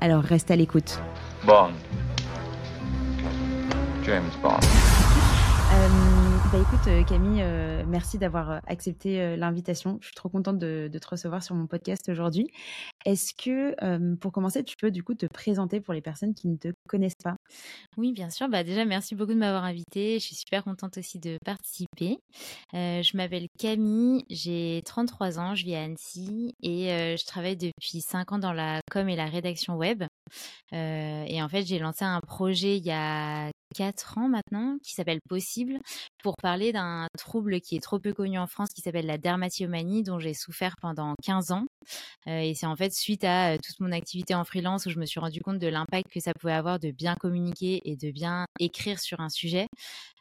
Alors 0.00 0.22
reste 0.22 0.50
à 0.50 0.56
l'écoute. 0.56 0.98
Bond. 1.44 1.70
James 4.04 4.30
Bond. 4.42 4.58
Bah 6.52 6.58
écoute 6.58 6.88
euh, 6.88 7.04
Camille, 7.04 7.42
euh, 7.42 7.84
merci 7.86 8.18
d'avoir 8.18 8.50
euh, 8.50 8.58
accepté 8.66 9.36
l'invitation. 9.36 9.98
Je 10.00 10.06
suis 10.06 10.16
trop 10.16 10.28
contente 10.28 10.58
de, 10.58 10.90
te 10.92 11.08
recevoir 11.08 11.44
sur 11.44 11.54
mon 11.54 11.68
podcast 11.68 12.08
aujourd'hui. 12.08 12.48
Est-ce 13.06 13.34
que 13.34 14.16
pour 14.16 14.32
commencer, 14.32 14.64
tu 14.64 14.74
peux 14.76 14.90
du 14.90 15.04
coup 15.04 15.14
te 15.14 15.26
présenter 15.26 15.80
pour 15.80 15.94
les 15.94 16.00
personnes 16.00 16.34
qui 16.34 16.48
ne 16.48 16.56
te 16.56 16.72
connaissent 16.88 17.22
pas? 17.22 17.36
Oui, 17.96 18.12
bien 18.12 18.30
sûr. 18.30 18.48
Bah, 18.48 18.64
déjà, 18.64 18.84
merci 18.84 19.14
beaucoup 19.14 19.32
de 19.32 19.38
m'avoir 19.38 19.62
invitée. 19.62 20.18
Je 20.18 20.24
suis 20.24 20.34
super 20.34 20.64
contente 20.64 20.98
aussi 20.98 21.20
de 21.20 21.38
participer. 21.44 22.18
Je 22.72 23.16
m'appelle 23.16 23.46
Camille, 23.56 24.24
j'ai 24.28 24.82
33 24.84 25.38
ans, 25.38 25.54
je 25.54 25.64
vis 25.64 25.76
à 25.76 25.84
Annecy 25.84 26.52
et 26.64 26.88
je 27.16 27.26
travaille 27.26 27.56
depuis 27.56 28.00
5 28.00 28.32
ans 28.32 28.38
dans 28.38 28.52
la 28.52 28.80
com 28.90 29.08
et 29.08 29.14
la 29.14 29.26
rédaction 29.26 29.76
web. 29.76 30.02
Et 30.72 31.42
en 31.42 31.48
fait, 31.48 31.62
j'ai 31.62 31.78
lancé 31.78 32.04
un 32.04 32.20
projet 32.20 32.76
il 32.76 32.84
y 32.84 32.90
a 32.90 33.50
4 33.74 34.18
ans 34.18 34.28
maintenant 34.28 34.76
qui 34.82 34.94
s'appelle 34.94 35.20
Possible 35.28 35.78
pour 36.22 36.36
parler 36.36 36.72
d'un 36.72 37.06
trouble 37.18 37.60
qui 37.60 37.76
est 37.76 37.80
trop 37.80 37.98
peu 37.98 38.12
connu 38.12 38.38
en 38.38 38.46
France 38.46 38.70
qui 38.70 38.80
s'appelle 38.80 39.06
la 39.06 39.18
dermatillomanie 39.18 40.02
dont 40.02 40.18
j'ai 40.18 40.34
souffert 40.34 40.76
pendant 40.80 41.14
15 41.22 41.52
ans. 41.52 41.66
Euh, 42.26 42.40
et 42.40 42.54
c'est 42.54 42.66
en 42.66 42.76
fait 42.76 42.92
suite 42.92 43.24
à 43.24 43.52
euh, 43.52 43.56
toute 43.56 43.80
mon 43.80 43.92
activité 43.92 44.34
en 44.34 44.44
freelance 44.44 44.86
où 44.86 44.90
je 44.90 44.98
me 44.98 45.06
suis 45.06 45.20
rendu 45.20 45.40
compte 45.40 45.58
de 45.58 45.68
l'impact 45.68 46.10
que 46.12 46.20
ça 46.20 46.32
pouvait 46.34 46.52
avoir 46.52 46.78
de 46.78 46.90
bien 46.90 47.14
communiquer 47.14 47.80
et 47.84 47.96
de 47.96 48.10
bien 48.10 48.46
écrire 48.58 48.98
sur 49.00 49.20
un 49.20 49.28
sujet 49.28 49.66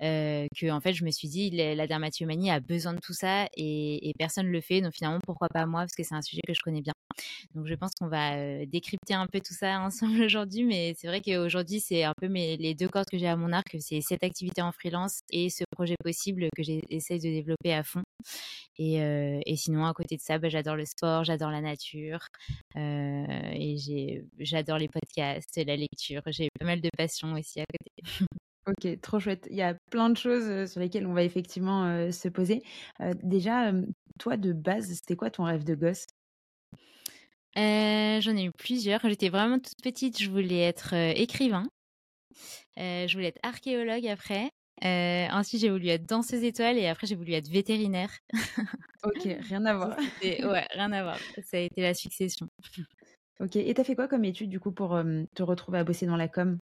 euh, 0.02 0.46
que 0.58 0.72
en 0.72 0.80
fait 0.80 0.94
je 0.94 1.04
me 1.04 1.12
suis 1.12 1.28
dit 1.28 1.50
la 1.52 1.76
la 1.76 1.88
a 1.90 2.60
besoin 2.60 2.94
de 2.94 3.00
tout 3.00 3.14
ça 3.14 3.48
et, 3.58 4.14
personne 4.18 4.48
le 4.48 4.62
fait. 4.62 4.82
Donc 4.82 4.94
finalement 4.94 5.20
pourquoi 5.26 5.48
pas 5.50 5.66
moi? 5.66 5.82
Parce 5.82 5.96
que 5.96 6.04
c'est 6.04 6.16
un 6.16 6.22
sujet 6.22 6.42
que 6.48 6.54
je 6.54 6.62
connais 6.62 6.82
bien. 6.82 6.94
Donc 7.54 7.68
je 7.68 7.76
pense 7.76 7.92
qu'on 8.00 8.08
va 8.08 8.66
décrypter 8.66 9.14
un 9.14 9.28
peu 9.28 9.40
tout 9.40 9.54
ça 9.54 9.80
ensemble 9.82 10.22
aujourd'hui 10.24 10.64
mais 10.64 10.94
c'est 10.98 11.08
vrai 11.08 11.22
qu'aujourd'hui 11.22 11.80
c'est 11.80 12.04
un 12.04 12.14
peu 12.20 12.28
mes, 12.28 12.58
les 12.58 12.76
deux 12.76 12.88
cordes 12.88 13.10
que 13.10 13.18
j'ai 13.18 13.28
à 13.28 13.36
mon 13.40 13.52
arc 13.52 13.76
c'est 13.80 14.02
cette 14.02 14.24
activité 14.24 14.62
en 14.62 14.72
freelance 14.72 15.22
et 15.32 15.50
ce 15.50 15.64
projet 15.72 15.96
possible 16.04 16.48
que 16.56 16.64
j'essaie 16.64 17.18
de 17.18 17.24
développer 17.24 17.74
à 17.74 17.84
fond 17.84 18.04
et, 18.78 19.02
euh, 19.02 19.40
et 19.46 19.56
sinon 19.56 19.86
à 19.86 19.94
côté 19.94 20.16
de 20.16 20.22
ça 20.22 20.38
bah, 20.38 20.50
j'adore 20.50 20.76
le 20.76 20.86
sport 20.86 21.24
j'adore 21.24 21.52
la 21.52 21.62
nature 21.62 22.20
euh, 22.76 23.26
et 23.54 24.24
j'adore 24.40 24.78
les 24.78 24.88
podcasts 24.88 25.58
la 25.66 25.76
lecture 25.76 26.22
j'ai 26.28 26.50
pas 26.60 26.66
mal 26.66 26.82
de 26.82 26.90
passions 26.98 27.34
aussi 27.34 27.62
à 27.62 27.66
côté 27.66 28.28
Ok, 28.68 29.02
trop 29.02 29.20
chouette. 29.20 29.48
Il 29.50 29.56
y 29.56 29.64
a 29.64 29.74
plein 29.90 30.12
de 30.12 30.18
choses 30.18 30.44
euh, 30.48 30.68
sur 30.68 30.80
lesquelles 30.80 31.08
on 31.08 31.14
va 31.14 31.24
effectivement 31.24 31.86
euh, 31.86 32.12
se 32.12 32.28
poser. 32.28 32.62
Déjà, 33.24 33.72
toi 34.20 34.38
de 34.38 34.54
base, 34.54 34.94
c'était 34.94 35.16
quoi 35.16 35.32
ton 35.32 35.46
rêve 35.46 35.64
de 35.64 35.74
gosse? 35.74 36.06
J'en 37.56 38.38
ai 38.38 38.44
eu 38.44 38.52
plusieurs. 38.52 39.02
Quand 39.02 39.10
j'étais 39.10 39.30
vraiment 39.30 39.58
toute 39.58 39.82
petite, 39.82 40.22
je 40.22 40.30
voulais 40.30 40.60
être 40.60 40.94
écrivain. 40.94 41.64
Euh, 42.80 43.08
je 43.08 43.14
voulais 43.14 43.28
être 43.28 43.40
archéologue 43.44 44.08
après. 44.08 44.50
Euh, 44.86 45.28
ensuite, 45.32 45.60
j'ai 45.62 45.70
voulu 45.70 45.88
être 45.90 46.06
danseuse 46.06 46.44
étoile 46.44 46.78
et 46.78 46.88
après, 46.88 47.06
j'ai 47.06 47.16
voulu 47.16 47.34
être 47.34 47.50
vétérinaire. 47.50 48.12
Ok, 49.04 49.24
rien 49.42 49.66
à 49.66 49.74
voir. 49.76 49.98
ouais, 50.24 50.68
rien 50.72 50.92
à 50.92 51.04
voir. 51.04 51.18
Ça 51.44 51.58
a 51.58 51.60
été 51.60 51.82
la 51.82 51.94
succession. 51.94 52.48
Ok, 53.40 53.56
et 53.56 53.74
t'as 53.74 53.84
fait 53.84 53.96
quoi 53.96 54.08
comme 54.08 54.26
étude 54.26 54.50
du 54.50 54.60
coup 54.60 54.72
pour 54.72 54.96
euh, 54.96 55.24
te 55.36 55.44
retrouver 55.44 55.80
à 55.80 55.84
bosser 55.84 56.06
dans 56.06 56.18
la 56.18 56.28
com? 56.28 56.58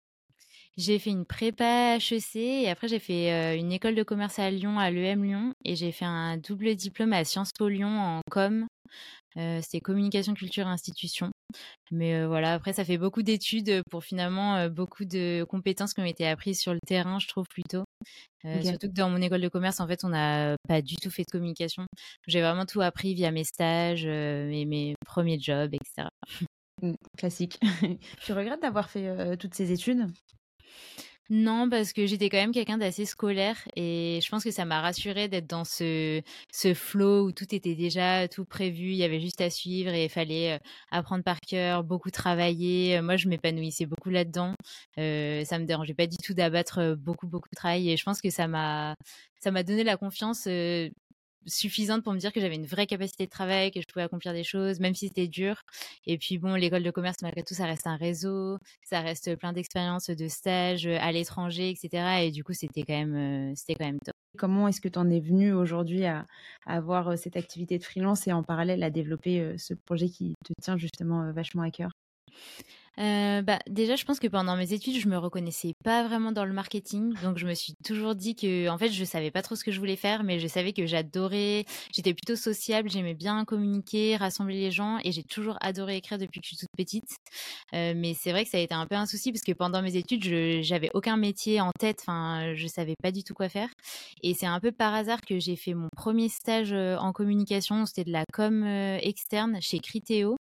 J'ai 0.77 0.99
fait 0.99 1.09
une 1.09 1.25
prépa 1.25 1.95
HEC 1.97 2.35
et 2.35 2.69
après, 2.69 2.89
j'ai 2.89 2.99
fait 2.99 3.31
euh, 3.31 3.57
une 3.57 3.71
école 3.71 3.95
de 3.95 4.03
commerce 4.03 4.39
à 4.39 4.51
Lyon, 4.51 4.77
à 4.77 4.91
l'EM 4.91 5.23
Lyon, 5.23 5.53
et 5.63 5.75
j'ai 5.77 5.93
fait 5.93 6.03
un 6.05 6.37
double 6.37 6.75
diplôme 6.75 7.13
à 7.13 7.23
Sciences 7.23 7.51
Po 7.57 7.69
Lyon 7.69 7.87
en 7.97 8.21
com. 8.29 8.67
Euh, 9.37 9.59
C'était 9.61 9.79
communication, 9.79 10.33
culture, 10.33 10.67
institution. 10.67 11.31
Mais 11.91 12.15
euh, 12.15 12.27
voilà, 12.27 12.53
après, 12.53 12.73
ça 12.73 12.83
fait 12.83 12.97
beaucoup 12.97 13.21
d'études 13.21 13.81
pour 13.89 14.03
finalement 14.03 14.55
euh, 14.55 14.69
beaucoup 14.69 15.05
de 15.05 15.45
compétences 15.47 15.93
qui 15.93 16.01
ont 16.01 16.05
été 16.05 16.27
apprises 16.27 16.59
sur 16.59 16.73
le 16.73 16.79
terrain, 16.85 17.19
je 17.19 17.27
trouve 17.27 17.45
plutôt. 17.47 17.83
Euh. 18.45 18.61
Surtout 18.61 18.87
que 18.87 18.93
dans 18.93 19.09
mon 19.09 19.21
école 19.21 19.41
de 19.41 19.47
commerce, 19.49 19.79
en 19.79 19.87
fait, 19.87 20.03
on 20.03 20.09
n'a 20.09 20.55
pas 20.67 20.81
du 20.81 20.95
tout 20.95 21.09
fait 21.09 21.23
de 21.23 21.31
communication. 21.31 21.85
J'ai 22.27 22.41
vraiment 22.41 22.65
tout 22.65 22.81
appris 22.81 23.13
via 23.13 23.31
mes 23.31 23.43
stages, 23.43 24.05
mes, 24.05 24.65
mes 24.65 24.95
premiers 25.05 25.39
jobs, 25.39 25.73
etc. 25.73 26.09
Mm, 26.81 26.93
Classique. 27.17 27.59
tu 28.21 28.33
regrettes 28.33 28.61
d'avoir 28.61 28.89
fait 28.89 29.37
toutes 29.37 29.53
ces 29.53 29.71
études? 29.71 30.07
Non, 31.31 31.67
parce 31.71 31.91
que 31.91 32.05
j'étais 32.05 32.29
quand 32.29 32.37
même 32.37 32.51
quelqu'un 32.51 32.77
d'assez 32.77 33.03
scolaire 33.05 33.57
et 33.75 34.19
je 34.23 34.29
pense 34.29 34.43
que 34.43 34.51
ça 34.51 34.63
m'a 34.63 34.79
rassurée 34.81 35.27
d'être 35.27 35.47
dans 35.47 35.63
ce, 35.63 36.21
ce 36.53 36.75
flow 36.75 37.25
où 37.25 37.31
tout 37.31 37.55
était 37.55 37.73
déjà 37.73 38.27
tout 38.27 38.45
prévu, 38.45 38.89
il 38.89 38.95
y 38.95 39.03
avait 39.03 39.19
juste 39.19 39.41
à 39.41 39.49
suivre 39.49 39.91
et 39.91 40.03
il 40.05 40.09
fallait 40.09 40.53
euh, 40.53 40.59
apprendre 40.91 41.23
par 41.23 41.39
cœur, 41.39 41.83
beaucoup 41.83 42.11
travailler. 42.11 43.01
Moi, 43.01 43.17
je 43.17 43.27
m'épanouissais 43.27 43.87
beaucoup 43.87 44.11
là-dedans. 44.11 44.53
Euh, 44.99 45.43
ça 45.45 45.57
me 45.57 45.65
dérangeait 45.65 45.95
pas 45.95 46.05
du 46.05 46.17
tout 46.17 46.35
d'abattre 46.35 46.77
euh, 46.79 46.95
beaucoup, 46.95 47.25
beaucoup 47.27 47.49
de 47.49 47.55
travail 47.55 47.89
et 47.89 47.97
je 47.97 48.03
pense 48.03 48.21
que 48.21 48.29
ça 48.29 48.47
m'a, 48.47 48.95
ça 49.39 49.49
m'a 49.49 49.63
donné 49.63 49.83
la 49.83 49.97
confiance 49.97 50.45
euh, 50.47 50.89
suffisante 51.45 52.03
pour 52.03 52.13
me 52.13 52.19
dire 52.19 52.31
que 52.33 52.39
j'avais 52.39 52.55
une 52.55 52.65
vraie 52.65 52.87
capacité 52.87 53.25
de 53.25 53.29
travail, 53.29 53.71
que 53.71 53.81
je 53.81 53.85
pouvais 53.91 54.03
accomplir 54.03 54.33
des 54.33 54.43
choses, 54.43 54.79
même 54.79 54.93
si 54.93 55.07
c'était 55.07 55.27
dur. 55.27 55.61
Et 56.05 56.17
puis 56.17 56.37
bon, 56.37 56.55
l'école 56.55 56.83
de 56.83 56.91
commerce, 56.91 57.17
malgré 57.21 57.43
tout, 57.43 57.53
ça 57.53 57.65
reste 57.65 57.87
un 57.87 57.95
réseau, 57.97 58.57
ça 58.83 59.01
reste 59.01 59.35
plein 59.37 59.53
d'expériences, 59.53 60.09
de 60.09 60.27
stages 60.27 60.87
euh, 60.87 60.97
à 60.99 61.11
l'étranger, 61.11 61.69
etc. 61.69 62.25
Et 62.25 62.31
du 62.31 62.43
coup, 62.43 62.53
c'était 62.53 62.83
quand 62.83 62.93
même, 62.93 63.15
euh, 63.51 63.53
c'était 63.55 63.75
quand 63.75 63.85
même 63.85 63.99
top. 64.03 64.15
Comment 64.37 64.67
est-ce 64.67 64.81
que 64.81 64.89
tu 64.89 64.99
en 64.99 65.09
es 65.09 65.19
venu 65.19 65.53
aujourd'hui 65.53 66.05
à, 66.05 66.25
à 66.65 66.75
avoir 66.77 67.09
euh, 67.09 67.15
cette 67.15 67.37
activité 67.37 67.77
de 67.77 67.83
freelance 67.83 68.27
et 68.27 68.33
en 68.33 68.43
parallèle 68.43 68.83
à 68.83 68.89
développer 68.89 69.55
ce 69.57 69.73
projet 69.73 70.09
qui 70.09 70.35
te 70.45 70.53
tient 70.61 70.77
justement 70.77 71.31
vachement 71.31 71.63
à 71.63 71.71
cœur? 71.71 71.91
Euh, 72.99 73.41
bah, 73.41 73.59
déjà, 73.67 73.95
je 73.95 74.05
pense 74.05 74.19
que 74.19 74.27
pendant 74.27 74.55
mes 74.55 74.73
études, 74.73 74.97
je 74.99 75.07
me 75.07 75.17
reconnaissais 75.17 75.73
pas 75.83 76.07
vraiment 76.07 76.31
dans 76.31 76.45
le 76.45 76.53
marketing. 76.53 77.13
Donc, 77.23 77.37
je 77.37 77.45
me 77.45 77.53
suis 77.53 77.73
toujours 77.83 78.15
dit 78.15 78.35
que, 78.35 78.69
en 78.69 78.77
fait, 78.77 78.89
je 78.89 79.03
savais 79.03 79.31
pas 79.31 79.41
trop 79.41 79.55
ce 79.55 79.63
que 79.63 79.71
je 79.71 79.79
voulais 79.79 79.95
faire, 79.95 80.23
mais 80.23 80.39
je 80.39 80.47
savais 80.47 80.73
que 80.73 80.85
j'adorais. 80.85 81.65
J'étais 81.93 82.13
plutôt 82.13 82.35
sociable, 82.35 82.89
j'aimais 82.89 83.13
bien 83.13 83.43
communiquer, 83.45 84.15
rassembler 84.15 84.59
les 84.59 84.71
gens, 84.71 84.97
et 85.03 85.11
j'ai 85.11 85.23
toujours 85.23 85.57
adoré 85.61 85.97
écrire 85.97 86.17
depuis 86.17 86.39
que 86.39 86.45
je 86.45 86.55
suis 86.55 86.57
toute 86.57 86.75
petite. 86.77 87.17
Euh, 87.73 87.93
mais 87.95 88.13
c'est 88.13 88.31
vrai 88.31 88.43
que 88.43 88.49
ça 88.49 88.57
a 88.57 88.61
été 88.61 88.73
un 88.73 88.85
peu 88.85 88.95
un 88.95 89.05
souci 89.05 89.31
parce 89.31 89.43
que 89.43 89.51
pendant 89.51 89.81
mes 89.81 89.95
études, 89.97 90.23
j'avais 90.63 90.89
aucun 90.93 91.17
métier 91.17 91.61
en 91.61 91.71
tête. 91.77 91.99
Enfin, 92.01 92.53
je 92.55 92.67
savais 92.67 92.95
pas 93.01 93.11
du 93.11 93.23
tout 93.23 93.33
quoi 93.33 93.49
faire. 93.49 93.69
Et 94.23 94.33
c'est 94.33 94.45
un 94.45 94.59
peu 94.59 94.71
par 94.71 94.93
hasard 94.93 95.21
que 95.21 95.39
j'ai 95.39 95.55
fait 95.55 95.73
mon 95.73 95.89
premier 95.95 96.29
stage 96.29 96.71
euh, 96.71 96.97
en 96.97 97.11
communication. 97.11 97.85
C'était 97.85 98.05
de 98.05 98.11
la 98.11 98.23
com 98.31 98.65
externe 98.65 99.57
chez 99.61 99.79
Criteo 99.79 100.37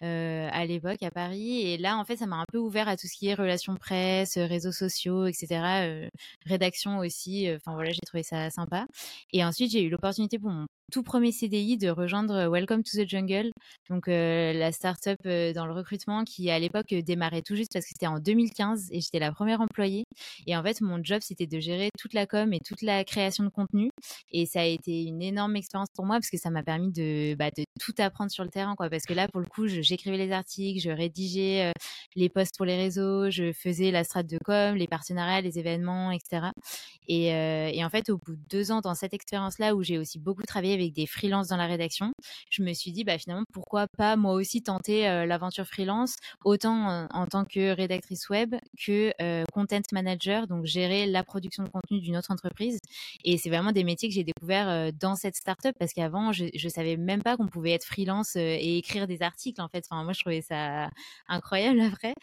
à 0.00 0.66
l'époque 0.66 1.02
à 1.02 1.10
Paris. 1.10 1.62
Et 1.62 1.78
là, 1.78 1.91
en 1.96 2.04
fait, 2.04 2.16
ça 2.16 2.26
m'a 2.26 2.36
un 2.36 2.44
peu 2.50 2.58
ouvert 2.58 2.88
à 2.88 2.96
tout 2.96 3.06
ce 3.06 3.16
qui 3.16 3.28
est 3.28 3.34
relations 3.34 3.76
presse, 3.76 4.36
euh, 4.36 4.46
réseaux 4.46 4.72
sociaux, 4.72 5.26
etc. 5.26 5.82
euh, 5.86 6.08
rédaction 6.46 6.98
aussi. 6.98 7.48
euh, 7.48 7.56
Enfin 7.56 7.74
voilà, 7.74 7.90
j'ai 7.92 8.00
trouvé 8.06 8.22
ça 8.22 8.50
sympa. 8.50 8.86
Et 9.32 9.44
ensuite, 9.44 9.70
j'ai 9.72 9.82
eu 9.82 9.90
l'opportunité 9.90 10.38
pour 10.38 10.50
mon 10.50 10.66
tout 10.92 11.02
premier 11.02 11.32
CDI 11.32 11.78
de 11.78 11.88
rejoindre 11.88 12.34
euh, 12.34 12.50
Welcome 12.50 12.82
to 12.82 13.02
the 13.02 13.08
Jungle, 13.08 13.50
donc 13.88 14.08
euh, 14.08 14.52
la 14.52 14.72
start-up 14.72 15.18
euh, 15.24 15.54
dans 15.54 15.64
le 15.64 15.72
recrutement 15.72 16.22
qui 16.22 16.50
à 16.50 16.58
l'époque 16.58 16.92
démarrait 16.92 17.40
tout 17.40 17.56
juste 17.56 17.72
parce 17.72 17.86
que 17.86 17.92
c'était 17.94 18.06
en 18.06 18.18
2015 18.18 18.88
et 18.90 19.00
j'étais 19.00 19.18
la 19.18 19.32
première 19.32 19.62
employée. 19.62 20.04
Et 20.46 20.54
en 20.54 20.62
fait, 20.62 20.82
mon 20.82 21.02
job 21.02 21.20
c'était 21.22 21.46
de 21.46 21.58
gérer 21.60 21.88
toute 21.98 22.12
la 22.12 22.26
com 22.26 22.52
et 22.52 22.58
toute 22.60 22.82
la 22.82 23.04
création 23.04 23.42
de 23.42 23.48
contenu. 23.48 23.88
Et 24.32 24.44
ça 24.44 24.60
a 24.60 24.64
été 24.64 25.04
une 25.04 25.22
énorme 25.22 25.56
expérience 25.56 25.88
pour 25.94 26.04
moi 26.04 26.16
parce 26.16 26.28
que 26.28 26.36
ça 26.36 26.50
m'a 26.50 26.62
permis 26.62 26.92
de, 26.92 27.34
bah, 27.36 27.48
tout 27.80 27.94
apprendre 27.96 28.30
sur 28.30 28.44
le 28.44 28.50
terrain, 28.50 28.74
quoi. 28.76 28.90
Parce 28.90 29.04
que 29.04 29.14
là, 29.14 29.28
pour 29.28 29.40
le 29.40 29.46
coup, 29.46 29.66
j'écrivais 29.68 30.18
les 30.18 30.30
articles, 30.30 30.78
je 30.78 30.90
rédigeais 30.90 31.72
les 32.16 32.28
posts 32.28 32.56
pour 32.58 32.66
les 32.66 32.76
réseaux, 32.76 33.30
je 33.30 33.52
faisais 33.52 33.90
la 33.90 34.04
strate 34.04 34.26
de 34.26 34.38
com, 34.44 34.76
les 34.76 34.88
partenariats, 34.88 35.40
les 35.40 35.58
événements, 35.58 36.10
etc. 36.10 36.48
Et, 37.08 37.28
et 37.28 37.82
en 37.82 37.88
fait, 37.88 38.10
au 38.10 38.18
bout 38.18 38.36
de 38.36 38.42
deux 38.50 38.72
ans 38.72 38.82
dans 38.82 38.94
cette 38.94 39.14
expérience-là 39.14 39.74
où 39.74 39.82
j'ai 39.82 39.96
aussi 39.96 40.18
beaucoup 40.18 40.42
travaillé 40.42 40.74
avec 40.74 40.81
des 40.90 41.06
freelances 41.06 41.48
dans 41.48 41.56
la 41.56 41.66
rédaction, 41.66 42.12
je 42.50 42.62
me 42.62 42.72
suis 42.72 42.92
dit, 42.92 43.04
bah, 43.04 43.18
finalement, 43.18 43.44
pourquoi 43.52 43.86
pas 43.86 44.16
moi 44.16 44.32
aussi 44.32 44.62
tenter 44.62 45.08
euh, 45.08 45.26
l'aventure 45.26 45.66
freelance, 45.66 46.16
autant 46.44 46.74
en, 46.74 47.08
en 47.10 47.26
tant 47.26 47.44
que 47.44 47.74
rédactrice 47.74 48.28
web 48.28 48.54
que 48.84 49.12
euh, 49.20 49.44
content 49.52 49.80
manager, 49.92 50.46
donc 50.46 50.64
gérer 50.64 51.06
la 51.06 51.24
production 51.24 51.62
de 51.64 51.68
contenu 51.68 52.00
d'une 52.00 52.16
autre 52.16 52.30
entreprise. 52.30 52.78
Et 53.24 53.38
c'est 53.38 53.50
vraiment 53.50 53.72
des 53.72 53.84
métiers 53.84 54.08
que 54.08 54.14
j'ai 54.14 54.24
découverts 54.24 54.68
euh, 54.68 54.90
dans 54.98 55.16
cette 55.16 55.36
startup 55.36 55.74
parce 55.78 55.92
qu'avant, 55.92 56.32
je, 56.32 56.46
je 56.54 56.68
savais 56.68 56.96
même 56.96 57.22
pas 57.22 57.36
qu'on 57.36 57.48
pouvait 57.48 57.72
être 57.72 57.84
freelance 57.84 58.36
euh, 58.36 58.56
et 58.58 58.78
écrire 58.78 59.06
des 59.06 59.22
articles, 59.22 59.60
en 59.60 59.68
fait. 59.68 59.84
Enfin, 59.90 60.04
moi, 60.04 60.12
je 60.12 60.20
trouvais 60.20 60.42
ça 60.42 60.90
incroyable 61.28 61.80
après. 61.92 62.14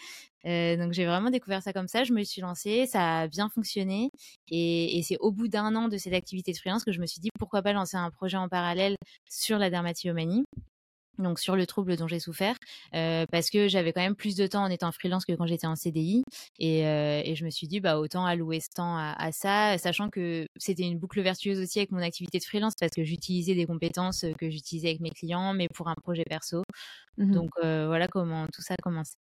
Donc 0.45 0.93
j'ai 0.93 1.05
vraiment 1.05 1.29
découvert 1.29 1.61
ça 1.61 1.73
comme 1.73 1.87
ça. 1.87 2.03
Je 2.03 2.13
me 2.13 2.23
suis 2.23 2.41
lancée, 2.41 2.85
ça 2.87 3.21
a 3.21 3.27
bien 3.27 3.49
fonctionné, 3.49 4.09
et, 4.49 4.97
et 4.97 5.03
c'est 5.03 5.17
au 5.19 5.31
bout 5.31 5.47
d'un 5.47 5.75
an 5.75 5.87
de 5.87 5.97
cette 5.97 6.13
activité 6.13 6.51
de 6.51 6.57
freelance 6.57 6.83
que 6.83 6.91
je 6.91 6.99
me 7.01 7.05
suis 7.05 7.21
dit 7.21 7.29
pourquoi 7.37 7.61
pas 7.61 7.73
lancer 7.73 7.97
un 7.97 8.09
projet 8.11 8.37
en 8.37 8.49
parallèle 8.49 8.95
sur 9.29 9.57
la 9.59 9.69
dermatillomanie 9.69 10.45
donc 11.19 11.39
sur 11.39 11.55
le 11.55 11.65
trouble 11.67 11.95
dont 11.97 12.07
j'ai 12.07 12.19
souffert, 12.19 12.55
euh, 12.95 13.25
parce 13.31 13.49
que 13.49 13.67
j'avais 13.67 13.93
quand 13.93 14.01
même 14.01 14.15
plus 14.15 14.35
de 14.35 14.47
temps 14.47 14.63
en 14.63 14.69
étant 14.69 14.91
freelance 14.91 15.25
que 15.25 15.33
quand 15.33 15.45
j'étais 15.45 15.67
en 15.67 15.75
CDI, 15.75 16.23
et, 16.59 16.87
euh, 16.87 17.21
et, 17.23 17.35
je 17.35 17.45
me 17.45 17.49
suis 17.49 17.67
dit 17.67 17.79
bah 17.79 17.99
autant 17.99 18.25
allouer 18.25 18.59
ce 18.59 18.69
temps 18.73 18.95
à, 18.97 19.13
à 19.17 19.31
ça, 19.31 19.77
sachant 19.77 20.09
que 20.09 20.45
c'était 20.57 20.83
une 20.83 20.97
boucle 20.97 21.21
vertueuse 21.21 21.59
aussi 21.59 21.79
avec 21.79 21.91
mon 21.91 21.99
activité 21.99 22.39
de 22.39 22.43
freelance, 22.43 22.73
parce 22.79 22.93
que 22.95 23.03
j'utilisais 23.03 23.55
des 23.55 23.65
compétences 23.65 24.25
que 24.37 24.49
j'utilisais 24.49 24.89
avec 24.89 25.01
mes 25.01 25.11
clients, 25.11 25.53
mais 25.53 25.67
pour 25.75 25.89
un 25.89 25.95
projet 25.95 26.23
perso. 26.27 26.63
Mmh 27.17 27.31
Donc 27.33 27.49
euh, 27.63 27.87
voilà 27.87 28.07
comment 28.07 28.47
tout 28.53 28.61
ça 28.61 28.75
a 28.75 28.81
commencé. 28.81 29.15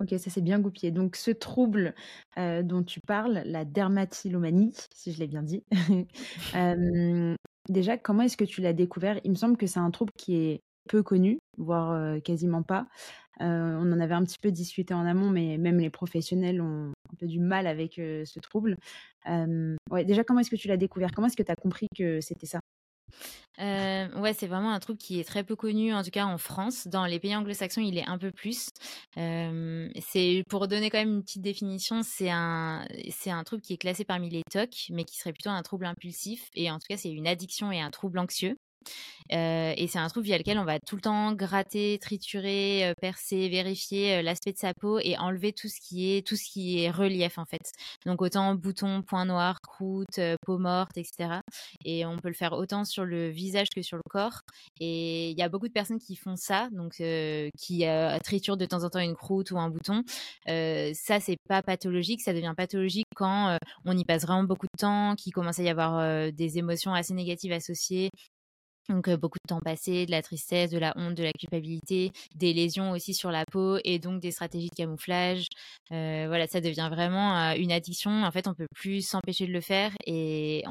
Ok, 0.00 0.14
ça 0.18 0.30
s'est 0.30 0.40
bien 0.40 0.58
goupillé. 0.58 0.90
Donc 0.92 1.14
ce 1.16 1.30
trouble 1.30 1.94
euh, 2.38 2.62
dont 2.62 2.82
tu 2.82 3.00
parles, 3.00 3.42
la 3.44 3.64
dermatillomanie, 3.66 4.74
si 4.94 5.12
je 5.12 5.18
l'ai 5.18 5.26
bien 5.26 5.42
dit, 5.42 5.62
euh, 6.54 7.34
déjà 7.68 7.98
comment 7.98 8.22
est-ce 8.22 8.38
que 8.38 8.44
tu 8.44 8.62
l'as 8.62 8.72
découvert? 8.72 9.20
Il 9.24 9.30
me 9.30 9.36
semble 9.36 9.58
que 9.58 9.66
c'est 9.66 9.78
un 9.78 9.90
trouble 9.90 10.12
qui 10.16 10.36
est 10.36 10.62
peu 10.88 11.02
connu, 11.02 11.38
voire 11.58 12.20
quasiment 12.22 12.62
pas. 12.62 12.86
on 13.40 13.92
en 13.92 14.00
avait 14.00 14.14
un 14.14 14.24
petit 14.24 14.38
peu 14.40 14.50
discuté 14.50 14.94
en 14.94 15.04
amont, 15.04 15.30
mais 15.30 15.58
même 15.58 15.78
les 15.78 15.90
professionnels 15.90 16.62
ont 16.62 16.92
un 17.12 17.16
peu 17.18 17.26
du 17.26 17.38
mal 17.38 17.66
avec 17.66 17.94
ce 17.96 18.40
trouble. 18.40 18.76
ouais, 19.26 20.04
déjà, 20.04 20.24
comment 20.24 20.40
est-ce 20.40 20.50
que 20.50 20.56
tu 20.56 20.68
l'as 20.68 20.78
découvert? 20.78 21.10
Comment 21.14 21.26
est-ce 21.26 21.36
que 21.36 21.42
tu 21.42 21.52
as 21.52 21.56
compris 21.56 21.88
que 21.94 22.20
c'était 22.20 22.46
ça? 22.46 22.60
Ouais, 23.58 24.32
c'est 24.34 24.46
vraiment 24.46 24.72
un 24.72 24.80
trouble 24.80 24.98
qui 24.98 25.20
est 25.20 25.24
très 25.24 25.44
peu 25.44 25.56
connu, 25.56 25.92
en 25.92 26.02
tout 26.02 26.10
cas 26.10 26.24
en 26.24 26.38
France. 26.38 26.86
Dans 26.86 27.06
les 27.06 27.20
pays 27.20 27.34
anglo-saxons, 27.36 27.82
il 27.82 27.98
est 27.98 28.06
un 28.06 28.18
peu 28.18 28.30
plus. 28.30 28.68
c'est 29.16 30.44
pour 30.48 30.68
donner 30.68 30.90
quand 30.90 30.98
même 30.98 31.14
une 31.14 31.22
petite 31.22 31.42
définition, 31.42 32.02
c'est 32.02 32.30
un 32.30 32.86
c'est 33.10 33.30
un 33.30 33.44
trouble 33.44 33.62
qui 33.62 33.74
est 33.74 33.78
classé 33.78 34.04
parmi 34.04 34.30
les 34.30 34.42
TOC, 34.50 34.86
mais 34.90 35.04
qui 35.04 35.16
serait 35.16 35.32
plutôt 35.32 35.50
un 35.50 35.62
trouble 35.62 35.86
impulsif. 35.86 36.48
Et 36.54 36.70
en 36.70 36.78
tout 36.78 36.86
cas, 36.88 36.96
c'est 36.96 37.10
une 37.10 37.26
addiction 37.26 37.70
et 37.72 37.80
un 37.80 37.90
trouble 37.90 38.18
anxieux. 38.18 38.56
Et 39.32 39.86
c'est 39.88 39.98
un 39.98 40.08
truc 40.08 40.24
via 40.24 40.38
lequel 40.38 40.58
on 40.58 40.64
va 40.64 40.80
tout 40.80 40.96
le 40.96 41.02
temps 41.02 41.32
gratter, 41.32 41.98
triturer, 42.00 42.92
percer, 43.00 43.48
vérifier 43.48 44.22
l'aspect 44.22 44.52
de 44.52 44.58
sa 44.58 44.74
peau 44.74 44.98
et 44.98 45.16
enlever 45.18 45.52
tout 45.52 45.68
ce 45.68 45.80
qui 45.80 46.12
est 46.12 46.26
tout 46.26 46.34
ce 46.34 46.50
qui 46.50 46.82
est 46.82 46.90
relief 46.90 47.38
en 47.38 47.44
fait. 47.44 47.72
Donc 48.06 48.22
autant 48.22 48.56
boutons, 48.56 49.02
points 49.02 49.26
noirs, 49.26 49.60
croûte, 49.60 50.18
peau 50.44 50.58
morte, 50.58 50.96
etc. 50.96 51.40
Et 51.84 52.04
on 52.04 52.16
peut 52.18 52.28
le 52.28 52.34
faire 52.34 52.54
autant 52.54 52.84
sur 52.84 53.04
le 53.04 53.28
visage 53.28 53.68
que 53.70 53.82
sur 53.82 53.96
le 53.96 54.02
corps. 54.10 54.40
Et 54.80 55.30
il 55.30 55.38
y 55.38 55.42
a 55.42 55.48
beaucoup 55.48 55.68
de 55.68 55.72
personnes 55.72 56.00
qui 56.00 56.16
font 56.16 56.34
ça, 56.36 56.68
donc 56.72 56.94
qui 57.56 57.84
triturent 58.24 58.56
de 58.56 58.66
temps 58.66 58.82
en 58.82 58.90
temps 58.90 58.98
une 58.98 59.14
croûte 59.14 59.52
ou 59.52 59.58
un 59.58 59.70
bouton. 59.70 60.02
ça 60.46 61.20
c'est 61.20 61.36
pas 61.48 61.62
pathologique, 61.62 62.20
ça 62.20 62.32
devient 62.32 62.54
pathologique 62.56 63.06
quand 63.14 63.58
on 63.84 63.96
y 63.96 64.04
passe 64.04 64.22
vraiment 64.22 64.44
beaucoup 64.44 64.66
de 64.66 64.78
temps, 64.78 65.14
qu'il 65.14 65.32
commence 65.32 65.60
à 65.60 65.62
y 65.62 65.68
avoir 65.68 66.32
des 66.32 66.58
émotions 66.58 66.94
assez 66.94 67.14
négatives 67.14 67.52
associées 67.52 68.10
donc 68.90 69.08
beaucoup 69.10 69.38
de 69.38 69.48
temps 69.48 69.60
passé, 69.60 70.06
de 70.06 70.10
la 70.10 70.22
tristesse, 70.22 70.70
de 70.70 70.78
la 70.78 70.92
honte, 70.96 71.14
de 71.14 71.22
la 71.22 71.32
culpabilité, 71.32 72.12
des 72.34 72.52
lésions 72.52 72.90
aussi 72.90 73.14
sur 73.14 73.30
la 73.30 73.44
peau 73.46 73.78
et 73.84 73.98
donc 73.98 74.20
des 74.20 74.30
stratégies 74.30 74.68
de 74.68 74.74
camouflage. 74.74 75.46
voilà, 75.90 76.46
ça 76.46 76.60
devient 76.60 76.88
vraiment 76.90 77.52
une 77.54 77.72
addiction. 77.72 78.24
En 78.24 78.30
fait, 78.30 78.48
on 78.48 78.54
peut 78.54 78.66
plus 78.74 79.06
s'empêcher 79.06 79.46
de 79.46 79.52
le 79.52 79.60
faire 79.60 79.92
et, 80.06 80.64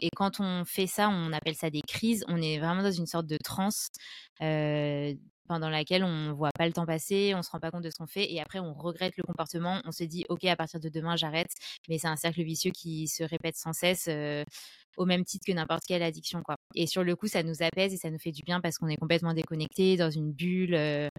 et 0.00 0.10
quand 0.16 0.40
on 0.40 0.64
fait 0.64 0.86
ça, 0.86 1.08
on 1.08 1.32
appelle 1.32 1.54
ça 1.54 1.70
des 1.70 1.82
crises. 1.86 2.24
On 2.28 2.40
est 2.40 2.58
vraiment 2.58 2.82
dans 2.82 2.92
une 2.92 3.06
sorte 3.06 3.26
de 3.26 3.36
transe. 3.36 3.88
Pendant 5.48 5.70
laquelle 5.70 6.04
on 6.04 6.32
voit 6.34 6.52
pas 6.56 6.66
le 6.66 6.72
temps 6.72 6.86
passer, 6.86 7.34
on 7.34 7.42
se 7.42 7.50
rend 7.50 7.60
pas 7.60 7.70
compte 7.70 7.82
de 7.84 7.90
ce 7.90 7.96
qu'on 7.96 8.06
fait 8.06 8.32
et 8.32 8.40
après 8.40 8.60
on 8.60 8.74
regrette 8.74 9.16
le 9.16 9.24
comportement, 9.24 9.80
on 9.84 9.92
se 9.92 10.04
dit 10.04 10.24
ok 10.28 10.44
à 10.44 10.56
partir 10.56 10.80
de 10.80 10.88
demain 10.88 11.16
j'arrête, 11.16 11.50
mais 11.88 11.98
c'est 11.98 12.08
un 12.08 12.16
cercle 12.16 12.42
vicieux 12.42 12.70
qui 12.70 13.08
se 13.08 13.24
répète 13.24 13.56
sans 13.56 13.72
cesse 13.72 14.08
au 14.98 15.06
même 15.06 15.24
titre 15.24 15.46
que 15.46 15.52
n'importe 15.52 15.84
quelle 15.86 16.02
addiction. 16.02 16.42
Quoi. 16.42 16.56
Et 16.74 16.86
sur 16.86 17.04
le 17.04 17.16
coup, 17.16 17.28
ça 17.28 17.42
nous 17.42 17.62
apaise 17.62 17.94
et 17.94 17.96
ça 17.96 18.10
nous 18.10 18.18
fait 18.18 18.32
du 18.32 18.42
bien 18.42 18.60
parce 18.60 18.78
qu'on 18.78 18.88
est 18.88 18.96
complètement 18.96 19.32
déconnecté 19.32 19.96
dans 19.96 20.10
une 20.10 20.32
bulle. 20.32 20.72
voilà. 20.72 21.10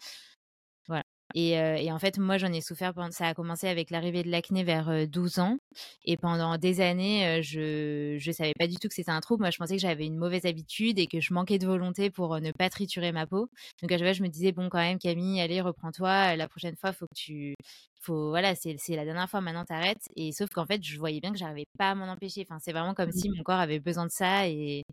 Et, 1.35 1.91
en 1.91 1.99
fait, 1.99 2.17
moi, 2.17 2.37
j'en 2.37 2.51
ai 2.51 2.61
souffert. 2.61 2.93
Ça 3.11 3.27
a 3.27 3.33
commencé 3.33 3.67
avec 3.67 3.91
l'arrivée 3.91 4.23
de 4.23 4.29
l'acné 4.31 4.63
vers 4.63 5.07
12 5.07 5.39
ans. 5.39 5.57
Et 6.05 6.17
pendant 6.17 6.57
des 6.57 6.81
années, 6.81 7.41
je 7.43 8.15
ne 8.15 8.33
savais 8.33 8.53
pas 8.57 8.67
du 8.67 8.75
tout 8.75 8.87
que 8.87 8.93
c'était 8.93 9.11
un 9.11 9.21
trouble. 9.21 9.43
Moi, 9.43 9.51
je 9.51 9.57
pensais 9.57 9.75
que 9.75 9.81
j'avais 9.81 10.05
une 10.05 10.17
mauvaise 10.17 10.45
habitude 10.45 10.99
et 10.99 11.07
que 11.07 11.19
je 11.19 11.33
manquais 11.33 11.59
de 11.59 11.67
volonté 11.67 12.09
pour 12.09 12.39
ne 12.39 12.51
pas 12.51 12.69
triturer 12.69 13.11
ma 13.11 13.27
peau. 13.27 13.49
Donc, 13.81 13.91
à 13.91 13.97
chaque 13.97 14.07
fois, 14.07 14.13
je 14.13 14.23
me 14.23 14.29
disais, 14.29 14.51
bon, 14.51 14.69
quand 14.69 14.79
même, 14.79 14.99
Camille, 14.99 15.41
allez, 15.41 15.61
reprends-toi. 15.61 16.35
La 16.35 16.47
prochaine 16.47 16.75
fois, 16.75 16.93
faut 16.93 17.05
que 17.07 17.15
tu. 17.15 17.55
Faut, 18.01 18.29
voilà, 18.29 18.55
c'est 18.55 18.77
la 18.95 19.03
dernière 19.03 19.29
fois, 19.29 19.41
maintenant, 19.41 19.65
t'arrêtes. 19.65 20.07
Et 20.15 20.31
sauf 20.31 20.49
qu'en 20.49 20.65
fait, 20.65 20.81
je 20.83 20.97
voyais 20.97 21.19
bien 21.19 21.31
que 21.31 21.37
j'arrivais 21.37 21.67
pas 21.77 21.91
à 21.91 21.95
m'en 21.95 22.05
empêcher. 22.07 22.45
Enfin, 22.49 22.57
c'est 22.59 22.71
vraiment 22.71 22.93
comme 22.93 23.11
si 23.11 23.29
mmh. 23.29 23.35
mon 23.35 23.43
corps 23.43 23.59
avait 23.59 23.79
besoin 23.79 24.05
de 24.05 24.11
ça. 24.11 24.47
Et, 24.47 24.83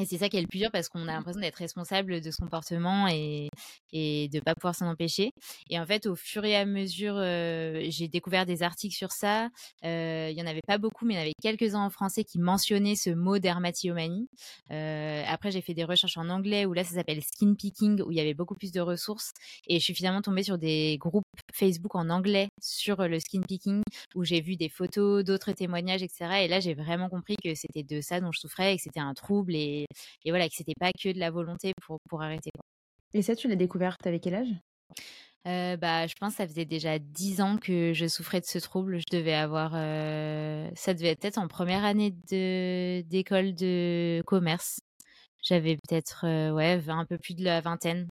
et 0.00 0.06
c'est 0.06 0.18
ça 0.18 0.28
qui 0.28 0.36
est 0.36 0.40
le 0.40 0.48
plus 0.48 0.58
dur 0.58 0.70
parce 0.72 0.88
qu'on 0.88 1.06
a 1.06 1.12
l'impression 1.12 1.40
d'être 1.40 1.56
responsable 1.56 2.20
de 2.20 2.30
ce 2.30 2.38
comportement 2.38 3.06
et, 3.08 3.48
et 3.92 4.28
de 4.28 4.40
pas 4.40 4.54
pouvoir 4.54 4.74
s'en 4.74 4.86
empêcher. 4.86 5.30
Et 5.70 5.78
en 5.78 5.86
fait, 5.86 6.06
au 6.06 6.16
fur 6.16 6.44
et 6.44 6.56
à 6.56 6.64
mesure, 6.64 7.14
euh, 7.16 7.84
j'ai 7.88 8.08
découvert 8.08 8.44
des 8.44 8.62
articles 8.62 8.94
sur 8.94 9.12
ça. 9.12 9.48
Euh, 9.84 10.28
il 10.30 10.36
y 10.36 10.42
en 10.42 10.46
avait 10.46 10.62
pas 10.66 10.78
beaucoup, 10.78 11.06
mais 11.06 11.14
il 11.14 11.16
y 11.16 11.20
en 11.20 11.22
avait 11.22 11.32
quelques-uns 11.40 11.84
en 11.84 11.90
français 11.90 12.24
qui 12.24 12.40
mentionnaient 12.40 12.96
ce 12.96 13.10
mot 13.10 13.38
dermatillomanie. 13.38 14.28
Euh, 14.72 15.22
après, 15.28 15.52
j'ai 15.52 15.60
fait 15.60 15.74
des 15.74 15.84
recherches 15.84 16.16
en 16.16 16.28
anglais 16.28 16.66
où 16.66 16.72
là, 16.72 16.82
ça 16.82 16.94
s'appelle 16.94 17.22
skin 17.22 17.54
picking, 17.54 18.02
où 18.02 18.10
il 18.10 18.16
y 18.16 18.20
avait 18.20 18.34
beaucoup 18.34 18.54
plus 18.54 18.72
de 18.72 18.80
ressources. 18.80 19.30
Et 19.68 19.78
je 19.78 19.84
suis 19.84 19.94
finalement 19.94 20.22
tombée 20.22 20.42
sur 20.42 20.58
des 20.58 20.96
groupes 20.98 21.24
Facebook 21.52 21.94
en 21.94 22.10
anglais 22.10 22.48
sur 22.60 23.06
le 23.06 23.20
skin 23.20 23.42
picking 23.42 23.82
où 24.14 24.24
j'ai 24.24 24.40
vu 24.40 24.56
des 24.56 24.68
photos, 24.68 25.24
d'autres 25.24 25.52
témoignages, 25.52 26.02
etc. 26.02 26.42
Et 26.42 26.48
là, 26.48 26.58
j'ai 26.58 26.74
vraiment 26.74 27.08
compris 27.08 27.36
que 27.42 27.54
c'était 27.54 27.82
de 27.82 28.00
ça 28.00 28.20
dont 28.20 28.32
je 28.32 28.40
souffrais 28.40 28.74
et 28.74 28.76
que 28.76 28.82
c'était 28.82 29.00
un 29.00 29.14
trouble 29.14 29.54
et 29.54 29.83
et, 30.24 30.30
voilà, 30.30 30.48
que 30.48 30.54
c'était 30.54 30.74
pas 30.78 30.90
que 30.92 31.12
de 31.12 31.18
la 31.18 31.30
volonté 31.30 31.72
pour, 31.82 31.98
pour 32.08 32.22
arrêter. 32.22 32.50
Quoi. 32.54 32.64
Et 33.14 33.22
ça, 33.22 33.36
tu 33.36 33.48
l'as 33.48 33.56
découverte 33.56 34.06
avec 34.06 34.22
quel 34.22 34.34
âge? 34.34 34.48
Euh, 35.46 35.76
bah, 35.76 36.06
je 36.06 36.14
pense 36.18 36.32
que 36.32 36.36
ça 36.38 36.48
faisait 36.48 36.64
déjà 36.64 36.98
dix 36.98 37.40
ans 37.42 37.58
que 37.58 37.92
je 37.92 38.06
souffrais 38.06 38.40
de 38.40 38.46
ce 38.46 38.58
trouble. 38.58 38.98
Je 38.98 39.16
devais 39.16 39.34
avoir, 39.34 39.72
euh, 39.74 40.70
ça 40.74 40.94
devait 40.94 41.08
être 41.08 41.20
peut-être 41.20 41.38
en 41.38 41.48
première 41.48 41.84
année 41.84 42.12
de 42.30 43.02
d'école 43.02 43.54
de 43.54 44.22
commerce. 44.26 44.80
J'avais 45.42 45.76
peut-être, 45.76 46.24
euh, 46.26 46.50
ouais, 46.52 46.80
un 46.88 47.04
peu 47.04 47.18
plus 47.18 47.34
de 47.34 47.44
la 47.44 47.60
vingtaine. 47.60 48.08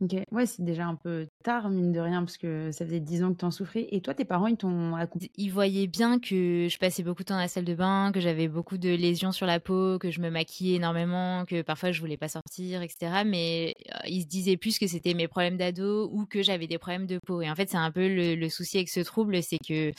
Ok, 0.00 0.14
ouais, 0.30 0.46
c'est 0.46 0.62
déjà 0.62 0.86
un 0.86 0.94
peu 0.94 1.26
tard, 1.42 1.70
mine 1.70 1.90
de 1.90 1.98
rien, 1.98 2.22
parce 2.22 2.36
que 2.36 2.70
ça 2.70 2.86
faisait 2.86 3.00
10 3.00 3.24
ans 3.24 3.32
que 3.32 3.38
tu 3.38 3.44
en 3.44 3.50
souffrais. 3.50 3.88
Et 3.90 4.00
toi, 4.00 4.14
tes 4.14 4.24
parents, 4.24 4.46
ils 4.46 4.56
t'ont 4.56 4.94
accompagné? 4.94 5.32
Ils 5.36 5.50
voyaient 5.50 5.88
bien 5.88 6.20
que 6.20 6.68
je 6.70 6.78
passais 6.78 7.02
beaucoup 7.02 7.22
de 7.22 7.26
temps 7.26 7.34
dans 7.34 7.40
la 7.40 7.48
salle 7.48 7.64
de 7.64 7.74
bain, 7.74 8.12
que 8.12 8.20
j'avais 8.20 8.46
beaucoup 8.46 8.78
de 8.78 8.90
lésions 8.90 9.32
sur 9.32 9.44
la 9.44 9.58
peau, 9.58 9.98
que 9.98 10.12
je 10.12 10.20
me 10.20 10.30
maquillais 10.30 10.76
énormément, 10.76 11.44
que 11.46 11.62
parfois 11.62 11.90
je 11.90 11.98
voulais 11.98 12.16
pas 12.16 12.28
sortir, 12.28 12.82
etc. 12.82 13.24
Mais 13.26 13.74
euh, 13.92 13.98
ils 14.06 14.22
se 14.22 14.26
disaient 14.28 14.56
plus 14.56 14.78
que 14.78 14.86
c'était 14.86 15.14
mes 15.14 15.26
problèmes 15.26 15.56
d'ado 15.56 16.08
ou 16.12 16.26
que 16.26 16.44
j'avais 16.44 16.68
des 16.68 16.78
problèmes 16.78 17.06
de 17.06 17.18
peau. 17.18 17.42
Et 17.42 17.50
en 17.50 17.56
fait, 17.56 17.68
c'est 17.68 17.76
un 17.76 17.90
peu 17.90 18.06
le, 18.06 18.48
souci 18.50 18.76
avec 18.76 18.88
ce 18.90 19.00
trouble, 19.00 19.42
c'est 19.42 19.58
que 19.58 19.90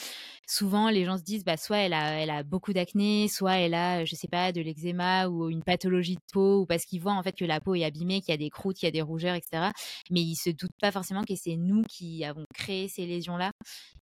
souvent 0.47 0.89
les 0.89 1.03
gens 1.03 1.17
se 1.17 1.23
disent, 1.23 1.43
bah, 1.43 1.57
soit 1.57 1.79
elle 1.79 1.93
a, 1.93 2.21
elle 2.21 2.29
a 2.29 2.43
beaucoup 2.43 2.71
d'acné, 2.71 3.27
soit 3.27 3.57
elle 3.57 3.73
a, 3.73 4.05
je 4.05 4.15
sais 4.15 4.29
pas, 4.29 4.53
de 4.53 4.61
l'eczéma 4.61 5.27
ou 5.27 5.49
une 5.49 5.61
pathologie 5.61 6.15
de 6.15 6.21
peau, 6.31 6.61
ou 6.61 6.65
parce 6.65 6.85
qu'ils 6.85 7.01
voient 7.01 7.13
en 7.13 7.21
fait 7.21 7.33
que 7.33 7.45
la 7.45 7.59
peau 7.59 7.75
est 7.75 7.83
abîmée, 7.83 8.21
qu'il 8.21 8.31
y 8.31 8.35
a 8.35 8.37
des 8.37 8.49
croûtes, 8.49 8.77
qu'il 8.77 8.87
y 8.87 8.89
a 8.89 8.91
des 8.91 9.01
rougeurs, 9.01 9.35
etc 9.35 9.71
mais 10.09 10.21
ils 10.21 10.35
se 10.35 10.49
doutent 10.49 10.77
pas 10.79 10.91
forcément 10.91 11.23
que 11.23 11.35
c'est 11.35 11.55
nous 11.55 11.83
qui 11.83 12.23
avons 12.23 12.45
créé 12.53 12.87
ces 12.87 13.05
lésions-là. 13.05 13.51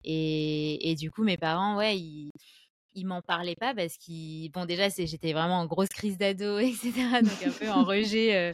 Et, 0.03 0.96
du 0.98 1.12
coup, 1.12 1.24
mes 1.24 1.38
parents, 1.38 1.77
ouais, 1.77 1.98
ils, 1.98 2.32
ils 2.94 3.06
m'en 3.06 3.22
parlaient 3.22 3.56
pas 3.56 3.74
parce 3.74 3.98
qu'ils, 3.98 4.50
bon, 4.51 4.65
déjà, 4.65 4.89
j'étais 4.89 5.34
vraiment 5.34 5.60
en 5.60 5.65
grosse 5.65 5.89
crise 5.89 6.17
d'ado, 6.17 6.60
etc. 6.60 6.91
Donc 7.22 7.44
un 7.46 7.51
peu 7.51 7.70
en 7.70 7.84
rejet. 7.86 8.36
Euh, 8.36 8.51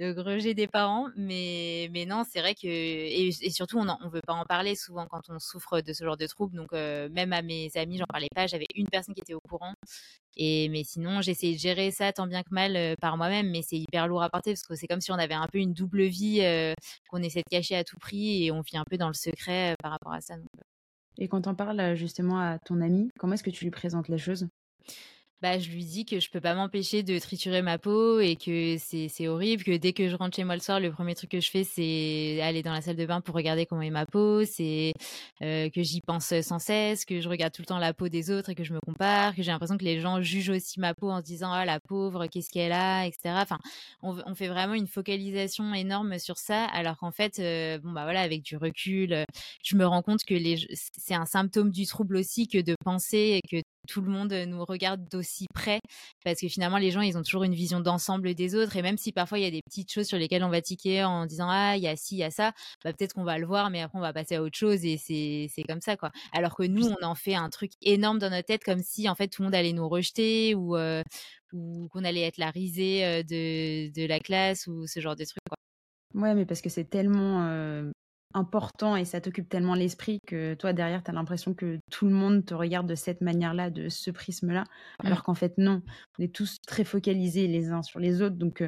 de 0.00 0.20
rejet 0.20 0.54
des 0.54 0.66
parents, 0.66 1.08
mais, 1.14 1.90
mais 1.92 2.06
non, 2.06 2.24
c'est 2.28 2.40
vrai 2.40 2.54
que, 2.54 2.66
et, 2.66 3.30
surtout, 3.50 3.78
on 3.78 3.84
ne 3.84 4.10
veut 4.10 4.22
pas 4.26 4.32
en 4.32 4.44
parler 4.44 4.74
souvent 4.74 5.06
quand 5.06 5.20
on 5.28 5.38
souffre 5.38 5.82
de 5.82 5.92
ce 5.92 6.04
genre 6.04 6.16
de 6.16 6.26
troubles. 6.26 6.56
Donc, 6.56 6.72
euh, 6.72 7.08
même 7.10 7.34
à 7.34 7.42
mes 7.42 7.70
amis, 7.76 7.98
j'en 7.98 8.06
parlais 8.06 8.28
pas. 8.34 8.46
J'avais 8.46 8.66
une 8.74 8.88
personne 8.88 9.14
qui 9.14 9.20
était 9.20 9.34
au 9.34 9.40
courant. 9.40 9.74
Et, 10.36 10.70
mais 10.70 10.84
sinon, 10.84 11.20
j'essayais 11.20 11.54
de 11.54 11.60
gérer 11.60 11.90
ça 11.90 12.12
tant 12.12 12.26
bien 12.26 12.42
que 12.42 12.48
mal 12.50 12.76
euh, 12.76 12.94
par 13.00 13.18
moi-même, 13.18 13.50
mais 13.50 13.60
c'est 13.62 13.76
hyper 13.76 14.08
lourd 14.08 14.22
à 14.22 14.30
porter 14.30 14.52
parce 14.52 14.62
que 14.62 14.74
c'est 14.74 14.86
comme 14.86 15.02
si 15.02 15.12
on 15.12 15.18
avait 15.18 15.34
un 15.34 15.48
peu 15.48 15.58
une 15.58 15.74
double 15.74 16.04
vie 16.04 16.40
euh, 16.42 16.72
qu'on 17.10 17.22
essaie 17.22 17.40
de 17.40 17.50
cacher 17.50 17.76
à 17.76 17.84
tout 17.84 17.98
prix 17.98 18.46
et 18.46 18.52
on 18.52 18.62
vit 18.62 18.78
un 18.78 18.84
peu 18.88 18.96
dans 18.96 19.08
le 19.08 19.14
secret 19.14 19.74
par 19.82 19.92
rapport 19.92 20.12
à 20.12 20.22
ça. 20.22 20.36
Et 21.18 21.28
quand 21.28 21.46
on 21.46 21.54
parle 21.54 21.94
justement 21.94 22.40
à 22.40 22.58
ton 22.58 22.80
ami, 22.80 23.10
comment 23.18 23.34
est-ce 23.34 23.42
que 23.42 23.50
tu 23.50 23.64
lui 23.64 23.70
présentes 23.70 24.08
les 24.08 24.18
choses? 24.18 24.48
Bah, 25.42 25.58
je 25.58 25.70
lui 25.70 25.84
dis 25.84 26.04
que 26.04 26.20
je 26.20 26.30
peux 26.30 26.40
pas 26.40 26.54
m'empêcher 26.54 27.02
de 27.02 27.18
triturer 27.18 27.62
ma 27.62 27.78
peau 27.78 28.20
et 28.20 28.36
que 28.36 28.76
c'est 28.78 29.28
horrible, 29.28 29.64
que 29.64 29.76
dès 29.76 29.92
que 29.94 30.08
je 30.08 30.16
rentre 30.16 30.36
chez 30.36 30.44
moi 30.44 30.54
le 30.54 30.60
soir, 30.60 30.80
le 30.80 30.90
premier 30.90 31.14
truc 31.14 31.30
que 31.30 31.40
je 31.40 31.50
fais, 31.50 31.64
c'est 31.64 32.40
aller 32.42 32.62
dans 32.62 32.72
la 32.72 32.82
salle 32.82 32.96
de 32.96 33.06
bain 33.06 33.20
pour 33.20 33.34
regarder 33.34 33.64
comment 33.64 33.80
est 33.80 33.90
ma 33.90 34.04
peau, 34.04 34.44
c'est 34.44 34.92
euh, 35.42 35.70
que 35.70 35.82
j'y 35.82 36.02
pense 36.02 36.38
sans 36.42 36.58
cesse, 36.58 37.06
que 37.06 37.20
je 37.20 37.28
regarde 37.28 37.54
tout 37.54 37.62
le 37.62 37.66
temps 37.66 37.78
la 37.78 37.94
peau 37.94 38.08
des 38.08 38.30
autres 38.30 38.50
et 38.50 38.54
que 38.54 38.64
je 38.64 38.74
me 38.74 38.80
compare, 38.80 39.34
que 39.34 39.42
j'ai 39.42 39.50
l'impression 39.50 39.78
que 39.78 39.84
les 39.84 40.00
gens 40.00 40.20
jugent 40.20 40.50
aussi 40.50 40.78
ma 40.78 40.94
peau 40.94 41.10
en 41.10 41.20
se 41.20 41.24
disant 41.24 41.52
ah 41.52 41.64
la 41.64 41.80
pauvre, 41.80 42.26
qu'est-ce 42.26 42.50
qu'elle 42.50 42.72
a, 42.72 43.06
etc. 43.06 43.34
Enfin, 43.38 43.58
on, 44.02 44.34
fait 44.34 44.48
vraiment 44.48 44.74
une 44.74 44.86
focalisation 44.86 45.74
énorme 45.74 46.18
sur 46.18 46.38
ça, 46.38 46.64
alors 46.66 46.98
qu'en 46.98 47.12
fait, 47.12 47.38
euh, 47.38 47.78
bon 47.78 47.92
bah 47.92 48.04
voilà, 48.04 48.20
avec 48.20 48.42
du 48.42 48.56
recul, 48.56 49.24
je 49.62 49.76
me 49.76 49.86
rends 49.86 50.02
compte 50.02 50.24
que 50.24 50.34
c'est 50.96 51.14
un 51.14 51.26
symptôme 51.26 51.70
du 51.70 51.86
trouble 51.86 52.16
aussi 52.16 52.46
que 52.48 52.58
de 52.58 52.74
penser 52.84 53.40
que 53.50 53.62
tout 53.88 54.00
le 54.00 54.10
monde 54.10 54.32
nous 54.32 54.64
regarde 54.64 55.08
d'aussi 55.08 55.46
près 55.54 55.80
parce 56.24 56.40
que 56.40 56.48
finalement 56.48 56.78
les 56.78 56.90
gens 56.90 57.00
ils 57.00 57.16
ont 57.16 57.22
toujours 57.22 57.44
une 57.44 57.54
vision 57.54 57.80
d'ensemble 57.80 58.34
des 58.34 58.54
autres 58.54 58.76
et 58.76 58.82
même 58.82 58.98
si 58.98 59.12
parfois 59.12 59.38
il 59.38 59.42
y 59.42 59.46
a 59.46 59.50
des 59.50 59.62
petites 59.62 59.92
choses 59.92 60.06
sur 60.06 60.18
lesquelles 60.18 60.44
on 60.44 60.50
va 60.50 60.60
tiquer 60.60 61.04
en 61.04 61.26
disant 61.26 61.48
ah 61.48 61.76
il 61.76 61.82
y 61.82 61.88
a 61.88 61.96
ci 61.96 62.16
il 62.16 62.18
y 62.18 62.24
a 62.24 62.30
ça 62.30 62.52
bah, 62.84 62.92
peut-être 62.92 63.14
qu'on 63.14 63.24
va 63.24 63.38
le 63.38 63.46
voir 63.46 63.70
mais 63.70 63.80
après 63.82 63.98
on 63.98 64.02
va 64.02 64.12
passer 64.12 64.36
à 64.36 64.42
autre 64.42 64.56
chose 64.56 64.84
et 64.84 64.96
c'est 64.98 65.62
comme 65.68 65.80
ça 65.80 65.96
quoi 65.96 66.10
alors 66.32 66.54
que 66.54 66.64
nous 66.64 66.86
on 67.00 67.04
en 67.04 67.14
fait 67.14 67.34
un 67.34 67.48
truc 67.50 67.72
énorme 67.82 68.18
dans 68.18 68.30
notre 68.30 68.46
tête 68.46 68.64
comme 68.64 68.82
si 68.82 69.08
en 69.08 69.14
fait 69.14 69.28
tout 69.28 69.42
le 69.42 69.46
monde 69.46 69.54
allait 69.54 69.72
nous 69.72 69.88
rejeter 69.88 70.54
ou 70.54 70.76
euh, 70.76 71.02
ou 71.52 71.88
qu'on 71.88 72.04
allait 72.04 72.22
être 72.22 72.38
la 72.38 72.50
risée 72.50 73.04
euh, 73.04 73.22
de, 73.22 73.92
de 73.92 74.06
la 74.06 74.20
classe 74.20 74.66
ou 74.66 74.86
ce 74.86 75.00
genre 75.00 75.16
de 75.16 75.24
trucs 75.24 75.38
quoi. 75.48 75.56
Ouais, 76.14 76.34
mais 76.34 76.44
parce 76.44 76.60
que 76.60 76.68
c'est 76.68 76.84
tellement 76.90 77.46
euh, 77.46 77.90
important 78.34 78.96
et 78.96 79.04
ça 79.04 79.20
t'occupe 79.20 79.48
tellement 79.48 79.74
l'esprit 79.74 80.20
que 80.26 80.54
toi 80.54 80.72
derrière 80.72 81.02
tu 81.02 81.10
as 81.10 81.14
l'impression 81.14 81.54
que 81.54 81.78
tout 81.90 82.06
le 82.06 82.12
monde 82.12 82.44
te 82.44 82.54
regarde 82.54 82.86
de 82.86 82.94
cette 82.94 83.20
manière-là, 83.20 83.70
de 83.70 83.88
ce 83.88 84.10
prisme-là, 84.10 84.62
mmh. 84.62 85.06
alors 85.06 85.22
qu'en 85.22 85.34
fait 85.34 85.58
non, 85.58 85.82
on 86.18 86.22
est 86.22 86.34
tous 86.34 86.58
très 86.66 86.84
focalisés 86.84 87.46
les 87.46 87.70
uns 87.70 87.82
sur 87.82 87.98
les 87.98 88.22
autres, 88.22 88.36
donc 88.36 88.62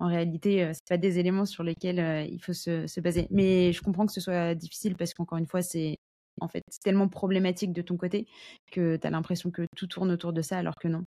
en 0.00 0.06
réalité 0.06 0.70
c'est 0.74 0.88
pas 0.88 0.98
des 0.98 1.18
éléments 1.18 1.46
sur 1.46 1.62
lesquels 1.62 2.28
il 2.30 2.40
faut 2.40 2.52
se, 2.52 3.00
baser. 3.00 3.26
Mais 3.30 3.72
je 3.72 3.82
comprends 3.82 4.06
que 4.06 4.12
ce 4.12 4.20
soit 4.20 4.54
difficile 4.54 4.96
parce 4.96 5.14
qu'encore 5.14 5.38
une 5.38 5.46
fois 5.46 5.62
c'est 5.62 5.96
en 6.40 6.48
fait 6.48 6.62
tellement 6.84 7.08
problématique 7.08 7.72
de 7.72 7.82
ton 7.82 7.96
côté 7.96 8.26
que 8.70 8.96
tu 8.96 9.06
as 9.06 9.10
l'impression 9.10 9.50
que 9.50 9.62
tout 9.74 9.86
tourne 9.86 10.10
autour 10.10 10.32
de 10.32 10.42
ça 10.42 10.58
alors 10.58 10.74
que 10.76 10.88
non. 10.88 11.04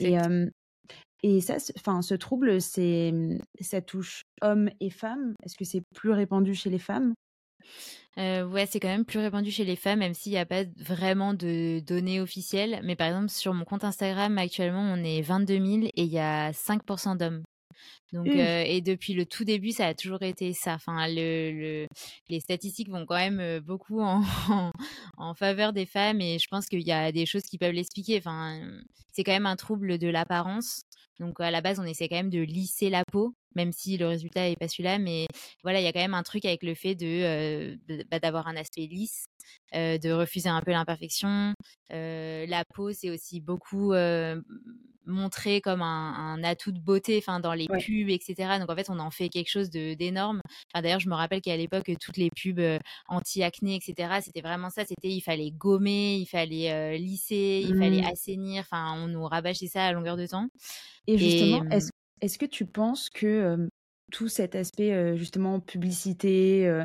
et, 0.00 0.18
et 1.22 1.40
ça, 1.40 1.56
enfin, 1.76 2.02
ce 2.02 2.14
trouble, 2.14 2.60
c'est, 2.60 3.12
ça 3.60 3.80
touche 3.80 4.22
hommes 4.42 4.70
et 4.80 4.90
femmes. 4.90 5.34
Est-ce 5.42 5.56
que 5.56 5.64
c'est 5.64 5.82
plus 5.94 6.10
répandu 6.10 6.54
chez 6.54 6.70
les 6.70 6.78
femmes? 6.78 7.14
Euh, 8.18 8.46
ouais, 8.46 8.66
c'est 8.66 8.80
quand 8.80 8.88
même 8.88 9.04
plus 9.04 9.18
répandu 9.18 9.50
chez 9.50 9.64
les 9.64 9.76
femmes, 9.76 9.98
même 9.98 10.14
s'il 10.14 10.32
n'y 10.32 10.38
a 10.38 10.46
pas 10.46 10.64
vraiment 10.78 11.34
de 11.34 11.80
données 11.80 12.20
officielles. 12.20 12.80
Mais 12.82 12.96
par 12.96 13.08
exemple, 13.08 13.28
sur 13.28 13.52
mon 13.52 13.64
compte 13.64 13.84
Instagram, 13.84 14.38
actuellement, 14.38 14.80
on 14.80 15.04
est 15.04 15.20
22 15.20 15.54
000 15.54 15.84
et 15.84 16.02
il 16.02 16.12
y 16.12 16.18
a 16.18 16.52
5% 16.52 17.16
d'hommes. 17.16 17.42
Donc, 18.12 18.28
euh, 18.28 18.62
et 18.66 18.80
depuis 18.80 19.14
le 19.14 19.26
tout 19.26 19.44
début, 19.44 19.72
ça 19.72 19.86
a 19.86 19.94
toujours 19.94 20.22
été 20.22 20.52
ça. 20.52 20.74
Enfin, 20.74 21.06
le, 21.08 21.86
les 22.28 22.40
statistiques 22.40 22.88
vont 22.88 23.04
quand 23.06 23.16
même 23.16 23.60
beaucoup 23.60 24.00
en, 24.02 24.22
en, 25.16 25.34
faveur 25.34 25.72
des 25.72 25.86
femmes 25.86 26.20
et 26.20 26.38
je 26.38 26.48
pense 26.48 26.66
qu'il 26.66 26.86
y 26.86 26.92
a 26.92 27.12
des 27.12 27.26
choses 27.26 27.44
qui 27.44 27.58
peuvent 27.58 27.72
l'expliquer. 27.72 28.18
Enfin, 28.18 28.60
c'est 29.12 29.24
quand 29.24 29.32
même 29.32 29.46
un 29.46 29.56
trouble 29.56 29.98
de 29.98 30.08
l'apparence. 30.08 30.82
Donc, 31.18 31.40
à 31.40 31.50
la 31.50 31.60
base, 31.60 31.80
on 31.80 31.84
essaie 31.84 32.08
quand 32.08 32.16
même 32.16 32.30
de 32.30 32.40
lisser 32.40 32.90
la 32.90 33.04
peau 33.04 33.34
même 33.56 33.72
si 33.72 33.96
le 33.96 34.06
résultat 34.06 34.42
n'est 34.42 34.54
pas 34.54 34.68
celui-là. 34.68 34.98
Mais 34.98 35.26
voilà, 35.64 35.80
il 35.80 35.84
y 35.84 35.88
a 35.88 35.92
quand 35.92 36.00
même 36.00 36.14
un 36.14 36.22
truc 36.22 36.44
avec 36.44 36.62
le 36.62 36.74
fait 36.74 36.94
de 36.94 37.76
bah, 38.10 38.20
d'avoir 38.20 38.46
un 38.46 38.56
aspect 38.56 38.86
lisse, 38.86 39.26
de 39.72 40.12
refuser 40.12 40.48
un 40.48 40.60
peu 40.62 40.72
l'imperfection. 40.72 41.54
la 41.90 42.64
peau, 42.74 42.92
c'est 42.92 43.10
aussi 43.10 43.40
beaucoup 43.40 43.92
montré 45.06 45.60
comme 45.60 45.82
un, 45.82 46.42
atout 46.42 46.72
de 46.72 46.80
beauté, 46.80 47.18
enfin 47.18 47.40
dans 47.40 47.54
les 47.54 47.66
pubs, 47.66 48.10
etc. 48.10 48.58
Donc 48.58 48.70
en 48.70 48.76
fait, 48.76 48.90
on 48.90 48.98
en 48.98 49.10
fait 49.10 49.28
quelque 49.28 49.50
chose 49.50 49.70
d'énorme. 49.70 50.40
Enfin, 50.72 50.82
D'ailleurs, 50.82 51.00
je 51.00 51.08
me 51.08 51.14
rappelle 51.14 51.40
qu'à 51.40 51.56
l'époque, 51.56 51.90
toutes 52.00 52.16
les 52.16 52.30
pubs 52.30 52.80
anti-acné, 53.08 53.76
etc. 53.76 54.20
C'était 54.22 54.42
vraiment 54.42 54.70
ça. 54.70 54.84
C'était 54.84 55.08
il 55.08 55.20
fallait 55.20 55.50
gommer, 55.50 56.16
il 56.16 56.26
fallait 56.26 56.98
lisser, 56.98 57.64
il 57.64 57.76
fallait 57.78 58.02
mmh. 58.02 58.12
assainir. 58.12 58.60
Enfin, 58.60 58.94
on 58.96 59.08
nous 59.08 59.24
rabâchait 59.24 59.68
ça 59.68 59.86
à 59.86 59.92
longueur 59.92 60.16
de 60.16 60.26
temps. 60.26 60.48
Et 61.06 61.16
justement, 61.18 61.64
est-ce 61.70 61.90
est-ce 62.22 62.38
que 62.38 62.46
tu 62.46 62.64
penses 62.64 63.10
que 63.10 63.68
tout 64.12 64.28
cet 64.28 64.54
aspect 64.54 65.16
justement 65.16 65.60
publicité, 65.60 66.84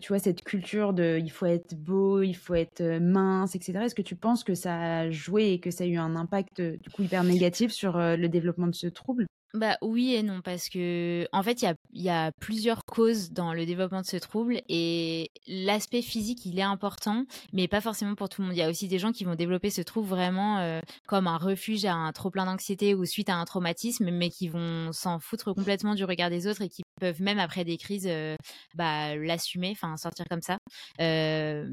tu 0.00 0.08
vois, 0.08 0.18
cette 0.18 0.42
culture 0.42 0.92
de 0.92 1.18
il 1.22 1.30
faut 1.30 1.46
être 1.46 1.74
beau, 1.74 2.22
il 2.22 2.34
faut 2.34 2.54
être 2.54 2.82
mince, 3.00 3.54
etc. 3.54 3.84
Est-ce 3.84 3.94
que 3.94 4.02
tu 4.02 4.16
penses 4.16 4.44
que 4.44 4.54
ça 4.54 4.98
a 5.00 5.10
joué 5.10 5.52
et 5.52 5.60
que 5.60 5.70
ça 5.70 5.84
a 5.84 5.86
eu 5.86 5.96
un 5.96 6.16
impact 6.16 6.60
du 6.60 6.90
coup 6.90 7.02
hyper 7.02 7.24
négatif 7.24 7.70
sur 7.72 7.96
le 7.98 8.28
développement 8.28 8.66
de 8.66 8.74
ce 8.74 8.88
trouble? 8.88 9.26
Bah 9.54 9.78
oui 9.80 10.14
et 10.14 10.22
non 10.22 10.42
parce 10.42 10.68
que 10.68 11.26
en 11.32 11.42
fait 11.42 11.62
il 11.62 12.02
y 12.02 12.10
a, 12.10 12.32
plusieurs 12.32 12.84
causes 12.84 13.30
dans 13.30 13.54
le 13.54 13.64
développement 13.64 14.02
de 14.02 14.06
ce 14.06 14.18
trouble 14.18 14.60
et 14.68 15.30
l'aspect 15.46 16.02
physique 16.02 16.44
il 16.44 16.58
est 16.58 16.62
important 16.62 17.24
mais 17.54 17.66
pas 17.66 17.80
forcément 17.80 18.14
pour 18.14 18.28
tout 18.28 18.42
le 18.42 18.48
monde. 18.48 18.56
Il 18.56 18.60
y 18.60 18.62
a 18.62 18.68
aussi 18.68 18.88
des 18.88 18.98
gens 18.98 19.10
qui 19.10 19.24
vont 19.24 19.34
développer 19.34 19.70
ce 19.70 19.80
trouble 19.80 20.08
vraiment 20.08 20.58
euh, 20.58 20.80
comme 21.06 21.26
un 21.26 21.38
refuge 21.38 21.86
à 21.86 21.94
un 21.94 22.12
trop 22.12 22.30
plein 22.30 22.44
d'anxiété 22.44 22.94
ou 22.94 23.06
suite 23.06 23.30
à 23.30 23.36
un 23.36 23.44
traumatisme 23.46 24.10
mais 24.10 24.28
qui 24.28 24.48
vont 24.48 24.92
s'en 24.92 25.18
foutre 25.18 25.54
complètement 25.54 25.94
du 25.94 26.04
regard 26.04 26.28
des 26.28 26.46
autres 26.46 26.62
et 26.62 26.68
qui 26.68 26.82
peuvent 27.00 27.22
même 27.22 27.38
après 27.38 27.64
des 27.64 27.78
crises 27.78 28.06
euh, 28.06 28.36
bah, 28.74 29.16
l'assumer, 29.16 29.70
enfin 29.72 29.96
sortir 29.96 30.26
comme 30.28 30.42
ça. 30.42 30.58
Euh, 31.00 31.66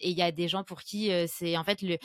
et 0.00 0.10
il 0.10 0.16
y 0.16 0.22
a 0.22 0.32
des 0.32 0.48
gens 0.48 0.64
pour 0.64 0.82
qui 0.82 1.10
c'est 1.28 1.56
en 1.56 1.64
fait 1.64 1.82
le 1.82 1.96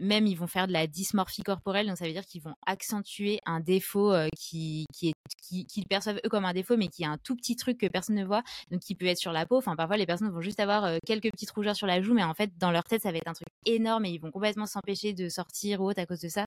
même 0.00 0.26
ils 0.26 0.36
vont 0.36 0.46
faire 0.46 0.66
de 0.66 0.72
la 0.72 0.86
dysmorphie 0.86 1.42
corporelle 1.42 1.86
donc 1.86 1.96
ça 1.96 2.06
veut 2.06 2.12
dire 2.12 2.24
qu'ils 2.24 2.42
vont 2.42 2.54
accentuer 2.66 3.40
un 3.46 3.60
défaut 3.60 4.12
qui 4.36 4.86
qui 4.92 5.08
est 5.08 5.14
qui 5.42 5.66
qu'ils 5.66 5.86
perçoivent 5.86 6.20
eux 6.24 6.28
comme 6.28 6.44
un 6.44 6.52
défaut 6.52 6.76
mais 6.76 6.88
qui 6.88 7.02
est 7.02 7.06
un 7.06 7.18
tout 7.18 7.36
petit 7.36 7.56
truc 7.56 7.78
que 7.78 7.86
personne 7.86 8.16
ne 8.16 8.24
voit 8.24 8.42
donc 8.70 8.80
qui 8.80 8.94
peut 8.94 9.06
être 9.06 9.18
sur 9.18 9.32
la 9.32 9.46
peau. 9.46 9.56
Enfin 9.56 9.76
parfois 9.76 9.96
les 9.96 10.06
personnes 10.06 10.30
vont 10.30 10.40
juste 10.40 10.60
avoir 10.60 10.98
quelques 11.06 11.30
petites 11.30 11.50
rougeurs 11.50 11.76
sur 11.76 11.86
la 11.86 12.00
joue 12.02 12.14
mais 12.14 12.24
en 12.24 12.34
fait 12.34 12.56
dans 12.58 12.70
leur 12.70 12.84
tête 12.84 13.02
ça 13.02 13.12
va 13.12 13.18
être 13.18 13.28
un 13.28 13.34
truc 13.34 13.48
énorme 13.66 14.04
et 14.04 14.10
ils 14.10 14.20
vont 14.20 14.30
complètement 14.30 14.66
s'empêcher 14.66 15.12
de 15.12 15.28
sortir 15.28 15.80
ou 15.80 15.88
autre 15.88 16.00
à 16.00 16.06
cause 16.06 16.20
de 16.20 16.28
ça. 16.28 16.46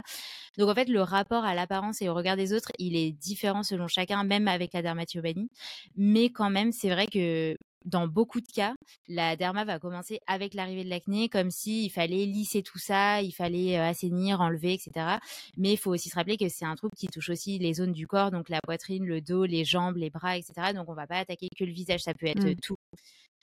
Donc 0.58 0.70
en 0.70 0.76
fait 0.76 0.90
le 0.90 1.02
rapport 1.02 1.44
à 1.46 1.56
l'apparence 1.56 2.02
et 2.02 2.10
au 2.10 2.14
regard 2.14 2.36
des 2.36 2.54
autres 2.54 2.72
il 2.80 2.96
est 2.96 3.12
différent 3.12 3.64
selon 3.64 3.88
chacun 3.88 4.24
même 4.24 4.48
avec 4.48 4.74
la 4.74 4.82
dermatillomanie. 4.82 5.50
Mais 5.96 6.30
quand 6.30 6.50
même 6.50 6.72
c'est 6.72 6.90
vrai 6.90 7.08
que 7.08 7.56
dans 7.88 8.08
beaucoup 8.08 8.42
de 8.42 8.48
cas, 8.48 8.74
la 9.08 9.36
derma 9.36 9.64
va 9.64 9.80
commencer 9.80 10.20
avec 10.28 10.54
l'arrivée 10.54 10.84
de 10.84 10.90
l'acné, 10.90 11.30
comme 11.30 11.50
s'il 11.50 11.90
fallait 11.90 12.26
lisser 12.26 12.62
tout 12.62 12.78
ça, 12.78 13.22
il 13.22 13.32
fallait 13.32 13.78
assainir, 13.78 14.42
enlever, 14.42 14.74
etc. 14.74 15.18
Mais 15.56 15.74
il 15.74 15.78
faut 15.78 15.92
aussi 15.92 16.10
se 16.10 16.16
rappeler 16.16 16.38
que 16.38 16.50
c'est 16.50 16.66
un 16.66 16.76
trouble 16.76 16.96
qui 16.98 17.08
touche 17.08 17.30
aussi 17.30 17.58
les 17.60 17.74
zones 17.74 17.94
du 17.94 18.06
corps, 18.06 18.30
donc 18.30 18.50
la 18.50 18.60
poitrine, 18.62 19.06
le 19.06 19.22
dos, 19.22 19.46
les 19.46 19.64
jambes, 19.64 19.96
les 19.96 20.10
bras, 20.10 20.38
etc. 20.38 20.74
Donc 20.76 20.90
on 20.90 20.94
va 20.94 21.08
pas 21.08 21.20
attaquer 21.20 21.48
que 21.58 21.64
le 21.64 21.72
visage, 21.72 22.02
ça 22.02 22.14
peut 22.14 22.28
être 22.28 22.46
mmh. 22.46 22.56
tout. 22.62 22.78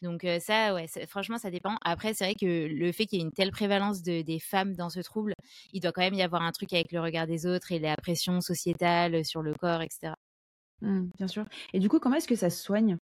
Donc 0.03 0.27
ça, 0.41 0.75
ouais, 0.75 0.87
franchement, 1.09 1.39
ça 1.39 1.51
dépend. 1.51 1.77
Après, 1.83 2.13
c'est 2.13 2.25
vrai 2.25 2.35
que 2.35 2.67
le 2.67 2.93
fait 2.93 3.07
qu'il 3.07 3.19
y 3.19 3.23
ait 3.23 3.25
une 3.25 3.33
telle 3.33 3.53
prévalence 3.53 4.03
de, 4.03 4.21
des 4.21 4.39
femmes 4.39 4.75
dans 4.75 4.91
ce 4.91 5.01
trouble, 5.01 5.33
il 5.73 5.81
doit 5.81 5.93
quand 5.93 6.03
même 6.03 6.15
y 6.15 6.23
avoir 6.23 6.43
un 6.43 6.53
truc 6.53 6.75
avec 6.75 6.93
le 6.93 7.01
regard 7.01 7.27
des 7.27 7.47
autres 7.47 7.73
et 7.73 7.79
la 7.79 7.97
pression 7.97 8.43
sociétale 8.43 9.25
sur 9.25 9.41
le 9.41 9.55
corps, 9.55 9.81
etc. 9.81 10.13
Mmh, 10.83 11.09
bien 11.17 11.29
sûr. 11.29 11.47
Et 11.73 11.79
du 11.79 11.89
coup, 11.89 11.99
comment 12.01 12.17
est-ce 12.17 12.29
que 12.29 12.37
ça 12.37 12.51
se 12.51 12.63
soigne? 12.63 12.99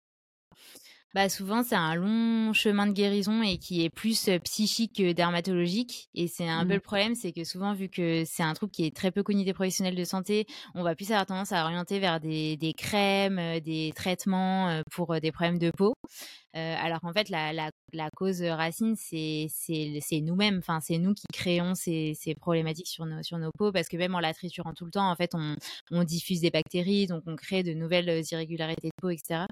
Bah 1.14 1.28
souvent 1.28 1.62
c'est 1.62 1.74
un 1.74 1.94
long 1.94 2.52
chemin 2.52 2.86
de 2.86 2.92
guérison 2.92 3.42
et 3.42 3.58
qui 3.58 3.84
est 3.84 3.90
plus 3.90 4.30
psychique 4.44 4.96
que 4.96 5.12
dermatologique 5.12 6.08
et 6.14 6.28
c'est 6.28 6.48
un 6.48 6.62
peu 6.62 6.72
mmh. 6.72 6.74
le 6.74 6.80
problème 6.80 7.14
c'est 7.14 7.32
que 7.32 7.44
souvent 7.44 7.74
vu 7.74 7.88
que 7.88 8.24
c'est 8.24 8.42
un 8.42 8.54
trouble 8.54 8.72
qui 8.72 8.86
est 8.86 8.94
très 8.94 9.10
peu 9.10 9.22
connu 9.22 9.44
des 9.44 9.52
professionnels 9.52 9.96
de 9.96 10.04
santé 10.04 10.46
on 10.74 10.82
va 10.82 10.94
plus 10.94 11.10
avoir 11.10 11.26
tendance 11.26 11.52
à 11.52 11.64
orienter 11.64 11.98
vers 11.98 12.20
des, 12.20 12.56
des 12.56 12.72
crèmes 12.74 13.60
des 13.60 13.92
traitements 13.94 14.82
pour 14.90 15.20
des 15.20 15.32
problèmes 15.32 15.58
de 15.58 15.70
peau 15.70 15.94
euh, 16.49 16.49
alors 16.54 17.00
qu'en 17.00 17.12
fait, 17.12 17.28
la, 17.28 17.70
cause 18.16 18.42
racine, 18.42 18.96
c'est 18.96 19.48
nous-mêmes. 20.22 20.58
Enfin, 20.58 20.80
c'est 20.80 20.98
nous 20.98 21.14
qui 21.14 21.26
créons 21.32 21.74
ces, 21.74 22.16
problématiques 22.40 22.88
sur 22.88 23.06
nos, 23.06 23.22
sur 23.22 23.38
nos 23.38 23.50
peaux 23.52 23.72
parce 23.72 23.88
que 23.88 23.96
même 23.96 24.14
en 24.14 24.20
la 24.20 24.34
triturant 24.34 24.74
tout 24.74 24.84
le 24.84 24.90
temps, 24.90 25.10
en 25.10 25.16
fait, 25.16 25.34
on, 25.34 25.56
on 25.90 26.04
diffuse 26.04 26.40
des 26.40 26.50
bactéries, 26.50 27.06
donc 27.06 27.22
on 27.26 27.36
crée 27.36 27.62
de 27.62 27.72
nouvelles 27.72 28.22
irrégularités 28.30 28.88
de 28.88 29.00
peau, 29.00 29.10
etc. 29.10 29.46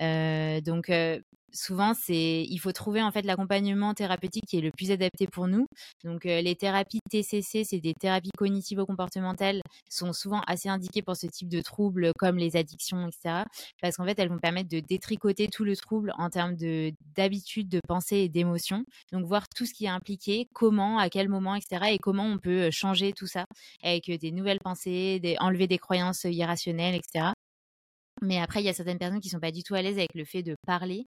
Euh, 0.00 0.60
donc, 0.60 0.90
euh, 0.90 1.20
souvent 1.52 1.94
c'est 1.94 2.44
il 2.48 2.58
faut 2.58 2.72
trouver 2.72 3.02
en 3.02 3.10
fait 3.10 3.22
l'accompagnement 3.22 3.94
thérapeutique 3.94 4.44
qui 4.46 4.58
est 4.58 4.60
le 4.60 4.70
plus 4.70 4.90
adapté 4.90 5.26
pour 5.26 5.48
nous. 5.48 5.66
Donc 6.04 6.26
euh, 6.26 6.40
les 6.40 6.56
thérapies 6.56 7.00
TCC, 7.10 7.64
c'est 7.64 7.80
des 7.80 7.94
thérapies 7.94 8.30
cognitivo-comportementales, 8.36 9.62
sont 9.88 10.12
souvent 10.12 10.40
assez 10.46 10.68
indiquées 10.68 11.02
pour 11.02 11.16
ce 11.16 11.26
type 11.26 11.48
de 11.48 11.60
troubles 11.60 12.12
comme 12.18 12.36
les 12.36 12.56
addictions, 12.56 13.08
etc. 13.08 13.44
Parce 13.80 13.96
qu'en 13.96 14.04
fait 14.04 14.18
elles 14.18 14.28
vont 14.28 14.38
permettre 14.38 14.68
de 14.68 14.80
détricoter 14.80 15.48
tout 15.48 15.64
le 15.64 15.76
trouble 15.76 16.12
en 16.18 16.30
termes 16.30 16.56
de 16.56 16.92
d'habitude, 17.16 17.68
de 17.68 17.80
pensée 17.86 18.18
et 18.18 18.28
d'émotion. 18.28 18.84
Donc 19.12 19.26
voir 19.26 19.48
tout 19.48 19.66
ce 19.66 19.74
qui 19.74 19.86
est 19.86 19.88
impliqué, 19.88 20.48
comment, 20.52 20.98
à 20.98 21.10
quel 21.10 21.28
moment, 21.28 21.54
etc. 21.54 21.92
Et 21.92 21.98
comment 21.98 22.24
on 22.24 22.38
peut 22.38 22.68
euh, 22.68 22.70
changer 22.70 23.12
tout 23.12 23.26
ça 23.26 23.46
avec 23.82 24.10
des 24.10 24.30
nouvelles 24.32 24.60
pensées, 24.60 25.20
des, 25.20 25.36
enlever 25.40 25.66
des 25.66 25.78
croyances 25.78 26.24
irrationnelles, 26.24 26.94
etc. 26.94 27.32
Mais 28.22 28.38
après, 28.38 28.60
il 28.62 28.66
y 28.66 28.68
a 28.68 28.74
certaines 28.74 28.98
personnes 28.98 29.20
qui 29.20 29.28
sont 29.28 29.40
pas 29.40 29.50
du 29.52 29.62
tout 29.62 29.74
à 29.74 29.82
l'aise 29.82 29.96
avec 29.98 30.14
le 30.14 30.24
fait 30.24 30.42
de 30.42 30.54
parler 30.66 31.06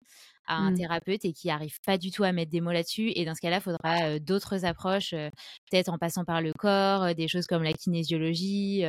à 0.48 0.56
un 0.58 0.72
Mmh. 0.72 0.74
thérapeute 0.74 1.24
et 1.26 1.34
qui 1.34 1.50
arrivent 1.50 1.80
pas 1.86 1.98
du 1.98 2.12
tout 2.12 2.24
à 2.24 2.32
mettre 2.32 2.52
des 2.52 2.62
mots 2.62 2.72
là-dessus. 2.72 3.12
Et 3.16 3.26
dans 3.26 3.36
ce 3.36 3.42
cas-là, 3.42 3.58
il 3.58 3.62
faudra 3.62 3.98
euh, 4.08 4.20
d'autres 4.20 4.66
approches, 4.66 5.14
euh, 5.14 5.30
peut-être 5.70 5.90
en 5.90 5.98
passant 5.98 6.26
par 6.26 6.42
le 6.42 6.52
corps, 6.54 7.04
euh, 7.04 7.14
des 7.14 7.28
choses 7.28 7.48
comme 7.48 7.64
la 7.64 7.74
kinésiologie, 7.74 8.84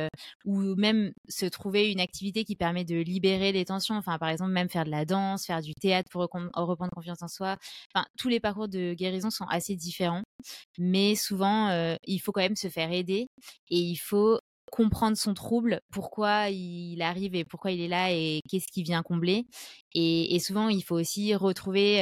ou 0.45 0.75
même 0.75 1.11
se 1.29 1.45
trouver 1.45 1.91
une 1.91 1.99
activité 1.99 2.43
qui 2.45 2.55
permet 2.55 2.85
de 2.85 2.95
libérer 2.95 3.51
les 3.51 3.65
tensions. 3.65 3.95
Enfin, 3.95 4.17
par 4.17 4.29
exemple, 4.29 4.51
même 4.51 4.69
faire 4.69 4.85
de 4.85 4.91
la 4.91 5.05
danse, 5.05 5.45
faire 5.45 5.61
du 5.61 5.73
théâtre 5.73 6.09
pour 6.11 6.21
reprendre 6.21 6.91
confiance 6.93 7.21
en 7.21 7.27
soi. 7.27 7.57
Enfin, 7.93 8.05
tous 8.17 8.29
les 8.29 8.39
parcours 8.39 8.67
de 8.67 8.93
guérison 8.93 9.29
sont 9.29 9.45
assez 9.45 9.75
différents, 9.75 10.23
mais 10.77 11.15
souvent, 11.15 11.69
il 12.05 12.19
faut 12.19 12.31
quand 12.31 12.41
même 12.41 12.55
se 12.55 12.69
faire 12.69 12.91
aider 12.91 13.27
et 13.69 13.77
il 13.77 13.95
faut 13.97 14.39
comprendre 14.73 15.15
son 15.15 15.35
trouble, 15.35 15.81
pourquoi 15.91 16.49
il 16.49 16.99
arrive 17.03 17.35
et 17.35 17.45
pourquoi 17.45 17.69
il 17.69 17.79
est 17.79 17.87
là 17.87 18.11
et 18.11 18.41
qu'est-ce 18.49 18.65
qui 18.65 18.81
vient 18.81 19.03
combler. 19.03 19.45
Et, 19.93 20.39
souvent, 20.39 20.67
il 20.67 20.83
faut 20.83 20.99
aussi 20.99 21.35
retrouver 21.35 22.01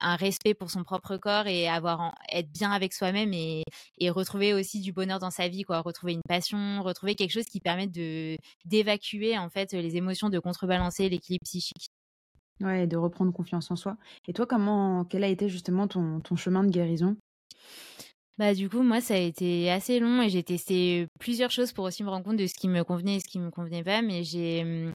un 0.00 0.16
respect 0.16 0.52
pour 0.52 0.70
son 0.70 0.84
propre 0.84 1.16
corps 1.16 1.46
et 1.46 1.66
avoir 1.66 2.14
être 2.30 2.52
bien 2.52 2.70
avec 2.70 2.92
soi-même 2.92 3.32
et, 3.32 3.62
et 3.96 4.10
retrouver 4.10 4.52
aussi 4.52 4.80
du 4.80 4.92
bonheur 4.92 5.20
dans 5.20 5.30
sa 5.30 5.48
vie, 5.48 5.62
quoi. 5.62 5.80
Retrouver 5.80 6.12
une 6.12 6.22
passion, 6.28 6.82
retrouver 6.82 7.14
quelque 7.14 7.32
chose 7.32 7.46
qui 7.46 7.60
permette 7.60 7.92
de 7.92 8.36
d'évacuer 8.66 9.38
en 9.38 9.48
fait 9.48 9.72
les 9.72 9.96
émotions, 9.96 10.28
de 10.28 10.38
contrebalancer 10.38 11.08
l'équilibre 11.08 11.44
psychique. 11.44 11.88
Ouais, 12.60 12.84
et 12.84 12.86
de 12.86 12.98
reprendre 12.98 13.32
confiance 13.32 13.70
en 13.70 13.76
soi. 13.76 13.96
Et 14.28 14.34
toi, 14.34 14.46
comment, 14.46 15.06
quel 15.06 15.24
a 15.24 15.28
été 15.28 15.48
justement 15.48 15.88
ton, 15.88 16.20
ton 16.20 16.36
chemin 16.36 16.62
de 16.62 16.68
guérison? 16.68 17.16
Bah 18.36 18.52
du 18.52 18.68
coup 18.68 18.82
moi 18.82 19.00
ça 19.00 19.14
a 19.14 19.18
été 19.18 19.70
assez 19.70 20.00
long 20.00 20.20
et 20.20 20.28
j'ai 20.28 20.42
testé 20.42 21.06
plusieurs 21.20 21.52
choses 21.52 21.72
pour 21.72 21.84
aussi 21.84 22.02
me 22.02 22.08
rendre 22.10 22.24
compte 22.24 22.36
de 22.36 22.48
ce 22.48 22.54
qui 22.54 22.66
me 22.66 22.82
convenait 22.82 23.16
et 23.16 23.20
ce 23.20 23.28
qui 23.28 23.38
me 23.38 23.50
convenait 23.50 23.84
pas 23.84 24.02
mais 24.02 24.24
j'ai 24.24 24.62
hum, 24.62 24.92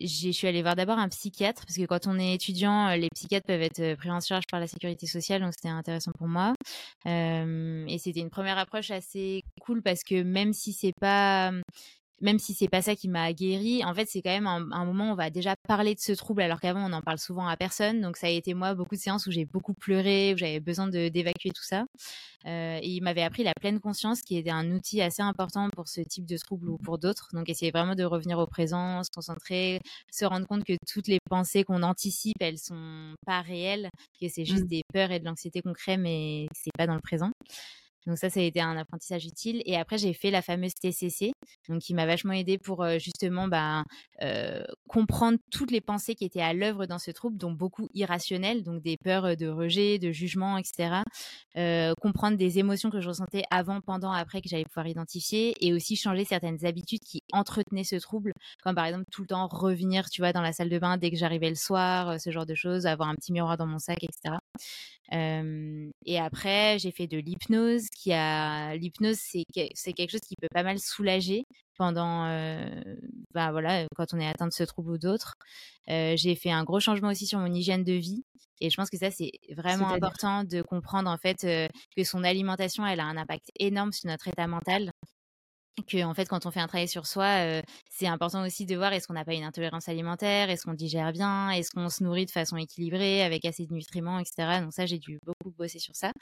je 0.00 0.30
suis 0.30 0.46
allée 0.46 0.62
voir 0.62 0.74
d'abord 0.74 0.98
un 0.98 1.08
psychiatre 1.10 1.66
parce 1.66 1.76
que 1.76 1.84
quand 1.84 2.06
on 2.06 2.18
est 2.18 2.32
étudiant 2.34 2.88
les 2.94 3.08
psychiatres 3.14 3.46
peuvent 3.46 3.60
être 3.60 3.94
pris 3.96 4.10
en 4.10 4.20
charge 4.20 4.44
par 4.50 4.58
la 4.58 4.66
sécurité 4.66 5.06
sociale 5.06 5.42
donc 5.42 5.52
c'était 5.54 5.68
intéressant 5.68 6.12
pour 6.16 6.28
moi. 6.28 6.54
Et 7.04 7.98
c'était 7.98 8.20
une 8.20 8.30
première 8.30 8.58
approche 8.58 8.90
assez 8.90 9.42
cool 9.60 9.82
parce 9.82 10.02
que 10.02 10.22
même 10.22 10.52
si 10.52 10.72
c'est 10.72 10.94
pas 10.98 11.52
même 12.20 12.38
si 12.38 12.54
c'est 12.54 12.68
pas 12.68 12.82
ça 12.82 12.96
qui 12.96 13.08
m'a 13.08 13.32
guéri, 13.32 13.84
en 13.84 13.94
fait, 13.94 14.06
c'est 14.08 14.22
quand 14.22 14.30
même 14.30 14.46
un, 14.46 14.70
un 14.72 14.84
moment 14.84 15.10
où 15.10 15.12
on 15.12 15.14
va 15.14 15.30
déjà 15.30 15.54
parler 15.68 15.94
de 15.94 16.00
ce 16.00 16.12
trouble, 16.12 16.42
alors 16.42 16.60
qu'avant, 16.60 16.88
on 16.88 16.92
en 16.92 17.02
parle 17.02 17.18
souvent 17.18 17.46
à 17.46 17.56
personne. 17.56 18.00
Donc, 18.00 18.16
ça 18.16 18.26
a 18.26 18.30
été, 18.30 18.54
moi, 18.54 18.74
beaucoup 18.74 18.94
de 18.96 19.00
séances 19.00 19.26
où 19.26 19.30
j'ai 19.30 19.44
beaucoup 19.44 19.74
pleuré, 19.74 20.34
où 20.34 20.36
j'avais 20.38 20.60
besoin 20.60 20.88
de- 20.88 21.08
d'évacuer 21.08 21.50
tout 21.50 21.62
ça. 21.64 21.84
Euh, 22.46 22.78
et 22.82 22.88
il 22.88 23.02
m'avait 23.02 23.22
appris 23.22 23.42
la 23.44 23.52
pleine 23.60 23.80
conscience, 23.80 24.22
qui 24.22 24.36
était 24.36 24.50
un 24.50 24.70
outil 24.72 25.00
assez 25.02 25.22
important 25.22 25.68
pour 25.74 25.88
ce 25.88 26.00
type 26.00 26.26
de 26.26 26.36
trouble 26.36 26.70
ou 26.70 26.78
pour 26.78 26.98
d'autres. 26.98 27.28
Donc, 27.32 27.48
essayer 27.48 27.70
vraiment 27.72 27.94
de 27.94 28.04
revenir 28.04 28.38
au 28.38 28.46
présent, 28.46 29.02
se 29.02 29.10
concentrer, 29.14 29.80
se 30.12 30.24
rendre 30.24 30.46
compte 30.46 30.64
que 30.64 30.74
toutes 30.90 31.08
les 31.08 31.18
pensées 31.28 31.64
qu'on 31.64 31.82
anticipe, 31.82 32.36
elles 32.40 32.58
sont 32.58 33.14
pas 33.26 33.40
réelles, 33.42 33.88
que 34.20 34.28
c'est 34.28 34.44
juste 34.44 34.64
Mm. 34.64 34.68
des 34.68 34.82
peurs 34.92 35.10
et 35.12 35.20
de 35.20 35.24
l'anxiété 35.24 35.62
qu'on 35.62 35.72
crée, 35.72 35.96
mais 35.96 36.46
c'est 36.54 36.70
pas 36.76 36.86
dans 36.86 36.94
le 36.94 37.00
présent. 37.00 37.30
Donc 38.08 38.16
ça, 38.16 38.30
ça 38.30 38.40
a 38.40 38.42
été 38.42 38.60
un 38.62 38.76
apprentissage 38.78 39.26
utile. 39.26 39.62
Et 39.66 39.76
après, 39.76 39.98
j'ai 39.98 40.14
fait 40.14 40.30
la 40.30 40.40
fameuse 40.40 40.72
TCC, 40.74 41.32
donc 41.68 41.82
qui 41.82 41.92
m'a 41.92 42.06
vachement 42.06 42.32
aidé 42.32 42.56
pour 42.56 42.82
euh, 42.82 42.98
justement 42.98 43.48
bah, 43.48 43.84
euh, 44.22 44.64
comprendre 44.88 45.38
toutes 45.50 45.70
les 45.70 45.82
pensées 45.82 46.14
qui 46.14 46.24
étaient 46.24 46.40
à 46.40 46.54
l'œuvre 46.54 46.86
dans 46.86 46.98
ce 46.98 47.10
trouble, 47.10 47.36
dont 47.36 47.52
beaucoup 47.52 47.86
irrationnelles, 47.92 48.64
donc 48.64 48.82
des 48.82 48.96
peurs 48.96 49.26
euh, 49.26 49.34
de 49.34 49.46
rejet, 49.46 49.98
de 49.98 50.10
jugement, 50.10 50.56
etc. 50.56 51.02
Comprendre 52.00 52.38
des 52.38 52.58
émotions 52.58 52.88
que 52.88 53.00
je 53.00 53.08
ressentais 53.08 53.42
avant, 53.50 53.80
pendant, 53.82 54.12
après, 54.12 54.40
que 54.40 54.48
j'allais 54.48 54.64
pouvoir 54.64 54.86
identifier, 54.86 55.54
et 55.60 55.74
aussi 55.74 55.94
changer 55.94 56.24
certaines 56.24 56.64
habitudes 56.64 57.00
qui 57.00 57.22
entretenaient 57.32 57.84
ce 57.84 57.96
trouble, 57.96 58.32
comme 58.62 58.74
par 58.74 58.86
exemple 58.86 59.04
tout 59.12 59.20
le 59.20 59.28
temps 59.28 59.48
revenir, 59.48 60.08
tu 60.08 60.22
vois, 60.22 60.32
dans 60.32 60.40
la 60.40 60.52
salle 60.52 60.70
de 60.70 60.78
bain 60.78 60.96
dès 60.96 61.10
que 61.10 61.16
j'arrivais 61.16 61.50
le 61.50 61.56
soir, 61.56 62.18
ce 62.18 62.30
genre 62.30 62.46
de 62.46 62.54
choses, 62.54 62.86
avoir 62.86 63.10
un 63.10 63.14
petit 63.14 63.32
miroir 63.32 63.58
dans 63.58 63.66
mon 63.66 63.78
sac, 63.78 64.02
etc. 64.02 64.36
Euh, 65.12 65.90
et 66.06 66.18
après, 66.18 66.78
j'ai 66.78 66.90
fait 66.92 67.06
de 67.06 67.18
l'hypnose. 67.18 67.86
Qui 67.90 68.12
a 68.12 68.76
l'hypnose, 68.76 69.18
c'est 69.20 69.44
que- 69.54 69.68
c'est 69.74 69.92
quelque 69.92 70.10
chose 70.10 70.20
qui 70.20 70.34
peut 70.40 70.48
pas 70.52 70.62
mal 70.62 70.78
soulager 70.78 71.44
pendant, 71.76 72.26
euh, 72.26 72.68
voilà, 73.34 73.86
quand 73.96 74.12
on 74.14 74.18
est 74.20 74.26
atteint 74.28 74.46
de 74.48 74.52
ce 74.52 74.64
trouble 74.64 74.92
ou 74.92 74.98
d'autres. 74.98 75.34
Euh, 75.90 76.14
j'ai 76.16 76.34
fait 76.36 76.50
un 76.50 76.64
gros 76.64 76.80
changement 76.80 77.08
aussi 77.10 77.26
sur 77.26 77.38
mon 77.38 77.52
hygiène 77.52 77.84
de 77.84 77.92
vie. 77.94 78.24
Et 78.60 78.70
je 78.70 78.76
pense 78.76 78.90
que 78.90 78.98
ça, 78.98 79.10
c'est 79.10 79.30
vraiment 79.56 79.90
important 79.90 80.44
de 80.44 80.62
comprendre 80.62 81.08
en 81.10 81.16
fait 81.18 81.46
que 81.96 82.04
son 82.04 82.24
alimentation, 82.24 82.84
elle 82.86 83.00
a 83.00 83.04
un 83.06 83.16
impact 83.16 83.50
énorme 83.58 83.92
sur 83.92 84.08
notre 84.10 84.28
état 84.28 84.46
mental 84.48 84.90
que 85.86 86.02
en 86.04 86.14
fait 86.14 86.28
quand 86.28 86.46
on 86.46 86.50
fait 86.50 86.60
un 86.60 86.66
travail 86.66 86.88
sur 86.88 87.06
soi 87.06 87.24
euh, 87.24 87.62
c'est 87.88 88.06
important 88.06 88.44
aussi 88.44 88.66
de 88.66 88.76
voir 88.76 88.92
est-ce 88.92 89.06
qu'on 89.06 89.14
n'a 89.14 89.24
pas 89.24 89.34
une 89.34 89.44
intolérance 89.44 89.88
alimentaire 89.88 90.50
est-ce 90.50 90.64
qu'on 90.64 90.74
digère 90.74 91.12
bien 91.12 91.50
est-ce 91.50 91.70
qu'on 91.70 91.88
se 91.88 92.02
nourrit 92.02 92.26
de 92.26 92.30
façon 92.30 92.56
équilibrée 92.56 93.22
avec 93.22 93.44
assez 93.44 93.66
de 93.66 93.72
nutriments 93.72 94.18
etc 94.18 94.60
donc 94.60 94.72
ça 94.72 94.86
j'ai 94.86 94.98
dû 94.98 95.18
beaucoup 95.24 95.50
bosser 95.56 95.78
sur 95.78 95.94
ça. 95.94 96.12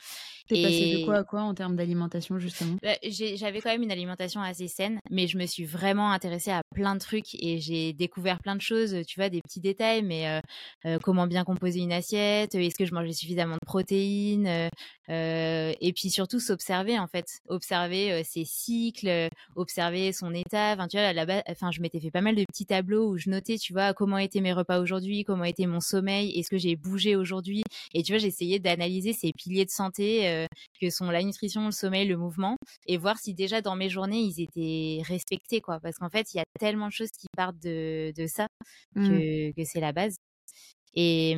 T'es 0.49 0.63
passé 0.63 0.93
de 0.93 0.99
et 0.99 1.05
quoi 1.05 1.17
à 1.19 1.25
quoi 1.25 1.43
en 1.43 1.55
termes 1.55 1.77
d'alimentation, 1.77 2.39
justement? 2.39 2.77
bah, 2.83 2.97
j'avais 3.03 3.61
quand 3.61 3.71
même 3.71 3.83
une 3.83 3.91
alimentation 3.91 4.41
assez 4.41 4.69
saine, 4.69 4.99
mais 5.11 5.27
je 5.27 5.39
me 5.39 5.47
suis 5.47 5.65
vraiment 5.65 6.11
intéressée 6.11 6.51
à 6.51 6.63
plein 6.75 6.95
de 6.95 7.01
trucs 7.01 7.35
et 7.35 7.59
j'ai 7.59 7.93
découvert 7.93 8.41
plein 8.41 8.57
de 8.57 8.61
choses, 8.61 8.97
tu 9.07 9.21
vois, 9.21 9.29
des 9.29 9.43
petits 9.43 9.61
détails, 9.61 10.03
mais 10.03 10.29
euh, 10.29 10.41
euh, 10.87 10.99
comment 11.03 11.27
bien 11.27 11.45
composer 11.45 11.81
une 11.81 11.93
assiette, 11.93 12.55
est-ce 12.55 12.77
que 12.77 12.85
je 12.85 12.95
mangeais 12.95 13.13
suffisamment 13.13 13.55
de 13.55 13.67
protéines, 13.67 14.71
et 15.09 15.93
puis 15.95 16.11
surtout 16.11 16.41
s'observer 16.41 16.99
en 16.99 17.07
fait, 17.07 17.27
observer 17.49 18.23
ses 18.25 18.45
cycles, 18.45 19.29
observer 19.55 20.13
son 20.13 20.33
état. 20.35 20.73
Enfin, 20.75 20.89
tu 20.89 20.97
vois, 20.97 21.13
là-bas, 21.13 21.43
enfin, 21.49 21.71
je 21.71 21.81
m'étais 21.81 22.01
fait 22.01 22.11
pas 22.11 22.21
mal 22.21 22.35
de 22.35 22.45
petits 22.45 22.67
tableaux 22.67 23.09
où 23.11 23.17
je 23.19 23.31
notais, 23.31 23.57
tu 23.59 23.73
vois, 23.73 23.95
comment 23.95 24.19
étaient 24.19 24.41
mes 24.41 24.53
repas 24.53 24.81
aujourd'hui, 24.81 25.25
comment 25.25 25.45
était 25.45 25.67
mon 25.67 25.81
sommeil, 25.81 26.39
est-ce 26.39 26.51
que 26.51 26.59
j'ai 26.59 26.77
bougé 26.77 27.17
aujourd'hui, 27.17 27.63
et 27.95 28.03
tu 28.03 28.13
vois, 28.13 28.19
j'essayais 28.19 28.59
d'analyser 28.59 29.13
ces 29.13 29.33
piliers 29.33 29.65
de 29.65 29.71
santé. 29.71 30.29
euh, 30.29 30.47
que 30.81 30.91
sont 30.91 31.11
la 31.11 31.23
nutrition, 31.23 31.67
le 31.67 31.71
sommeil, 31.73 32.07
le 32.07 32.17
mouvement, 32.17 32.57
et 32.87 32.97
voir 32.99 33.19
si 33.19 33.35
déjà 33.35 33.61
dans 33.63 33.77
mes 33.77 33.89
journées 33.89 34.21
ils 34.21 34.41
étaient 34.43 35.03
respectés, 35.07 35.61
quoi. 35.61 35.81
Parce 35.81 35.97
qu'en 35.99 36.11
fait, 36.11 36.35
il 36.35 36.39
y 36.39 36.41
a 36.41 36.45
tellement 36.59 36.89
de 36.89 36.93
choses 36.93 37.11
qui 37.13 37.27
partent 37.37 37.59
de, 37.63 38.13
de 38.17 38.27
ça 38.27 38.47
Mm. 38.95 39.09
que, 39.09 39.53
que 39.53 39.65
c'est 39.65 39.81
la 39.81 39.93
base. 39.93 40.17
Et, 40.97 41.37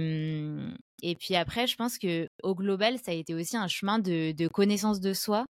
et 1.02 1.14
puis 1.16 1.34
après, 1.36 1.66
je 1.66 1.76
pense 1.76 1.98
que 1.98 2.28
au 2.42 2.54
global, 2.54 2.98
ça 3.04 3.10
a 3.10 3.14
été 3.14 3.34
aussi 3.34 3.56
un 3.56 3.68
chemin 3.68 3.98
de, 3.98 4.48
connaissance 4.48 5.00
de 5.00 5.12
soi 5.12 5.46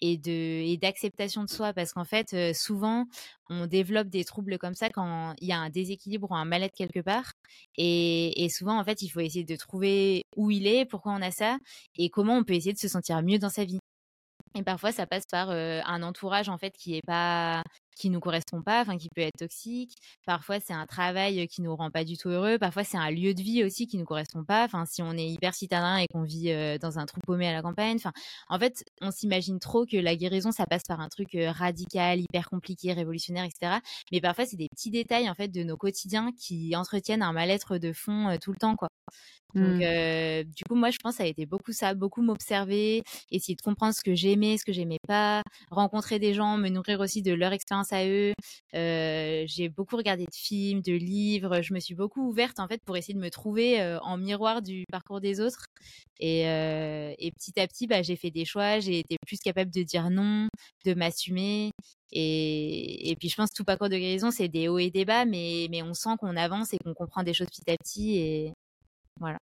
et 0.00 0.16
de 0.18 0.30
et 0.30 0.76
d'acceptation 0.76 1.44
de 1.44 1.50
soi, 1.50 1.72
parce 1.72 1.92
qu'en 1.92 2.04
fait, 2.04 2.54
souvent, 2.54 3.06
on 3.48 3.66
développe 3.66 4.08
des 4.08 4.24
troubles 4.24 4.58
comme 4.58 4.74
ça 4.74 4.90
quand 4.90 5.34
il 5.40 5.48
y 5.48 5.52
a 5.52 5.58
un 5.58 5.70
déséquilibre 5.70 6.30
ou 6.30 6.34
un 6.34 6.44
mal-être 6.44 6.74
quelque 6.76 7.00
part. 7.00 7.32
Et, 7.76 8.44
et 8.44 8.48
souvent, 8.48 8.78
en 8.78 8.84
fait, 8.84 9.02
il 9.02 9.08
faut 9.08 9.20
essayer 9.20 9.44
de 9.44 9.56
trouver 9.56 10.24
où 10.36 10.50
il 10.50 10.66
est, 10.66 10.84
pourquoi 10.84 11.12
on 11.12 11.22
a 11.22 11.30
ça, 11.30 11.58
et 11.96 12.10
comment 12.10 12.36
on 12.36 12.44
peut 12.44 12.54
essayer 12.54 12.72
de 12.72 12.78
se 12.78 12.88
sentir 12.88 13.22
mieux 13.22 13.38
dans 13.38 13.50
sa 13.50 13.64
vie. 13.64 13.78
Et 14.54 14.62
parfois, 14.62 14.92
ça 14.92 15.06
passe 15.06 15.24
par 15.30 15.50
un 15.50 16.02
entourage 16.02 16.48
en 16.48 16.58
fait 16.58 16.72
qui 16.76 16.96
est 16.96 17.06
pas, 17.06 17.62
qui 17.96 18.10
nous 18.10 18.20
correspond 18.20 18.62
pas, 18.62 18.80
enfin 18.82 18.96
qui 18.96 19.08
peut 19.14 19.22
être 19.22 19.38
toxique. 19.38 19.94
Parfois, 20.26 20.60
c'est 20.60 20.72
un 20.72 20.86
travail 20.86 21.46
qui 21.48 21.62
nous 21.62 21.74
rend 21.74 21.90
pas 21.90 22.04
du 22.04 22.16
tout 22.16 22.28
heureux. 22.28 22.58
Parfois, 22.58 22.84
c'est 22.84 22.96
un 22.96 23.10
lieu 23.10 23.34
de 23.34 23.42
vie 23.42 23.64
aussi 23.64 23.86
qui 23.86 23.98
nous 23.98 24.04
correspond 24.04 24.44
pas. 24.44 24.64
Enfin, 24.64 24.84
si 24.86 25.02
on 25.02 25.12
est 25.12 25.26
hyper 25.26 25.54
citadin 25.54 25.96
et 25.98 26.06
qu'on 26.08 26.22
vit 26.22 26.50
euh, 26.50 26.78
dans 26.78 26.98
un 26.98 27.06
trou 27.06 27.20
paumé 27.26 27.48
à 27.48 27.52
la 27.52 27.62
campagne. 27.62 27.96
Enfin, 27.96 28.12
en 28.48 28.58
fait, 28.58 28.84
on 29.00 29.10
s'imagine 29.10 29.58
trop 29.58 29.86
que 29.86 29.96
la 29.96 30.16
guérison, 30.16 30.52
ça 30.52 30.66
passe 30.66 30.82
par 30.88 31.00
un 31.00 31.08
truc 31.08 31.34
euh, 31.34 31.50
radical, 31.50 32.20
hyper 32.20 32.48
compliqué, 32.48 32.92
révolutionnaire, 32.92 33.44
etc. 33.44 33.78
Mais 34.12 34.20
parfois, 34.20 34.46
c'est 34.46 34.56
des 34.56 34.68
petits 34.68 34.90
détails 34.90 35.28
en 35.28 35.34
fait 35.34 35.48
de 35.48 35.62
nos 35.62 35.76
quotidiens 35.76 36.32
qui 36.38 36.74
entretiennent 36.76 37.22
un 37.22 37.32
mal-être 37.32 37.78
de 37.78 37.92
fond 37.92 38.28
euh, 38.28 38.36
tout 38.40 38.52
le 38.52 38.58
temps, 38.58 38.76
quoi. 38.76 38.88
Donc, 39.54 39.64
Mm. 39.64 39.82
euh, 39.82 40.44
du 40.44 40.64
coup, 40.64 40.74
moi, 40.74 40.90
je 40.90 40.98
pense 41.02 41.12
que 41.14 41.18
ça 41.18 41.24
a 41.24 41.26
été 41.26 41.44
beaucoup 41.44 41.72
ça, 41.72 41.94
beaucoup 41.94 42.22
m'observer, 42.22 43.02
essayer 43.30 43.54
de 43.54 43.60
comprendre 43.60 43.94
ce 43.94 44.02
que 44.02 44.14
j'aimais, 44.14 44.56
ce 44.56 44.64
que 44.64 44.72
j'aimais 44.72 44.98
pas, 45.06 45.42
rencontrer 45.70 46.18
des 46.18 46.32
gens, 46.32 46.56
me 46.56 46.68
nourrir 46.70 47.00
aussi 47.00 47.20
de 47.22 47.32
leur 47.34 47.52
expérience 47.52 47.81
à 47.90 48.06
eux. 48.06 48.32
J'ai 48.72 49.68
beaucoup 49.68 49.96
regardé 49.96 50.24
de 50.24 50.34
films, 50.34 50.82
de 50.82 50.92
livres. 50.92 51.62
Je 51.62 51.74
me 51.74 51.80
suis 51.80 51.94
beaucoup 51.94 52.28
ouverte 52.28 52.60
en 52.60 52.68
fait 52.68 52.80
pour 52.84 52.96
essayer 52.96 53.14
de 53.14 53.18
me 53.18 53.30
trouver 53.30 53.96
en 54.02 54.16
miroir 54.18 54.62
du 54.62 54.84
parcours 54.90 55.20
des 55.20 55.40
autres. 55.40 55.64
Et, 56.20 56.42
et 56.42 57.32
petit 57.32 57.58
à 57.58 57.66
petit, 57.66 57.86
bah, 57.86 58.02
j'ai 58.02 58.16
fait 58.16 58.30
des 58.30 58.44
choix. 58.44 58.78
J'ai 58.80 59.00
été 59.00 59.16
plus 59.26 59.38
capable 59.38 59.70
de 59.70 59.82
dire 59.82 60.10
non, 60.10 60.48
de 60.84 60.94
m'assumer. 60.94 61.72
Et, 62.12 63.10
et 63.10 63.16
puis, 63.16 63.28
je 63.28 63.36
pense 63.36 63.50
que 63.50 63.56
tout 63.56 63.64
parcours 63.64 63.88
de 63.88 63.96
guérison, 63.96 64.30
c'est 64.30 64.48
des 64.48 64.68
hauts 64.68 64.78
et 64.78 64.90
des 64.90 65.04
bas, 65.04 65.24
mais, 65.24 65.66
mais 65.70 65.82
on 65.82 65.94
sent 65.94 66.16
qu'on 66.20 66.36
avance 66.36 66.74
et 66.74 66.78
qu'on 66.78 66.94
comprend 66.94 67.22
des 67.22 67.34
choses 67.34 67.48
petit 67.48 67.70
à 67.70 67.76
petit. 67.76 68.18
Et 68.18 68.52
voilà. 69.20 69.38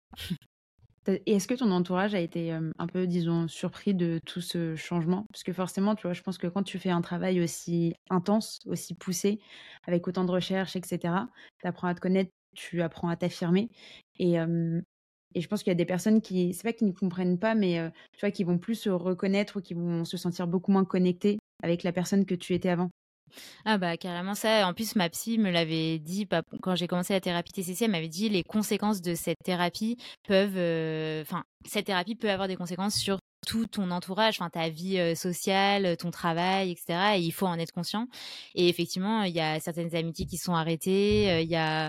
Et 1.07 1.33
est-ce 1.35 1.49
que 1.49 1.55
ton 1.55 1.71
entourage 1.71 2.15
a 2.15 2.21
été 2.21 2.53
euh, 2.53 2.71
un 2.79 2.87
peu, 2.87 3.07
disons, 3.07 3.49
surpris 3.49 3.95
de 3.95 4.21
tout 4.27 4.41
ce 4.43 4.77
changement? 4.77 5.25
Parce 5.33 5.43
que 5.43 5.53
forcément, 5.53 5.95
tu 5.95 6.03
vois, 6.03 6.13
je 6.13 6.21
pense 6.23 6.37
que 6.39 6.47
quand 6.47 6.63
tu 6.63 6.79
fais 6.79 6.91
un 6.91 7.01
travail 7.01 7.41
aussi 7.41 7.95
intense, 8.11 8.59
aussi 8.67 8.95
poussé, 8.95 9.41
avec 9.87 10.07
autant 10.09 10.25
de 10.25 10.31
recherches, 10.31 10.77
etc., 10.77 11.29
tu 11.59 11.67
apprends 11.67 11.89
à 11.89 11.95
te 11.95 12.01
connaître, 12.01 12.31
tu 12.55 12.83
apprends 12.83 13.09
à 13.09 13.17
t'affirmer. 13.17 13.71
Et, 14.19 14.39
euh, 14.39 14.81
et 15.35 15.41
je 15.41 15.49
pense 15.49 15.63
qu'il 15.63 15.71
y 15.71 15.73
a 15.73 15.75
des 15.75 15.87
personnes 15.87 16.21
qui, 16.21 16.53
c'est 16.55 16.65
pas 16.65 16.73
qu'ils 16.75 16.89
ne 16.89 16.93
comprennent 16.93 17.39
pas, 17.39 17.55
mais 17.55 17.79
euh, 17.79 17.91
tu 18.13 18.21
vois, 18.21 18.31
qui 18.31 18.45
vont 18.45 18.59
plus 18.59 18.75
se 18.75 18.91
reconnaître 18.91 19.59
ou 19.59 19.63
qui 19.63 19.75
vont 19.75 20.05
se 20.05 20.17
sentir 20.19 20.47
beaucoup 20.49 20.73
moins 20.73 20.85
connectées 20.85 21.39
avec 21.63 21.83
la 21.83 21.93
personne 21.93 22.27
que 22.27 22.35
tu 22.35 22.55
étais 22.55 22.69
avant. 22.69 22.91
Ah 23.65 23.79
bah 23.79 23.97
carrément 23.97 24.35
ça. 24.35 24.67
En 24.67 24.75
plus, 24.75 24.97
ma 24.97 25.09
psy 25.11 25.39
me 25.39 25.51
l'avait 25.51 25.99
dit 25.99 26.27
quand 26.63 26.75
j'ai 26.75 26.87
commencé 26.87 27.13
la 27.13 27.21
thérapie 27.21 27.53
TCC, 27.53 27.85
elle 27.85 27.91
m'avait 27.91 28.09
dit 28.09 28.29
les 28.29 28.43
conséquences 28.43 29.01
de 29.01 29.15
cette 29.15 29.39
thérapie 29.45 29.97
peuvent, 30.27 30.57
euh, 30.57 31.23
enfin, 31.23 31.45
cette 31.67 31.87
thérapie 31.87 32.15
peut 32.15 32.31
avoir 32.31 32.49
des 32.49 32.57
conséquences 32.57 32.97
sur 32.97 33.19
tout 33.47 33.67
ton 33.67 33.91
entourage, 33.91 34.37
enfin 34.39 34.51
ta 34.51 34.69
vie 34.69 34.99
euh, 34.99 35.15
sociale, 35.15 35.97
ton 35.97 36.11
travail, 36.11 36.71
etc. 36.73 37.17
Et 37.17 37.21
il 37.21 37.31
faut 37.33 37.47
en 37.47 37.59
être 37.59 37.73
conscient. 37.73 38.07
Et 38.55 38.69
effectivement, 38.69 39.23
il 39.23 39.35
y 39.35 39.41
a 39.41 39.59
certaines 39.61 39.95
amitiés 39.95 40.27
qui 40.27 40.37
sont 40.37 40.55
arrêtées. 40.55 41.31
Euh, 41.31 41.41
il 41.41 41.49
y 41.49 41.57
a 41.57 41.89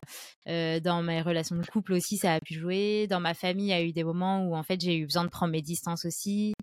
dans 0.82 1.04
mes 1.04 1.22
relations 1.22 1.56
de 1.56 1.66
couple 1.66 1.94
aussi, 1.94 2.18
ça 2.18 2.34
a 2.34 2.40
pu 2.40 2.56
jouer. 2.56 3.08
Dans 3.08 3.20
ma 3.20 3.34
famille, 3.34 3.68
il 3.68 3.70
y 3.70 3.74
a 3.74 3.84
eu 3.84 3.94
des 3.94 4.04
moments 4.04 4.44
où 4.46 4.56
en 4.56 4.64
fait 4.64 4.82
j'ai 4.82 4.98
eu 4.98 5.06
besoin 5.06 5.24
de 5.24 5.30
prendre 5.30 5.52
mes 5.52 5.62
distances 5.62 6.06
aussi. 6.06 6.54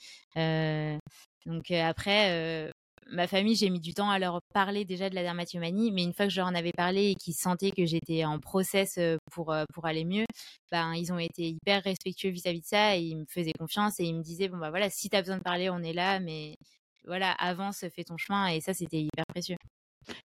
donc 1.46 1.70
après, 1.70 2.72
ma 3.08 3.26
famille, 3.26 3.56
j'ai 3.56 3.70
mis 3.70 3.80
du 3.80 3.94
temps 3.94 4.10
à 4.10 4.18
leur 4.18 4.40
parler 4.54 4.84
déjà 4.84 5.08
de 5.10 5.14
la 5.14 5.22
dermatomanie, 5.22 5.92
mais 5.92 6.04
une 6.04 6.12
fois 6.12 6.26
que 6.26 6.32
je 6.32 6.36
leur 6.40 6.46
en 6.48 6.54
avais 6.54 6.72
parlé 6.72 7.10
et 7.10 7.14
qu'ils 7.14 7.34
sentaient 7.34 7.70
que 7.70 7.86
j'étais 7.86 8.24
en 8.24 8.38
process 8.38 8.98
pour, 9.32 9.54
pour 9.74 9.86
aller 9.86 10.04
mieux, 10.04 10.26
ben, 10.70 10.94
ils 10.94 11.12
ont 11.12 11.18
été 11.18 11.48
hyper 11.48 11.82
respectueux 11.82 12.30
vis-à-vis 12.30 12.60
de 12.60 12.66
ça 12.66 12.96
et 12.96 13.00
ils 13.02 13.16
me 13.16 13.24
faisaient 13.28 13.52
confiance 13.58 14.00
et 14.00 14.04
ils 14.04 14.14
me 14.14 14.22
disaient, 14.22 14.48
bon, 14.48 14.58
bah 14.58 14.70
voilà, 14.70 14.90
si 14.90 15.08
tu 15.10 15.16
as 15.16 15.22
besoin 15.22 15.38
de 15.38 15.42
parler, 15.42 15.70
on 15.70 15.78
est 15.82 15.92
là, 15.92 16.20
mais 16.20 16.56
voilà, 17.04 17.32
avance, 17.32 17.84
fais 17.94 18.04
ton 18.04 18.16
chemin 18.18 18.48
et 18.48 18.60
ça, 18.60 18.74
c'était 18.74 19.00
hyper 19.00 19.24
précieux. 19.28 19.56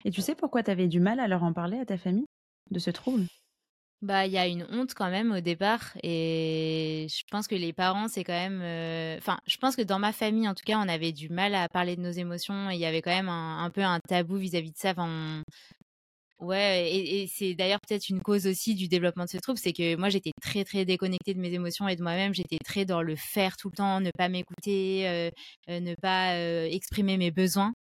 Et 0.05 0.11
tu 0.11 0.21
sais 0.23 0.35
pourquoi 0.37 0.63
tu 0.63 0.71
avais 0.71 0.89
du 0.89 1.01
mal 1.01 1.19
à 1.21 1.29
leur 1.29 1.43
en 1.43 1.53
parler 1.53 1.79
à 1.79 1.85
ta 1.87 1.99
famille 1.99 2.27
de 2.71 2.79
ce 2.79 2.91
trouble? 2.91 3.27
Bah, 4.03 4.27
il 4.27 4.33
y 4.33 4.39
a 4.39 4.47
une 4.49 4.67
honte 4.71 4.95
quand 4.95 5.11
même 5.11 5.31
au 5.33 5.41
départ 5.41 5.93
et 6.03 7.07
je 7.09 7.23
pense 7.31 7.47
que 7.47 7.55
les 7.55 7.73
parents, 7.73 8.09
c'est 8.09 8.25
quand 8.25 8.33
même 8.33 8.61
euh, 8.63 9.17
enfin, 9.19 9.39
je 9.47 9.57
pense 9.59 9.77
que 9.77 9.83
dans 9.83 10.01
ma 10.01 10.13
famille 10.13 10.49
en 10.49 10.55
tout 10.55 10.65
cas, 10.67 10.77
on 10.79 10.89
avait 10.89 11.13
du 11.13 11.29
mal 11.29 11.55
à 11.55 11.69
parler 11.69 11.95
de 11.95 12.01
nos 12.01 12.11
émotions 12.11 12.69
et 12.71 12.75
il 12.75 12.81
y 12.81 12.87
avait 12.87 13.01
quand 13.01 13.15
même 13.15 13.29
un, 13.29 13.71
peu 13.71 13.83
un 13.83 14.01
tabou 14.01 14.37
vis-à-vis 14.37 14.73
de 14.73 14.77
ça. 14.77 14.93
Ouais, 16.43 16.91
et, 16.93 17.29
c'est 17.29 17.55
d'ailleurs 17.55 17.79
peut-être 17.87 18.09
une 18.09 18.21
cause 18.21 18.49
aussi 18.49 18.75
du 18.75 18.89
développement 18.89 19.27
de 19.27 19.31
ce 19.31 19.37
trouble, 19.37 19.61
c'est 19.61 19.73
que 19.73 19.95
moi 19.95 20.09
j'étais 20.09 20.33
très 20.43 20.65
très 20.65 20.85
déconnectée 20.85 21.35
de 21.35 21.41
mes 21.41 21.53
émotions 21.53 21.87
et 21.87 21.95
de 21.95 22.03
moi-même, 22.03 22.35
j'étais 22.35 22.59
très 22.65 22.85
dans 22.85 23.01
le 23.01 23.15
faire 23.15 23.57
tout 23.57 23.69
le 23.71 23.77
temps, 23.77 24.01
ne 24.01 24.11
pas 24.11 24.29
m'écouter, 24.29 25.09
euh, 25.09 25.31
euh, 25.71 25.79
ne 25.79 25.95
pas 25.95 26.37
exprimer 26.69 27.17
mes 27.17 27.31
besoins. 27.31 27.73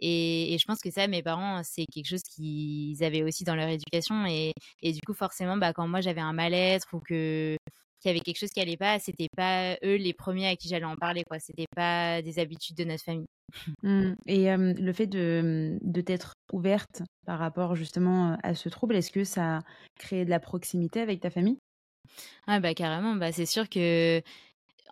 Et, 0.00 0.56
je 0.58 0.64
pense 0.64 0.78
que 0.80 0.90
ça, 0.90 1.08
mes 1.08 1.22
parents, 1.22 1.60
c'est 1.62 1.84
quelque 1.92 2.08
chose 2.08 2.22
qu'ils 2.22 3.04
avaient 3.04 3.22
aussi 3.22 3.44
dans 3.44 3.54
leur 3.54 3.68
éducation. 3.68 4.24
Et, 4.26 4.54
du 4.82 5.00
coup, 5.06 5.12
forcément, 5.14 5.58
bah, 5.58 5.74
quand 5.74 5.86
moi 5.86 6.00
j'avais 6.00 6.22
un 6.22 6.32
mal-être 6.32 6.86
ou 6.94 7.00
que 7.00 7.56
qu'il 8.00 8.10
y 8.10 8.14
avait 8.14 8.20
quelque 8.20 8.38
chose 8.38 8.50
qui 8.50 8.60
allait 8.60 8.76
pas, 8.78 8.98
c'était 8.98 9.28
pas 9.36 9.74
eux 9.84 9.96
les 9.96 10.14
premiers 10.14 10.48
à 10.48 10.56
qui 10.56 10.68
j'allais 10.68 10.84
en 10.86 10.96
parler, 10.96 11.22
quoi. 11.24 11.38
C'était 11.38 11.66
pas 11.74 12.22
des 12.22 12.38
habitudes 12.38 12.76
de 12.76 12.84
notre 12.84 13.04
famille. 13.04 13.26
Mmh. 13.82 14.14
Et 14.26 14.46
le 14.56 14.92
fait 14.92 15.06
de, 15.06 15.78
de 15.82 16.00
t'être 16.00 16.35
ouverte 16.52 17.02
par 17.26 17.38
rapport 17.38 17.74
justement 17.76 18.36
à 18.42 18.54
ce 18.54 18.68
trouble, 18.68 18.96
est-ce 18.96 19.10
que 19.12 19.24
ça 19.24 19.58
a 19.58 19.60
créé 19.98 20.24
de 20.24 20.30
la 20.30 20.40
proximité 20.40 21.00
avec 21.00 21.20
ta 21.20 21.30
famille? 21.30 21.58
Ah 22.46 22.60
bah 22.60 22.74
carrément, 22.74 23.14
bah 23.16 23.32
c'est 23.32 23.46
sûr 23.46 23.68
que 23.68 24.22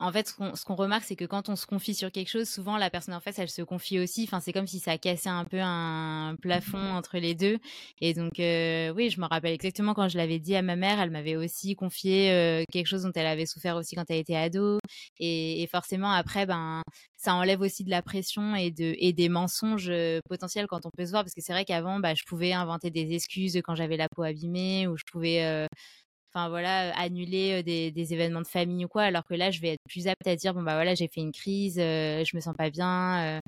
en 0.00 0.12
fait, 0.12 0.28
ce 0.28 0.64
qu'on 0.64 0.74
remarque, 0.74 1.04
c'est 1.04 1.16
que 1.16 1.24
quand 1.24 1.48
on 1.48 1.56
se 1.56 1.66
confie 1.66 1.94
sur 1.94 2.10
quelque 2.10 2.28
chose, 2.28 2.48
souvent 2.48 2.76
la 2.76 2.90
personne 2.90 3.14
en 3.14 3.20
face, 3.20 3.38
elle 3.38 3.48
se 3.48 3.62
confie 3.62 3.98
aussi. 3.98 4.24
Enfin, 4.24 4.40
c'est 4.40 4.52
comme 4.52 4.66
si 4.66 4.80
ça 4.80 4.98
cassait 4.98 5.28
un 5.28 5.44
peu 5.44 5.60
un 5.60 6.36
plafond 6.40 6.78
mmh. 6.78 6.96
entre 6.96 7.18
les 7.18 7.34
deux. 7.34 7.58
Et 8.00 8.14
donc, 8.14 8.40
euh, 8.40 8.90
oui, 8.90 9.10
je 9.10 9.20
me 9.20 9.26
rappelle 9.26 9.52
exactement 9.52 9.94
quand 9.94 10.08
je 10.08 10.16
l'avais 10.16 10.38
dit 10.38 10.56
à 10.56 10.62
ma 10.62 10.76
mère, 10.76 11.00
elle 11.00 11.10
m'avait 11.10 11.36
aussi 11.36 11.76
confié 11.76 12.30
euh, 12.32 12.64
quelque 12.72 12.86
chose 12.86 13.02
dont 13.02 13.12
elle 13.14 13.26
avait 13.26 13.46
souffert 13.46 13.76
aussi 13.76 13.94
quand 13.94 14.04
elle 14.08 14.18
était 14.18 14.36
ado. 14.36 14.78
Et, 15.20 15.66
forcément, 15.70 16.10
après, 16.10 16.46
ben, 16.46 16.82
ça 17.16 17.34
enlève 17.34 17.60
aussi 17.60 17.84
de 17.84 17.90
la 17.90 18.02
pression 18.02 18.54
et, 18.54 18.70
de, 18.70 18.94
et 18.98 19.12
des 19.12 19.28
mensonges 19.28 19.88
euh, 19.90 20.20
potentiels 20.28 20.66
quand 20.66 20.86
on 20.86 20.90
peut 20.96 21.06
se 21.06 21.10
voir. 21.10 21.22
Parce 21.22 21.34
que 21.34 21.40
c'est 21.40 21.52
vrai 21.52 21.64
qu'avant, 21.64 22.00
bah, 22.00 22.14
je 22.14 22.24
pouvais 22.24 22.52
inventer 22.52 22.90
des 22.90 23.14
excuses 23.14 23.60
quand 23.64 23.74
j'avais 23.74 23.96
la 23.96 24.08
peau 24.08 24.22
abîmée 24.22 24.86
ou 24.86 24.96
je 24.96 25.04
pouvais 25.10 25.68
enfin 26.34 26.48
voilà, 26.48 26.96
annuler 26.98 27.62
des, 27.62 28.12
événements 28.12 28.42
de 28.42 28.46
famille 28.46 28.84
ou 28.84 28.88
quoi, 28.88 29.02
alors 29.02 29.24
que 29.24 29.34
là, 29.34 29.50
je 29.50 29.60
vais 29.60 29.74
être 29.74 29.82
plus 29.88 30.08
apte 30.08 30.26
à 30.26 30.36
dire, 30.36 30.54
bon 30.54 30.62
bah 30.62 30.74
voilà, 30.74 30.94
j'ai 30.94 31.08
fait 31.08 31.20
une 31.20 31.32
crise, 31.32 31.76
je 31.76 32.36
me 32.36 32.40
sens 32.40 32.54
pas 32.56 32.70
bien, 32.70 33.40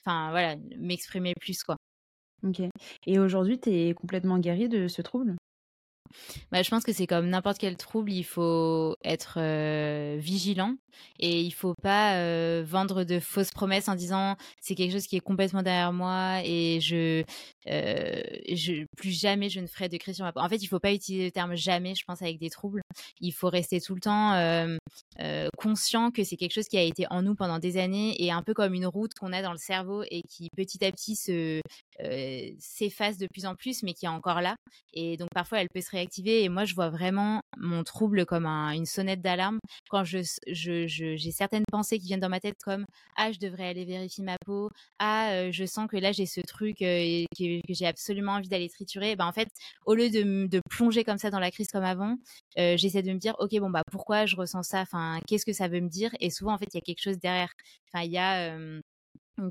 enfin 0.00 0.30
voilà, 0.30 0.56
m'exprimer 0.78 1.34
plus 1.40 1.62
quoi. 1.62 1.76
Ok. 2.42 2.62
Et 3.06 3.18
aujourd'hui, 3.18 3.60
tu 3.60 3.70
es 3.70 3.94
complètement 3.94 4.38
guérie 4.38 4.68
de 4.68 4.88
ce 4.88 5.02
trouble? 5.02 5.36
Bah, 6.52 6.62
je 6.62 6.70
pense 6.70 6.84
que 6.84 6.92
c'est 6.92 7.06
comme 7.06 7.28
n'importe 7.28 7.58
quel 7.58 7.76
trouble, 7.76 8.12
il 8.12 8.24
faut 8.24 8.96
être 9.04 9.38
vigilant 10.18 10.74
et 11.18 11.40
il 11.40 11.52
faut 11.52 11.74
pas 11.74 12.62
vendre 12.62 13.04
de 13.04 13.20
fausses 13.20 13.50
promesses 13.50 13.88
en 13.88 13.94
disant 13.94 14.36
c'est 14.60 14.74
quelque 14.74 14.92
chose 14.92 15.06
qui 15.06 15.16
est 15.16 15.20
complètement 15.20 15.62
derrière 15.62 15.92
moi 15.92 16.40
et 16.44 16.80
je, 16.80 17.24
je 17.66 18.84
plus 18.96 19.18
jamais 19.18 19.48
je 19.48 19.60
ne 19.60 19.66
ferai 19.66 19.88
de 19.88 19.96
crise 19.96 20.16
sur. 20.16 20.30
En 20.34 20.48
fait, 20.48 20.62
il 20.62 20.66
faut 20.66 20.80
pas 20.80 20.92
utiliser 20.92 21.26
le 21.26 21.30
terme 21.30 21.54
jamais, 21.54 21.94
je 21.94 22.04
pense, 22.04 22.22
avec 22.22 22.38
des 22.38 22.50
troubles. 22.50 22.82
Il 23.20 23.32
faut 23.32 23.48
rester 23.48 23.80
tout 23.80 23.94
le 23.94 24.00
temps 24.00 24.78
conscient 25.56 26.10
que 26.10 26.24
c'est 26.24 26.36
quelque 26.36 26.54
chose 26.54 26.68
qui 26.68 26.78
a 26.78 26.82
été 26.82 27.06
en 27.10 27.22
nous 27.22 27.34
pendant 27.34 27.58
des 27.58 27.76
années 27.76 28.22
et 28.22 28.30
un 28.32 28.42
peu 28.42 28.54
comme 28.54 28.74
une 28.74 28.86
route 28.86 29.14
qu'on 29.14 29.32
a 29.32 29.42
dans 29.42 29.52
le 29.52 29.58
cerveau 29.58 30.02
et 30.10 30.22
qui 30.22 30.48
petit 30.56 30.84
à 30.84 30.90
petit 30.90 31.16
se 31.16 31.60
s'efface 32.58 33.18
de 33.18 33.26
plus 33.26 33.46
en 33.46 33.54
plus, 33.54 33.82
mais 33.82 33.92
qui 33.92 34.06
est 34.06 34.08
encore 34.08 34.40
là. 34.40 34.56
Et 34.94 35.16
donc 35.16 35.28
parfois 35.34 35.60
elle 35.60 35.68
peut 35.68 35.80
se 35.80 35.90
réactiver. 36.00 36.42
Et 36.42 36.48
moi, 36.48 36.64
je 36.64 36.74
vois 36.74 36.90
vraiment 36.90 37.42
mon 37.58 37.84
trouble 37.84 38.26
comme 38.26 38.46
une 38.46 38.86
sonnette 38.86 39.22
d'alarme 39.22 39.58
quand 39.88 40.04
je, 40.04 40.18
j'ai 40.46 41.30
certaines 41.30 41.64
pensées 41.70 41.98
qui 41.98 42.06
viennent 42.06 42.20
dans 42.20 42.28
ma 42.28 42.40
tête 42.40 42.56
comme 42.64 42.84
ah 43.16 43.32
je 43.32 43.38
devrais 43.38 43.68
aller 43.68 43.84
vérifier 43.84 44.24
ma 44.24 44.36
peau, 44.44 44.70
ah 44.98 45.50
je 45.50 45.64
sens 45.64 45.88
que 45.88 45.96
là 45.96 46.12
j'ai 46.12 46.26
ce 46.26 46.40
truc 46.40 46.78
que, 46.78 47.24
j'ai 47.68 47.86
absolument 47.86 48.32
envie 48.32 48.48
d'aller 48.48 48.68
triturer. 48.68 49.16
Ben 49.16 49.26
en 49.26 49.32
fait, 49.32 49.48
au 49.86 49.94
lieu 49.94 50.10
de, 50.10 50.46
de 50.46 50.60
plonger 50.70 51.04
comme 51.04 51.18
ça 51.18 51.30
dans 51.30 51.40
la 51.40 51.50
crise 51.50 51.68
comme 51.68 51.84
avant, 51.84 52.16
j'essaie 52.56 53.02
de 53.02 53.12
me 53.12 53.18
dire 53.18 53.34
ok 53.38 53.58
bon 53.60 53.70
bah 53.70 53.82
pourquoi 53.90 54.26
je 54.26 54.36
ressens 54.36 54.62
ça, 54.64 54.80
enfin 54.80 55.20
qu'est-ce 55.26 55.46
que 55.46 55.52
ça 55.52 55.68
veut 55.68 55.80
me 55.80 55.88
dire. 55.88 56.10
Et 56.20 56.30
souvent 56.30 56.54
en 56.54 56.58
fait 56.58 56.68
il 56.72 56.76
y 56.76 56.78
a 56.78 56.82
quelque 56.82 57.02
chose 57.02 57.18
derrière. 57.18 57.52
Enfin 57.92 58.04
il 58.04 58.12
y 58.12 58.18
a 58.18 58.56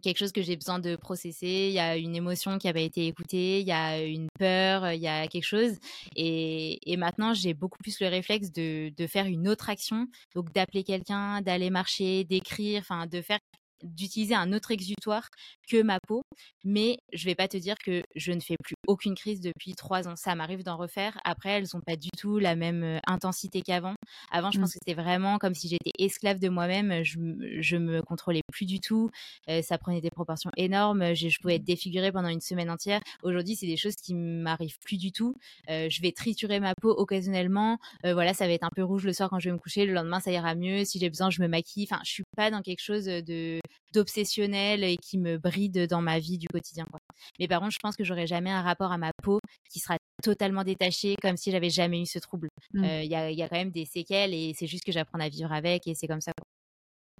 quelque 0.01 0.17
chose 0.17 0.31
que 0.31 0.41
j'ai 0.41 0.55
besoin 0.55 0.79
de 0.79 0.95
processer, 0.95 1.67
il 1.69 1.73
y 1.73 1.79
a 1.79 1.97
une 1.97 2.15
émotion 2.15 2.57
qui 2.57 2.67
n'a 2.67 2.73
pas 2.73 2.79
été 2.79 3.07
écoutée, 3.07 3.61
il 3.61 3.67
y 3.67 3.71
a 3.71 4.01
une 4.01 4.27
peur, 4.37 4.91
il 4.91 5.01
y 5.01 5.07
a 5.07 5.27
quelque 5.27 5.45
chose. 5.45 5.77
Et, 6.15 6.95
maintenant, 6.97 7.33
j'ai 7.33 7.53
beaucoup 7.53 7.77
plus 7.79 7.99
le 8.01 8.07
réflexe 8.07 8.51
de, 8.51 8.91
de 8.95 9.07
faire 9.07 9.25
une 9.25 9.47
autre 9.47 9.69
action, 9.69 10.07
donc 10.35 10.53
d'appeler 10.53 10.83
quelqu'un, 10.83 11.41
d'aller 11.41 11.69
marcher, 11.69 12.25
d'écrire, 12.25 12.81
enfin 12.81 13.07
de 13.07 13.21
faire 13.21 13.39
d'utiliser 13.83 14.35
un 14.35 14.53
autre 14.53 14.71
exutoire 14.71 15.29
que 15.69 15.81
ma 15.81 15.99
peau, 16.07 16.23
mais 16.63 16.97
je 17.13 17.25
vais 17.25 17.35
pas 17.35 17.47
te 17.47 17.57
dire 17.57 17.77
que 17.77 18.03
je 18.15 18.31
ne 18.31 18.39
fais 18.39 18.55
plus 18.63 18.75
aucune 18.87 19.15
crise 19.15 19.39
depuis 19.39 19.73
trois 19.75 20.07
ans. 20.07 20.15
Ça 20.15 20.35
m'arrive 20.35 20.63
d'en 20.63 20.77
refaire. 20.77 21.19
Après, 21.23 21.49
elles 21.51 21.75
ont 21.75 21.81
pas 21.81 21.95
du 21.95 22.09
tout 22.17 22.39
la 22.39 22.55
même 22.55 22.83
euh, 22.83 22.99
intensité 23.07 23.61
qu'avant. 23.61 23.95
Avant, 24.31 24.51
je 24.51 24.57
mmh. 24.57 24.61
pense 24.61 24.73
que 24.73 24.79
c'était 24.83 24.99
vraiment 24.99 25.37
comme 25.37 25.53
si 25.53 25.67
j'étais 25.67 25.91
esclave 25.99 26.39
de 26.39 26.49
moi-même. 26.49 27.03
Je, 27.03 27.19
je 27.59 27.77
me 27.77 28.01
contrôlais 28.01 28.41
plus 28.51 28.65
du 28.65 28.79
tout. 28.79 29.09
Euh, 29.49 29.61
ça 29.61 29.77
prenait 29.77 30.01
des 30.01 30.09
proportions 30.09 30.51
énormes. 30.57 31.13
Je, 31.15 31.39
pouvais 31.39 31.55
être 31.55 31.63
défigurée 31.63 32.11
pendant 32.11 32.29
une 32.29 32.41
semaine 32.41 32.69
entière. 32.69 33.01
Aujourd'hui, 33.23 33.55
c'est 33.55 33.67
des 33.67 33.77
choses 33.77 33.95
qui 33.95 34.13
m'arrivent 34.13 34.79
plus 34.83 34.97
du 34.97 35.11
tout. 35.11 35.35
Euh, 35.69 35.87
je 35.89 36.01
vais 36.01 36.11
triturer 36.11 36.59
ma 36.59 36.73
peau 36.75 36.89
occasionnellement. 36.89 37.77
voilà, 38.03 38.33
ça 38.33 38.47
va 38.47 38.53
être 38.53 38.63
un 38.63 38.71
peu 38.75 38.83
rouge 38.83 39.05
le 39.05 39.13
soir 39.13 39.29
quand 39.29 39.39
je 39.39 39.49
vais 39.49 39.53
me 39.53 39.59
coucher. 39.59 39.85
Le 39.85 39.93
lendemain, 39.93 40.19
ça 40.19 40.31
ira 40.31 40.55
mieux. 40.55 40.83
Si 40.83 40.99
j'ai 40.99 41.09
besoin, 41.09 41.29
je 41.29 41.41
me 41.41 41.47
maquille. 41.47 41.87
Enfin, 41.89 42.01
je 42.03 42.11
suis 42.11 42.23
pas 42.35 42.51
dans 42.51 42.61
quelque 42.61 42.81
chose 42.81 43.05
de 43.05 43.59
d'obsessionnel 43.93 44.83
et 44.83 44.97
qui 44.97 45.17
me 45.17 45.37
bride 45.37 45.87
dans 45.87 46.01
ma 46.01 46.19
vie 46.19 46.37
du 46.37 46.47
quotidien. 46.47 46.85
Quoi. 46.89 46.99
Mais 47.39 47.47
par 47.47 47.59
contre, 47.59 47.73
je 47.73 47.79
pense 47.79 47.95
que 47.95 48.03
j'aurais 48.03 48.27
jamais 48.27 48.51
un 48.51 48.61
rapport 48.61 48.91
à 48.91 48.97
ma 48.97 49.11
peau 49.23 49.39
qui 49.69 49.79
sera 49.79 49.97
totalement 50.21 50.63
détaché, 50.63 51.15
comme 51.21 51.37
si 51.37 51.51
j'avais 51.51 51.69
jamais 51.69 52.01
eu 52.01 52.05
ce 52.05 52.19
trouble. 52.19 52.49
Mmh. 52.73 52.83
Euh, 52.83 53.03
Il 53.03 53.09
y, 53.09 53.15
a, 53.15 53.31
y, 53.31 53.41
a, 53.41 53.49
quand 53.49 53.57
même 53.57 53.71
des 53.71 53.85
séquelles 53.85 54.33
et 54.33 54.53
c'est 54.55 54.67
juste 54.67 54.83
que 54.83 54.91
j'apprends 54.91 55.19
à 55.19 55.29
vivre 55.29 55.51
avec 55.51 55.87
et 55.87 55.95
c'est 55.95 56.07
comme 56.07 56.21
ça. 56.21 56.31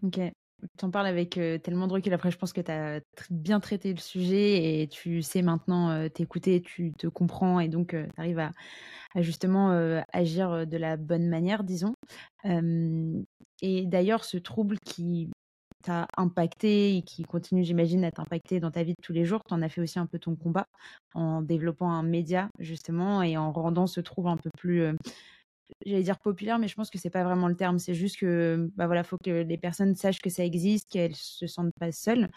Ok. 0.04 0.20
Tu 0.78 0.86
en 0.86 0.92
parles 0.92 1.08
avec 1.08 1.38
euh, 1.38 1.58
tellement 1.58 1.88
de 1.88 1.94
recul. 1.94 2.14
Après, 2.14 2.32
je 2.32 2.38
pense 2.38 2.52
que 2.52 2.60
tu 2.60 2.70
as 2.70 3.00
bien 3.30 3.62
traité 3.62 3.94
le 3.94 4.00
sujet 4.00 4.82
et 4.82 4.88
tu 4.90 5.22
sais 5.22 5.42
maintenant 5.42 5.90
euh, 5.90 6.10
t'écouter, 6.10 6.62
tu 6.62 6.92
te 6.98 7.08
comprends 7.08 7.62
et 7.62 7.70
donc 7.70 7.92
tu 7.92 8.10
arrives 8.18 8.40
à, 8.40 8.52
à 9.16 9.22
justement 9.22 9.72
agir 10.12 10.68
de 10.68 10.78
la 10.78 10.98
bonne 10.98 11.30
manière, 11.30 11.64
disons. 11.64 11.96
et 12.44 13.86
d'ailleurs, 13.86 14.26
ce 14.26 14.38
trouble 14.38 14.78
qui 14.80 15.30
t'a 15.84 16.08
impacté 16.18 16.98
et 16.98 17.02
qui 17.02 17.24
continue, 17.24 17.63
j'imagine, 17.63 18.04
à 18.04 18.12
t'impacter 18.12 18.60
dans 18.60 18.72
ta 18.72 18.84
vie 18.84 18.94
de 18.94 19.02
tous 19.02 19.13
les 19.13 19.26
jours. 19.26 19.44
Tu 19.48 19.54
en 19.54 19.62
as 19.62 19.70
fait 19.70 19.82
aussi 19.82 20.00
un 20.00 20.06
peu 20.06 20.20
ton 20.20 20.36
combat 20.36 20.65
en 21.13 21.42
développant 21.42 21.92
un 21.92 22.04
média, 22.04 22.50
justement, 22.60 23.24
et 23.24 23.38
en 23.38 23.52
rendant 23.52 23.88
ce 23.88 24.02
trouble 24.02 24.30
un 24.30 24.38
peu 24.38 24.50
plus, 24.58 24.82
euh, 24.82 24.94
j'allais 25.86 26.04
dire 26.04 26.20
populaire, 26.20 26.60
mais 26.60 26.68
je 26.68 26.76
pense 26.76 26.89
que 26.89 26.98
c'est 26.98 27.10
pas 27.10 27.24
vraiment 27.24 27.48
le 27.48 27.56
terme. 27.56 27.80
C'est 27.80 27.94
juste 27.94 28.18
que, 28.20 28.70
bah 28.76 28.88
voilà, 28.88 29.04
faut 29.04 29.18
que 29.24 29.44
les 29.44 29.58
personnes 29.58 29.96
sachent 29.96 30.22
que 30.22 30.30
ça 30.30 30.44
existe, 30.44 30.89
qu'elles 30.89 31.15
se 31.15 31.48
sentent 31.48 31.74
pas 31.80 31.92
seules. 31.92 32.30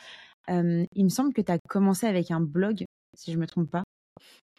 il 0.49 1.05
me 1.05 1.09
semble 1.09 1.33
que 1.33 1.43
tu 1.43 1.53
as 1.53 1.59
commencé 1.69 2.07
avec 2.07 2.31
un 2.31 2.41
blog, 2.41 2.85
si 3.17 3.33
je 3.33 3.39
me 3.39 3.47
trompe 3.47 3.71
pas. 3.71 3.85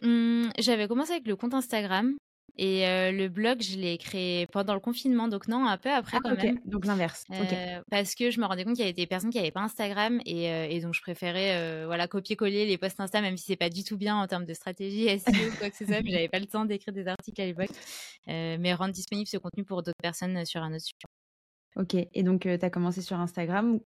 Mmh, 0.01 0.49
j'avais 0.59 0.87
commencé 0.87 1.13
avec 1.13 1.27
le 1.27 1.35
compte 1.35 1.53
Instagram 1.53 2.15
Et 2.57 2.83
le 3.11 3.27
blog, 3.27 3.61
je 3.61 3.77
l'ai 3.77 3.97
créé 3.97 4.45
pendant 4.47 4.73
le 4.73 4.79
confinement, 4.79 5.27
donc 5.27 5.47
non, 5.47 5.65
un 5.65 5.77
peu 5.77 5.91
après 5.91 6.17
ah, 6.17 6.21
quand 6.23 6.35
même. 6.35 6.59
Donc 6.65 6.85
l'inverse. 6.85 7.25
Parce 7.89 8.15
que 8.15 8.31
je 8.31 8.39
me 8.39 8.45
rendais 8.45 8.63
compte 8.63 8.75
qu'il 8.75 8.83
y 8.83 8.87
avait 8.87 8.93
des 8.93 9.07
personnes 9.07 9.31
qui 9.31 9.37
n'avaient 9.37 9.51
pas 9.51 9.61
Instagram 9.61 10.19
et, 10.25 10.45
et 10.45 10.79
donc 10.81 10.93
je 10.93 11.01
préférais 11.01 11.85
voilà 11.85 12.07
copier-coller 12.07 12.65
les 12.65 12.77
posts 12.77 12.99
Insta, 12.99 13.21
même 13.21 13.37
si 13.37 13.45
c'est 13.45 13.55
pas 13.55 13.69
du 13.69 13.83
tout 13.83 13.97
bien 13.97 14.15
en 14.15 14.27
termes 14.27 14.45
de 14.45 14.53
stratégie 14.53 15.07
SEO 15.19 15.51
ou 15.51 15.57
quoi 15.57 15.69
que 15.69 15.77
ce 15.77 15.85
soit. 15.85 16.01
mais 16.03 16.11
j'avais 16.11 16.29
pas 16.29 16.39
le 16.39 16.45
temps 16.45 16.65
d'écrire 16.65 16.93
des 16.93 17.07
articles 17.07 17.41
à 17.41 17.45
l'époque, 17.45 17.71
mais 18.27 18.73
rendre 18.73 18.93
disponible 18.93 19.27
ce 19.27 19.37
contenu 19.37 19.63
pour 19.63 19.83
d'autres 19.83 20.01
personnes 20.01 20.45
sur 20.45 20.61
un 20.61 20.73
autre 20.73 20.85
support. 20.85 21.09
Ok, 21.75 21.95
et 21.95 22.23
donc 22.23 22.41
tu 22.41 22.49
as 22.49 22.69
commencé 22.69 23.01
sur 23.01 23.19
Instagram 23.19 23.79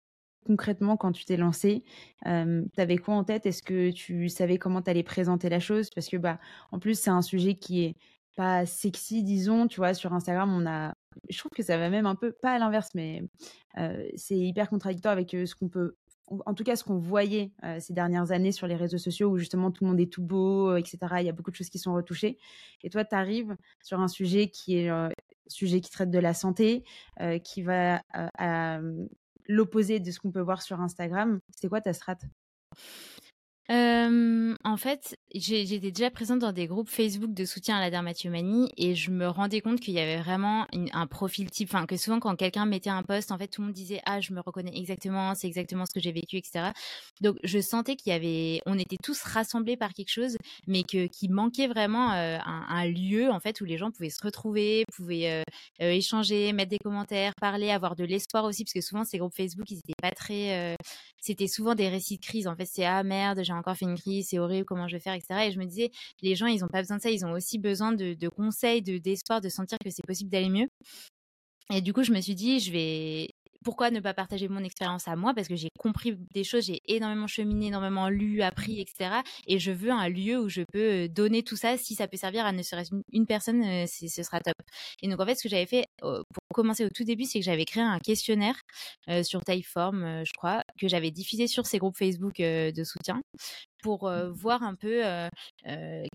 concrètement, 0.45 0.95
quand 0.95 1.11
tu 1.11 1.25
t'es 1.25 1.37
lancé, 1.37 1.83
euh, 2.27 2.63
tu 2.73 2.81
avais 2.81 2.97
quoi 2.97 3.15
en 3.15 3.23
tête? 3.23 3.45
Est-ce 3.45 3.63
que 3.63 3.91
tu 3.91 4.29
savais 4.29 4.57
comment 4.57 4.81
tu 4.81 4.89
allais 4.89 5.03
présenter 5.03 5.49
la 5.49 5.59
chose? 5.59 5.89
Parce 5.89 6.07
que, 6.07 6.17
bah, 6.17 6.39
en 6.71 6.79
plus, 6.79 6.99
c'est 6.99 7.09
un 7.09 7.21
sujet 7.21 7.55
qui 7.55 7.83
est 7.83 7.95
pas 8.35 8.65
sexy, 8.65 9.23
disons. 9.23 9.67
Tu 9.67 9.77
vois, 9.77 9.93
sur 9.93 10.13
Instagram, 10.13 10.53
on 10.53 10.65
a. 10.65 10.93
Je 11.29 11.37
trouve 11.37 11.51
que 11.51 11.63
ça 11.63 11.77
va 11.77 11.89
même 11.89 12.05
un 12.05 12.15
peu, 12.15 12.31
pas 12.31 12.51
à 12.51 12.59
l'inverse, 12.59 12.89
mais 12.93 13.23
c'est 14.15 14.37
hyper 14.37 14.69
contradictoire 14.69 15.13
avec 15.13 15.31
ce 15.31 15.55
qu'on 15.55 15.69
peut. 15.69 15.95
En 16.27 16.53
tout 16.53 16.63
cas, 16.63 16.75
ce 16.75 16.83
qu'on 16.83 16.97
voyait 16.97 17.51
ces 17.79 17.93
dernières 17.93 18.31
années 18.31 18.51
sur 18.51 18.67
les 18.67 18.75
réseaux 18.75 18.97
sociaux 18.97 19.29
où 19.29 19.37
justement 19.37 19.71
tout 19.71 19.83
le 19.83 19.91
monde 19.91 19.99
est 19.99 20.11
tout 20.11 20.23
beau, 20.23 20.75
etc. 20.75 20.97
Il 21.19 21.25
y 21.25 21.29
a 21.29 21.31
beaucoup 21.31 21.51
de 21.51 21.55
choses 21.55 21.69
qui 21.69 21.79
sont 21.79 21.93
retouchées. 21.93 22.37
Et 22.83 22.89
toi, 22.89 23.05
tu 23.05 23.15
arrives 23.15 23.55
sur 23.81 23.99
un 23.99 24.07
sujet 24.07 24.49
qui 24.49 24.77
est 24.77 24.91
sujet 25.47 25.81
qui 25.81 25.91
traite 25.91 26.11
de 26.11 26.19
la 26.19 26.33
santé, 26.33 26.83
qui 27.43 27.61
va 27.61 28.01
à, 28.11 28.79
l'opposé 29.47 29.99
de 29.99 30.11
ce 30.11 30.19
qu'on 30.19 30.31
peut 30.31 30.41
voir 30.41 30.61
sur 30.61 30.81
Instagram. 30.81 31.39
C'est 31.55 31.69
quoi 31.69 31.81
ta 31.81 31.93
en 33.69 34.77
fait, 34.77 35.17
j'étais 35.33 35.91
déjà 35.91 36.11
présente 36.11 36.39
dans 36.39 36.51
des 36.51 36.67
groupes 36.67 36.89
Facebook 36.89 37.33
de 37.33 37.45
soutien 37.45 37.77
à 37.77 37.79
la 37.79 37.89
dermatomanie 37.89 38.69
et 38.77 38.95
je 38.95 39.11
me 39.11 39.27
rendais 39.27 39.61
compte 39.61 39.79
qu'il 39.79 39.93
y 39.93 39.99
avait 39.99 40.21
vraiment 40.21 40.67
un 40.71 41.07
profil 41.07 41.49
type, 41.49 41.69
enfin 41.73 41.85
que 41.85 41.97
souvent 41.97 42.19
quand 42.19 42.35
quelqu'un 42.35 42.65
mettait 42.65 42.89
un 42.89 43.03
post, 43.03 43.31
en 43.31 43.37
fait 43.37 43.47
tout 43.47 43.61
le 43.61 43.67
monde 43.67 43.75
disait 43.75 44.01
ah 44.05 44.21
je 44.21 44.33
me 44.33 44.41
reconnais 44.41 44.75
exactement, 44.75 45.33
c'est 45.35 45.47
exactement 45.47 45.85
ce 45.85 45.93
que 45.93 45.99
j'ai 45.99 46.11
vécu, 46.11 46.37
etc. 46.37 46.71
Donc 47.21 47.37
je 47.43 47.59
sentais 47.59 47.95
qu'il 47.95 48.11
y 48.11 48.15
avait, 48.15 48.61
on 48.65 48.77
était 48.77 48.97
tous 49.01 49.21
rassemblés 49.23 49.77
par 49.77 49.93
quelque 49.93 50.11
chose, 50.11 50.37
mais 50.67 50.83
que 50.83 51.07
qu'il 51.07 51.31
manquait 51.31 51.67
vraiment 51.67 52.11
un, 52.11 52.85
lieu 52.85 53.31
en 53.31 53.39
fait 53.39 53.61
où 53.61 53.65
les 53.65 53.77
gens 53.77 53.89
pouvaient 53.89 54.09
se 54.09 54.23
retrouver, 54.23 54.85
pouvaient 54.95 55.43
échanger, 55.79 56.53
mettre 56.53 56.69
des 56.69 56.77
commentaires, 56.77 57.33
parler, 57.41 57.71
avoir 57.71 57.95
de 57.95 58.03
l'espoir 58.03 58.43
aussi, 58.43 58.63
parce 58.63 58.73
que 58.73 58.81
souvent 58.81 59.03
ces 59.03 59.17
groupes 59.17 59.35
Facebook 59.35 59.69
ils 59.71 59.79
étaient 59.79 59.93
pas 60.01 60.11
très, 60.11 60.75
c'était 61.19 61.47
souvent 61.47 61.73
des 61.73 61.89
récits 61.89 62.17
de 62.17 62.25
crise. 62.25 62.47
En 62.47 62.55
fait 62.55 62.65
c'est 62.65 62.85
ah 62.85 63.03
merde 63.03 63.41
j'ai 63.43 63.53
encore 63.55 63.75
fait 63.75 63.85
une 63.85 63.97
crise, 63.97 64.27
c'est 64.29 64.39
horrible, 64.39 64.65
comment 64.65 64.87
je 64.87 64.95
vais 64.95 64.99
faire, 64.99 65.13
etc. 65.13 65.47
Et 65.47 65.51
je 65.51 65.59
me 65.59 65.65
disais, 65.65 65.91
les 66.21 66.35
gens, 66.35 66.47
ils 66.47 66.61
n'ont 66.61 66.67
pas 66.67 66.81
besoin 66.81 66.97
de 66.97 67.01
ça, 67.01 67.09
ils 67.09 67.25
ont 67.25 67.31
aussi 67.31 67.59
besoin 67.59 67.91
de, 67.91 68.27
conseils, 68.29 68.81
d'espoir, 68.81 69.41
de 69.41 69.49
sentir 69.49 69.77
que 69.83 69.89
c'est 69.89 70.05
possible 70.05 70.29
d'aller 70.29 70.49
mieux. 70.49 70.67
Et 71.73 71.81
du 71.81 71.93
coup, 71.93 72.03
je 72.03 72.11
me 72.11 72.21
suis 72.21 72.35
dit, 72.35 72.59
je 72.59 72.71
vais, 72.71 73.29
pourquoi 73.65 73.91
ne 73.91 73.99
pas 73.99 74.13
partager 74.13 74.47
mon 74.47 74.63
expérience 74.63 75.09
à 75.09 75.17
moi? 75.17 75.33
Parce 75.33 75.49
que 75.49 75.55
j'ai 75.55 75.69
compris 75.77 76.15
des 76.33 76.45
choses, 76.45 76.67
j'ai 76.67 76.81
énormément 76.85 77.27
cheminé, 77.27 77.67
énormément 77.67 78.07
lu, 78.07 78.41
appris, 78.43 78.79
etc. 78.79 79.15
Et 79.47 79.59
je 79.59 79.71
veux 79.71 79.91
un 79.91 80.07
lieu 80.07 80.39
où 80.39 80.47
je 80.47 80.61
peux 80.71 81.09
donner 81.09 81.43
tout 81.43 81.57
ça. 81.57 81.75
Si 81.75 81.95
ça 81.95 82.07
peut 82.07 82.15
servir 82.15 82.45
à 82.45 82.51
ne 82.51 82.61
serait-ce 82.61 82.91
une 83.11 83.25
personne, 83.25 83.63
ce 83.87 84.23
sera 84.23 84.39
top. 84.39 84.53
Et 85.01 85.09
donc 85.09 85.19
en 85.19 85.25
fait, 85.25 85.35
ce 85.35 85.43
que 85.43 85.49
j'avais 85.49 85.65
fait 85.65 85.87
pour 85.99 86.23
commencer 86.53 86.85
au 86.85 86.89
tout 86.89 87.03
début, 87.03 87.25
c'est 87.25 87.39
que 87.39 87.45
j'avais 87.45 87.65
créé 87.65 87.83
un 87.83 87.99
questionnaire 87.99 88.55
sur 89.23 89.43
Typeform, 89.43 90.23
je 90.23 90.31
crois, 90.37 90.63
que 90.79 90.87
j'avais 90.87 91.11
diffusé 91.11 91.47
sur 91.47 91.65
ces 91.65 91.79
groupes 91.79 91.97
Facebook 91.97 92.37
de 92.37 92.83
soutien 92.83 93.21
pour 93.85 94.09
mmh. 94.09 94.31
voir 94.31 94.63
un 94.63 94.73
peu 94.73 95.03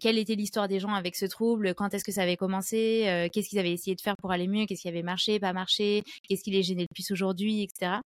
quelle 0.00 0.18
était 0.18 0.34
l'histoire 0.34 0.66
des 0.66 0.80
gens 0.80 0.92
avec 0.92 1.14
ce 1.14 1.26
trouble, 1.26 1.72
quand 1.76 1.94
est-ce 1.94 2.02
que 2.02 2.10
ça 2.10 2.22
avait 2.22 2.36
commencé, 2.36 3.28
qu'est-ce 3.32 3.48
qu'ils 3.48 3.60
avaient 3.60 3.70
essayé 3.70 3.94
de 3.94 4.00
faire 4.00 4.16
pour 4.16 4.32
aller 4.32 4.48
mieux, 4.48 4.66
qu'est-ce 4.66 4.82
qui 4.82 4.88
avait 4.88 5.04
marché, 5.04 5.38
pas 5.38 5.52
marché, 5.52 6.02
qu'est-ce 6.28 6.42
qui 6.42 6.50
les 6.50 6.64
gênait 6.64 6.82
le 6.90 6.94
plus 6.94 7.12
aujourd'hui, 7.12 7.62
etc. 7.62 8.00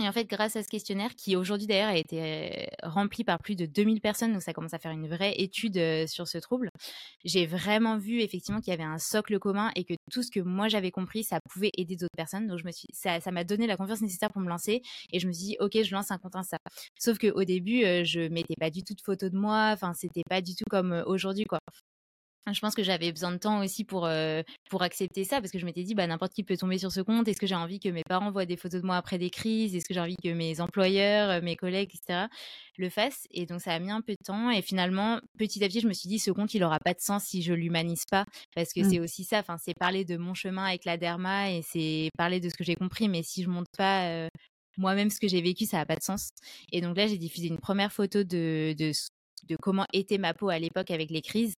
Et 0.00 0.08
en 0.08 0.12
fait, 0.12 0.24
grâce 0.24 0.56
à 0.56 0.62
ce 0.62 0.68
questionnaire, 0.68 1.14
qui 1.14 1.36
aujourd'hui 1.36 1.66
d'ailleurs 1.66 1.90
a 1.90 1.96
été 1.96 2.68
rempli 2.82 3.22
par 3.22 3.38
plus 3.38 3.54
de 3.54 3.66
2000 3.66 4.00
personnes, 4.00 4.32
donc 4.32 4.42
ça 4.42 4.52
commence 4.52 4.72
à 4.72 4.78
faire 4.78 4.92
une 4.92 5.08
vraie 5.08 5.34
étude 5.36 6.06
sur 6.06 6.26
ce 6.26 6.38
trouble, 6.38 6.70
j'ai 7.24 7.46
vraiment 7.46 7.98
vu 7.98 8.20
effectivement 8.20 8.60
qu'il 8.60 8.70
y 8.70 8.74
avait 8.74 8.82
un 8.82 8.98
socle 8.98 9.38
commun 9.38 9.70
et 9.76 9.84
que 9.84 9.94
tout 10.10 10.22
ce 10.22 10.30
que 10.30 10.40
moi 10.40 10.68
j'avais 10.68 10.90
compris, 10.90 11.22
ça 11.24 11.38
pouvait 11.50 11.70
aider 11.76 11.96
d'autres 11.96 12.16
personnes. 12.16 12.46
Donc 12.46 12.58
je 12.58 12.64
me 12.64 12.72
suis, 12.72 12.88
ça, 12.92 13.18
m'a 13.30 13.44
donné 13.44 13.66
la 13.66 13.76
confiance 13.76 14.00
nécessaire 14.00 14.30
pour 14.30 14.40
me 14.40 14.48
lancer 14.48 14.82
et 15.12 15.20
je 15.20 15.26
me 15.26 15.32
suis 15.32 15.46
dit, 15.48 15.56
ok, 15.60 15.82
je 15.82 15.94
lance 15.94 16.10
un 16.10 16.18
compte 16.18 16.36
Insta. 16.36 16.56
Sauf 16.98 17.18
qu'au 17.18 17.44
début, 17.44 17.82
je 18.04 18.28
mettais 18.28 18.54
pas 18.58 18.70
du 18.70 18.82
tout 18.82 18.94
de 18.94 19.00
photos 19.02 19.30
de 19.30 19.36
moi, 19.36 19.70
enfin 19.74 19.92
c'était 19.94 20.22
pas 20.28 20.40
du 20.40 20.54
tout 20.54 20.64
comme 20.70 21.02
aujourd'hui 21.06 21.44
quoi. 21.44 21.58
Je 22.52 22.58
pense 22.60 22.74
que 22.74 22.82
j'avais 22.82 23.12
besoin 23.12 23.32
de 23.32 23.36
temps 23.36 23.62
aussi 23.62 23.84
pour, 23.84 24.08
pour 24.70 24.82
accepter 24.82 25.24
ça 25.24 25.40
parce 25.40 25.52
que 25.52 25.58
je 25.58 25.66
m'étais 25.66 25.82
dit 25.82 25.94
bah 25.94 26.06
n'importe 26.06 26.32
qui 26.32 26.42
peut 26.42 26.56
tomber 26.56 26.78
sur 26.78 26.90
ce 26.90 27.00
compte. 27.00 27.28
Est-ce 27.28 27.38
que 27.38 27.46
j'ai 27.46 27.54
envie 27.54 27.78
que 27.78 27.88
mes 27.88 28.02
parents 28.02 28.30
voient 28.30 28.46
des 28.46 28.56
photos 28.56 28.80
de 28.80 28.86
moi 28.86 28.96
après 28.96 29.18
des 29.18 29.30
crises? 29.30 29.76
Est-ce 29.76 29.84
que 29.84 29.94
j'ai 29.94 30.00
envie 30.00 30.16
que 30.16 30.32
mes 30.32 30.60
employeurs, 30.60 31.42
mes 31.42 31.56
collègues, 31.56 31.90
etc. 31.94 32.26
le 32.76 32.88
fassent? 32.88 33.26
Et 33.30 33.46
donc 33.46 33.60
ça 33.60 33.72
a 33.72 33.78
mis 33.78 33.90
un 33.90 34.00
peu 34.00 34.12
de 34.12 34.24
temps 34.24 34.50
et 34.50 34.62
finalement 34.62 35.20
petit 35.38 35.62
à 35.62 35.68
petit 35.68 35.80
je 35.80 35.86
me 35.86 35.92
suis 35.92 36.08
dit 36.08 36.18
ce 36.18 36.30
compte 36.30 36.54
il 36.54 36.64
aura 36.64 36.78
pas 36.80 36.94
de 36.94 37.00
sens 37.00 37.24
si 37.24 37.42
je 37.42 37.52
l'humanise 37.52 38.04
pas 38.10 38.24
parce 38.54 38.72
que 38.72 38.80
mmh. 38.80 38.90
c'est 38.90 39.00
aussi 39.00 39.24
ça. 39.24 39.38
Enfin 39.40 39.56
c'est 39.58 39.74
parler 39.74 40.04
de 40.04 40.16
mon 40.16 40.34
chemin 40.34 40.64
avec 40.64 40.84
la 40.86 40.96
derma 40.96 41.52
et 41.52 41.62
c'est 41.62 42.10
parler 42.16 42.40
de 42.40 42.48
ce 42.48 42.54
que 42.54 42.64
j'ai 42.64 42.74
compris. 42.74 43.08
Mais 43.08 43.22
si 43.22 43.42
je 43.42 43.48
montre 43.48 43.70
pas 43.76 44.28
moi-même 44.76 45.10
ce 45.10 45.20
que 45.20 45.28
j'ai 45.28 45.42
vécu 45.42 45.66
ça 45.66 45.80
a 45.80 45.86
pas 45.86 45.96
de 45.96 46.02
sens. 46.02 46.30
Et 46.72 46.80
donc 46.80 46.96
là 46.96 47.06
j'ai 47.06 47.18
diffusé 47.18 47.48
une 47.48 47.58
première 47.60 47.92
photo 47.92 48.24
de, 48.24 48.74
de 48.76 48.92
de 49.48 49.56
comment 49.56 49.86
était 49.92 50.18
ma 50.18 50.34
peau 50.34 50.48
à 50.48 50.58
l'époque 50.58 50.90
avec 50.90 51.10
les 51.10 51.22
crises. 51.22 51.54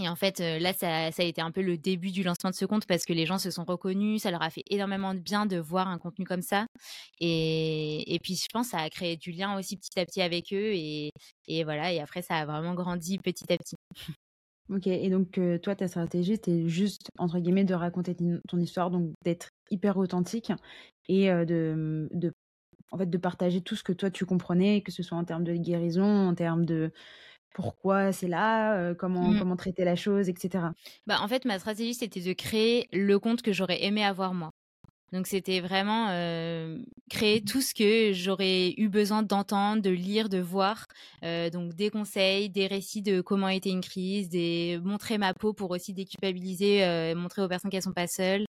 Et 0.00 0.08
en 0.08 0.16
fait, 0.16 0.40
là, 0.40 0.72
ça, 0.72 1.06
a 1.06 1.22
été 1.22 1.40
un 1.40 1.52
peu 1.52 1.62
le 1.62 1.78
début 1.78 2.10
du 2.10 2.22
lancement 2.22 2.50
de 2.50 2.54
ce 2.54 2.64
compte 2.64 2.86
parce 2.86 3.04
que 3.04 3.12
les 3.12 3.26
gens 3.26 3.38
se 3.38 3.50
sont 3.50 3.64
reconnus, 3.64 4.22
ça 4.22 4.30
leur 4.30 4.42
a 4.42 4.50
fait 4.50 4.64
énormément 4.68 5.14
de 5.14 5.20
bien 5.20 5.46
de 5.46 5.56
voir 5.56 5.88
un 5.88 5.98
contenu 5.98 6.24
comme 6.24 6.42
ça. 6.42 6.66
Et, 7.20 8.18
puis, 8.22 8.34
je 8.36 8.46
pense, 8.52 8.68
ça 8.68 8.78
a 8.78 8.90
créé 8.90 9.16
du 9.16 9.30
lien 9.30 9.56
aussi 9.56 9.76
petit 9.76 9.98
à 9.98 10.04
petit 10.04 10.20
avec 10.20 10.52
eux. 10.52 10.72
Et, 10.74 11.12
voilà, 11.64 11.92
et 11.92 12.00
après, 12.00 12.22
ça 12.22 12.36
a 12.36 12.46
vraiment 12.46 12.74
grandi 12.74 13.18
petit 13.18 13.52
à 13.52 13.56
petit. 13.56 13.76
Ok, 14.70 14.86
et 14.86 15.10
donc 15.10 15.38
toi, 15.62 15.76
ta 15.76 15.88
stratégie, 15.88 16.36
c'était 16.36 16.66
juste, 16.68 17.10
entre 17.18 17.38
guillemets, 17.38 17.64
de 17.64 17.74
raconter 17.74 18.16
ton 18.48 18.58
histoire, 18.58 18.90
donc 18.90 19.12
d'être 19.22 19.50
hyper 19.70 19.98
authentique 19.98 20.52
et 21.06 21.28
de, 21.28 22.08
de, 22.12 22.32
en 22.90 22.98
fait, 22.98 23.10
de 23.10 23.18
partager 23.18 23.60
tout 23.60 23.76
ce 23.76 23.82
que 23.82 23.92
toi, 23.92 24.10
tu 24.10 24.24
comprenais, 24.24 24.80
que 24.80 24.92
ce 24.92 25.02
soit 25.02 25.18
en 25.18 25.24
termes 25.24 25.44
de 25.44 25.54
guérison, 25.54 26.28
en 26.28 26.34
termes 26.34 26.64
de 26.64 26.92
pourquoi 27.54 28.12
c'est 28.12 28.28
là, 28.28 28.92
comment, 28.94 29.30
mmh. 29.30 29.38
comment 29.38 29.56
traiter 29.56 29.84
la 29.84 29.96
chose, 29.96 30.28
etc. 30.28 30.66
Bah, 31.06 31.16
en 31.22 31.28
fait, 31.28 31.46
ma 31.46 31.58
stratégie, 31.58 31.94
c'était 31.94 32.20
de 32.20 32.32
créer 32.34 32.88
le 32.92 33.18
compte 33.18 33.40
que 33.40 33.52
j'aurais 33.52 33.82
aimé 33.84 34.04
avoir 34.04 34.34
moi. 34.34 34.50
Donc 35.12 35.28
c'était 35.28 35.60
vraiment 35.60 36.08
créer 37.08 37.40
tout 37.40 37.60
ce 37.60 37.72
que 37.72 38.12
j'aurais 38.12 38.74
eu 38.76 38.88
besoin 38.88 39.22
d'entendre, 39.22 39.80
de 39.80 39.90
lire, 39.90 40.28
de 40.28 40.38
voir. 40.38 40.86
donc 41.22 41.74
des 41.74 41.90
conseils, 41.90 42.50
des 42.50 42.66
récits 42.66 43.00
de 43.00 43.20
comment 43.20 43.48
était 43.48 43.70
une 43.70 43.80
crise, 43.80 44.28
des 44.28 44.80
montrer 44.82 45.16
ma 45.18 45.32
peau 45.32 45.52
pour 45.52 45.70
aussi 45.70 45.94
déculpabiliser, 45.94 47.14
montrer 47.14 47.42
aux 47.42 47.48
personnes 47.48 47.70
qu'elles 47.70 47.82
sont 47.82 47.92
pas 47.92 48.08
seules. 48.08 48.44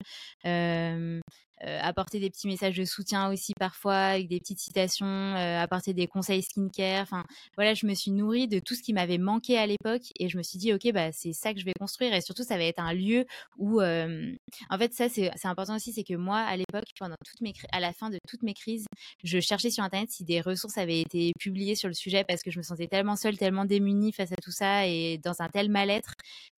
Euh, 1.65 1.79
apporter 1.81 2.19
des 2.19 2.29
petits 2.29 2.47
messages 2.47 2.75
de 2.75 2.83
soutien 2.83 3.31
aussi 3.31 3.53
parfois 3.57 3.95
avec 3.95 4.27
des 4.27 4.39
petites 4.39 4.59
citations, 4.59 5.05
euh, 5.05 5.59
apporter 5.59 5.93
des 5.93 6.07
conseils 6.07 6.41
skincare. 6.41 7.03
Enfin, 7.03 7.23
voilà, 7.55 7.73
je 7.73 7.85
me 7.85 7.93
suis 7.93 8.11
nourrie 8.11 8.49
de 8.49 8.59
tout 8.59 8.75
ce 8.75 8.81
qui 8.81 8.91
m'avait 8.91 9.17
manqué 9.17 9.57
à 9.57 9.65
l'époque 9.65 10.01
et 10.19 10.27
je 10.27 10.37
me 10.37 10.43
suis 10.43 10.57
dit, 10.57 10.73
ok, 10.73 10.91
bah 10.91 11.11
c'est 11.13 11.31
ça 11.31 11.53
que 11.53 11.59
je 11.59 11.65
vais 11.65 11.73
construire 11.79 12.13
et 12.13 12.21
surtout 12.21 12.43
ça 12.43 12.57
va 12.57 12.65
être 12.65 12.79
un 12.79 12.93
lieu 12.93 13.25
où, 13.57 13.79
euh, 13.79 14.33
en 14.69 14.77
fait, 14.77 14.93
ça 14.93 15.07
c'est 15.07 15.31
important 15.45 15.75
aussi, 15.75 15.93
c'est 15.93 16.03
que 16.03 16.15
moi 16.15 16.39
à 16.39 16.57
l'époque, 16.57 16.85
pendant 16.99 17.15
toutes 17.25 17.39
mes 17.41 17.53
à 17.71 17.79
la 17.79 17.93
fin 17.93 18.09
de 18.09 18.17
toutes 18.27 18.43
mes 18.43 18.53
crises, 18.53 18.85
je 19.23 19.39
cherchais 19.39 19.69
sur 19.69 19.83
internet 19.83 20.11
si 20.11 20.25
des 20.25 20.41
ressources 20.41 20.77
avaient 20.77 20.99
été 20.99 21.31
publiées 21.39 21.75
sur 21.75 21.87
le 21.87 21.93
sujet 21.93 22.25
parce 22.25 22.43
que 22.43 22.51
je 22.51 22.57
me 22.57 22.63
sentais 22.63 22.87
tellement 22.87 23.15
seule, 23.15 23.37
tellement 23.37 23.65
démunie 23.65 24.11
face 24.11 24.31
à 24.31 24.37
tout 24.41 24.51
ça 24.51 24.85
et 24.87 25.17
dans 25.17 25.41
un 25.41 25.47
tel 25.47 25.69
mal-être 25.69 26.13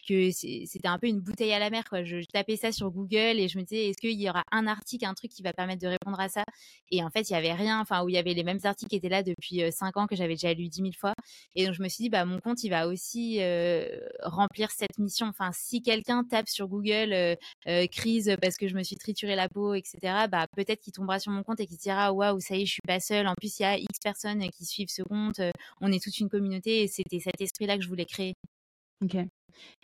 que 0.08 0.32
c'était 0.32 0.88
un 0.88 1.00
peu 1.00 1.08
une 1.08 1.20
bouteille 1.20 1.54
à 1.54 1.60
la 1.60 1.70
mer. 1.70 1.84
Quoi. 1.90 2.04
Je, 2.04 2.24
tapais 2.32 2.56
ça 2.56 2.72
sur 2.72 2.92
Google 2.92 3.40
et 3.40 3.48
je 3.48 3.58
me 3.58 3.64
disais, 3.64 3.90
est-ce 3.90 3.98
qu'il 3.98 4.20
y 4.20 4.30
aura 4.30 4.44
un 4.52 4.68
article 4.68 5.06
un 5.06 5.14
truc 5.14 5.32
qui 5.32 5.42
va 5.44 5.54
permettre 5.54 5.82
de 5.82 5.88
répondre 5.88 6.20
à 6.20 6.30
ça? 6.30 6.44
Et 6.92 7.04
en 7.04 7.10
fait, 7.10 7.30
il 7.30 7.34
y 7.34 7.36
avait 7.36 7.54
rien, 7.54 7.80
enfin, 7.82 8.04
où 8.04 8.10
il 8.10 8.16
y 8.16 8.18
avait 8.18 8.34
les 8.34 8.44
mêmes 8.44 8.60
articles 8.64 8.90
qui 8.90 8.96
étaient 8.96 9.10
là 9.10 9.24
depuis 9.24 9.62
5 9.72 9.98
ans 9.98 10.08
que 10.08 10.16
j'avais 10.16 10.36
déjà 10.36 10.54
lu 10.54 10.68
10 10.68 10.82
000 10.82 10.92
fois. 10.98 11.14
Et 11.56 11.66
donc, 11.66 11.76
je 11.76 11.84
me 11.84 11.90
suis 11.90 12.04
dit, 12.04 12.10
bah, 12.10 12.26
mon 12.26 12.40
compte, 12.40 12.64
il 12.64 12.70
va 12.70 12.88
aussi 12.88 13.40
remplir 14.24 14.72
cette 14.72 14.98
mission. 15.00 15.28
Enfin, 15.28 15.52
si 15.54 15.82
quelqu'un 15.82 16.24
tape 16.24 16.50
sur 16.50 16.68
Google 16.68 17.38
crise 17.92 18.36
parce 18.42 18.58
que 18.58 18.68
je 18.68 18.76
me 18.76 18.84
suis 18.84 18.96
trituré 18.98 19.36
la 19.36 19.50
peau, 19.50 19.74
etc., 19.74 19.98
bah, 20.32 20.48
peut-être 20.56 20.82
qu'il 20.82 20.94
tombera 20.94 21.20
sur 21.20 21.32
mon 21.32 21.44
compte 21.44 21.60
et 21.60 21.68
qu'il 21.68 21.78
dira, 21.78 22.14
waouh, 22.14 22.40
ça 22.40 22.56
y 22.56 22.64
est, 22.64 22.66
je 22.66 22.74
suis 22.74 22.82
pas 22.88 23.00
seule. 23.00 23.28
En 23.28 23.34
plus, 23.36 23.60
il 23.60 23.64
y 23.64 23.66
a 23.66 23.78
X 23.78 24.00
personnes 24.04 24.50
qui 24.50 24.66
suivent 24.66 24.90
ce 24.90 25.02
compte. 25.04 25.42
on 25.82 25.92
est 25.92 26.04
toute 26.04 26.20
une 26.20 26.30
communauté 26.30 26.84
et 26.84 26.88
c'était 26.88 27.20
cet 27.20 27.42
esprit-là 27.42 27.78
que 27.78 27.84
je 27.84 27.90
voulais 27.90 28.06
créer. 28.06 28.36
Ok. 29.04 29.18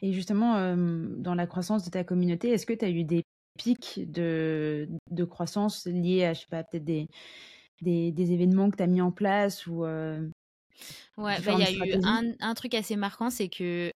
Et 0.02 0.14
justement, 0.14 0.76
dans 0.76 1.36
la 1.36 1.48
croissance 1.48 1.84
de 1.84 1.90
ta 1.90 2.04
communauté, 2.04 2.50
est-ce 2.50 2.66
que 2.66 2.74
tu 2.74 2.86
as 2.86 2.90
eu 2.90 3.04
des 3.04 3.24
pic 3.58 4.12
de, 4.12 4.90
de 5.10 5.24
croissance 5.24 5.86
lié 5.86 6.26
à, 6.26 6.34
je 6.34 6.42
sais 6.42 6.48
pas, 6.50 6.64
peut-être 6.64 6.84
des, 6.84 7.08
des, 7.82 8.12
des, 8.12 8.32
événements 8.32 8.70
que 8.70 8.78
tu 8.78 8.84
as 8.84 8.88
mis 8.88 9.02
en 9.02 9.12
place 9.12 9.68
ou 9.68 9.86
euh? 9.86 10.28
Ouais, 11.18 11.40
bah, 11.42 11.54
il 11.54 11.60
y 11.60 11.64
a 11.64 11.72
eu 11.72 12.00
un, 12.04 12.32
un, 12.40 12.54
truc 12.56 12.74
assez 12.74 12.96
marquant, 12.96 13.30
c'est 13.30 13.50
que 13.50 13.92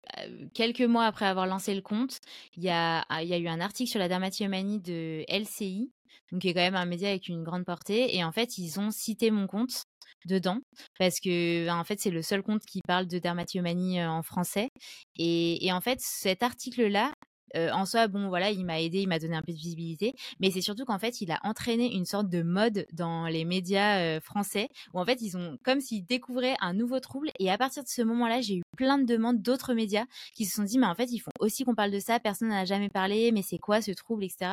quelques 0.53 0.81
mois 0.81 1.05
après 1.05 1.25
avoir 1.25 1.47
lancé 1.47 1.73
le 1.73 1.81
compte, 1.81 2.19
il 2.57 2.63
y 2.63 2.69
a, 2.69 3.05
ah, 3.07 3.23
y 3.23 3.33
a 3.33 3.37
eu 3.37 3.47
un 3.47 3.61
article 3.61 3.89
sur 3.89 3.99
la 3.99 4.09
dermatillomanie 4.09 4.79
de 4.79 5.23
LCI, 5.29 5.91
donc 6.31 6.41
qui 6.41 6.49
est 6.49 6.53
quand 6.53 6.61
même 6.61 6.75
un 6.75 6.85
média 6.85 7.09
avec 7.09 7.27
une 7.27 7.43
grande 7.43 7.65
portée, 7.65 8.15
et 8.15 8.23
en 8.23 8.31
fait, 8.31 8.57
ils 8.57 8.79
ont 8.79 8.91
cité 8.91 9.31
mon 9.31 9.47
compte 9.47 9.83
dedans 10.25 10.59
parce 10.99 11.19
que 11.19 11.69
en 11.69 11.83
fait 11.83 11.99
c'est 11.99 12.09
le 12.09 12.21
seul 12.21 12.43
compte 12.43 12.61
qui 12.65 12.81
parle 12.87 13.07
de 13.07 13.19
dermatillomanie 13.19 14.03
en 14.05 14.23
français. 14.23 14.69
Et, 15.17 15.65
et 15.65 15.71
en 15.73 15.81
fait 15.81 15.99
cet 15.99 16.43
article 16.43 16.87
là 16.87 17.13
en 17.55 17.85
soi, 17.85 18.07
bon, 18.07 18.27
voilà, 18.27 18.51
il 18.51 18.65
m'a 18.65 18.81
aidé, 18.81 19.01
il 19.01 19.07
m'a 19.07 19.19
donné 19.19 19.35
un 19.35 19.41
peu 19.41 19.51
de 19.51 19.57
visibilité, 19.57 20.13
mais 20.39 20.51
c'est 20.51 20.61
surtout 20.61 20.85
qu'en 20.85 20.99
fait, 20.99 21.21
il 21.21 21.31
a 21.31 21.39
entraîné 21.43 21.93
une 21.93 22.05
sorte 22.05 22.29
de 22.29 22.41
mode 22.43 22.85
dans 22.93 23.27
les 23.27 23.45
médias 23.45 24.19
français, 24.19 24.69
où 24.93 24.99
en 24.99 25.05
fait, 25.05 25.21
ils 25.21 25.37
ont 25.37 25.57
comme 25.63 25.81
s'ils 25.81 26.05
découvraient 26.05 26.55
un 26.61 26.73
nouveau 26.73 26.99
trouble, 26.99 27.29
et 27.39 27.51
à 27.51 27.57
partir 27.57 27.83
de 27.83 27.87
ce 27.87 28.01
moment-là, 28.01 28.41
j'ai 28.41 28.57
eu 28.57 28.63
plein 28.77 28.97
de 28.97 29.05
demandes 29.05 29.41
d'autres 29.41 29.73
médias 29.73 30.05
qui 30.35 30.45
se 30.45 30.55
sont 30.55 30.63
dit, 30.63 30.77
mais 30.77 30.87
en 30.87 30.95
fait, 30.95 31.11
ils 31.11 31.19
font 31.19 31.31
aussi 31.39 31.63
qu'on 31.63 31.75
parle 31.75 31.91
de 31.91 31.99
ça, 31.99 32.19
personne 32.19 32.49
n'en 32.49 32.55
a 32.55 32.65
jamais 32.65 32.89
parlé, 32.89 33.31
mais 33.31 33.41
c'est 33.41 33.59
quoi 33.59 33.81
ce 33.81 33.91
trouble, 33.91 34.23
etc. 34.23 34.51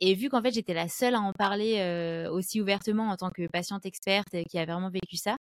Et 0.00 0.14
vu 0.14 0.28
qu'en 0.28 0.42
fait, 0.42 0.52
j'étais 0.52 0.74
la 0.74 0.88
seule 0.88 1.14
à 1.14 1.20
en 1.20 1.32
parler 1.32 2.28
aussi 2.30 2.60
ouvertement 2.60 3.08
en 3.08 3.16
tant 3.16 3.30
que 3.30 3.46
patiente 3.46 3.86
experte 3.86 4.36
qui 4.50 4.58
a 4.58 4.64
vraiment 4.64 4.90
vécu 4.90 5.16
ça, 5.16 5.36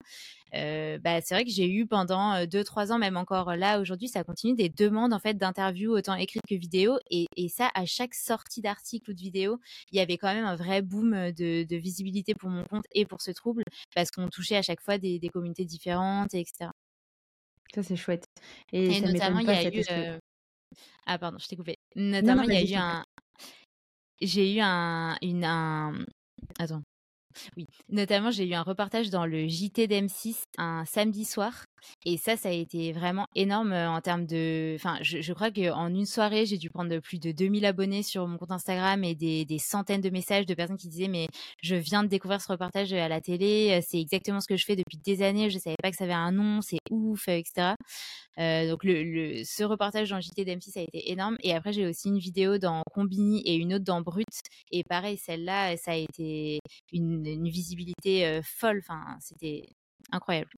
bah, 0.54 1.21
c'est 1.21 1.34
vrai 1.34 1.45
que 1.45 1.52
j'ai 1.52 1.69
eu 1.69 1.86
pendant 1.86 2.45
2-3 2.45 2.91
ans, 2.91 2.97
même 2.97 3.17
encore 3.17 3.56
là 3.56 3.80
aujourd'hui, 3.80 4.08
ça 4.08 4.24
continue 4.24 4.56
des 4.56 4.69
demandes 4.69 5.13
en 5.13 5.19
fait 5.19 5.36
d'interviews 5.36 5.91
autant 5.91 6.15
écrites 6.15 6.43
que 6.47 6.56
vidéo 6.56 6.97
et, 7.10 7.28
ça, 7.50 7.70
à 7.74 7.86
chaque 7.86 8.14
sortie 8.14 8.62
d'article 8.62 9.12
ou 9.12 9.14
de 9.14 9.20
vidéo, 9.20 9.60
il 9.92 9.98
y 9.98 10.00
avait 10.00 10.18
quand 10.18 10.34
même 10.34 10.46
un 10.46 10.56
vrai 10.56 10.82
boom 10.82 11.32
de, 11.32 11.76
visibilité 11.76 12.36
pour 12.36 12.50
mon 12.50 12.64
compte 12.66 12.86
et 12.92 13.06
pour 13.06 13.22
ce 13.22 13.32
trouble, 13.32 13.64
parce 13.96 14.12
qu'on 14.12 14.30
touchait 14.30 14.58
à 14.58 14.62
chaque 14.62 14.82
fois 14.82 14.98
des, 14.98 15.20
communautés 15.34 15.66
différentes, 15.66 16.34
etc. 16.34 16.72
Ça, 17.74 17.84
c'est 17.84 17.96
chouette. 17.96 18.26
Et, 18.74 19.00
notamment, 19.02 19.40
il 19.40 19.48
y 19.48 19.50
a 19.50 19.74
eu. 19.74 19.84
Euh, 19.92 20.18
ah, 21.06 21.18
pardon, 21.18 21.38
je 21.40 21.48
t'ai 21.48 21.56
coupé. 21.56 21.78
Notamment, 21.96 22.44
il 22.44 22.54
y 22.54 22.58
a 22.58 22.64
eu 22.64 22.76
un. 22.76 23.06
J'ai 24.22 24.56
eu 24.56 24.60
un, 24.62 25.18
une, 25.22 25.46
un. 25.46 26.06
Attends. 26.60 26.84
Oui, 27.56 27.66
notamment 27.88 28.30
j'ai 28.30 28.46
eu 28.46 28.54
un 28.54 28.62
reportage 28.62 29.10
dans 29.10 29.26
le 29.26 29.48
JT 29.48 29.88
d'M6 29.88 30.44
un 30.58 30.84
samedi 30.84 31.24
soir 31.24 31.66
et 32.06 32.17
ça, 32.17 32.38
ça 32.38 32.50
a 32.50 32.52
été 32.52 32.91
vraiment 32.91 33.28
énorme 33.36 33.74
en 33.74 34.02
termes 34.02 34.26
de. 34.26 34.74
Enfin, 34.76 34.98
je, 35.02 35.22
je 35.22 35.34
crois 35.34 35.52
qu'en 35.52 35.88
une 35.88 36.06
soirée, 36.06 36.46
j'ai 36.46 36.58
dû 36.58 36.70
prendre 36.70 36.98
plus 37.00 37.20
de 37.20 37.32
2000 37.32 37.65
abonnés 37.65 38.04
sur 38.04 38.28
mon 38.28 38.38
compte 38.38 38.52
Instagram 38.52 39.04
et 39.04 39.15
des, 39.15 39.46
centaines 39.60 40.02
de 40.02 40.10
messages 40.10 40.46
de 40.46 40.54
personnes 40.54 40.78
qui 40.78 40.88
disaient 40.88 41.08
Mais 41.08 41.28
je 41.62 41.76
viens 41.76 42.04
de 42.04 42.10
découvrir 42.10 42.41
ce 42.41 42.52
reportage 42.52 42.94
à 42.94 43.08
la 43.08 43.22
télé, 43.22 43.80
c'est 43.88 44.00
exactement 44.00 44.39
ce 44.39 44.48
que 44.48 44.58
je 44.58 44.65
fais 44.65 44.76
depuis 44.76 44.98
des 44.98 45.22
années, 45.24 45.50
je 45.50 45.58
savais 45.58 45.76
pas 45.82 45.91
que 45.91 45.98
ça 45.98 46.06
avait 46.06 46.13
un 46.13 46.32
nom, 46.32 46.62
c'est 46.62 46.80
ouf, 46.89 47.28
etc. 47.28 47.76
Donc, 48.38 48.82
ce 48.84 49.63
reportage 49.63 50.10
dans 50.10 50.20
JT 50.20 50.46
d'M6 50.46 50.80
a 50.80 50.82
été 50.82 51.12
énorme. 51.12 51.38
Et 51.44 51.54
après, 51.54 51.74
j'ai 51.74 51.86
aussi 51.86 52.08
une 52.10 52.20
vidéo 52.20 52.58
dans 52.58 52.82
Combini 52.91 53.41
et 53.46 53.56
une 53.56 53.76
autre 53.76 53.86
dans 53.86 54.02
Brut. 54.02 54.28
Et 54.72 54.84
pareil, 54.84 55.17
celle-là, 55.17 55.78
ça 55.78 55.91
a 55.91 55.96
été 55.96 56.60
une 56.91 57.48
visibilité 57.50 58.41
folle. 58.44 58.82
Enfin, 58.84 59.17
c'était 59.20 59.67
incroyable. 60.12 60.52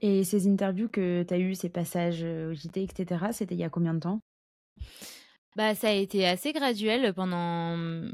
Et 0.00 0.24
ces 0.24 0.46
interviews 0.48 0.88
que 0.88 1.22
tu 1.22 1.34
as 1.34 1.38
eues, 1.38 1.54
ces 1.54 1.68
passages 1.68 2.22
au 2.22 2.52
JT, 2.54 2.82
etc., 2.82 3.26
c'était 3.32 3.54
il 3.54 3.60
y 3.60 3.64
a 3.64 3.70
combien 3.70 3.94
de 3.94 4.00
temps? 4.00 4.20
Bah, 5.56 5.74
ça 5.74 5.88
a 5.88 5.92
été 5.92 6.26
assez 6.26 6.52
graduel 6.52 7.14
pendant 7.14 7.76
mmh, 7.76 8.12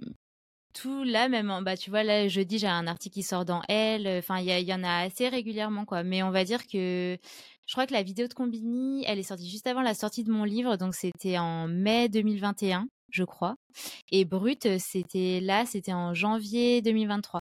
tout 0.72 1.02
là 1.04 1.28
même 1.28 1.52
bah 1.64 1.76
tu 1.76 1.90
vois 1.90 2.02
là 2.02 2.28
jeudi 2.28 2.58
j'ai 2.58 2.66
un 2.66 2.86
article 2.86 3.14
qui 3.14 3.22
sort 3.22 3.44
dans 3.44 3.62
Elle 3.68 4.06
enfin 4.18 4.38
il 4.38 4.46
y, 4.46 4.62
y, 4.62 4.74
en 4.74 4.84
a 4.84 5.04
assez 5.04 5.28
régulièrement 5.28 5.84
quoi 5.84 6.02
mais 6.02 6.22
on 6.22 6.30
va 6.30 6.44
dire 6.44 6.66
que 6.66 7.18
je 7.66 7.72
crois 7.72 7.86
que 7.86 7.92
la 7.92 8.02
vidéo 8.02 8.28
de 8.28 8.34
Combini 8.34 9.04
elle 9.06 9.18
est 9.18 9.24
sortie 9.24 9.48
juste 9.48 9.66
avant 9.66 9.82
la 9.82 9.94
sortie 9.94 10.24
de 10.24 10.30
mon 10.30 10.44
livre 10.44 10.76
donc 10.76 10.94
c'était 10.94 11.38
en 11.38 11.66
mai 11.66 12.08
2021 12.08 12.86
je 13.10 13.24
crois 13.24 13.56
et 14.12 14.24
Brut 14.24 14.78
c'était 14.78 15.40
là 15.40 15.66
c'était 15.66 15.92
en 15.92 16.14
janvier 16.14 16.82
2023 16.82 17.40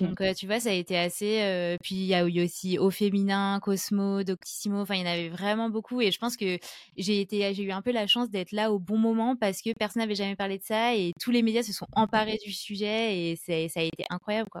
donc, 0.00 0.22
tu 0.36 0.46
vois, 0.46 0.60
ça 0.60 0.70
a 0.70 0.72
été 0.72 0.96
assez. 0.98 1.76
puis, 1.82 1.94
il 1.96 2.06
y 2.06 2.14
a 2.14 2.26
eu 2.26 2.42
aussi 2.44 2.78
Au 2.78 2.90
Féminin, 2.90 3.60
Cosmo, 3.60 4.22
Doctissimo. 4.24 4.80
Enfin, 4.80 4.94
il 4.94 5.00
y 5.00 5.04
en 5.04 5.06
avait 5.06 5.28
vraiment 5.28 5.70
beaucoup. 5.70 6.00
Et 6.00 6.10
je 6.10 6.18
pense 6.18 6.36
que 6.36 6.58
j'ai 6.96 7.20
été, 7.20 7.52
j'ai 7.54 7.62
eu 7.62 7.70
un 7.72 7.82
peu 7.82 7.92
la 7.92 8.06
chance 8.06 8.30
d'être 8.30 8.52
là 8.52 8.72
au 8.72 8.78
bon 8.78 8.98
moment 8.98 9.36
parce 9.36 9.60
que 9.62 9.70
personne 9.78 10.00
n'avait 10.02 10.14
jamais 10.14 10.36
parlé 10.36 10.58
de 10.58 10.64
ça 10.64 10.94
et 10.96 11.12
tous 11.20 11.30
les 11.30 11.42
médias 11.42 11.62
se 11.62 11.72
sont 11.72 11.86
emparés 11.92 12.38
du 12.44 12.52
sujet 12.52 13.30
et 13.32 13.36
ça 13.36 13.52
a 13.80 13.82
été 13.82 14.04
incroyable, 14.10 14.48
quoi. 14.50 14.60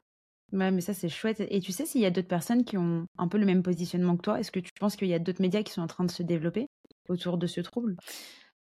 Ouais, 0.52 0.70
mais 0.70 0.80
ça, 0.80 0.94
c'est 0.94 1.08
chouette. 1.08 1.40
Et 1.48 1.60
tu 1.60 1.72
sais 1.72 1.84
s'il 1.86 2.00
y 2.00 2.06
a 2.06 2.10
d'autres 2.10 2.28
personnes 2.28 2.64
qui 2.64 2.76
ont 2.78 3.06
un 3.18 3.28
peu 3.28 3.38
le 3.38 3.46
même 3.46 3.62
positionnement 3.62 4.16
que 4.16 4.22
toi? 4.22 4.38
Est-ce 4.40 4.52
que 4.52 4.60
tu 4.60 4.70
penses 4.78 4.94
qu'il 4.96 5.08
y 5.08 5.14
a 5.14 5.18
d'autres 5.18 5.40
médias 5.42 5.62
qui 5.62 5.72
sont 5.72 5.82
en 5.82 5.86
train 5.88 6.04
de 6.04 6.10
se 6.10 6.22
développer 6.22 6.68
autour 7.08 7.38
de 7.38 7.46
ce 7.46 7.60
trouble? 7.60 7.96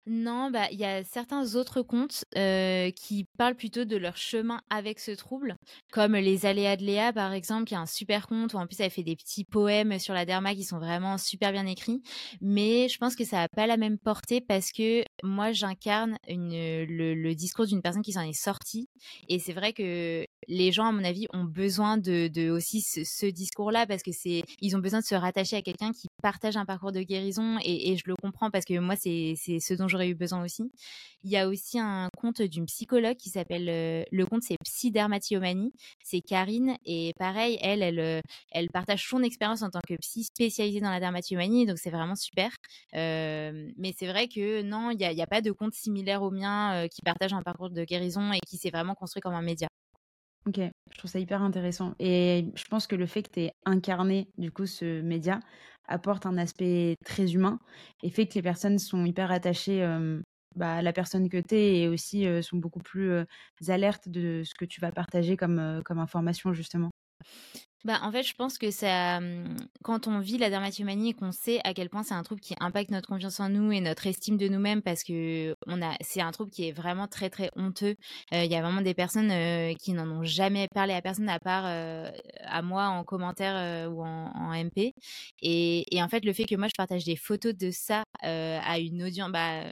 Non, 0.06 0.52
bah 0.52 0.68
il 0.72 0.80
y 0.80 0.86
a 0.86 1.04
certains 1.04 1.56
autres 1.56 1.82
comptes 1.82 2.26
qui 2.96 3.26
parlent 3.38 3.56
plutôt 3.56 3.86
de 3.86 3.96
leur 3.96 4.18
chemin 4.18 4.62
avec 4.70 5.00
ce 5.00 5.12
trouble, 5.12 5.56
comme 5.92 6.16
les 6.16 6.46
aléas 6.46 6.76
de 6.76 6.84
Léa 6.84 7.14
par 7.14 7.32
exemple, 7.34 7.66
qui 7.66 7.74
est 7.74 7.78
un 7.78 7.86
super 7.86 8.28
compte 8.28 8.54
où 8.54 8.58
en 8.58 8.68
plus 8.68 8.80
elle 8.80 8.92
fait 8.92 9.04
des 9.04 9.16
petits 9.16 9.46
poèmes 9.46 10.00
sur 10.00 10.14
la 10.14 10.26
derma 10.26 10.56
qui 10.56 10.64
sont 10.64 10.80
vraiment 10.80 11.18
super 11.18 11.52
bien 11.52 11.66
écrits. 11.66 12.02
Mais 12.42 12.90
je 12.90 12.98
pense 12.98 13.16
que 13.16 13.24
ça 13.24 13.38
n'a 13.38 13.48
pas 13.50 13.68
la 13.68 13.78
même 13.78 13.98
portée 13.98 14.42
parce 14.42 14.72
que 14.72 15.04
moi 15.24 15.52
j'incarne 15.52 16.18
le, 16.28 17.34
discours 17.34 17.66
d'une 17.66 17.82
personne 17.82 18.04
qui 18.04 18.14
s'en 18.14 18.22
est 18.22 18.34
sortie, 18.34 18.90
et 19.30 19.40
c'est 19.40 19.54
vrai 19.54 19.74
que 19.74 20.26
les 20.48 20.72
gens, 20.72 20.88
à 20.88 20.92
mon 20.92 21.04
avis, 21.04 21.28
ont 21.34 21.44
besoin 21.44 21.98
de, 21.98 22.28
de 22.28 22.50
aussi 22.50 22.82
ce, 22.82 23.26
discours-là 23.26 23.88
parce 23.88 24.04
que 24.04 24.12
c'est, 24.12 24.44
ils 24.62 24.76
ont 24.76 24.80
besoin 24.80 25.00
de 25.00 25.06
se 25.06 25.16
rattacher 25.16 25.56
à 25.56 25.62
quelqu'un 25.62 25.92
qui 25.92 26.08
partage 26.24 26.56
un 26.56 26.66
parcours 26.66 26.94
de 26.94 27.02
guérison 27.02 27.58
et, 27.64 27.98
je 27.98 28.04
le 28.08 28.16
comprends 28.16 28.50
parce 28.50 28.64
que 28.64 28.80
moi, 28.80 28.96
c'est, 28.96 29.36
ce 29.36 29.74
dont 29.74 29.90
j'aurais 29.90 30.08
eu 30.08 30.16
besoin 30.16 30.44
aussi. 30.44 30.72
Il 31.24 31.30
y 31.30 31.38
a 31.38 31.48
aussi 31.48 31.78
un 31.80 32.08
compte 32.18 32.42
d'une 32.42 32.66
psychologue 32.66 33.18
qui 33.18 33.30
s'appelle, 33.30 33.68
euh, 33.70 34.04
le 34.12 34.26
compte 34.26 34.42
c'est 34.42 34.58
Psydermatillomanie. 34.64 35.74
C'est 36.02 36.22
Karine 36.22 36.78
et 36.86 37.12
pareil, 37.20 37.60
elle, 37.62 37.84
elle, 37.84 38.00
euh, 38.00 38.22
elle 38.52 38.70
partage 38.70 39.08
son 39.08 39.22
expérience 39.22 39.62
en 39.64 39.70
tant 39.70 39.82
que 39.86 39.96
psy 39.96 40.24
spécialisée 40.24 40.80
dans 40.80 40.90
la 40.90 41.02
dermatillomanie, 41.02 41.66
donc 41.66 41.78
c'est 41.78 41.92
vraiment 41.92 42.16
super. 42.16 42.52
Euh, 42.96 43.70
mais 43.78 43.94
c'est 43.98 44.08
vrai 44.08 44.28
que 44.30 44.62
non, 44.62 44.92
il 44.92 44.98
n'y 44.98 45.06
a, 45.06 45.24
a, 45.24 45.28
pas 45.28 45.42
de 45.42 45.52
compte 45.52 45.74
similaire 45.74 46.24
au 46.24 46.32
mien 46.32 46.88
qui 46.88 47.02
partage 47.02 47.34
un 47.34 47.42
parcours 47.42 47.70
de 47.70 47.84
guérison 47.84 48.32
et 48.32 48.40
qui 48.48 48.58
s'est 48.58 48.72
vraiment 48.72 48.96
construit 48.96 49.22
comme 49.22 49.36
un 49.36 49.42
média. 49.42 49.68
Ok, 50.46 50.60
je 50.92 50.98
trouve 50.98 51.10
ça 51.10 51.20
hyper 51.20 51.42
intéressant. 51.42 51.96
Et 52.00 52.46
je 52.56 52.66
pense 52.66 52.86
que 52.86 52.96
le 52.96 53.06
fait 53.06 53.24
que 53.24 53.32
tu 53.32 53.40
aies 53.42 53.54
incarné 53.66 54.28
du 54.38 54.52
coup 54.52 54.66
ce 54.66 55.02
média 55.02 55.40
apporte 55.88 56.26
un 56.26 56.38
aspect 56.38 56.96
très 57.06 57.34
humain 57.34 57.60
et 58.04 58.10
fait 58.10 58.28
que 58.28 58.36
les 58.36 58.42
personnes 58.42 58.80
sont 58.80 59.06
hyper 59.06 59.32
attachées 59.32 59.86
bah, 60.56 60.76
à 60.76 60.82
la 60.82 60.94
personne 60.94 61.30
que 61.30 61.38
tu 61.42 61.56
es 61.56 61.82
et 61.82 61.88
aussi 61.90 62.26
sont 62.44 62.58
beaucoup 62.58 62.80
plus 62.82 63.26
alertes 63.68 64.10
de 64.10 64.44
ce 64.46 64.56
que 64.56 64.66
tu 64.66 64.82
vas 64.82 64.92
partager 64.92 65.38
comme, 65.38 65.82
comme 65.86 66.00
information 66.00 66.54
justement. 66.54 66.93
Bah, 67.86 68.00
en 68.02 68.12
fait, 68.12 68.24
je 68.24 68.34
pense 68.34 68.58
que 68.58 68.72
ça, 68.72 69.20
quand 69.84 70.08
on 70.08 70.20
vit 70.20 70.38
la 70.38 70.50
dermatomanie 70.50 71.10
et 71.10 71.14
qu'on 71.14 71.34
sait 71.34 71.60
à 71.66 71.74
quel 71.74 71.90
point 71.90 72.04
c'est 72.04 72.14
un 72.14 72.24
trouble 72.24 72.40
qui 72.40 72.56
impacte 72.62 72.92
notre 72.92 73.10
confiance 73.10 73.42
en 73.42 73.50
nous 73.50 73.74
et 73.74 73.82
notre 73.82 74.08
estime 74.08 74.38
de 74.38 74.48
nous-mêmes, 74.48 74.82
parce 74.82 75.04
que 75.04 75.54
on 75.68 75.82
a, 75.82 75.94
c'est 76.00 76.22
un 76.22 76.32
trouble 76.32 76.50
qui 76.50 76.68
est 76.68 76.72
vraiment 76.72 77.08
très 77.08 77.30
très 77.30 77.52
honteux. 77.58 77.96
Il 78.32 78.46
y 78.46 78.56
a 78.56 78.62
vraiment 78.62 78.82
des 78.82 78.94
personnes 78.94 79.32
qui 79.76 79.92
n'en 79.92 80.10
ont 80.10 80.24
jamais 80.24 80.68
parlé 80.74 80.94
à 80.94 81.02
personne 81.02 81.28
à 81.28 81.40
part 81.40 81.66
à 81.66 82.62
moi 82.62 82.88
en 82.88 83.04
commentaire 83.04 83.92
ou 83.92 84.02
en, 84.04 84.54
MP. 84.54 84.94
Et, 85.42 85.96
et, 85.96 86.02
en 86.02 86.08
fait, 86.08 86.24
le 86.24 86.32
fait 86.32 86.46
que 86.46 86.56
moi 86.56 86.68
je 86.68 86.76
partage 86.78 87.04
des 87.04 87.18
photos 87.18 87.54
de 87.54 87.72
ça 87.72 88.04
à 88.22 88.80
une 88.80 89.04
audience, 89.04 89.32
bah, 89.32 89.64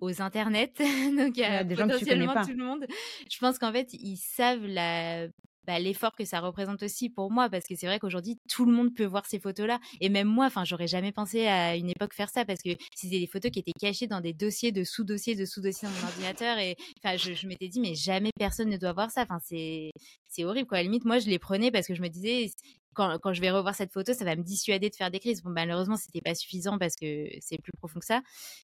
aux 0.00 0.22
internets, 0.22 0.72
donc 1.16 1.38
à 1.38 1.64
potentiellement 1.64 2.44
tout 2.44 2.50
le 2.50 2.64
monde. 2.64 2.86
Je 3.30 3.38
pense 3.38 3.58
qu'en 3.58 3.72
fait, 3.72 3.92
ils 3.92 4.16
savent 4.16 4.66
la 4.66 5.28
bah, 5.66 5.78
l'effort 5.78 6.12
que 6.12 6.24
ça 6.24 6.40
représente 6.40 6.82
aussi 6.82 7.10
pour 7.10 7.30
moi 7.30 7.48
parce 7.48 7.64
que 7.66 7.74
c'est 7.74 7.86
vrai 7.86 7.98
qu'aujourd'hui 7.98 8.38
tout 8.48 8.64
le 8.64 8.72
monde 8.72 8.94
peut 8.94 9.04
voir 9.04 9.26
ces 9.26 9.38
photos 9.38 9.66
là 9.66 9.80
et 10.00 10.08
même 10.08 10.28
moi 10.28 10.46
enfin 10.46 10.64
j'aurais 10.64 10.86
jamais 10.86 11.12
pensé 11.12 11.46
à 11.46 11.76
une 11.76 11.90
époque 11.90 12.14
faire 12.14 12.30
ça 12.30 12.44
parce 12.44 12.62
que 12.62 12.70
c'était 12.94 13.20
des 13.20 13.26
photos 13.26 13.50
qui 13.50 13.60
étaient 13.60 13.72
cachées 13.72 14.06
dans 14.06 14.20
des 14.20 14.32
dossiers 14.32 14.72
de 14.72 14.84
sous-dossiers 14.84 15.34
de 15.34 15.44
sous-dossiers 15.44 15.88
dans 15.88 15.94
mon 15.94 16.08
ordinateur 16.08 16.58
et 16.58 16.76
enfin 16.98 17.16
je, 17.16 17.46
m'étais 17.46 17.68
dit 17.68 17.80
mais 17.80 17.94
jamais 17.94 18.30
personne 18.38 18.68
ne 18.68 18.76
doit 18.76 18.92
voir 18.92 19.10
ça 19.10 19.22
enfin 19.22 19.38
c'est 19.42 19.90
c'est 20.28 20.44
horrible 20.44 20.68
quoi 20.68 20.78
à 20.78 20.80
la 20.80 20.84
limite 20.84 21.04
moi 21.04 21.18
je 21.18 21.28
les 21.28 21.38
prenais 21.38 21.70
parce 21.70 21.86
que 21.86 21.94
je 21.94 22.02
me 22.02 22.08
disais 22.08 22.50
quand, 22.94 23.18
quand 23.18 23.32
je 23.32 23.40
vais 23.40 23.50
revoir 23.50 23.74
cette 23.74 23.92
photo, 23.92 24.14
ça 24.14 24.24
va 24.24 24.36
me 24.36 24.42
dissuader 24.42 24.88
de 24.88 24.94
faire 24.94 25.10
des 25.10 25.18
crises. 25.18 25.42
Bon, 25.42 25.50
malheureusement, 25.50 25.96
c'était 25.96 26.20
pas 26.20 26.34
suffisant 26.34 26.78
parce 26.78 26.94
que 26.94 27.28
c'est 27.40 27.58
plus 27.60 27.72
profond 27.76 27.98
que 27.98 28.06
ça, 28.06 28.22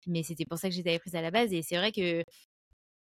mais 0.05 0.21
c'était 0.21 0.45
pour 0.45 0.57
ça 0.57 0.69
que 0.69 0.75
j'étais 0.75 0.99
prise 0.99 1.15
à 1.15 1.21
la 1.21 1.31
base. 1.31 1.53
Et 1.53 1.61
c'est 1.61 1.77
vrai 1.77 1.93
que 1.93 2.23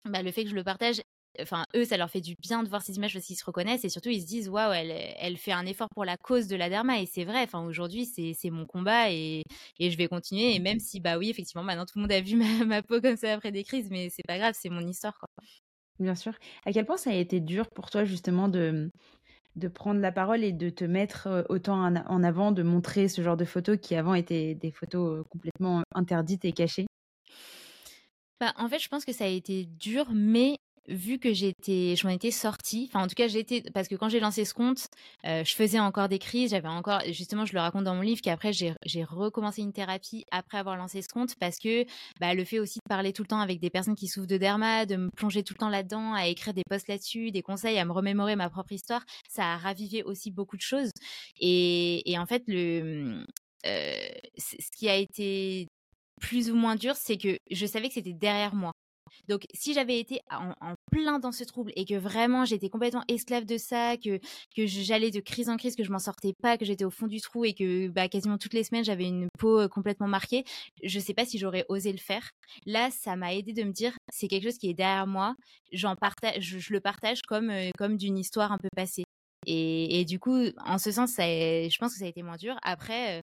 bah, 0.04 0.22
le 0.22 0.30
fait 0.30 0.44
que 0.44 0.50
je 0.50 0.54
le 0.54 0.64
partage, 0.64 1.02
enfin 1.40 1.64
eux 1.74 1.84
ça 1.84 1.96
leur 1.96 2.10
fait 2.10 2.20
du 2.20 2.34
bien 2.40 2.62
de 2.62 2.68
voir 2.68 2.82
ces 2.82 2.96
images 2.96 3.12
parce 3.12 3.26
qu'ils 3.26 3.36
se 3.36 3.44
reconnaissent 3.44 3.84
et 3.84 3.88
surtout 3.88 4.08
ils 4.10 4.20
se 4.22 4.26
disent 4.26 4.48
waouh 4.48 4.72
elle, 4.72 4.90
elle 5.18 5.36
fait 5.38 5.52
un 5.52 5.66
effort 5.66 5.88
pour 5.94 6.04
la 6.04 6.16
cause 6.16 6.46
de 6.48 6.56
la 6.56 6.68
derma 6.68 7.00
et 7.00 7.06
c'est 7.06 7.24
vrai 7.24 7.42
enfin 7.42 7.64
aujourd'hui 7.64 8.06
c'est 8.06 8.50
mon 8.50 8.66
combat 8.66 9.10
et, 9.10 9.42
et 9.78 9.90
je 9.90 9.96
vais 9.98 10.08
continuer 10.08 10.54
et 10.54 10.58
même 10.58 10.78
si 10.80 11.00
bah 11.00 11.18
oui 11.18 11.30
effectivement 11.30 11.62
maintenant 11.64 11.86
tout 11.86 11.98
le 11.98 12.02
monde 12.02 12.12
a 12.12 12.20
vu 12.20 12.36
ma, 12.36 12.64
ma 12.64 12.82
peau 12.82 13.00
comme 13.00 13.16
ça 13.16 13.32
après 13.34 13.52
des 13.52 13.64
crises 13.64 13.88
mais 13.90 14.10
c'est 14.10 14.22
pas 14.26 14.38
grave 14.38 14.54
c'est 14.58 14.70
mon 14.70 14.86
histoire 14.86 15.18
quoi. 15.18 15.28
Bien 15.98 16.14
sûr. 16.14 16.34
À 16.66 16.72
quel 16.72 16.84
point 16.84 16.96
ça 16.98 17.10
a 17.10 17.14
été 17.14 17.40
dur 17.40 17.70
pour 17.70 17.90
toi 17.90 18.04
justement 18.04 18.48
de 18.48 18.90
de 19.56 19.68
prendre 19.68 20.00
la 20.00 20.12
parole 20.12 20.44
et 20.44 20.52
de 20.52 20.70
te 20.70 20.84
mettre 20.84 21.46
autant 21.50 21.82
en 21.84 22.24
avant, 22.24 22.52
de 22.52 22.62
montrer 22.62 23.08
ce 23.08 23.22
genre 23.22 23.36
de 23.36 23.44
photos 23.46 23.78
qui 23.82 23.96
avant 23.96 24.14
étaient 24.14 24.54
des 24.54 24.72
photos 24.72 25.24
complètement 25.30 25.82
interdites 25.94 26.44
et 26.46 26.52
cachées? 26.52 26.86
Bah, 28.40 28.52
en 28.56 28.68
fait, 28.68 28.78
je 28.78 28.88
pense 28.88 29.04
que 29.04 29.12
ça 29.12 29.24
a 29.24 29.28
été 29.28 29.64
dur, 29.64 30.08
mais 30.12 30.58
vu 30.88 31.18
que 31.18 31.32
j'étais, 31.32 31.96
je 31.96 32.06
m'en 32.06 32.12
étais 32.12 32.30
sortie, 32.30 32.88
enfin 32.88 33.04
en 33.04 33.06
tout 33.06 33.14
cas 33.14 33.28
j'étais, 33.28 33.62
parce 33.74 33.88
que 33.88 33.94
quand 33.94 34.08
j'ai 34.08 34.20
lancé 34.20 34.44
ce 34.44 34.54
compte, 34.54 34.86
euh, 35.24 35.44
je 35.44 35.54
faisais 35.54 35.80
encore 35.80 36.08
des 36.08 36.18
crises, 36.18 36.50
j'avais 36.50 36.68
encore, 36.68 37.00
justement 37.08 37.44
je 37.44 37.54
le 37.54 37.60
raconte 37.60 37.84
dans 37.84 37.94
mon 37.94 38.02
livre 38.02 38.20
qu'après 38.20 38.52
j'ai, 38.52 38.74
recommencé 39.04 39.62
une 39.62 39.72
thérapie 39.72 40.24
après 40.30 40.58
avoir 40.58 40.76
lancé 40.76 41.02
ce 41.02 41.08
compte 41.08 41.34
parce 41.36 41.58
que 41.58 41.84
bah, 42.20 42.34
le 42.34 42.44
fait 42.44 42.58
aussi 42.58 42.78
de 42.78 42.88
parler 42.88 43.12
tout 43.12 43.22
le 43.22 43.28
temps 43.28 43.40
avec 43.40 43.60
des 43.60 43.70
personnes 43.70 43.94
qui 43.94 44.08
souffrent 44.08 44.26
de 44.26 44.38
derma, 44.38 44.86
de 44.86 44.96
me 44.96 45.10
plonger 45.10 45.42
tout 45.42 45.54
le 45.54 45.58
temps 45.58 45.68
là-dedans, 45.68 46.14
à 46.14 46.26
écrire 46.26 46.54
des 46.54 46.62
posts 46.68 46.88
là-dessus, 46.88 47.30
des 47.30 47.42
conseils, 47.42 47.78
à 47.78 47.84
me 47.84 47.92
remémorer 47.92 48.36
ma 48.36 48.50
propre 48.50 48.72
histoire, 48.72 49.04
ça 49.28 49.54
a 49.54 49.56
ravivé 49.56 50.02
aussi 50.02 50.30
beaucoup 50.30 50.56
de 50.56 50.62
choses. 50.62 50.90
Et, 51.40 52.16
en 52.18 52.26
fait 52.26 52.44
euh, 52.48 53.22
ce 54.38 54.70
qui 54.76 54.88
a 54.88 54.96
été 54.96 55.66
plus 56.20 56.50
ou 56.50 56.54
moins 56.54 56.76
dur, 56.76 56.94
c'est 56.96 57.16
que 57.18 57.38
je 57.50 57.66
savais 57.66 57.88
que 57.88 57.94
c'était 57.94 58.12
derrière 58.12 58.54
moi. 58.54 58.72
Donc, 59.28 59.46
si 59.54 59.74
j'avais 59.74 59.98
été 59.98 60.20
en, 60.30 60.74
plein 60.90 61.18
dans 61.18 61.32
ce 61.32 61.44
trouble 61.44 61.72
et 61.76 61.84
que 61.84 61.94
vraiment 61.94 62.44
j'étais 62.44 62.68
complètement 62.68 63.04
esclave 63.08 63.44
de 63.44 63.58
ça, 63.58 63.96
que, 63.96 64.18
que 64.56 64.66
j'allais 64.66 65.10
de 65.10 65.20
crise 65.20 65.48
en 65.48 65.56
crise, 65.56 65.76
que 65.76 65.84
je 65.84 65.92
m'en 65.92 65.98
sortais 65.98 66.32
pas, 66.42 66.58
que 66.58 66.64
j'étais 66.64 66.84
au 66.84 66.90
fond 66.90 67.06
du 67.06 67.20
trou 67.20 67.44
et 67.44 67.54
que 67.54 67.88
bah, 67.88 68.08
quasiment 68.08 68.38
toutes 68.38 68.54
les 68.54 68.64
semaines 68.64 68.84
j'avais 68.84 69.06
une 69.06 69.28
peau 69.38 69.68
complètement 69.68 70.08
marquée, 70.08 70.44
je 70.82 71.00
sais 71.00 71.14
pas 71.14 71.24
si 71.24 71.38
j'aurais 71.38 71.64
osé 71.68 71.92
le 71.92 71.98
faire. 71.98 72.30
Là, 72.66 72.90
ça 72.90 73.16
m'a 73.16 73.34
aidé 73.34 73.52
de 73.52 73.62
me 73.62 73.72
dire 73.72 73.92
c'est 74.10 74.28
quelque 74.28 74.44
chose 74.44 74.58
qui 74.58 74.70
est 74.70 74.74
derrière 74.74 75.06
moi, 75.06 75.34
j'en 75.72 75.96
partage, 75.96 76.42
je, 76.42 76.72
le 76.72 76.80
partage 76.80 77.22
comme, 77.22 77.52
comme 77.78 77.96
d'une 77.96 78.18
histoire 78.18 78.52
un 78.52 78.58
peu 78.58 78.68
passée. 78.74 79.04
Et, 79.46 80.00
et, 80.00 80.04
du 80.04 80.18
coup, 80.18 80.36
en 80.64 80.78
ce 80.78 80.90
sens, 80.90 81.14
je 81.18 81.78
pense 81.78 81.92
que 81.92 81.98
ça 82.00 82.04
a 82.04 82.08
été 82.08 82.22
moins 82.22 82.36
dur. 82.36 82.56
Après, 82.62 83.22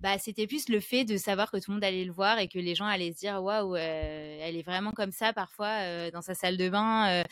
bah, 0.00 0.18
c'était 0.18 0.46
plus 0.46 0.68
le 0.68 0.80
fait 0.80 1.04
de 1.04 1.16
savoir 1.16 1.50
que 1.50 1.58
tout 1.58 1.70
le 1.70 1.74
monde 1.74 1.84
allait 1.84 2.04
le 2.04 2.12
voir 2.12 2.38
et 2.38 2.48
que 2.48 2.58
les 2.58 2.74
gens 2.74 2.86
allaient 2.86 3.12
se 3.12 3.18
dire 3.18 3.42
waouh, 3.42 3.76
elle 3.76 4.56
est 4.56 4.66
vraiment 4.66 4.92
comme 4.92 5.12
ça 5.12 5.32
parfois 5.32 6.10
dans 6.10 6.22
sa 6.22 6.34
salle 6.34 6.56
de 6.56 6.68
bain. 6.68 7.24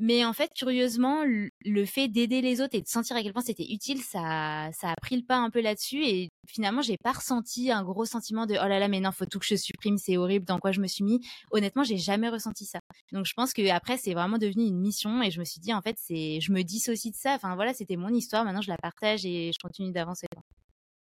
Mais 0.00 0.24
en 0.24 0.32
fait, 0.32 0.52
curieusement, 0.54 1.24
le 1.24 1.84
fait 1.84 2.06
d'aider 2.06 2.40
les 2.40 2.60
autres 2.60 2.76
et 2.76 2.80
de 2.80 2.86
sentir 2.86 3.16
à 3.16 3.22
quel 3.22 3.32
point 3.32 3.42
c'était 3.42 3.66
utile, 3.68 4.00
ça, 4.00 4.70
ça 4.72 4.90
a 4.90 4.94
pris 5.02 5.16
le 5.16 5.24
pas 5.24 5.38
un 5.38 5.50
peu 5.50 5.60
là-dessus. 5.60 6.04
Et 6.04 6.30
finalement, 6.46 6.82
j'ai 6.82 6.96
pas 6.96 7.10
ressenti 7.10 7.72
un 7.72 7.82
gros 7.82 8.04
sentiment 8.04 8.46
de 8.46 8.54
oh 8.54 8.68
là 8.68 8.78
là, 8.78 8.86
mais 8.86 9.00
non, 9.00 9.10
faut 9.10 9.26
tout 9.26 9.40
que 9.40 9.46
je 9.46 9.56
supprime, 9.56 9.98
c'est 9.98 10.16
horrible, 10.16 10.44
dans 10.44 10.60
quoi 10.60 10.70
je 10.70 10.80
me 10.80 10.86
suis 10.86 11.02
mis. 11.02 11.20
Honnêtement, 11.50 11.82
j'ai 11.82 11.98
jamais 11.98 12.28
ressenti 12.28 12.64
ça. 12.64 12.78
Donc, 13.10 13.26
je 13.26 13.32
pense 13.34 13.52
que 13.52 13.68
après, 13.70 13.96
c'est 13.96 14.14
vraiment 14.14 14.38
devenu 14.38 14.66
une 14.66 14.78
mission 14.78 15.20
et 15.20 15.32
je 15.32 15.40
me 15.40 15.44
suis 15.44 15.60
dit, 15.60 15.74
en 15.74 15.82
fait, 15.82 15.96
c'est, 15.98 16.40
je 16.40 16.52
me 16.52 16.62
dissocie 16.62 17.12
de 17.12 17.16
ça. 17.18 17.34
Enfin, 17.34 17.56
voilà, 17.56 17.74
c'était 17.74 17.96
mon 17.96 18.10
histoire. 18.10 18.44
Maintenant, 18.44 18.62
je 18.62 18.70
la 18.70 18.78
partage 18.78 19.26
et 19.26 19.50
je 19.52 19.58
continue 19.60 19.90
d'avancer. 19.90 20.28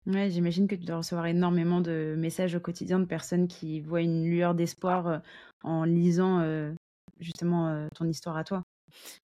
Ouais, 0.06 0.30
j'imagine 0.30 0.68
que 0.68 0.74
tu 0.74 0.84
dois 0.84 0.98
recevoir 0.98 1.26
énormément 1.26 1.80
de 1.80 2.14
messages 2.18 2.54
au 2.54 2.60
quotidien 2.60 3.00
de 3.00 3.06
personnes 3.06 3.48
qui 3.48 3.80
voient 3.80 4.02
une 4.02 4.24
lueur 4.24 4.54
d'espoir 4.54 5.06
euh, 5.06 5.18
en 5.62 5.84
lisant 5.84 6.40
euh, 6.40 6.74
justement 7.20 7.68
euh, 7.68 7.88
ton 7.94 8.06
histoire 8.06 8.36
à 8.36 8.44
toi. 8.44 8.64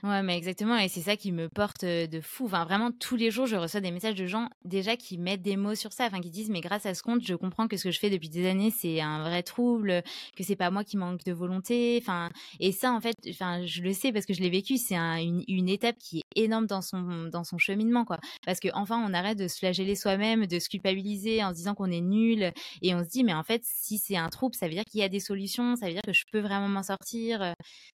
Ouais, 0.03 0.23
mais 0.23 0.37
exactement, 0.37 0.77
et 0.79 0.89
c'est 0.89 1.01
ça 1.03 1.17
qui 1.17 1.31
me 1.33 1.49
porte 1.49 1.85
de 1.85 2.21
fou. 2.21 2.47
Enfin, 2.47 2.65
vraiment, 2.65 2.91
tous 2.91 3.17
les 3.17 3.31
jours, 3.31 3.47
je 3.47 3.57
reçois 3.57 3.81
des 3.81 3.91
messages 3.91 4.15
de 4.15 4.27
gens 4.27 4.49
déjà 4.65 4.97
qui 4.97 5.19
mettent 5.19 5.43
des 5.43 5.57
mots 5.57 5.75
sur 5.75 5.93
ça, 5.93 6.07
enfin, 6.07 6.21
qui 6.21 6.31
disent, 6.31 6.51
mais 6.51 6.61
grâce 6.61 6.87
à 6.87 6.95
ce 6.95 7.03
compte, 7.03 7.23
je 7.25 7.35
comprends 7.35 7.69
que 7.69 7.77
ce 7.77 7.85
que 7.85 7.91
je 7.91 7.99
fais 7.99 8.11
depuis 8.11 8.29
des 8.29 8.47
années, 8.49 8.71
c'est 8.71 9.01
un 9.01 9.23
vrai 9.23 9.43
trouble, 9.43 10.03
que 10.37 10.43
c'est 10.43 10.57
pas 10.57 10.71
moi 10.71 10.85
qui 10.85 10.97
manque 10.97 11.25
de 11.25 11.33
volonté. 11.33 11.99
Enfin, 12.03 12.31
et 12.59 12.73
ça, 12.73 12.93
en 12.93 13.01
fait, 13.01 13.17
enfin, 13.29 13.65
je 13.65 13.83
le 13.83 13.93
sais 13.93 14.13
parce 14.13 14.27
que 14.27 14.35
je 14.35 14.41
l'ai 14.41 14.51
vécu. 14.51 14.77
C'est 14.77 14.97
une, 14.97 15.45
une 15.49 15.69
étape 15.69 15.97
qui 15.99 16.19
est 16.19 16.43
énorme 16.43 16.67
dans 16.67 16.83
son 16.83 17.27
dans 17.31 17.45
son 17.45 17.59
cheminement, 17.59 18.05
quoi. 18.05 18.19
Parce 18.47 18.61
que 18.61 18.69
enfin, 18.75 19.03
on 19.07 19.13
arrête 19.15 19.39
de 19.39 19.49
se 19.49 19.59
flageller 19.59 19.95
soi-même, 19.97 20.47
de 20.47 20.59
se 20.59 20.69
culpabiliser 20.69 21.45
en 21.45 21.51
se 21.51 21.55
disant 21.57 21.75
qu'on 21.75 21.91
est 21.91 22.01
nul, 22.01 22.53
et 22.83 22.95
on 22.95 23.05
se 23.05 23.09
dit, 23.09 23.25
mais 23.25 23.35
en 23.35 23.43
fait, 23.45 23.63
si 23.65 23.99
c'est 23.99 24.17
un 24.17 24.29
trouble, 24.31 24.55
ça 24.55 24.67
veut 24.67 24.75
dire 24.75 24.85
qu'il 24.85 25.01
y 25.01 25.05
a 25.05 25.09
des 25.09 25.21
solutions, 25.21 25.77
ça 25.77 25.87
veut 25.87 25.93
dire 25.93 26.03
que 26.05 26.13
je 26.13 26.25
peux 26.33 26.41
vraiment 26.41 26.69
m'en 26.69 26.83
sortir. 26.83 27.55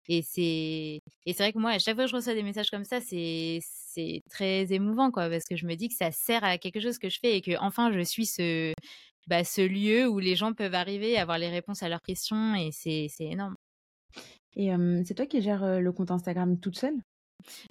Et 0.09 0.21
c'est 0.21 0.99
et 1.25 1.33
c'est 1.33 1.43
vrai 1.43 1.53
que 1.53 1.59
moi, 1.59 1.71
à 1.71 1.79
chaque 1.79 1.95
fois 1.95 2.05
que 2.05 2.11
je 2.11 2.15
reçois 2.15 2.33
des 2.33 2.43
messages 2.43 2.69
comme 2.69 2.83
ça, 2.85 2.99
c'est 3.01 3.59
c'est 3.61 4.21
très 4.29 4.71
émouvant, 4.73 5.11
quoi, 5.11 5.29
parce 5.29 5.45
que 5.49 5.55
je 5.55 5.65
me 5.65 5.75
dis 5.75 5.87
que 5.89 5.95
ça 5.95 6.11
sert 6.11 6.43
à 6.43 6.57
quelque 6.57 6.79
chose 6.79 6.97
que 6.99 7.09
je 7.09 7.19
fais 7.19 7.37
et 7.37 7.41
que 7.41 7.51
enfin 7.59 7.91
je 7.93 8.01
suis 8.01 8.25
ce 8.25 8.73
bah, 9.27 9.43
ce 9.43 9.61
lieu 9.61 10.07
où 10.07 10.19
les 10.19 10.35
gens 10.35 10.53
peuvent 10.53 10.75
arriver, 10.75 11.17
avoir 11.17 11.37
les 11.37 11.49
réponses 11.49 11.83
à 11.83 11.89
leurs 11.89 12.01
questions 12.01 12.55
et 12.55 12.71
c'est 12.71 13.07
énorme. 13.19 13.55
Et 14.55 14.71
c'est 15.05 15.15
toi 15.15 15.25
qui 15.25 15.41
gères 15.41 15.79
le 15.79 15.91
compte 15.91 16.11
Instagram 16.11 16.59
toute 16.59 16.77
seule? 16.77 17.01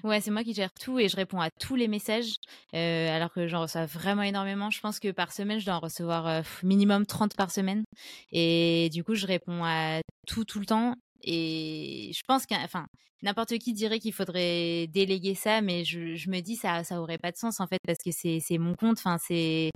Ouais, 0.03 0.21
c'est 0.21 0.31
moi 0.31 0.43
qui 0.43 0.53
gère 0.53 0.71
tout 0.73 0.99
et 0.99 1.09
je 1.09 1.15
réponds 1.15 1.39
à 1.41 1.49
tous 1.59 1.75
les 1.75 1.87
messages, 1.87 2.35
euh, 2.75 3.09
alors 3.15 3.31
que 3.31 3.47
j'en 3.47 3.61
reçois 3.61 3.85
vraiment 3.85 4.21
énormément. 4.21 4.69
Je 4.69 4.79
pense 4.79 4.99
que 4.99 5.11
par 5.11 5.31
semaine, 5.31 5.59
je 5.59 5.65
dois 5.65 5.75
en 5.75 5.79
recevoir 5.79 6.43
minimum 6.63 7.05
30 7.05 7.35
par 7.35 7.51
semaine. 7.51 7.83
Et 8.31 8.89
du 8.91 9.03
coup, 9.03 9.15
je 9.15 9.25
réponds 9.25 9.63
à 9.63 10.01
tout 10.27 10.45
tout 10.45 10.59
le 10.59 10.65
temps. 10.65 10.95
Et 11.23 12.11
je 12.13 12.21
pense 12.27 12.45
qu'enfin, 12.45 12.87
n'importe 13.21 13.57
qui 13.57 13.73
dirait 13.73 13.99
qu'il 13.99 14.13
faudrait 14.13 14.87
déléguer 14.87 15.35
ça, 15.35 15.61
mais 15.61 15.83
je, 15.85 16.29
me 16.29 16.41
dis 16.41 16.55
ça, 16.55 16.83
ça 16.83 17.01
aurait 17.01 17.17
pas 17.17 17.31
de 17.31 17.37
sens 17.37 17.59
en 17.59 17.67
fait 17.67 17.79
parce 17.85 17.99
que 18.03 18.11
c'est, 18.11 18.39
c'est 18.41 18.57
mon 18.57 18.75
compte. 18.75 18.97
Enfin, 18.97 19.17
c'est, 19.17 19.69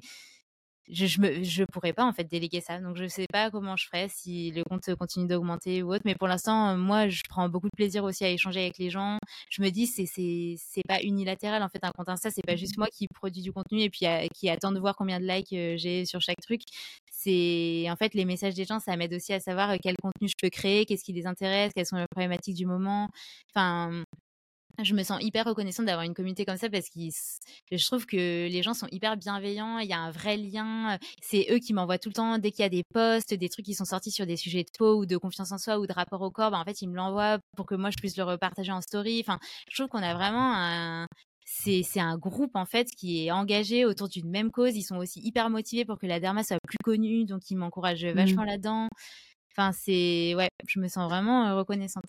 je, 0.89 1.05
je, 1.05 1.21
me, 1.21 1.43
je 1.43 1.63
pourrais 1.65 1.93
pas 1.93 2.05
en 2.05 2.13
fait 2.13 2.23
déléguer 2.25 2.61
ça. 2.61 2.79
Donc 2.79 2.95
je 2.97 3.07
sais 3.07 3.25
pas 3.31 3.51
comment 3.51 3.75
je 3.75 3.85
ferais 3.87 4.07
si 4.09 4.51
le 4.51 4.63
compte 4.63 4.93
continue 4.95 5.27
d'augmenter 5.27 5.83
ou 5.83 5.93
autre. 5.93 6.03
Mais 6.05 6.15
pour 6.15 6.27
l'instant, 6.27 6.77
moi, 6.77 7.07
je 7.09 7.21
prends 7.29 7.49
beaucoup 7.49 7.67
de 7.67 7.75
plaisir 7.75 8.03
aussi 8.03 8.23
à 8.25 8.29
échanger 8.29 8.61
avec 8.61 8.77
les 8.77 8.89
gens. 8.89 9.17
Je 9.49 9.61
me 9.61 9.69
dis 9.69 9.87
c'est 9.87 10.05
c'est 10.05 10.55
c'est 10.57 10.83
pas 10.87 11.01
unilatéral 11.01 11.61
en 11.63 11.69
fait 11.69 11.83
un 11.83 11.91
compte 11.91 12.09
Insta. 12.09 12.31
C'est 12.31 12.45
pas 12.45 12.55
juste 12.55 12.77
moi 12.77 12.87
qui 12.87 13.07
produis 13.07 13.41
du 13.41 13.51
contenu 13.51 13.81
et 13.81 13.89
puis 13.89 14.05
qui 14.33 14.49
attend 14.49 14.71
de 14.71 14.79
voir 14.79 14.95
combien 14.95 15.19
de 15.19 15.25
likes 15.25 15.53
euh, 15.53 15.75
j'ai 15.77 16.05
sur 16.05 16.21
chaque 16.21 16.41
truc. 16.41 16.61
C'est 17.11 17.87
en 17.89 17.95
fait 17.95 18.13
les 18.13 18.25
messages 18.25 18.53
des 18.53 18.65
gens, 18.65 18.79
ça 18.79 18.95
m'aide 18.95 19.13
aussi 19.13 19.33
à 19.33 19.39
savoir 19.39 19.71
euh, 19.71 19.77
quel 19.81 19.95
contenu 20.01 20.27
je 20.27 20.35
peux 20.41 20.49
créer, 20.49 20.85
qu'est-ce 20.85 21.03
qui 21.03 21.13
les 21.13 21.25
intéresse, 21.27 21.71
quelles 21.75 21.85
sont 21.85 21.97
les 21.97 22.05
problématiques 22.09 22.55
du 22.55 22.65
moment. 22.65 23.09
Enfin 23.53 24.03
je 24.83 24.93
me 24.93 25.03
sens 25.03 25.21
hyper 25.21 25.45
reconnaissante 25.45 25.85
d'avoir 25.85 26.05
une 26.05 26.13
communauté 26.13 26.45
comme 26.45 26.57
ça 26.57 26.69
parce 26.69 26.89
que 26.89 26.99
je 27.71 27.85
trouve 27.85 28.05
que 28.05 28.47
les 28.47 28.61
gens 28.61 28.73
sont 28.73 28.87
hyper 28.91 29.17
bienveillants, 29.17 29.79
il 29.79 29.89
y 29.89 29.93
a 29.93 29.99
un 29.99 30.11
vrai 30.11 30.37
lien. 30.37 30.97
C'est 31.21 31.47
eux 31.51 31.59
qui 31.59 31.73
m'envoient 31.73 31.97
tout 31.97 32.09
le 32.09 32.13
temps 32.13 32.37
dès 32.37 32.51
qu'il 32.51 32.61
y 32.61 32.65
a 32.65 32.69
des 32.69 32.83
posts, 32.83 33.33
des 33.33 33.49
trucs 33.49 33.65
qui 33.65 33.73
sont 33.73 33.85
sortis 33.85 34.11
sur 34.11 34.25
des 34.25 34.37
sujets 34.37 34.63
de 34.63 34.69
peau 34.77 34.97
ou 34.97 35.05
de 35.05 35.17
confiance 35.17 35.51
en 35.51 35.57
soi 35.57 35.79
ou 35.79 35.87
de 35.87 35.93
rapport 35.93 36.21
au 36.21 36.29
corps. 36.29 36.51
Bah, 36.51 36.59
en 36.59 36.65
fait, 36.65 36.81
ils 36.81 36.89
me 36.89 36.95
l'envoient 36.95 37.39
pour 37.55 37.65
que 37.65 37.75
moi 37.75 37.89
je 37.89 37.97
puisse 37.97 38.17
le 38.17 38.23
repartager 38.23 38.71
en 38.71 38.81
story. 38.81 39.19
Enfin, 39.21 39.39
je 39.69 39.81
trouve 39.81 39.89
qu'on 39.89 40.03
a 40.03 40.13
vraiment 40.13 40.53
un 40.55 41.07
c'est 41.49 41.99
un 42.01 42.17
groupe 42.17 42.55
en 42.55 42.65
fait 42.65 42.89
qui 42.91 43.25
est 43.25 43.31
engagé 43.31 43.85
autour 43.85 44.09
d'une 44.09 44.29
même 44.29 44.51
cause. 44.51 44.75
Ils 44.75 44.83
sont 44.83 44.97
aussi 44.97 45.21
hyper 45.21 45.49
motivés 45.49 45.85
pour 45.85 45.97
que 45.97 46.05
la 46.05 46.19
derma 46.19 46.43
soit 46.43 46.59
plus 46.67 46.77
connue, 46.83 47.25
donc 47.25 47.49
ils 47.49 47.55
m'encouragent 47.55 48.05
mmh. 48.05 48.11
vachement 48.11 48.43
là-dedans. 48.43 48.89
Enfin, 49.51 49.71
c'est 49.71 50.35
ouais, 50.35 50.49
je 50.67 50.79
me 50.79 50.87
sens 50.87 51.09
vraiment 51.09 51.55
reconnaissante. 51.55 52.03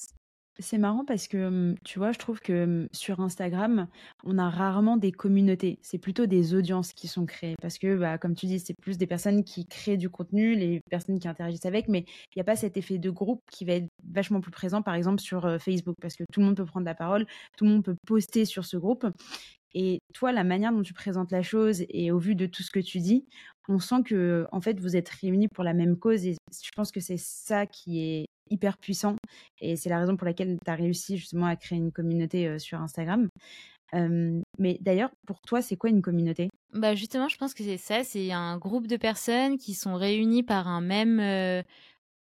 C'est 0.60 0.78
marrant 0.78 1.04
parce 1.04 1.28
que, 1.28 1.76
tu 1.84 2.00
vois, 2.00 2.10
je 2.10 2.18
trouve 2.18 2.40
que 2.40 2.88
sur 2.92 3.20
Instagram, 3.20 3.86
on 4.24 4.38
a 4.38 4.50
rarement 4.50 4.96
des 4.96 5.12
communautés. 5.12 5.78
C'est 5.82 5.98
plutôt 5.98 6.26
des 6.26 6.52
audiences 6.52 6.92
qui 6.92 7.06
sont 7.06 7.26
créées. 7.26 7.54
Parce 7.62 7.78
que, 7.78 7.96
bah, 7.96 8.18
comme 8.18 8.34
tu 8.34 8.46
dis, 8.46 8.58
c'est 8.58 8.74
plus 8.74 8.98
des 8.98 9.06
personnes 9.06 9.44
qui 9.44 9.66
créent 9.66 9.96
du 9.96 10.10
contenu, 10.10 10.56
les 10.56 10.80
personnes 10.90 11.20
qui 11.20 11.28
interagissent 11.28 11.66
avec, 11.66 11.86
mais 11.86 12.00
il 12.00 12.38
n'y 12.38 12.40
a 12.40 12.44
pas 12.44 12.56
cet 12.56 12.76
effet 12.76 12.98
de 12.98 13.10
groupe 13.10 13.40
qui 13.52 13.64
va 13.64 13.74
être 13.74 13.88
vachement 14.10 14.40
plus 14.40 14.50
présent, 14.50 14.82
par 14.82 14.94
exemple, 14.94 15.20
sur 15.20 15.60
Facebook. 15.60 15.94
Parce 16.00 16.16
que 16.16 16.24
tout 16.32 16.40
le 16.40 16.46
monde 16.46 16.56
peut 16.56 16.64
prendre 16.66 16.86
la 16.86 16.96
parole, 16.96 17.26
tout 17.56 17.64
le 17.64 17.70
monde 17.70 17.84
peut 17.84 17.96
poster 18.04 18.44
sur 18.44 18.64
ce 18.64 18.76
groupe. 18.76 19.06
Et 19.74 20.00
toi, 20.12 20.32
la 20.32 20.42
manière 20.42 20.72
dont 20.72 20.82
tu 20.82 20.94
présentes 20.94 21.30
la 21.30 21.42
chose 21.42 21.84
et 21.88 22.10
au 22.10 22.18
vu 22.18 22.34
de 22.34 22.46
tout 22.46 22.64
ce 22.64 22.70
que 22.72 22.80
tu 22.80 22.98
dis, 22.98 23.26
on 23.68 23.78
sent 23.78 24.02
que, 24.04 24.46
en 24.50 24.60
fait, 24.60 24.80
vous 24.80 24.96
êtes 24.96 25.10
réunis 25.10 25.46
pour 25.48 25.62
la 25.62 25.74
même 25.74 25.96
cause. 25.98 26.26
Et 26.26 26.34
je 26.50 26.70
pense 26.74 26.90
que 26.90 27.00
c'est 27.00 27.18
ça 27.18 27.66
qui 27.66 28.00
est 28.00 28.26
hyper 28.50 28.78
puissant. 28.78 29.16
Et 29.60 29.76
c'est 29.76 29.88
la 29.88 29.98
raison 29.98 30.16
pour 30.16 30.26
laquelle 30.26 30.58
tu 30.64 30.70
as 30.70 30.74
réussi 30.74 31.16
justement 31.16 31.46
à 31.46 31.56
créer 31.56 31.78
une 31.78 31.92
communauté 31.92 32.58
sur 32.58 32.80
Instagram. 32.80 33.28
mais 33.92 34.78
d'ailleurs, 34.80 35.10
pour 35.26 35.40
toi, 35.40 35.62
c'est 35.62 35.76
quoi 35.76 35.90
une 35.90 36.02
communauté? 36.02 36.48
Bah 36.72 36.94
justement, 36.94 37.28
je 37.28 37.36
pense 37.36 37.54
que 37.54 37.64
c'est 37.64 37.78
ça. 37.78 38.04
C'est 38.04 38.32
un 38.32 38.58
groupe 38.58 38.86
de 38.86 38.96
personnes 38.96 39.58
qui 39.58 39.74
sont 39.74 39.94
réunies 39.94 40.42
par 40.42 40.68
un 40.68 40.80
même 40.80 41.64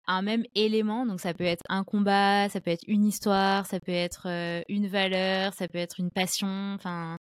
un 0.06 0.22
même 0.22 0.44
élément. 0.54 1.06
Donc 1.06 1.20
ça 1.20 1.34
peut 1.34 1.44
être 1.44 1.64
un 1.68 1.84
combat, 1.84 2.48
ça 2.48 2.60
peut 2.60 2.70
être 2.70 2.84
une 2.86 3.04
histoire, 3.04 3.66
ça 3.66 3.80
peut 3.80 3.92
être 3.92 4.26
une 4.68 4.86
valeur, 4.86 5.54
ça 5.54 5.68
peut 5.68 5.78
être 5.78 5.98
une 5.98 6.10
passion. 6.10 6.74
Enfin, 6.74 7.16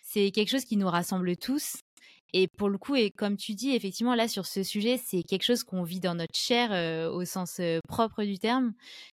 c'est 0.00 0.30
quelque 0.30 0.50
chose 0.50 0.64
qui 0.64 0.76
nous 0.76 0.88
rassemble 0.88 1.36
tous 1.36 1.80
et 2.34 2.48
pour 2.48 2.70
le 2.70 2.78
coup, 2.78 2.96
et 2.96 3.10
comme 3.10 3.36
tu 3.36 3.54
dis, 3.54 3.72
effectivement, 3.72 4.14
là, 4.14 4.26
sur 4.26 4.46
ce 4.46 4.62
sujet, 4.62 4.98
c'est 5.02 5.22
quelque 5.22 5.42
chose 5.42 5.64
qu'on 5.64 5.82
vit 5.82 6.00
dans 6.00 6.14
notre 6.14 6.34
chair 6.34 6.70
euh, 6.72 7.10
au 7.10 7.26
sens 7.26 7.58
euh, 7.60 7.78
propre 7.86 8.24
du 8.24 8.38
terme, 8.38 8.72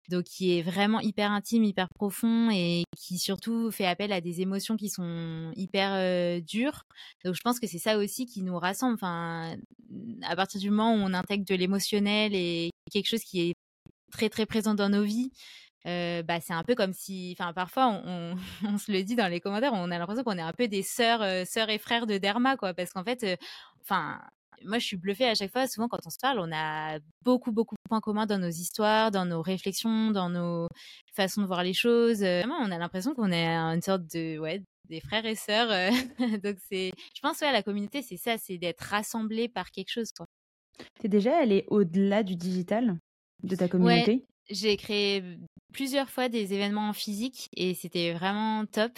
donc 0.08 0.24
qui 0.24 0.56
est 0.56 0.62
vraiment 0.62 1.00
hyper 1.00 1.32
intime, 1.32 1.64
hyper 1.64 1.88
profond 1.96 2.48
et 2.52 2.84
qui 2.96 3.18
surtout 3.18 3.72
fait 3.72 3.86
appel 3.86 4.12
à 4.12 4.20
des 4.20 4.40
émotions 4.40 4.76
qui 4.76 4.88
sont 4.88 5.50
hyper 5.56 5.92
euh, 5.94 6.40
dures. 6.40 6.84
Donc 7.24 7.34
je 7.34 7.40
pense 7.40 7.58
que 7.58 7.66
c'est 7.66 7.78
ça 7.78 7.98
aussi 7.98 8.26
qui 8.26 8.42
nous 8.42 8.56
rassemble. 8.56 8.94
Enfin, 8.94 9.56
à 10.22 10.36
partir 10.36 10.60
du 10.60 10.70
moment 10.70 10.94
où 10.94 10.98
on 10.98 11.12
intègre 11.12 11.44
de 11.44 11.54
l'émotionnel 11.56 12.34
et 12.34 12.70
quelque 12.92 13.08
chose 13.08 13.24
qui 13.24 13.50
est 13.50 13.54
très 14.12 14.28
très 14.28 14.46
présent 14.46 14.74
dans 14.74 14.88
nos 14.88 15.02
vies, 15.02 15.32
bah, 15.84 16.40
c'est 16.40 16.52
un 16.52 16.64
peu 16.64 16.74
comme 16.74 16.92
si, 16.92 17.36
enfin, 17.38 17.52
parfois, 17.52 17.88
on, 18.04 18.34
on, 18.64 18.78
se 18.78 18.92
le 18.92 19.02
dit 19.02 19.16
dans 19.16 19.28
les 19.28 19.40
commentaires, 19.40 19.72
on 19.74 19.90
a 19.90 19.98
l'impression 19.98 20.24
qu'on 20.24 20.38
est 20.38 20.42
un 20.42 20.52
peu 20.52 20.68
des 20.68 20.82
sœurs, 20.82 21.46
sœurs 21.46 21.70
et 21.70 21.78
frères 21.78 22.06
de 22.06 22.18
Derma, 22.18 22.56
quoi, 22.56 22.74
parce 22.74 22.92
qu'en 22.92 23.04
fait, 23.04 23.38
enfin, 23.82 24.20
moi, 24.64 24.78
je 24.78 24.86
suis 24.86 24.96
bluffée 24.96 25.26
à 25.26 25.34
chaque 25.34 25.52
fois. 25.52 25.66
Souvent, 25.66 25.88
quand 25.88 26.00
on 26.04 26.10
se 26.10 26.18
parle, 26.20 26.38
on 26.40 26.52
a 26.52 26.98
beaucoup, 27.22 27.52
beaucoup 27.52 27.74
de 27.74 27.88
points 27.88 28.00
communs 28.00 28.26
dans 28.26 28.38
nos 28.38 28.48
histoires, 28.48 29.10
dans 29.10 29.24
nos 29.24 29.42
réflexions, 29.42 30.10
dans 30.10 30.30
nos 30.30 30.68
façons 31.14 31.42
de 31.42 31.46
voir 31.46 31.62
les 31.62 31.74
choses. 31.74 32.20
Vraiment, 32.20 32.58
on 32.60 32.70
a 32.70 32.78
l'impression 32.78 33.14
qu'on 33.14 33.32
est 33.32 33.46
une 33.46 33.82
sorte 33.82 34.02
de, 34.12 34.38
ouais, 34.38 34.62
des 34.88 35.00
frères 35.00 35.26
et 35.26 35.34
sœurs. 35.34 35.68
Donc, 36.42 36.56
c'est, 36.68 36.90
je 37.14 37.20
pense, 37.20 37.40
ouais, 37.40 37.52
la 37.52 37.62
communauté, 37.62 38.02
c'est 38.02 38.16
ça, 38.16 38.36
c'est 38.38 38.58
d'être 38.58 38.80
rassemblé 38.80 39.48
par 39.48 39.70
quelque 39.70 39.90
chose, 39.90 40.12
quoi. 40.16 40.26
T'es 41.00 41.08
déjà 41.08 41.36
allé 41.36 41.64
au-delà 41.68 42.22
du 42.22 42.36
digital 42.36 42.98
de 43.42 43.56
ta 43.56 43.68
communauté? 43.68 44.24
J'ai 44.50 44.76
créé 44.76 45.22
plusieurs 45.72 46.08
fois 46.08 46.28
des 46.28 46.54
événements 46.54 46.88
en 46.88 46.92
physique 46.92 47.48
et 47.54 47.74
c'était 47.74 48.12
vraiment 48.12 48.64
top. 48.66 48.92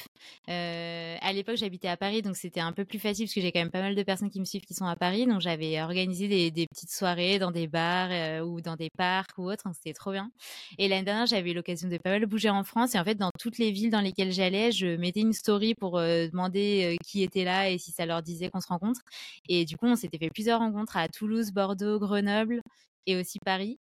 Euh, 0.48 1.16
à 1.20 1.32
l'époque, 1.32 1.56
j'habitais 1.56 1.88
à 1.88 1.96
Paris, 1.96 2.22
donc 2.22 2.36
c'était 2.36 2.60
un 2.60 2.72
peu 2.72 2.84
plus 2.84 2.98
facile 2.98 3.26
parce 3.26 3.34
que 3.34 3.40
j'ai 3.40 3.52
quand 3.52 3.60
même 3.60 3.70
pas 3.70 3.82
mal 3.82 3.94
de 3.94 4.02
personnes 4.02 4.30
qui 4.30 4.40
me 4.40 4.44
suivent 4.44 4.64
qui 4.64 4.74
sont 4.74 4.86
à 4.86 4.96
Paris. 4.96 5.26
Donc 5.26 5.40
j'avais 5.40 5.82
organisé 5.82 6.50
des, 6.50 6.66
petites 6.66 6.90
soirées 6.90 7.38
dans 7.38 7.50
des 7.50 7.66
bars 7.66 8.08
euh, 8.10 8.40
ou 8.40 8.60
dans 8.60 8.76
des 8.76 8.90
parcs 8.96 9.36
ou 9.38 9.50
autres. 9.50 9.64
C'était 9.74 9.92
trop 9.92 10.12
bien. 10.12 10.30
Et 10.78 10.88
l'année 10.88 11.04
dernière, 11.04 11.26
j'avais 11.26 11.50
eu 11.50 11.54
l'occasion 11.54 11.88
de 11.88 11.98
pas 11.98 12.10
mal 12.10 12.26
bouger 12.26 12.50
en 12.50 12.64
France. 12.64 12.94
Et 12.94 12.98
en 12.98 13.04
fait, 13.04 13.16
dans 13.16 13.30
toutes 13.38 13.58
les 13.58 13.72
villes 13.72 13.90
dans 13.90 14.00
lesquelles 14.00 14.32
j'allais, 14.32 14.72
je 14.72 14.96
mettais 14.96 15.20
une 15.20 15.32
story 15.32 15.74
pour 15.74 15.98
euh, 15.98 16.28
demander 16.28 16.96
qui 17.04 17.22
était 17.22 17.44
là 17.44 17.68
et 17.68 17.78
si 17.78 17.90
ça 17.90 18.06
leur 18.06 18.22
disait 18.22 18.48
qu'on 18.50 18.60
se 18.60 18.68
rencontre. 18.68 19.00
Et 19.48 19.64
du 19.64 19.76
coup, 19.76 19.86
on 19.86 19.96
s'était 19.96 20.18
fait 20.18 20.30
plusieurs 20.30 20.60
rencontres 20.60 20.96
à 20.96 21.08
Toulouse, 21.08 21.50
Bordeaux, 21.52 21.98
Grenoble 21.98 22.62
et 23.06 23.16
aussi 23.16 23.38
Paris. 23.44 23.78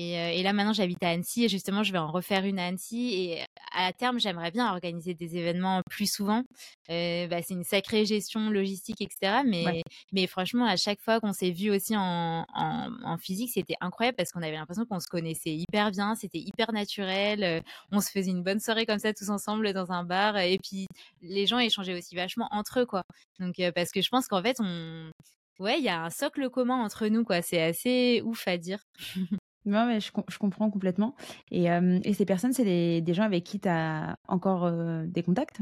Et, 0.00 0.44
là, 0.44 0.52
maintenant, 0.52 0.72
j'habite 0.72 1.02
à 1.02 1.08
Annecy 1.08 1.44
et 1.44 1.48
justement, 1.48 1.82
je 1.82 1.90
vais 1.90 1.98
en 1.98 2.12
refaire 2.12 2.44
une 2.44 2.60
à 2.60 2.66
Annecy. 2.66 3.14
Et 3.14 3.44
à 3.72 3.92
terme, 3.92 4.20
j'aimerais 4.20 4.52
bien 4.52 4.70
organiser 4.70 5.12
des 5.12 5.36
événements 5.36 5.82
plus 5.90 6.06
souvent. 6.06 6.44
bah, 6.88 7.42
c'est 7.42 7.54
une 7.54 7.64
sacrée 7.64 8.04
gestion 8.04 8.48
logistique, 8.48 9.00
etc. 9.00 9.42
Mais, 9.44 9.82
mais 10.12 10.28
franchement, 10.28 10.66
à 10.66 10.76
chaque 10.76 11.00
fois 11.00 11.18
qu'on 11.18 11.32
s'est 11.32 11.50
vu 11.50 11.72
aussi 11.72 11.96
en, 11.96 12.46
en, 12.54 13.18
physique, 13.18 13.50
c'était 13.52 13.74
incroyable 13.80 14.14
parce 14.14 14.30
qu'on 14.30 14.42
avait 14.42 14.52
l'impression 14.52 14.86
qu'on 14.86 15.00
se 15.00 15.08
connaissait 15.08 15.50
hyper 15.50 15.90
bien. 15.90 16.14
C'était 16.14 16.38
hyper 16.38 16.72
naturel. 16.72 17.64
on 17.90 18.00
se 18.00 18.10
faisait 18.12 18.30
une 18.30 18.44
bonne 18.44 18.60
soirée 18.60 18.86
comme 18.86 19.00
ça 19.00 19.12
tous 19.12 19.30
ensemble 19.30 19.72
dans 19.72 19.90
un 19.90 20.04
bar. 20.04 20.38
Et 20.38 20.58
puis, 20.62 20.86
les 21.22 21.46
gens 21.46 21.58
échangeaient 21.58 21.98
aussi 21.98 22.14
vachement 22.14 22.46
entre 22.52 22.80
eux, 22.80 22.86
quoi. 22.86 23.02
Donc, 23.40 23.56
parce 23.74 23.90
que 23.90 24.00
je 24.00 24.08
pense 24.10 24.28
qu'en 24.28 24.44
fait, 24.44 24.58
on, 24.60 25.10
ouais, 25.58 25.78
il 25.78 25.84
y 25.84 25.88
a 25.88 26.04
un 26.04 26.10
socle 26.10 26.48
commun 26.50 26.76
entre 26.76 27.08
nous, 27.08 27.24
quoi. 27.24 27.42
C'est 27.42 27.60
assez 27.60 28.22
ouf 28.24 28.46
à 28.46 28.58
dire. 28.58 28.84
Non, 29.68 29.86
mais 29.86 30.00
je, 30.00 30.10
comprends 30.38 30.70
complètement. 30.70 31.14
Et, 31.50 31.66
et 31.66 32.14
ces 32.14 32.24
personnes, 32.24 32.52
c'est 32.52 32.64
des, 32.64 33.14
gens 33.14 33.24
avec 33.24 33.44
qui 33.44 33.60
tu 33.60 33.68
as 33.68 34.16
encore 34.26 34.70
des 35.06 35.22
contacts? 35.22 35.60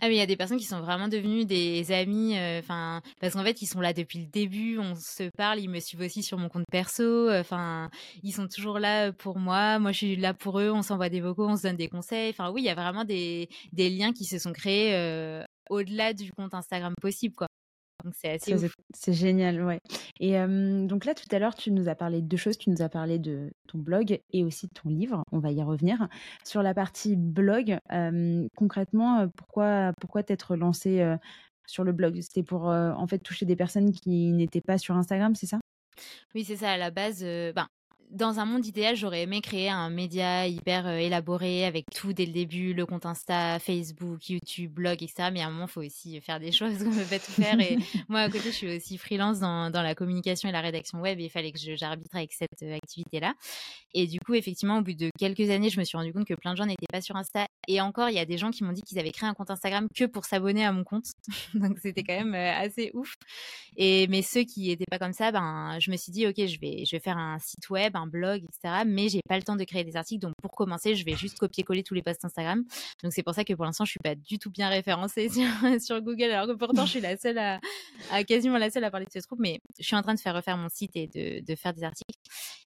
Ah 0.00 0.06
oui, 0.06 0.14
il 0.14 0.18
y 0.18 0.20
a 0.20 0.26
des 0.26 0.36
personnes 0.36 0.58
qui 0.58 0.64
sont 0.64 0.80
vraiment 0.80 1.08
devenues 1.08 1.44
des 1.44 1.92
amis, 1.92 2.34
enfin 2.58 3.02
parce 3.20 3.34
qu'en 3.34 3.44
fait 3.44 3.60
ils 3.62 3.66
sont 3.66 3.80
là 3.80 3.92
depuis 3.92 4.20
le 4.20 4.26
début, 4.26 4.78
on 4.78 4.94
se 4.94 5.28
parle, 5.36 5.60
ils 5.60 5.68
me 5.68 5.80
suivent 5.80 6.00
aussi 6.00 6.22
sur 6.22 6.38
mon 6.38 6.48
compte 6.48 6.64
perso, 6.70 7.30
enfin 7.30 7.90
ils 8.22 8.32
sont 8.32 8.48
toujours 8.48 8.78
là 8.78 9.12
pour 9.12 9.38
moi, 9.38 9.78
moi 9.78 9.92
je 9.92 9.98
suis 9.98 10.16
là 10.16 10.34
pour 10.34 10.60
eux, 10.60 10.70
on 10.70 10.82
s'envoie 10.82 11.08
des 11.10 11.20
vocaux, 11.20 11.46
on 11.46 11.56
se 11.56 11.64
donne 11.64 11.76
des 11.76 11.88
conseils, 11.88 12.30
enfin 12.30 12.50
oui 12.50 12.62
il 12.62 12.66
y 12.66 12.70
a 12.70 12.74
vraiment 12.74 13.04
des, 13.04 13.48
des 13.72 13.90
liens 13.90 14.12
qui 14.12 14.24
se 14.24 14.38
sont 14.38 14.52
créés 14.52 14.94
au-delà 15.70 16.12
du 16.14 16.32
compte 16.32 16.54
Instagram 16.54 16.94
possible 17.00 17.34
quoi. 17.34 17.48
Donc 18.04 18.14
c'est 18.16 18.30
assez 18.30 18.56
C'est 18.94 19.12
génial, 19.12 19.62
ouais. 19.62 19.80
Et 20.20 20.34
donc 20.38 21.04
là, 21.04 21.14
tout 21.14 21.26
à 21.30 21.38
l'heure, 21.38 21.54
tu 21.54 21.72
nous 21.72 21.88
as 21.88 21.94
parlé 21.94 22.22
de 22.22 22.26
deux 22.26 22.36
choses. 22.36 22.56
Tu 22.56 22.70
nous 22.70 22.80
as 22.82 22.88
parlé 22.88 23.18
de 23.18 23.50
ton 23.66 23.78
blog 23.78 24.20
et 24.32 24.44
aussi 24.44 24.66
de 24.66 24.72
ton 24.72 24.88
livre. 24.88 25.22
On 25.32 25.40
va 25.40 25.50
y 25.50 25.62
revenir. 25.62 26.08
Sur 26.44 26.62
la 26.62 26.74
partie 26.74 27.16
blog, 27.16 27.78
concrètement, 28.56 29.28
pourquoi, 29.36 29.92
pourquoi 30.00 30.22
t'être 30.22 30.56
lancé 30.56 31.04
sur 31.66 31.84
le 31.84 31.92
blog? 31.92 32.20
C'était 32.20 32.44
pour 32.44 32.66
en 32.66 33.06
fait 33.06 33.18
toucher 33.18 33.46
des 33.46 33.56
personnes 33.56 33.92
qui 33.92 34.32
n'étaient 34.32 34.60
pas 34.60 34.78
sur 34.78 34.96
Instagram, 34.96 35.34
c'est 35.34 35.46
ça? 35.46 35.58
Oui, 36.34 36.44
c'est 36.44 36.56
ça. 36.56 36.70
À 36.70 36.76
la 36.76 36.90
base, 36.90 37.22
ben, 37.22 37.66
dans 38.10 38.38
un 38.40 38.44
monde 38.44 38.64
idéal, 38.66 38.96
j'aurais 38.96 39.22
aimé 39.22 39.40
créer 39.40 39.68
un 39.68 39.90
média 39.90 40.46
hyper 40.46 40.86
euh, 40.86 40.96
élaboré 40.96 41.64
avec 41.64 41.86
tout 41.94 42.12
dès 42.12 42.26
le 42.26 42.32
début, 42.32 42.72
le 42.72 42.86
compte 42.86 43.06
Insta, 43.06 43.58
Facebook, 43.58 44.28
YouTube, 44.28 44.72
blog, 44.72 45.02
etc. 45.02 45.30
Mais 45.32 45.42
à 45.42 45.48
un 45.48 45.50
moment, 45.50 45.66
il 45.66 45.70
faut 45.70 45.82
aussi 45.82 46.20
faire 46.20 46.40
des 46.40 46.52
choses, 46.52 46.82
on 46.82 46.90
ne 46.90 46.94
peut 46.94 47.04
pas 47.08 47.18
tout 47.18 47.32
faire. 47.32 47.60
Et 47.60 47.78
moi, 48.08 48.20
à 48.20 48.30
côté, 48.30 48.44
je 48.44 48.50
suis 48.50 48.76
aussi 48.76 48.98
freelance 48.98 49.40
dans, 49.40 49.70
dans 49.70 49.82
la 49.82 49.94
communication 49.94 50.48
et 50.48 50.52
la 50.52 50.60
rédaction 50.60 51.00
web 51.00 51.20
et 51.20 51.24
il 51.24 51.30
fallait 51.30 51.52
que 51.52 51.58
j'arbitre 51.58 52.16
avec 52.16 52.32
cette 52.32 52.62
euh, 52.62 52.76
activité-là. 52.76 53.34
Et 53.94 54.06
du 54.06 54.20
coup, 54.20 54.34
effectivement, 54.34 54.78
au 54.78 54.82
bout 54.82 54.94
de 54.94 55.10
quelques 55.18 55.50
années, 55.50 55.70
je 55.70 55.78
me 55.78 55.84
suis 55.84 55.96
rendu 55.96 56.12
compte 56.12 56.26
que 56.26 56.34
plein 56.34 56.52
de 56.52 56.56
gens 56.56 56.66
n'étaient 56.66 56.86
pas 56.90 57.00
sur 57.00 57.16
Insta. 57.16 57.46
Et 57.66 57.80
encore, 57.80 58.08
il 58.08 58.14
y 58.14 58.18
a 58.18 58.26
des 58.26 58.38
gens 58.38 58.50
qui 58.50 58.64
m'ont 58.64 58.72
dit 58.72 58.82
qu'ils 58.82 58.98
avaient 58.98 59.12
créé 59.12 59.28
un 59.28 59.34
compte 59.34 59.50
Instagram 59.50 59.88
que 59.94 60.04
pour 60.04 60.24
s'abonner 60.24 60.64
à 60.64 60.72
mon 60.72 60.84
compte. 60.84 61.06
Donc, 61.54 61.78
c'était 61.78 62.02
quand 62.02 62.16
même 62.16 62.34
euh, 62.34 62.52
assez 62.52 62.90
ouf. 62.94 63.14
Et, 63.76 64.06
mais 64.08 64.22
ceux 64.22 64.42
qui 64.44 64.68
n'étaient 64.68 64.86
pas 64.90 64.98
comme 64.98 65.12
ça, 65.12 65.32
ben, 65.32 65.78
je 65.80 65.90
me 65.90 65.96
suis 65.96 66.12
dit, 66.12 66.26
OK, 66.26 66.36
je 66.36 66.58
vais, 66.60 66.84
je 66.84 66.96
vais 66.96 67.00
faire 67.00 67.18
un 67.18 67.38
site 67.38 67.68
web, 67.70 67.96
un 67.98 68.06
blog, 68.06 68.42
etc. 68.44 68.82
Mais 68.86 69.08
j'ai 69.08 69.20
pas 69.28 69.36
le 69.36 69.42
temps 69.42 69.56
de 69.56 69.64
créer 69.64 69.84
des 69.84 69.96
articles. 69.96 70.20
Donc 70.20 70.34
pour 70.42 70.52
commencer, 70.52 70.94
je 70.94 71.04
vais 71.04 71.14
juste 71.14 71.38
copier-coller 71.38 71.82
tous 71.82 71.94
les 71.94 72.02
posts 72.02 72.24
Instagram. 72.24 72.64
Donc 73.02 73.12
c'est 73.12 73.22
pour 73.22 73.34
ça 73.34 73.44
que 73.44 73.52
pour 73.54 73.64
l'instant, 73.64 73.84
je 73.84 73.90
suis 73.90 74.00
pas 74.02 74.14
du 74.14 74.38
tout 74.38 74.50
bien 74.50 74.68
référencée 74.68 75.28
sur, 75.80 76.00
Google, 76.00 76.30
alors 76.30 76.46
que 76.46 76.52
pourtant 76.52 76.86
je 76.86 76.90
suis 76.92 77.00
la 77.00 77.16
seule 77.16 77.38
à, 77.38 77.60
quasiment 78.24 78.58
la 78.58 78.70
seule 78.70 78.84
à 78.84 78.90
parler 78.90 79.06
de 79.06 79.12
ce 79.12 79.26
troupe. 79.26 79.40
Mais 79.40 79.60
je 79.78 79.84
suis 79.84 79.96
en 79.96 80.02
train 80.02 80.14
de 80.14 80.20
faire 80.20 80.34
refaire 80.34 80.56
mon 80.56 80.68
site 80.68 80.92
et 80.94 81.06
de 81.06 81.54
faire 81.54 81.74
des 81.74 81.84
articles. 81.84 82.18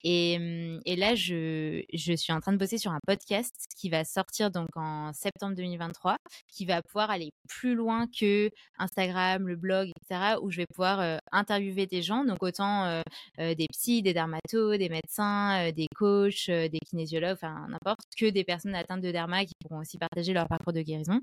Et, 0.04 0.38
mmh, 0.38 0.80
et, 0.84 0.96
là, 0.96 1.14
je, 1.14 1.82
je 1.92 2.12
suis 2.14 2.32
en 2.32 2.40
train 2.40 2.52
de 2.52 2.58
bosser 2.58 2.78
sur 2.78 2.92
un 2.92 3.00
podcast 3.06 3.54
qui 3.76 3.88
va 3.88 4.04
sortir 4.04 4.50
donc 4.50 4.68
en 4.76 5.12
septembre 5.14 5.56
2023, 5.56 6.16
qui 6.48 6.66
va 6.66 6.82
pouvoir 6.82 7.10
aller 7.10 7.30
plus 7.48 7.74
loin 7.74 8.06
que 8.06 8.50
Instagram, 8.78 9.48
le 9.48 9.56
blog, 9.56 9.88
etc., 9.88 10.36
où 10.42 10.50
je 10.50 10.58
vais 10.58 10.66
pouvoir 10.66 11.20
interviewer 11.32 11.86
des 11.86 12.02
gens, 12.02 12.24
donc 12.24 12.42
autant 12.42 13.02
des 13.38 13.66
psys, 13.72 14.02
des 14.02 14.12
dermatos, 14.14 14.78
des 14.78 14.88
médecins, 14.88 15.70
des 15.72 15.86
coachs, 15.94 16.48
des 16.48 16.78
kinésiologues, 16.86 17.32
enfin 17.32 17.66
n'importe, 17.68 18.00
que 18.18 18.26
des 18.30 18.44
personnes 18.44 18.74
atteintes 18.74 19.02
de 19.02 19.12
derma 19.12 19.44
qui 19.44 19.54
pourront 19.60 19.80
aussi 19.80 19.98
partager 19.98 20.32
leur 20.32 20.46
parcours 20.48 20.72
de 20.72 20.82
guérison. 20.82 21.20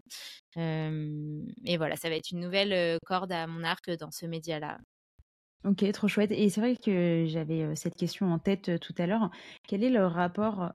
et 0.57 1.77
voilà, 1.77 1.95
ça 1.95 2.09
va 2.09 2.15
être 2.15 2.32
une 2.32 2.39
nouvelle 2.39 2.97
corde 3.05 3.32
à 3.32 3.47
mon 3.47 3.63
arc 3.63 3.89
dans 3.91 4.11
ce 4.11 4.25
média-là. 4.25 4.79
Ok, 5.64 5.86
trop 5.91 6.07
chouette. 6.07 6.32
Et 6.32 6.49
c'est 6.49 6.59
vrai 6.59 6.76
que 6.76 7.26
j'avais 7.28 7.76
cette 7.76 7.95
question 7.95 8.32
en 8.34 8.39
tête 8.39 8.80
tout 8.80 8.95
à 8.97 9.05
l'heure. 9.05 9.30
Quel 9.68 9.84
est 9.84 9.91
le 9.91 10.07
rapport 10.07 10.74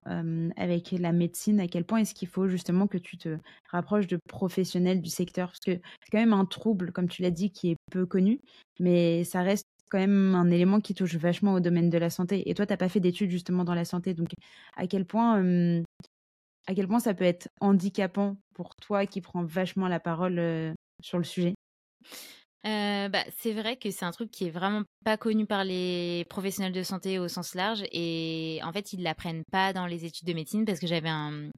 avec 0.56 0.92
la 0.92 1.10
médecine? 1.12 1.58
À 1.60 1.66
quel 1.66 1.84
point 1.84 1.98
est-ce 1.98 2.14
qu'il 2.14 2.28
faut 2.28 2.46
justement 2.46 2.86
que 2.86 2.96
tu 2.98 3.18
te 3.18 3.36
rapproches 3.68 4.06
de 4.06 4.16
professionnels 4.28 5.02
du 5.02 5.10
secteur? 5.10 5.48
Parce 5.48 5.58
que 5.58 5.72
c'est 6.02 6.10
quand 6.12 6.20
même 6.20 6.32
un 6.32 6.44
trouble, 6.44 6.92
comme 6.92 7.08
tu 7.08 7.22
l'as 7.22 7.32
dit, 7.32 7.50
qui 7.50 7.70
est 7.72 7.76
peu 7.90 8.06
connu, 8.06 8.40
mais 8.78 9.24
ça 9.24 9.42
reste 9.42 9.66
quand 9.90 9.98
même 9.98 10.36
un 10.36 10.50
élément 10.50 10.80
qui 10.80 10.94
touche 10.94 11.16
vachement 11.16 11.54
au 11.54 11.60
domaine 11.60 11.90
de 11.90 11.98
la 11.98 12.10
santé. 12.10 12.48
Et 12.48 12.54
toi, 12.54 12.64
tu 12.64 12.72
n'as 12.72 12.76
pas 12.76 12.88
fait 12.88 13.00
d'études 13.00 13.30
justement 13.32 13.64
dans 13.64 13.74
la 13.74 13.84
santé. 13.84 14.14
Donc, 14.14 14.28
à 14.76 14.86
quel 14.86 15.04
point, 15.04 15.42
à 16.68 16.74
quel 16.74 16.86
point 16.86 17.00
ça 17.00 17.14
peut 17.14 17.24
être 17.24 17.48
handicapant 17.60 18.36
pour 18.54 18.76
toi 18.76 19.06
qui 19.06 19.20
prends 19.20 19.44
vachement 19.44 19.88
la 19.88 19.98
parole 19.98 20.74
sur 21.02 21.18
le 21.18 21.24
sujet? 21.24 21.54
Bah, 22.66 23.24
c'est 23.38 23.52
vrai 23.52 23.76
que 23.76 23.90
c'est 23.90 24.04
un 24.04 24.10
truc 24.10 24.30
qui 24.30 24.46
est 24.46 24.50
vraiment 24.50 24.82
pas 25.04 25.16
connu 25.16 25.46
par 25.46 25.62
les 25.62 26.26
professionnels 26.28 26.72
de 26.72 26.82
santé 26.82 27.20
au 27.20 27.28
sens 27.28 27.54
large 27.54 27.84
et 27.92 28.58
en 28.64 28.72
fait 28.72 28.92
ils 28.92 29.02
l'apprennent 29.02 29.44
pas 29.52 29.72
dans 29.72 29.86
les 29.86 30.04
études 30.04 30.26
de 30.26 30.32
médecine 30.32 30.64
parce 30.64 30.80
que 30.80 30.88
j'avais 30.88 31.08
un, 31.08 31.52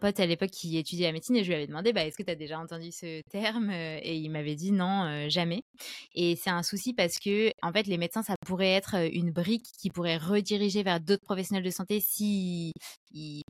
pote 0.00 0.18
à 0.18 0.26
l'époque 0.26 0.50
qui 0.50 0.76
étudiait 0.76 1.06
la 1.06 1.12
médecine 1.12 1.36
et 1.36 1.44
je 1.44 1.48
lui 1.48 1.54
avais 1.54 1.68
demandé 1.68 1.92
bah, 1.92 2.04
est-ce 2.04 2.18
que 2.18 2.24
tu 2.24 2.30
as 2.30 2.34
déjà 2.34 2.58
entendu 2.58 2.90
ce 2.90 3.22
terme? 3.30 3.70
Et 3.70 4.16
il 4.16 4.30
m'avait 4.30 4.56
dit 4.56 4.72
non 4.72 5.28
jamais. 5.28 5.62
Et 6.14 6.34
c'est 6.34 6.50
un 6.50 6.64
souci 6.64 6.92
parce 6.92 7.18
que 7.20 7.52
en 7.62 7.72
fait 7.72 7.86
les 7.86 7.98
médecins 7.98 8.24
ça 8.24 8.34
pourrait 8.44 8.72
être 8.72 8.96
une 9.12 9.30
brique 9.30 9.66
qui 9.78 9.90
pourrait 9.90 10.16
rediriger 10.16 10.82
vers 10.82 10.98
d'autres 10.98 11.24
professionnels 11.24 11.64
de 11.64 11.70
santé 11.70 12.00
si 12.00 12.72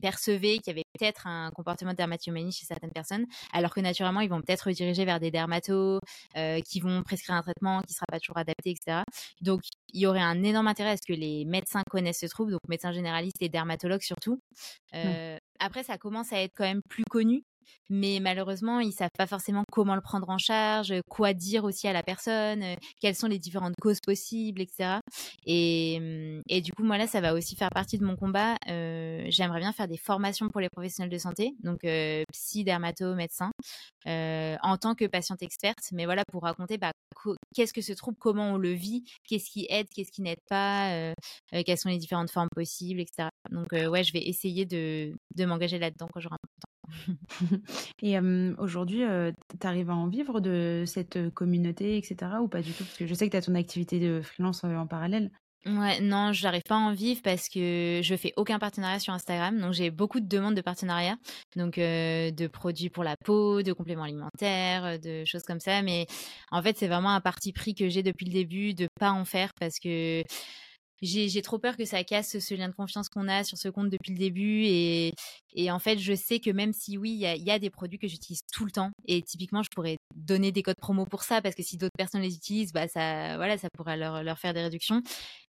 percevaient 0.01 0.59
qu'il 0.59 0.67
y 0.67 0.71
avait 0.71 0.85
peut-être 0.97 1.27
un 1.27 1.51
comportement 1.51 1.91
de 1.91 1.97
dermatillomanie 1.97 2.51
chez 2.51 2.65
certaines 2.65 2.91
personnes 2.91 3.25
alors 3.51 3.73
que 3.73 3.81
naturellement 3.81 4.21
ils 4.21 4.29
vont 4.29 4.41
peut-être 4.41 4.67
rediriger 4.67 5.05
vers 5.05 5.19
des 5.19 5.31
dermatos 5.31 5.99
qui 6.65 6.79
vont 6.79 6.98
prescrire 7.03 7.35
un 7.35 7.41
traitement 7.41 7.81
qui 7.81 7.93
sera 7.93 8.05
pas 8.07 8.19
toujours 8.19 8.37
adapté 8.37 8.71
etc 8.71 9.03
donc, 9.41 9.61
il 9.93 10.01
y 10.01 10.07
aurait 10.07 10.21
un 10.21 10.43
énorme 10.43 10.67
intérêt 10.67 10.91
à 10.91 10.97
ce 10.97 11.01
que 11.07 11.17
les 11.17 11.45
médecins 11.45 11.83
connaissent 11.89 12.19
ce 12.19 12.25
trouble, 12.27 12.51
donc 12.51 12.61
médecins 12.67 12.91
généralistes 12.91 13.41
et 13.41 13.49
dermatologues 13.49 14.01
surtout. 14.01 14.41
Euh, 14.93 15.37
après, 15.59 15.83
ça 15.83 15.97
commence 15.97 16.31
à 16.33 16.41
être 16.41 16.53
quand 16.55 16.65
même 16.65 16.81
plus 16.89 17.03
connu. 17.09 17.43
Mais 17.89 18.19
malheureusement, 18.21 18.79
ils 18.79 18.91
savent 18.91 19.09
pas 19.17 19.27
forcément 19.27 19.63
comment 19.71 19.95
le 19.95 20.01
prendre 20.01 20.29
en 20.29 20.37
charge, 20.37 20.93
quoi 21.09 21.33
dire 21.33 21.63
aussi 21.63 21.87
à 21.87 21.93
la 21.93 22.03
personne, 22.03 22.63
quelles 23.01 23.15
sont 23.15 23.27
les 23.27 23.39
différentes 23.39 23.73
causes 23.81 23.99
possibles, 23.99 24.61
etc. 24.61 24.99
Et, 25.45 25.99
mmh, 25.99 26.41
et 26.49 26.61
du 26.61 26.71
coup, 26.71 26.83
moi 26.83 26.97
là, 26.97 27.07
ça 27.07 27.19
va 27.21 27.33
aussi 27.33 27.55
faire 27.55 27.69
partie 27.69 27.97
de 27.97 28.05
mon 28.05 28.15
combat. 28.15 28.57
J'aimerais 28.67 29.59
bien 29.59 29.73
faire 29.73 29.87
des 29.87 29.97
formations 29.97 30.49
pour 30.49 30.61
les 30.61 30.69
professionnels 30.69 31.11
de 31.11 31.17
santé, 31.17 31.53
donc 31.63 31.79
psy, 32.31 32.63
dermato, 32.63 33.15
médecin, 33.15 33.51
en 34.05 34.77
tant 34.77 34.95
que 34.95 35.05
patiente 35.05 35.41
experte. 35.41 35.91
Mais 35.91 36.05
voilà, 36.05 36.23
pour 36.31 36.43
raconter 36.43 36.77
bah, 36.77 36.91
qu'est-ce 37.55 37.73
que 37.73 37.81
ce 37.81 37.93
trouble, 37.93 38.17
comment 38.19 38.51
on 38.53 38.57
le 38.57 38.71
vit, 38.71 39.03
qu'est-ce 39.27 39.49
qui 39.49 39.65
aide, 39.69 39.87
qu'est-ce 39.93 40.11
qui 40.11 40.21
n'aide 40.21 40.41
pas, 40.47 41.13
quelles 41.65 41.77
sont 41.77 41.89
les 41.89 41.97
différentes 41.97 42.31
formes 42.31 42.49
possibles, 42.55 42.99
etc. 42.99 43.29
Donc 43.51 43.71
ouais, 43.71 44.03
je 44.03 44.13
vais 44.13 44.21
essayer 44.21 44.65
de, 44.65 45.13
de 45.35 45.45
m'engager 45.45 45.79
là-dedans 45.79 46.07
quand 46.13 46.19
j'aurai 46.19 46.35
un 46.35 46.43
peu 46.43 46.49
de 46.55 46.61
temps. 46.61 46.78
Et 48.01 48.17
aujourd'hui, 48.57 49.03
tu 49.59 49.67
arrives 49.67 49.89
à 49.89 49.95
en 49.95 50.07
vivre 50.07 50.39
de 50.39 50.83
cette 50.85 51.29
communauté, 51.33 51.97
etc. 51.97 52.41
ou 52.41 52.47
pas 52.47 52.61
du 52.61 52.71
tout? 52.71 52.83
Parce 52.83 52.97
que 52.97 53.07
je 53.07 53.13
sais 53.13 53.25
que 53.27 53.31
tu 53.31 53.37
as 53.37 53.41
ton 53.41 53.55
activité 53.55 53.99
de 53.99 54.21
freelance 54.21 54.63
en 54.63 54.87
parallèle. 54.87 55.31
Ouais, 55.65 55.99
non, 55.99 56.31
j'arrive 56.31 56.63
pas 56.63 56.75
à 56.75 56.79
en 56.79 56.93
vivre 56.93 57.21
parce 57.21 57.49
que 57.49 57.99
je 58.01 58.15
fais 58.15 58.31
aucun 58.37 58.59
partenariat 58.59 58.97
sur 58.97 59.13
Instagram. 59.13 59.59
Donc 59.59 59.73
j'ai 59.73 59.91
beaucoup 59.91 60.21
de 60.21 60.27
demandes 60.27 60.55
de 60.55 60.61
partenariat, 60.61 61.17
donc 61.57 61.75
de 61.75 62.47
produits 62.47 62.89
pour 62.89 63.03
la 63.03 63.17
peau, 63.17 63.61
de 63.61 63.73
compléments 63.73 64.03
alimentaires, 64.03 64.97
de 64.99 65.25
choses 65.25 65.43
comme 65.43 65.59
ça. 65.59 65.81
Mais 65.81 66.07
en 66.51 66.61
fait, 66.61 66.77
c'est 66.77 66.87
vraiment 66.87 67.09
un 67.09 67.19
parti 67.19 67.51
pris 67.51 67.75
que 67.75 67.89
j'ai 67.89 68.03
depuis 68.03 68.25
le 68.25 68.31
début 68.31 68.73
de 68.73 68.87
pas 68.99 69.11
en 69.11 69.25
faire 69.25 69.51
parce 69.59 69.79
que 69.79 70.23
j'ai 71.01 71.41
trop 71.41 71.59
peur 71.59 71.77
que 71.77 71.85
ça 71.85 72.03
casse 72.03 72.39
ce 72.39 72.53
lien 72.53 72.67
de 72.67 72.73
confiance 72.73 73.09
qu'on 73.09 73.27
a 73.27 73.43
sur 73.43 73.57
ce 73.57 73.69
compte 73.69 73.89
depuis 73.89 74.11
le 74.13 74.17
début. 74.17 74.63
Et, 74.65 75.13
en 75.71 75.79
fait, 75.79 75.97
je 75.97 76.13
sais 76.13 76.39
que 76.39 76.51
même 76.51 76.73
si 76.73 76.97
oui, 76.97 77.11
il 77.11 77.43
y 77.43 77.51
a, 77.51 77.59
des 77.59 77.69
produits 77.69 77.99
que 77.99 78.07
j'utilise 78.07 78.41
tout 78.53 78.65
le 78.65 78.71
temps, 78.71 78.91
et 79.07 79.21
typiquement, 79.21 79.63
je 79.63 79.69
pourrais 79.69 79.97
donner 80.15 80.51
des 80.51 80.63
codes 80.63 80.77
promo 80.79 81.05
pour 81.05 81.23
ça, 81.23 81.41
parce 81.41 81.55
que 81.55 81.63
si 81.63 81.77
d'autres 81.77 81.97
personnes 81.97 82.21
les 82.21 82.35
utilisent, 82.35 82.71
bah 82.71 82.87
ça, 82.87 83.35
voilà, 83.37 83.57
ça 83.57 83.69
pourrait 83.69 83.97
leur, 83.97 84.39
faire 84.39 84.53
des 84.53 84.61
réductions. 84.61 85.01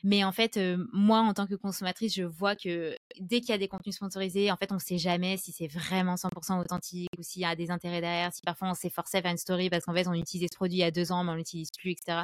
Mais 0.03 0.23
en 0.23 0.31
fait, 0.31 0.57
euh, 0.57 0.77
moi, 0.93 1.19
en 1.19 1.33
tant 1.33 1.45
que 1.45 1.55
consommatrice, 1.55 2.15
je 2.15 2.23
vois 2.23 2.55
que 2.55 2.95
dès 3.19 3.41
qu'il 3.41 3.49
y 3.49 3.53
a 3.53 3.57
des 3.57 3.67
contenus 3.67 3.95
sponsorisés, 3.95 4.51
en 4.51 4.55
fait, 4.55 4.71
on 4.71 4.79
sait 4.79 4.97
jamais 4.97 5.37
si 5.37 5.51
c'est 5.51 5.67
vraiment 5.67 6.15
100% 6.15 6.59
authentique 6.61 7.09
ou 7.17 7.23
s'il 7.23 7.41
y 7.41 7.45
a 7.45 7.55
des 7.55 7.69
intérêts 7.69 8.01
derrière, 8.01 8.33
si 8.33 8.41
parfois 8.41 8.69
on 8.69 8.73
s'est 8.73 8.89
forcé 8.89 9.17
à 9.17 9.21
faire 9.21 9.31
une 9.31 9.37
story 9.37 9.69
parce 9.69 9.85
qu'en 9.85 9.93
fait, 9.93 10.07
on 10.07 10.13
utilisait 10.13 10.47
ce 10.51 10.55
produit 10.55 10.77
il 10.77 10.81
y 10.81 10.83
a 10.83 10.91
deux 10.91 11.11
ans, 11.11 11.23
mais 11.23 11.31
on 11.31 11.35
l'utilise 11.35 11.69
plus, 11.77 11.91
etc. 11.91 12.21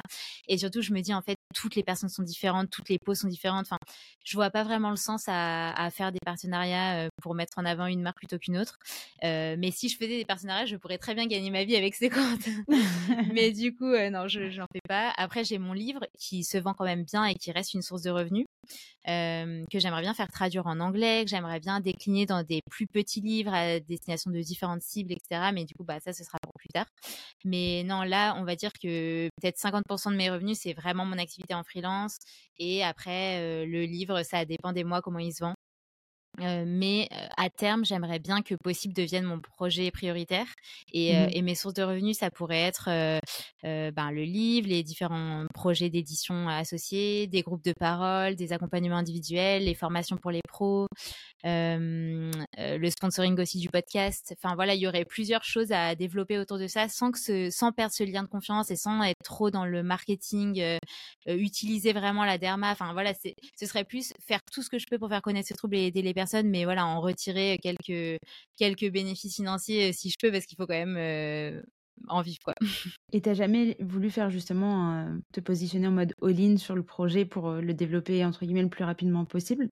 Et 0.48 0.58
surtout, 0.58 0.80
je 0.80 0.92
me 0.92 1.00
dis, 1.00 1.12
en 1.12 1.22
fait, 1.22 1.35
toutes 1.54 1.74
les 1.74 1.82
personnes 1.82 2.08
sont 2.08 2.22
différentes, 2.22 2.70
toutes 2.70 2.88
les 2.88 2.98
peaux 2.98 3.14
sont 3.14 3.28
différentes. 3.28 3.66
Enfin, 3.66 3.78
je 4.24 4.36
vois 4.36 4.50
pas 4.50 4.64
vraiment 4.64 4.90
le 4.90 4.96
sens 4.96 5.24
à, 5.28 5.72
à 5.72 5.90
faire 5.90 6.12
des 6.12 6.18
partenariats 6.24 7.06
euh, 7.06 7.08
pour 7.22 7.34
mettre 7.34 7.58
en 7.58 7.64
avant 7.64 7.86
une 7.86 8.02
marque 8.02 8.18
plutôt 8.18 8.38
qu'une 8.38 8.58
autre. 8.58 8.78
Euh, 9.24 9.56
mais 9.58 9.70
si 9.70 9.88
je 9.88 9.96
faisais 9.96 10.18
des 10.18 10.24
partenariats, 10.24 10.66
je 10.66 10.76
pourrais 10.76 10.98
très 10.98 11.14
bien 11.14 11.26
gagner 11.26 11.50
ma 11.50 11.64
vie 11.64 11.76
avec 11.76 11.94
ces 11.94 12.10
comptes. 12.10 12.48
mais 13.32 13.50
du 13.52 13.74
coup, 13.74 13.92
euh, 13.92 14.10
non, 14.10 14.28
je 14.28 14.40
n'en 14.58 14.66
fais 14.72 14.80
pas. 14.88 15.12
Après, 15.16 15.44
j'ai 15.44 15.58
mon 15.58 15.72
livre 15.72 16.00
qui 16.18 16.44
se 16.44 16.58
vend 16.58 16.74
quand 16.74 16.84
même 16.84 17.04
bien 17.04 17.24
et 17.24 17.34
qui 17.34 17.52
reste 17.52 17.74
une 17.74 17.82
source 17.82 18.02
de 18.02 18.10
revenus. 18.10 18.46
Que 19.06 19.78
j'aimerais 19.78 20.02
bien 20.02 20.14
faire 20.14 20.28
traduire 20.28 20.66
en 20.66 20.80
anglais, 20.80 21.24
que 21.24 21.30
j'aimerais 21.30 21.60
bien 21.60 21.80
décliner 21.80 22.26
dans 22.26 22.42
des 22.42 22.60
plus 22.70 22.86
petits 22.86 23.20
livres 23.20 23.52
à 23.54 23.80
destination 23.80 24.30
de 24.30 24.40
différentes 24.40 24.82
cibles, 24.82 25.12
etc. 25.12 25.50
Mais 25.52 25.64
du 25.64 25.74
coup, 25.74 25.84
bah, 25.84 26.00
ça, 26.00 26.12
ce 26.12 26.24
sera 26.24 26.38
pour 26.42 26.52
plus 26.54 26.68
tard. 26.68 26.86
Mais 27.44 27.82
non, 27.84 28.02
là, 28.02 28.34
on 28.38 28.44
va 28.44 28.56
dire 28.56 28.72
que 28.72 29.28
peut-être 29.40 29.58
50% 29.58 30.12
de 30.12 30.16
mes 30.16 30.30
revenus, 30.30 30.58
c'est 30.60 30.74
vraiment 30.74 31.04
mon 31.04 31.18
activité 31.18 31.54
en 31.54 31.64
freelance. 31.64 32.16
Et 32.58 32.84
après, 32.84 33.66
le 33.66 33.84
livre, 33.84 34.22
ça 34.22 34.44
dépend 34.44 34.72
des 34.72 34.84
mois, 34.84 35.02
comment 35.02 35.18
il 35.18 35.32
se 35.34 35.44
vend 35.44 35.55
mais 36.38 37.08
à 37.36 37.50
terme, 37.50 37.84
j'aimerais 37.84 38.18
bien 38.18 38.42
que 38.42 38.54
Possible 38.54 38.94
devienne 38.94 39.24
mon 39.24 39.40
projet 39.40 39.90
prioritaire. 39.90 40.46
Et, 40.92 41.12
mmh 41.14 41.28
et 41.32 41.42
mes 41.42 41.54
sources 41.54 41.74
de 41.74 41.82
revenus, 41.82 42.18
ça 42.18 42.30
pourrait 42.30 42.62
être 42.62 42.88
ben, 43.62 44.10
le 44.10 44.22
livre, 44.22 44.68
les 44.68 44.82
différents 44.82 45.44
projets 45.54 45.90
d'édition 45.90 46.48
associés, 46.48 47.26
des 47.26 47.42
groupes 47.42 47.64
de 47.64 47.72
parole, 47.72 48.36
des 48.36 48.52
accompagnements 48.52 48.96
individuels, 48.96 49.64
les 49.64 49.74
formations 49.74 50.16
pour 50.16 50.30
les 50.30 50.40
pros, 50.46 50.86
le 51.44 52.90
sponsoring 52.90 53.38
aussi 53.40 53.58
du 53.58 53.68
podcast. 53.68 54.34
Enfin 54.36 54.54
voilà, 54.54 54.74
il 54.74 54.80
y 54.80 54.86
aurait 54.86 55.04
plusieurs 55.04 55.44
choses 55.44 55.72
à 55.72 55.94
développer 55.94 56.38
autour 56.38 56.58
de 56.58 56.66
ça 56.66 56.88
sans 56.88 57.10
que 57.10 57.18
ce, 57.18 57.50
sans 57.50 57.72
perdre 57.72 57.92
ce 57.94 58.04
lien 58.04 58.22
de 58.22 58.28
confiance 58.28 58.70
et 58.70 58.76
sans 58.76 59.02
être 59.02 59.22
trop 59.22 59.50
dans 59.50 59.64
le 59.64 59.82
marketing, 59.82 60.78
utiliser 61.26 61.92
vraiment 61.92 62.24
la 62.24 62.38
derma. 62.38 62.72
Enfin 62.72 62.92
voilà, 62.92 63.12
ce 63.14 63.66
serait 63.66 63.84
plus 63.84 64.12
faire 64.26 64.40
tout 64.52 64.62
ce 64.62 64.70
que 64.70 64.78
je 64.78 64.86
peux 64.86 64.98
pour 64.98 65.08
faire 65.08 65.22
connaître 65.22 65.48
ce 65.48 65.54
trouble 65.54 65.76
et 65.76 65.86
aider 65.86 66.02
les 66.02 66.14
personnes 66.14 66.25
mais 66.44 66.64
voilà, 66.64 66.86
en 66.86 67.00
retirer 67.00 67.58
quelques, 67.62 68.18
quelques 68.56 68.90
bénéfices 68.90 69.36
financiers 69.36 69.92
si 69.92 70.10
je 70.10 70.16
peux, 70.20 70.30
parce 70.30 70.46
qu'il 70.46 70.56
faut 70.56 70.66
quand 70.66 70.86
même 70.86 71.62
en 72.08 72.22
vivre. 72.22 72.38
Quoi. 72.44 72.54
Et 73.12 73.20
t'as 73.20 73.34
jamais 73.34 73.76
voulu 73.80 74.10
faire 74.10 74.30
justement 74.30 75.06
te 75.32 75.40
positionner 75.40 75.86
en 75.86 75.92
mode 75.92 76.14
all-in 76.22 76.56
sur 76.56 76.74
le 76.74 76.82
projet 76.82 77.24
pour 77.24 77.52
le 77.52 77.74
développer 77.74 78.24
entre 78.24 78.44
guillemets 78.44 78.62
le 78.62 78.68
plus 78.68 78.84
rapidement 78.84 79.24
possible? 79.24 79.68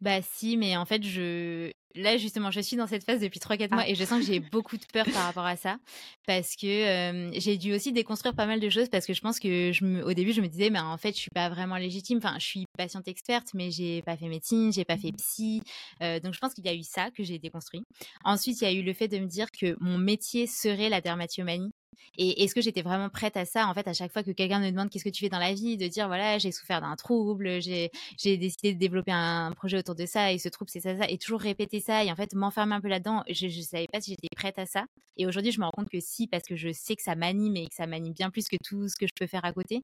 Bah 0.00 0.20
si, 0.22 0.56
mais 0.56 0.76
en 0.76 0.84
fait, 0.84 1.02
je 1.02 1.70
là 1.96 2.16
justement, 2.16 2.50
je 2.50 2.60
suis 2.60 2.76
dans 2.76 2.86
cette 2.86 3.04
phase 3.04 3.20
depuis 3.20 3.38
3-4 3.38 3.72
mois 3.72 3.84
ah. 3.84 3.88
et 3.88 3.94
je 3.94 4.04
sens 4.04 4.20
que 4.20 4.26
j'ai 4.26 4.40
beaucoup 4.52 4.76
de 4.76 4.84
peur 4.92 5.04
par 5.12 5.24
rapport 5.26 5.46
à 5.46 5.56
ça 5.56 5.76
parce 6.26 6.56
que 6.56 7.30
j'ai 7.36 7.56
dû 7.56 7.72
aussi 7.72 7.92
déconstruire 7.92 8.34
pas 8.34 8.46
mal 8.46 8.60
de 8.60 8.68
choses 8.68 8.88
parce 8.88 9.06
que 9.06 9.14
je 9.14 9.20
pense 9.20 9.38
que 9.38 9.72
je 9.72 9.84
me... 9.84 10.04
au 10.04 10.12
début, 10.12 10.32
je 10.32 10.40
me 10.40 10.48
disais, 10.48 10.70
mais 10.70 10.80
en 10.80 10.96
fait, 10.98 11.12
je 11.12 11.20
suis 11.20 11.30
pas 11.30 11.48
vraiment 11.48 11.76
légitime. 11.76 12.18
Enfin, 12.18 12.34
je 12.38 12.46
suis 12.46 12.64
patiente 12.76 13.06
experte, 13.08 13.48
mais 13.54 13.70
j'ai 13.70 14.02
pas 14.02 14.16
fait 14.16 14.28
médecine, 14.28 14.72
j'ai 14.72 14.84
pas 14.84 14.96
fait 14.96 15.12
mmh 15.12 15.16
psy. 15.16 15.62
donc, 16.00 16.34
je 16.34 16.38
pense 16.38 16.54
qu'il 16.54 16.64
y 16.64 16.68
a 16.68 16.74
eu 16.74 16.82
ça 16.82 17.10
que 17.10 17.22
j'ai 17.22 17.38
déconstruit. 17.38 17.84
Ensuite, 18.24 18.60
il 18.60 18.64
y 18.64 18.66
a 18.66 18.72
eu 18.72 18.82
le 18.82 18.92
fait 18.92 19.08
de 19.08 19.18
me 19.18 19.26
dire 19.26 19.50
que 19.50 19.76
mon 19.80 19.98
métier 19.98 20.46
serait 20.46 20.88
la 20.88 21.00
dermatillomanie 21.00 21.70
et 22.16 22.42
est-ce 22.42 22.54
que 22.54 22.60
j'étais 22.60 22.82
vraiment 22.82 23.08
prête 23.08 23.36
à 23.36 23.44
ça 23.44 23.68
En 23.68 23.74
fait, 23.74 23.86
à 23.88 23.92
chaque 23.92 24.12
fois 24.12 24.22
que 24.22 24.30
quelqu'un 24.30 24.60
me 24.60 24.70
demande 24.70 24.90
qu'est-ce 24.90 25.04
que 25.04 25.10
tu 25.10 25.24
fais 25.24 25.28
dans 25.28 25.38
la 25.38 25.52
vie, 25.52 25.76
de 25.76 25.86
dire 25.86 26.06
voilà, 26.06 26.38
j'ai 26.38 26.52
souffert 26.52 26.80
d'un 26.80 26.96
trouble, 26.96 27.60
j'ai 27.60 27.90
décidé 28.22 28.74
de 28.74 28.78
développer 28.78 29.12
un 29.12 29.52
projet 29.52 29.78
autour 29.78 29.94
de 29.94 30.06
ça, 30.06 30.32
et 30.32 30.38
ce 30.38 30.48
trouble, 30.48 30.70
c'est 30.70 30.80
ça, 30.80 30.96
ça, 30.96 31.08
et 31.08 31.18
toujours 31.18 31.40
répéter 31.40 31.80
ça, 31.80 32.04
et 32.04 32.10
en 32.10 32.16
fait, 32.16 32.34
m'enfermer 32.34 32.74
un 32.74 32.80
peu 32.80 32.88
là-dedans, 32.88 33.22
je 33.28 33.46
ne 33.46 33.62
savais 33.62 33.88
pas 33.92 34.00
si 34.00 34.10
j'étais 34.10 34.28
prête 34.34 34.58
à 34.58 34.66
ça. 34.66 34.84
Et 35.16 35.26
aujourd'hui, 35.26 35.52
je 35.52 35.60
me 35.60 35.64
rends 35.64 35.70
compte 35.70 35.88
que 35.88 36.00
si, 36.00 36.26
parce 36.26 36.44
que 36.44 36.56
je 36.56 36.72
sais 36.72 36.96
que 36.96 37.02
ça 37.02 37.14
m'anime 37.14 37.56
et 37.56 37.66
que 37.66 37.74
ça 37.74 37.86
m'anime 37.86 38.12
bien 38.12 38.30
plus 38.30 38.48
que 38.48 38.56
tout 38.62 38.88
ce 38.88 38.96
que 38.96 39.06
je 39.06 39.12
peux 39.18 39.26
faire 39.26 39.44
à 39.44 39.52
côté. 39.52 39.82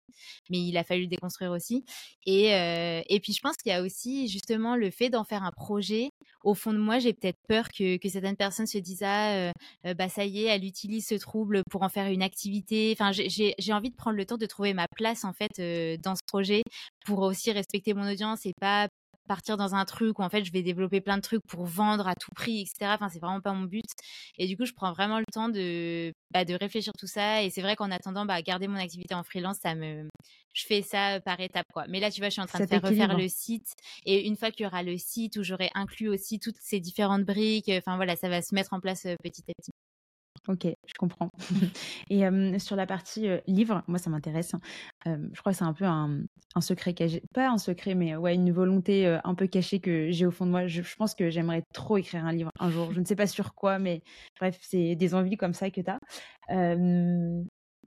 Mais 0.51 0.59
il 0.59 0.77
a 0.77 0.85
fallu 0.85 1.03
le 1.03 1.07
déconstruire 1.09 1.53
aussi. 1.53 1.85
Et, 2.27 2.55
euh, 2.55 3.03
et 3.09 3.21
puis, 3.21 3.33
je 3.33 3.41
pense 3.41 3.57
qu'il 3.57 3.71
y 3.71 3.75
a 3.75 3.83
aussi 3.83 4.29
justement 4.29 4.77
le 4.77 4.91
fait 4.91 5.11
d'en 5.11 5.25
faire 5.25 5.45
un 5.45 5.53
projet. 5.53 6.11
Au 6.43 6.55
fond 6.55 6.73
de 6.73 6.79
moi, 6.79 6.99
j'ai 6.99 7.13
peut-être 7.13 7.39
peur 7.49 7.69
que, 7.69 7.97
que 7.99 8.09
certaines 8.09 8.37
personnes 8.37 8.67
se 8.67 8.79
disent 8.79 9.03
ah, 9.03 9.35
euh, 9.35 9.53
euh, 9.87 9.95
bah 9.95 10.09
ça 10.09 10.25
y 10.25 10.45
est, 10.45 10.47
elle 10.47 10.65
utilise 10.65 11.07
ce 11.07 11.15
trouble 11.15 11.63
pour 11.71 11.83
en 11.83 11.89
faire 11.89 12.00
une 12.09 12.23
activité. 12.23 12.97
Enfin, 12.99 13.11
j'ai 13.13 13.73
envie 13.73 13.91
de 13.91 13.97
prendre 13.97 14.17
le 14.17 14.25
temps 14.25 14.39
de 14.39 14.47
trouver 14.47 14.75
ma 14.75 14.87
place 14.97 15.25
en 15.25 15.33
fait 15.33 15.59
euh, 15.59 15.97
dans 15.99 16.15
ce 16.15 16.23
projet 16.27 16.63
pour 17.05 17.21
aussi 17.21 17.53
respecter 17.53 17.95
mon 17.95 18.11
audience 18.11 18.47
et 18.47 18.53
pas 18.61 18.89
partir 19.31 19.57
dans 19.57 19.77
un 19.77 19.85
truc 19.85 20.19
où 20.19 20.23
en 20.23 20.29
fait 20.29 20.45
je 20.45 20.51
vais 20.51 20.63
développer 20.63 21.01
plein 21.01 21.17
de 21.17 21.23
trucs 21.23 21.47
pour 21.47 21.65
vendre 21.65 22.09
à 22.09 22.17
tout 22.17 22.33
prix, 22.35 22.63
etc. 22.63 22.93
Enfin, 22.95 23.09
c'est 23.09 23.21
vraiment 23.21 23.41
pas 23.41 23.53
mon 23.53 23.65
but. 23.65 23.87
Et 24.39 24.49
du 24.49 24.57
coup, 24.57 24.65
je 24.65 24.73
prends 24.73 24.93
vraiment 24.93 25.21
le 25.21 25.25
temps 25.33 25.49
de, 25.49 26.13
bah, 26.33 26.45
de 26.45 26.55
réfléchir 26.55 26.93
tout 26.99 27.07
ça. 27.07 27.43
Et 27.45 27.51
c'est 27.51 27.63
vrai 27.63 27.77
qu'en 27.77 27.93
attendant, 27.93 28.27
bah, 28.27 28.43
garder 28.43 28.67
mon 28.67 28.77
activité 28.77 29.15
en 29.15 29.23
freelance, 29.23 29.59
ça 29.63 29.77
me, 29.77 30.09
je 30.53 30.67
fais 30.67 30.83
ça 30.83 31.21
par 31.21 31.39
étapes, 31.39 31.69
quoi. 31.73 31.85
Mais 31.89 32.01
là, 32.01 32.11
tu 32.11 32.21
vois, 32.21 32.29
je 32.29 32.33
suis 32.33 32.43
en 32.43 32.47
train 32.47 32.59
de 32.59 32.67
faire 32.67 32.83
refaire 32.83 33.17
le 33.17 33.29
site. 33.29 33.69
Et 34.05 34.27
une 34.27 34.37
fois 34.37 34.51
qu'il 34.51 34.65
y 34.65 34.67
aura 34.67 34.83
le 34.83 34.99
site 34.99 35.37
où 35.37 35.45
j'aurai 35.45 35.71
inclus 35.75 36.09
aussi 36.09 36.41
toutes 36.41 36.59
ces 36.61 36.81
différentes 36.81 37.25
briques, 37.25 37.71
enfin 37.73 37.95
voilà, 37.95 38.17
ça 38.17 38.29
va 38.29 38.43
se 38.43 38.53
mettre 38.53 38.73
en 38.73 38.81
place 38.81 39.07
petit 39.23 39.45
à 39.49 39.55
petit. 39.55 39.71
Ok, 40.49 40.65
je 40.65 40.95
comprends. 40.99 41.31
Et 42.11 42.23
sur 42.59 42.77
la 42.77 42.87
partie 42.87 43.29
livre, 43.47 43.83
moi 43.89 43.99
ça 43.99 44.11
m'intéresse. 44.11 44.53
je 45.05 45.41
crois 45.41 45.53
que 45.53 45.59
c'est 45.59 45.65
un 45.65 45.75
peu 45.75 45.85
un, 45.85 46.23
secret 46.61 46.95
caché, 46.95 47.23
pas 47.35 47.51
un 47.51 47.59
secret, 47.59 47.95
mais 47.95 48.17
ouais, 48.17 48.35
une 48.35 48.51
volonté 48.51 49.07
un 49.23 49.35
peu 49.35 49.47
cachée 49.47 49.81
que 49.81 50.11
j'ai 50.11 50.27
au 50.27 50.31
fond 50.31 50.47
de 50.47 50.51
moi. 50.51 50.67
Je, 50.67 50.83
pense 50.97 51.15
que 51.15 51.31
j'aimerais 51.31 51.63
trop 51.75 51.99
écrire 51.99 52.25
un 52.25 52.33
livre 52.33 52.51
un 52.59 52.71
jour. 52.71 52.93
Je 52.93 53.01
ne 53.01 53.05
sais 53.05 53.17
pas 53.17 53.27
sur 53.27 53.55
quoi, 53.55 53.79
mais 53.79 54.03
bref, 54.39 54.59
c'est 54.63 54.97
des 54.97 55.15
envies 55.15 55.37
comme 55.37 55.55
ça 55.55 55.71
que 55.71 55.81
tu 55.81 55.91
as. 55.91 55.99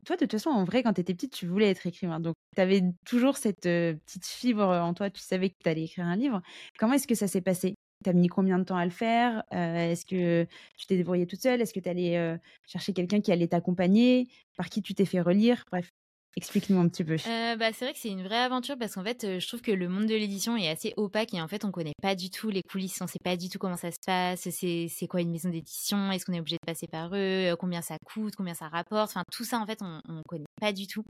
toi, 0.06 0.16
de 0.16 0.20
toute 0.20 0.32
façon, 0.32 0.49
en 0.51 0.64
vrai, 0.64 0.84
quand 0.84 0.93
tu 0.93 1.01
étais 1.01 1.14
petite, 1.16 1.34
tu 1.34 1.47
voulais 1.47 1.72
être 1.72 1.88
écrivain. 1.88 2.20
Donc, 2.20 2.36
tu 2.56 2.62
avais 2.62 2.84
toujours 3.06 3.38
cette 3.38 3.64
petite 3.64 4.26
fibre 4.26 4.68
en 4.68 4.93
toi. 4.93 5.10
Tu 5.10 5.22
savais 5.22 5.49
que 5.49 5.56
tu 5.64 5.70
allais 5.70 5.86
écrire 5.86 6.06
un 6.06 6.16
livre. 6.16 6.41
Comment 6.78 6.93
est-ce 6.93 7.08
que 7.08 7.16
ça 7.16 7.28
s'est 7.28 7.41
passé? 7.41 7.76
Tu 8.04 8.14
mis 8.14 8.28
combien 8.28 8.60
de 8.60 8.64
temps 8.66 8.78
à 8.78 8.86
le 8.86 8.91
faire? 8.91 9.43
Est-ce 9.51 10.06
que 10.06 10.45
tu 10.78 10.86
t'es 10.88 10.97
débrouillée 10.97 11.28
toute 11.28 11.41
seule? 11.41 11.62
Est-ce 11.62 11.74
que 11.74 11.80
tu 11.80 11.89
allais 11.89 12.38
chercher 12.66 12.93
quelqu'un 12.93 13.22
qui 13.22 13.32
allait 13.32 13.47
t'accompagner? 13.47 14.28
Par 14.58 14.70
qui 14.70 14.82
tu 14.82 14.93
t'es 14.95 15.06
fait 15.06 15.22
relire? 15.22 15.66
Bref. 15.72 15.91
Explique-nous 16.36 16.80
un 16.80 16.88
petit 16.90 17.04
peu. 17.04 17.18
Euh, 17.28 17.56
bah, 17.58 17.72
c'est 17.74 17.86
vrai 17.86 17.94
que 17.94 18.00
c'est 18.00 18.10
une 18.10 18.24
vraie 18.24 18.40
aventure 18.40 18.76
parce 18.78 18.96
qu'en 18.96 19.04
fait, 19.04 19.24
euh, 19.24 19.40
je 19.40 19.48
trouve 19.48 19.62
que 19.62 19.72
le 19.72 19.88
monde 19.88 20.08
de 20.08 20.16
l'édition 20.16 20.58
est 20.58 20.68
assez 20.68 20.94
opaque 20.98 21.34
et 21.36 21.42
en 21.42 21.48
fait, 21.48 21.64
on 21.64 21.72
connaît 21.72 21.94
pas 22.02 22.16
du 22.16 22.32
tout 22.32 22.50
les 22.50 22.64
coulisses, 22.64 23.00
on 23.02 23.08
sait 23.08 23.20
pas 23.24 23.38
du 23.38 23.50
tout 23.50 23.60
comment 23.60 23.78
ça 23.78 23.92
se 23.92 24.00
passe, 24.04 24.50
c'est, 24.50 25.08
quoi 25.08 25.22
une 25.22 25.30
maison 25.30 25.50
d'édition, 25.50 26.12
est-ce 26.12 26.26
qu'on 26.26 26.34
est 26.34 26.40
obligé 26.40 26.56
de 26.56 26.66
passer 26.66 26.88
par 26.88 27.14
eux, 27.14 27.52
euh, 27.52 27.56
combien 27.56 27.84
ça 27.84 27.98
coûte, 28.04 28.36
combien 28.36 28.56
ça 28.56 28.68
rapporte, 28.68 29.12
enfin 29.12 29.24
tout 29.32 29.44
ça 29.44 29.60
en 29.60 29.68
fait, 29.68 29.80
on, 29.82 30.02
on 30.10 30.24
connaît 30.28 30.46
pas 30.60 30.74
du 30.74 30.88
tout. 30.88 31.04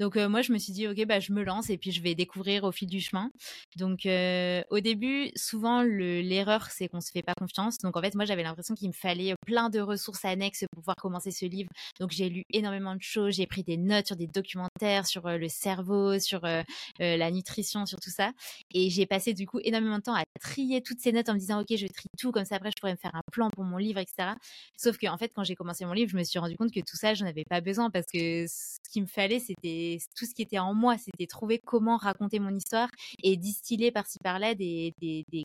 Donc 0.00 0.16
moi, 0.16 0.40
je 0.42 0.52
me 0.52 0.58
suis 0.58 0.72
dit, 0.72 0.88
ok, 0.88 1.04
bah 1.06 1.20
je 1.20 1.32
me 1.32 1.42
lance 1.42 1.68
et 1.68 1.76
puis 1.76 1.92
je 1.92 2.00
vais 2.00 2.14
découvrir 2.14 2.64
au 2.64 2.72
fil 2.72 2.88
du 2.88 3.00
chemin. 3.00 3.30
Donc 3.76 4.06
au 4.06 4.80
début, 4.80 5.30
souvent 5.36 5.82
le, 5.82 6.20
l'erreur, 6.20 6.70
c'est 6.70 6.88
qu'on 6.88 7.00
se 7.00 7.10
fait 7.10 7.22
pas 7.22 7.34
confiance. 7.34 7.78
Donc 7.78 7.96
en 7.96 8.00
fait, 8.00 8.14
moi, 8.14 8.24
j'avais 8.24 8.42
l'impression 8.42 8.74
qu'il 8.74 8.88
me 8.88 8.94
fallait 8.94 9.34
plein 9.46 9.68
de 9.68 9.80
ressources 9.80 10.24
annexes 10.24 10.64
pour 10.70 10.82
pouvoir 10.82 10.96
commencer 10.96 11.30
ce 11.30 11.44
livre. 11.46 11.70
Donc 12.00 12.10
j'ai 12.12 12.28
lu 12.28 12.44
énormément 12.50 12.94
de 12.94 13.02
choses, 13.02 13.34
j'ai 13.34 13.46
pris 13.46 13.62
des 13.62 13.76
notes 13.76 14.06
sur 14.06 14.16
des 14.16 14.26
sur 15.04 15.28
le 15.28 15.48
cerveau, 15.48 16.18
sur 16.18 16.40
la 16.98 17.30
nutrition, 17.30 17.86
sur 17.86 17.98
tout 18.00 18.10
ça. 18.10 18.32
Et 18.72 18.90
j'ai 18.90 19.06
passé 19.06 19.34
du 19.34 19.46
coup 19.46 19.60
énormément 19.62 19.98
de 19.98 20.02
temps 20.02 20.14
à 20.14 20.24
trier 20.40 20.82
toutes 20.82 21.00
ces 21.00 21.12
notes 21.12 21.28
en 21.28 21.34
me 21.34 21.38
disant 21.38 21.60
ok 21.60 21.76
je 21.76 21.86
trie 21.86 22.08
tout 22.18 22.32
comme 22.32 22.44
ça 22.44 22.56
après 22.56 22.70
je 22.70 22.80
pourrais 22.80 22.92
me 22.92 22.98
faire 22.98 23.14
un 23.14 23.22
plan 23.32 23.50
pour 23.50 23.64
mon 23.64 23.76
livre 23.76 24.00
etc. 24.00 24.32
Sauf 24.76 24.98
que 24.98 25.06
en 25.06 25.16
fait 25.16 25.32
quand 25.34 25.44
j'ai 25.44 25.54
commencé 25.54 25.84
mon 25.84 25.92
livre 25.92 26.10
je 26.10 26.16
me 26.16 26.24
suis 26.24 26.38
rendu 26.38 26.56
compte 26.56 26.72
que 26.72 26.80
tout 26.80 26.96
ça 26.96 27.14
je 27.14 27.24
avais 27.24 27.44
pas 27.44 27.60
besoin 27.60 27.90
parce 27.90 28.06
que 28.06 28.46
ce 28.46 28.78
qu'il 28.90 29.02
me 29.02 29.06
fallait 29.06 29.40
c'était 29.40 29.98
tout 30.16 30.26
ce 30.26 30.34
qui 30.34 30.42
était 30.42 30.58
en 30.58 30.74
moi 30.74 30.96
c'était 30.98 31.26
trouver 31.26 31.58
comment 31.58 31.96
raconter 31.96 32.38
mon 32.38 32.54
histoire 32.54 32.88
et 33.22 33.36
distiller 33.36 33.90
par-ci 33.90 34.18
par-là 34.22 34.54
des, 34.54 34.94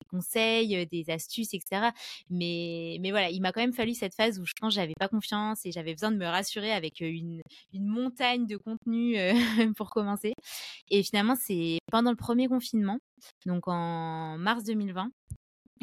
conseils, 0.10 0.86
des 0.88 1.10
astuces 1.10 1.53
etc. 1.53 1.89
Mais 2.30 2.99
voilà 3.10 3.30
il 3.30 3.41
m'a 3.41 3.51
quand 3.51 3.62
même 3.62 3.74
fallu 3.74 3.93
cette 3.93 4.16
phase 4.16 4.39
où 4.39 4.45
je 4.45 4.53
pense 4.60 4.74
j'avais 4.74 4.95
pas 4.99 5.07
confiance 5.07 5.66
et 5.66 5.72
j'avais 5.72 5.93
besoin 5.93 6.12
de 6.12 6.18
me 6.18 6.26
rassurer 6.26 6.72
avec 6.72 6.99
une 7.01 7.41
montagne 7.74 8.45
de 8.45 8.57
contenu 8.57 8.98
pour 9.77 9.89
commencer. 9.89 10.33
Et 10.89 11.03
finalement, 11.03 11.35
c'est 11.35 11.79
pendant 11.91 12.11
le 12.11 12.17
premier 12.17 12.47
confinement, 12.47 12.99
donc 13.45 13.67
en 13.67 14.37
mars 14.37 14.63
2020, 14.63 15.11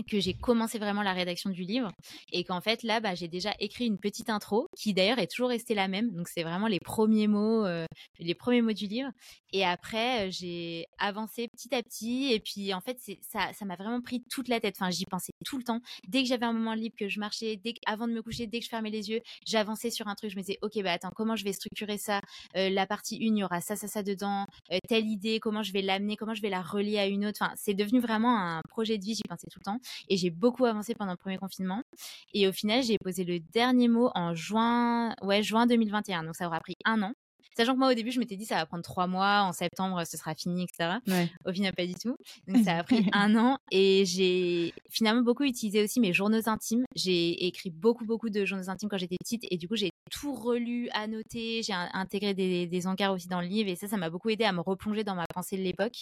que 0.04 0.20
j'ai 0.20 0.34
commencé 0.34 0.78
vraiment 0.78 1.02
la 1.02 1.12
rédaction 1.12 1.50
du 1.50 1.62
livre 1.62 1.92
et 2.32 2.44
qu'en 2.44 2.60
fait 2.60 2.82
là 2.82 3.00
bah, 3.00 3.14
j'ai 3.14 3.28
déjà 3.28 3.54
écrit 3.60 3.86
une 3.86 3.98
petite 3.98 4.30
intro 4.30 4.68
qui 4.76 4.94
d'ailleurs 4.94 5.18
est 5.18 5.26
toujours 5.26 5.48
restée 5.48 5.74
la 5.74 5.88
même. 5.88 6.10
Donc 6.12 6.28
c'est 6.28 6.42
vraiment 6.42 6.66
les 6.66 6.80
premiers 6.80 7.28
mots 7.28 7.64
euh, 7.64 7.86
les 8.18 8.34
premiers 8.34 8.62
mots 8.62 8.72
du 8.72 8.86
livre. 8.86 9.10
Et 9.52 9.64
après 9.64 10.26
euh, 10.26 10.30
j'ai 10.30 10.86
avancé 10.98 11.48
petit 11.48 11.74
à 11.74 11.82
petit 11.82 12.32
et 12.32 12.40
puis 12.40 12.74
en 12.74 12.80
fait 12.80 12.98
ça 13.22 13.52
ça 13.52 13.64
m'a 13.64 13.76
vraiment 13.76 14.00
pris 14.00 14.22
toute 14.30 14.48
la 14.48 14.60
tête. 14.60 14.76
Enfin 14.78 14.90
j'y 14.90 15.06
pensais 15.06 15.32
tout 15.44 15.58
le 15.58 15.64
temps. 15.64 15.80
Dès 16.08 16.22
que 16.22 16.28
j'avais 16.28 16.46
un 16.46 16.52
moment 16.52 16.74
libre 16.74 16.96
que 16.98 17.08
je 17.08 17.20
marchais 17.20 17.56
dès 17.56 17.74
avant 17.86 18.06
de 18.08 18.12
me 18.12 18.22
coucher 18.22 18.46
dès 18.46 18.58
que 18.58 18.64
je 18.64 18.70
fermais 18.70 18.90
les 18.90 19.10
yeux 19.10 19.20
j'avançais 19.46 19.90
sur 19.90 20.08
un 20.08 20.14
truc. 20.14 20.30
Je 20.30 20.36
me 20.36 20.42
disais 20.42 20.58
ok 20.62 20.82
bah 20.82 20.92
attends 20.92 21.10
comment 21.14 21.36
je 21.36 21.44
vais 21.44 21.52
structurer 21.52 21.98
ça? 21.98 22.20
Euh, 22.56 22.70
la 22.70 22.86
partie 22.86 23.16
1 23.16 23.18
il 23.20 23.38
y 23.38 23.44
aura 23.44 23.60
ça 23.60 23.76
ça 23.76 23.88
ça 23.88 24.02
dedans. 24.02 24.46
Telle 24.88 25.06
idée 25.06 25.40
comment 25.40 25.62
je 25.62 25.72
vais 25.72 25.82
l'amener? 25.82 26.16
Comment 26.16 26.34
je 26.34 26.42
vais 26.42 26.50
la 26.50 26.62
relier 26.62 26.98
à 26.98 27.06
une 27.06 27.26
autre? 27.26 27.38
Enfin 27.40 27.52
c'est 27.56 27.74
devenu 27.74 28.00
vraiment 28.00 28.38
un 28.38 28.60
projet 28.68 28.98
de 28.98 29.04
vie 29.04 29.14
j'y 29.14 29.22
pensais 29.22 29.46
tout 29.50 29.58
le 29.58 29.64
temps 29.64 29.80
et 30.08 30.16
j'ai 30.16 30.30
beaucoup 30.30 30.64
avancé 30.64 30.94
pendant 30.94 31.12
le 31.12 31.16
premier 31.16 31.38
confinement. 31.38 31.82
Et 32.34 32.46
au 32.48 32.52
final, 32.52 32.82
j'ai 32.82 32.98
posé 32.98 33.24
le 33.24 33.40
dernier 33.40 33.88
mot 33.88 34.10
en 34.14 34.34
juin, 34.34 35.14
ouais, 35.22 35.42
juin 35.42 35.66
2021. 35.66 36.24
Donc 36.24 36.36
ça 36.36 36.46
aura 36.46 36.60
pris 36.60 36.76
un 36.84 37.02
an. 37.02 37.12
Sachant 37.56 37.72
que 37.72 37.78
moi, 37.78 37.90
au 37.90 37.94
début, 37.94 38.10
je 38.10 38.20
m'étais 38.20 38.36
dit, 38.36 38.44
ça 38.44 38.56
va 38.56 38.66
prendre 38.66 38.84
trois 38.84 39.06
mois, 39.06 39.42
en 39.42 39.52
septembre, 39.52 40.04
ce 40.06 40.16
sera 40.16 40.34
fini, 40.34 40.64
etc. 40.64 40.98
Au 41.46 41.52
final, 41.52 41.72
pas 41.72 41.86
du 41.86 41.94
tout. 41.94 42.16
Donc, 42.46 42.64
ça 42.64 42.76
a 42.78 42.84
pris 42.84 43.06
un 43.12 43.34
an 43.36 43.58
et 43.70 44.04
j'ai 44.04 44.74
finalement 44.90 45.22
beaucoup 45.22 45.44
utilisé 45.44 45.82
aussi 45.82 46.00
mes 46.00 46.12
journaux 46.12 46.48
intimes. 46.48 46.84
J'ai 46.94 47.46
écrit 47.46 47.70
beaucoup, 47.70 48.04
beaucoup 48.04 48.28
de 48.28 48.44
journaux 48.44 48.68
intimes 48.68 48.88
quand 48.90 48.98
j'étais 48.98 49.16
petite 49.18 49.44
et 49.50 49.56
du 49.56 49.68
coup, 49.68 49.76
j'ai 49.76 49.90
tout 50.10 50.34
relu, 50.34 50.88
annoté, 50.92 51.62
j'ai 51.62 51.72
intégré 51.72 52.34
des, 52.34 52.66
des 52.66 52.86
encarts 52.86 53.12
aussi 53.12 53.28
dans 53.28 53.40
le 53.40 53.46
livre 53.46 53.70
et 53.70 53.76
ça, 53.76 53.88
ça 53.88 53.96
m'a 53.96 54.10
beaucoup 54.10 54.28
aidé 54.28 54.44
à 54.44 54.52
me 54.52 54.60
replonger 54.60 55.02
dans 55.02 55.14
ma 55.14 55.26
pensée 55.26 55.56
de 55.56 55.62
l'époque. 55.62 55.96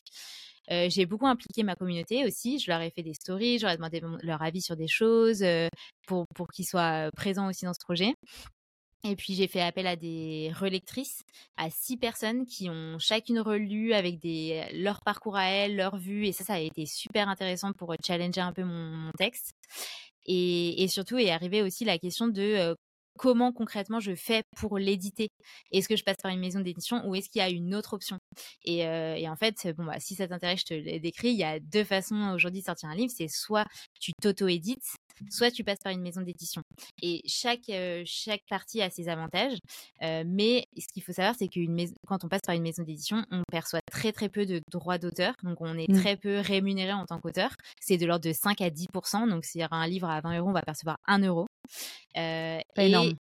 Euh, 0.70 0.88
j'ai 0.88 1.07
beaucoup 1.07 1.26
impliqué 1.26 1.62
ma 1.62 1.76
communauté 1.76 2.24
aussi. 2.24 2.59
Je 2.59 2.70
leur 2.70 2.80
ai 2.80 2.90
fait 2.90 3.02
des 3.02 3.14
stories, 3.14 3.59
je 3.59 3.64
leur 3.64 3.72
ai 3.72 3.76
demandé 3.76 4.02
leur 4.22 4.42
avis 4.42 4.62
sur 4.62 4.76
des 4.76 4.88
choses 4.88 5.42
euh, 5.42 5.68
pour, 6.07 6.26
pour 6.34 6.48
qu'ils 6.48 6.66
soient 6.66 7.11
présents 7.14 7.48
aussi 7.48 7.64
dans 7.64 7.74
ce 7.74 7.84
projet. 7.84 8.14
Et 9.07 9.16
puis 9.16 9.34
j'ai 9.34 9.48
fait 9.48 9.61
appel 9.61 9.86
à 9.86 9.96
des 9.96 10.50
relectrices, 10.59 11.24
à 11.59 11.68
six 11.68 11.98
personnes 11.98 12.46
qui 12.46 12.70
ont 12.70 12.98
chacune 12.98 13.38
relu 13.38 13.92
avec 13.92 14.18
des 14.18 14.64
leur 14.72 15.02
parcours 15.02 15.36
à 15.36 15.44
elles, 15.44 15.76
leur 15.76 15.98
vue, 15.98 16.26
et 16.26 16.32
ça, 16.32 16.42
ça 16.42 16.55
a 16.55 16.59
été 16.59 16.86
super 16.86 17.28
intéressant 17.28 17.72
pour 17.74 17.94
challenger 18.05 18.40
un 18.40 18.52
peu 18.52 18.64
mon, 18.64 19.11
texte. 19.18 19.52
Et, 20.26 20.86
surtout 20.88 21.18
est 21.18 21.30
arrivé 21.30 21.62
aussi 21.62 21.84
la 21.84 21.98
question 21.98 22.28
de 22.28 22.40
euh, 22.40 22.74
comment 23.18 23.52
concrètement 23.52 24.00
je 24.00 24.14
fais 24.14 24.42
pour 24.57 24.78
l'éditer 24.78 25.28
Est-ce 25.72 25.88
que 25.88 25.96
je 25.96 26.05
passe 26.05 26.16
par 26.22 26.32
une 26.32 26.40
maison 26.40 26.61
d'édition 26.61 27.07
ou 27.07 27.14
est-ce 27.14 27.28
qu'il 27.28 27.40
y 27.40 27.42
a 27.42 27.50
une 27.50 27.74
autre 27.74 27.94
option? 27.94 28.18
Et, 28.64 28.86
euh, 28.86 29.16
et, 29.16 29.28
en 29.28 29.36
fait, 29.36 29.68
bon 29.76 29.84
bah 29.84 30.00
si 30.00 30.14
ça 30.14 30.28
t'intéresse, 30.28 30.61
je 30.61 30.66
te 30.66 30.74
l'ai 30.74 31.00
décrit. 31.00 31.30
Il 31.30 31.38
y 31.38 31.44
a 31.44 31.61
deux 31.61 31.84
façons 31.84 32.32
aujourd'hui 32.34 32.61
de 32.61 32.66
sortir 32.66 32.88
un 32.88 32.94
livre. 32.94 33.12
C'est 33.14 33.28
soit 33.28 33.66
tu 34.00 34.12
t'auto-édites, 34.20 34.96
soit 35.30 35.50
tu 35.50 35.64
passes 35.64 35.78
par 35.82 35.92
une 35.92 36.02
maison 36.02 36.20
d'édition. 36.22 36.62
Et 37.02 37.22
chaque 37.26 37.68
euh, 37.70 38.02
chaque 38.06 38.44
partie 38.48 38.82
a 38.82 38.90
ses 38.90 39.08
avantages. 39.08 39.58
Euh, 40.02 40.24
mais 40.26 40.66
ce 40.76 40.86
qu'il 40.92 41.02
faut 41.02 41.12
savoir, 41.12 41.34
c'est 41.38 41.48
maison, 41.56 41.94
quand 42.06 42.24
on 42.24 42.28
passe 42.28 42.42
par 42.46 42.54
une 42.54 42.62
maison 42.62 42.82
d'édition, 42.82 43.24
on 43.30 43.42
perçoit 43.50 43.80
très 43.90 44.12
très 44.12 44.28
peu 44.28 44.46
de 44.46 44.60
droits 44.70 44.98
d'auteur. 44.98 45.34
Donc 45.42 45.58
on 45.60 45.76
est 45.78 45.90
mmh. 45.90 46.00
très 46.00 46.16
peu 46.16 46.38
rémunéré 46.38 46.92
en 46.92 47.06
tant 47.06 47.20
qu'auteur. 47.20 47.50
C'est 47.80 47.96
de 47.96 48.06
l'ordre 48.06 48.26
de 48.26 48.32
5 48.32 48.60
à 48.60 48.70
10% 48.70 49.28
Donc 49.28 49.44
s'il 49.44 49.60
y 49.60 49.64
a 49.64 49.68
un 49.70 49.86
livre 49.86 50.08
à 50.08 50.20
20 50.20 50.38
euros, 50.38 50.48
on 50.48 50.52
va 50.52 50.62
percevoir 50.62 50.96
1 51.06 51.20
euro. 51.20 51.46
Euh, 52.16 52.60
énorme. 52.76 53.14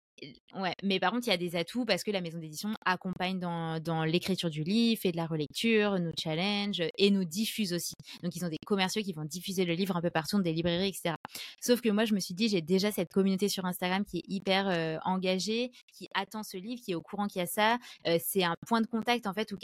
Ouais, 0.55 0.75
mais 0.83 0.99
par 0.99 1.11
contre, 1.11 1.27
il 1.27 1.31
y 1.31 1.33
a 1.33 1.37
des 1.37 1.55
atouts 1.55 1.85
parce 1.85 2.03
que 2.03 2.11
la 2.11 2.21
maison 2.21 2.37
d'édition 2.37 2.73
accompagne 2.85 3.39
dans, 3.39 4.03
l'écriture 4.05 4.49
du 4.49 4.63
livre, 4.63 5.01
fait 5.01 5.11
de 5.11 5.17
la 5.17 5.25
relecture, 5.25 5.99
nous 5.99 6.11
challenge 6.19 6.81
et 6.97 7.11
nous 7.11 7.23
diffuse 7.23 7.73
aussi. 7.73 7.93
Donc, 8.21 8.35
ils 8.35 8.45
ont 8.45 8.49
des 8.49 8.57
commerciaux 8.65 9.01
qui 9.01 9.13
vont 9.13 9.25
diffuser 9.25 9.65
le 9.65 9.73
livre 9.73 9.95
un 9.95 10.01
peu 10.01 10.09
partout, 10.09 10.41
des 10.41 10.53
librairies, 10.53 10.89
etc. 10.89 11.15
Sauf 11.61 11.81
que 11.81 11.89
moi, 11.89 12.05
je 12.05 12.13
me 12.13 12.19
suis 12.19 12.33
dit, 12.33 12.49
j'ai 12.49 12.61
déjà 12.61 12.91
cette 12.91 13.11
communauté 13.11 13.49
sur 13.49 13.65
Instagram 13.65 14.05
qui 14.05 14.19
est 14.19 14.23
hyper 14.27 14.67
euh, 14.67 14.97
engagée, 15.05 15.71
qui 15.91 16.07
attend 16.13 16.43
ce 16.43 16.57
livre, 16.57 16.81
qui 16.83 16.91
est 16.91 16.95
au 16.95 17.01
courant 17.01 17.27
qu'il 17.27 17.39
y 17.39 17.43
a 17.43 17.47
ça. 17.47 17.77
Euh, 18.07 18.17
c'est 18.23 18.43
un 18.43 18.55
point 18.67 18.81
de 18.81 18.87
contact, 18.87 19.27
en 19.27 19.33
fait, 19.33 19.51
où 19.51 19.57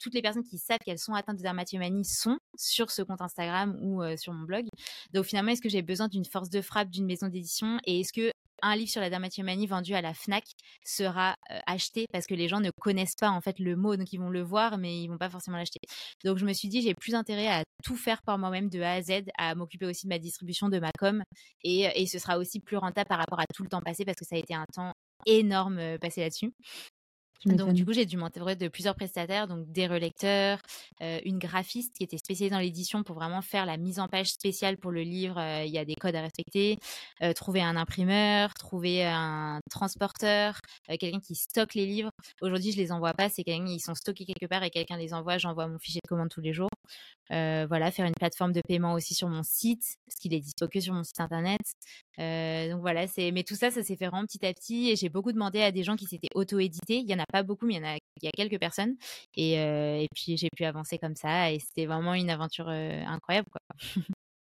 toutes 0.00 0.14
les 0.14 0.22
personnes 0.22 0.44
qui 0.44 0.58
savent 0.58 0.78
qu'elles 0.84 0.98
sont 0.98 1.14
atteintes 1.14 1.36
de 1.36 1.42
dermatomanie 1.42 2.04
sont 2.04 2.38
sur 2.56 2.90
ce 2.90 3.02
compte 3.02 3.22
Instagram 3.22 3.76
ou 3.80 4.02
euh, 4.02 4.16
sur 4.16 4.32
mon 4.32 4.44
blog. 4.44 4.66
Donc, 5.12 5.24
finalement, 5.24 5.52
est-ce 5.52 5.62
que 5.62 5.68
j'ai 5.68 5.82
besoin 5.82 6.08
d'une 6.08 6.24
force 6.24 6.50
de 6.50 6.60
frappe 6.60 6.90
d'une 6.90 7.06
maison 7.06 7.28
d'édition 7.28 7.78
et 7.84 8.00
est-ce 8.00 8.12
que 8.12 8.32
un 8.62 8.76
livre 8.76 8.90
sur 8.90 9.00
la 9.00 9.10
dermatomanie 9.10 9.66
vendu 9.66 9.94
à 9.94 10.00
la 10.00 10.14
Fnac 10.14 10.44
sera 10.84 11.36
euh, 11.50 11.58
acheté 11.66 12.06
parce 12.12 12.26
que 12.26 12.34
les 12.34 12.48
gens 12.48 12.60
ne 12.60 12.70
connaissent 12.80 13.14
pas 13.14 13.30
en 13.30 13.40
fait 13.40 13.58
le 13.58 13.76
mot, 13.76 13.96
donc 13.96 14.12
ils 14.12 14.18
vont 14.18 14.30
le 14.30 14.42
voir, 14.42 14.78
mais 14.78 15.02
ils 15.02 15.08
vont 15.08 15.18
pas 15.18 15.30
forcément 15.30 15.56
l'acheter. 15.56 15.80
Donc 16.24 16.38
je 16.38 16.46
me 16.46 16.52
suis 16.52 16.68
dit 16.68 16.82
j'ai 16.82 16.94
plus 16.94 17.14
intérêt 17.14 17.48
à 17.48 17.64
tout 17.84 17.96
faire 17.96 18.22
par 18.22 18.38
moi-même 18.38 18.68
de 18.68 18.80
A 18.80 18.92
à 18.92 19.02
Z, 19.02 19.24
à 19.38 19.54
m'occuper 19.54 19.86
aussi 19.86 20.06
de 20.06 20.10
ma 20.10 20.18
distribution, 20.18 20.68
de 20.68 20.78
ma 20.78 20.90
com, 20.98 21.22
et, 21.62 21.90
et 21.94 22.06
ce 22.06 22.18
sera 22.18 22.38
aussi 22.38 22.60
plus 22.60 22.76
rentable 22.76 23.08
par 23.08 23.18
rapport 23.18 23.40
à 23.40 23.46
tout 23.54 23.62
le 23.62 23.68
temps 23.68 23.80
passé 23.80 24.04
parce 24.04 24.18
que 24.18 24.24
ça 24.24 24.36
a 24.36 24.38
été 24.38 24.54
un 24.54 24.66
temps 24.72 24.92
énorme 25.26 25.78
euh, 25.78 25.98
passé 25.98 26.20
là-dessus. 26.20 26.52
Donc 27.44 27.72
du 27.74 27.84
coup, 27.84 27.92
j'ai 27.92 28.06
dû 28.06 28.16
m'entourer 28.16 28.56
de 28.56 28.68
plusieurs 28.68 28.94
prestataires, 28.94 29.46
donc 29.46 29.70
des 29.70 29.86
relecteurs, 29.86 30.58
euh, 31.02 31.20
une 31.24 31.38
graphiste 31.38 31.94
qui 31.96 32.02
était 32.02 32.18
spécialisée 32.18 32.50
dans 32.50 32.58
l'édition 32.58 33.02
pour 33.02 33.14
vraiment 33.16 33.42
faire 33.42 33.66
la 33.66 33.76
mise 33.76 34.00
en 34.00 34.08
page 34.08 34.30
spéciale 34.30 34.76
pour 34.78 34.90
le 34.90 35.02
livre. 35.02 35.38
Euh, 35.38 35.64
il 35.64 35.72
y 35.72 35.78
a 35.78 35.84
des 35.84 35.94
codes 35.94 36.16
à 36.16 36.22
respecter. 36.22 36.78
Euh, 37.22 37.32
trouver 37.32 37.62
un 37.62 37.76
imprimeur, 37.76 38.54
trouver 38.54 39.04
un 39.04 39.60
transporteur, 39.70 40.60
quelqu'un 40.88 41.20
qui 41.20 41.34
stocke 41.34 41.74
les 41.74 41.86
livres. 41.86 42.10
Aujourd'hui, 42.40 42.72
je 42.72 42.78
les 42.78 42.92
envoie 42.92 43.12
pas. 43.12 43.28
C'est 43.28 43.44
quelqu'un 43.44 43.66
ils 43.66 43.80
sont 43.80 43.94
stockés 43.94 44.24
quelque 44.24 44.46
part 44.46 44.62
et 44.62 44.70
quelqu'un 44.70 44.96
les 44.96 45.12
envoie. 45.12 45.38
J'envoie 45.38 45.66
mon 45.66 45.78
fichier 45.78 46.00
de 46.02 46.08
commande 46.08 46.28
tous 46.28 46.40
les 46.40 46.52
jours. 46.52 46.70
Voilà, 47.30 47.90
faire 47.90 48.06
une 48.06 48.14
plateforme 48.14 48.52
de 48.52 48.60
paiement 48.66 48.94
aussi 48.94 49.14
sur 49.14 49.28
mon 49.28 49.42
site, 49.42 49.96
parce 50.06 50.16
qu'il 50.16 50.34
est 50.34 50.40
dispo 50.40 50.68
que 50.68 50.80
sur 50.80 50.94
mon 50.94 51.04
site 51.04 51.20
internet. 51.20 51.60
donc 52.18 52.80
voilà, 52.80 53.06
c'est. 53.06 53.30
Mais 53.32 53.42
tout 53.44 53.54
ça, 53.54 53.70
ça 53.70 53.82
s'est 53.82 53.96
fait 53.96 54.06
vraiment 54.06 54.26
petit 54.26 54.44
à 54.46 54.52
petit 54.52 54.90
et 54.90 54.96
j'ai 54.96 55.08
beaucoup 55.08 55.32
demandé 55.32 55.60
à 55.62 55.72
des 55.72 55.82
gens 55.82 55.96
qui 55.96 56.06
s'étaient 56.06 56.28
auto-édités. 56.34 56.98
Il 56.98 57.10
y 57.10 57.14
en 57.14 57.18
a 57.18 57.26
pas 57.30 57.42
beaucoup, 57.42 57.66
mais 57.66 57.74
il 57.74 57.76
y 57.78 57.80
en 57.80 57.88
a, 57.88 57.96
il 57.96 58.24
y 58.24 58.28
a 58.28 58.32
quelques 58.32 58.58
personnes. 58.60 58.96
Et, 59.36 59.58
euh, 59.58 59.98
et 59.98 60.08
puis 60.14 60.36
j'ai 60.36 60.48
pu 60.56 60.64
avancer 60.64 60.98
comme 60.98 61.16
ça. 61.16 61.52
Et 61.52 61.58
c'était 61.58 61.86
vraiment 61.86 62.14
une 62.14 62.30
aventure 62.30 62.68
euh, 62.68 63.02
incroyable. 63.06 63.48
Quoi. 63.50 64.02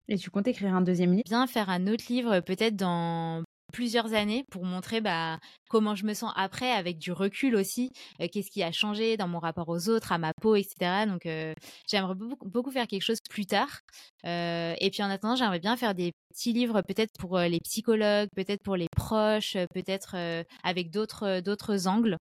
et 0.08 0.18
tu 0.18 0.30
comptes 0.30 0.48
écrire 0.48 0.74
un 0.74 0.82
deuxième 0.82 1.12
livre? 1.12 1.24
Bien 1.26 1.46
faire 1.46 1.70
un 1.70 1.86
autre 1.86 2.04
livre, 2.08 2.40
peut-être 2.40 2.76
dans 2.76 3.42
plusieurs 3.74 4.14
années 4.14 4.44
pour 4.50 4.64
montrer 4.64 5.00
bah, 5.00 5.40
comment 5.68 5.96
je 5.96 6.06
me 6.06 6.14
sens 6.14 6.32
après 6.36 6.70
avec 6.70 6.98
du 6.98 7.10
recul 7.10 7.56
aussi, 7.56 7.90
euh, 8.20 8.28
qu'est-ce 8.32 8.50
qui 8.50 8.62
a 8.62 8.70
changé 8.70 9.16
dans 9.16 9.26
mon 9.26 9.40
rapport 9.40 9.68
aux 9.68 9.88
autres, 9.88 10.12
à 10.12 10.18
ma 10.18 10.32
peau, 10.40 10.54
etc. 10.54 11.06
Donc 11.08 11.26
euh, 11.26 11.52
j'aimerais 11.90 12.14
beaucoup, 12.14 12.70
faire 12.70 12.86
quelque 12.86 13.02
chose 13.02 13.18
plus 13.28 13.46
tard. 13.46 13.80
Euh, 14.26 14.74
et 14.80 14.90
puis 14.90 15.02
en 15.02 15.10
attendant, 15.10 15.34
j'aimerais 15.34 15.58
bien 15.58 15.76
faire 15.76 15.96
des 15.96 16.12
petits 16.30 16.52
livres 16.52 16.82
peut-être 16.82 17.10
pour 17.18 17.36
les 17.38 17.58
psychologues, 17.64 18.28
peut-être 18.36 18.62
pour 18.62 18.76
les 18.76 18.86
proches, 18.96 19.56
peut-être 19.74 20.16
avec 20.62 20.90
d'autres 20.90 21.40
d'autres 21.40 21.88
angles. 21.88 22.16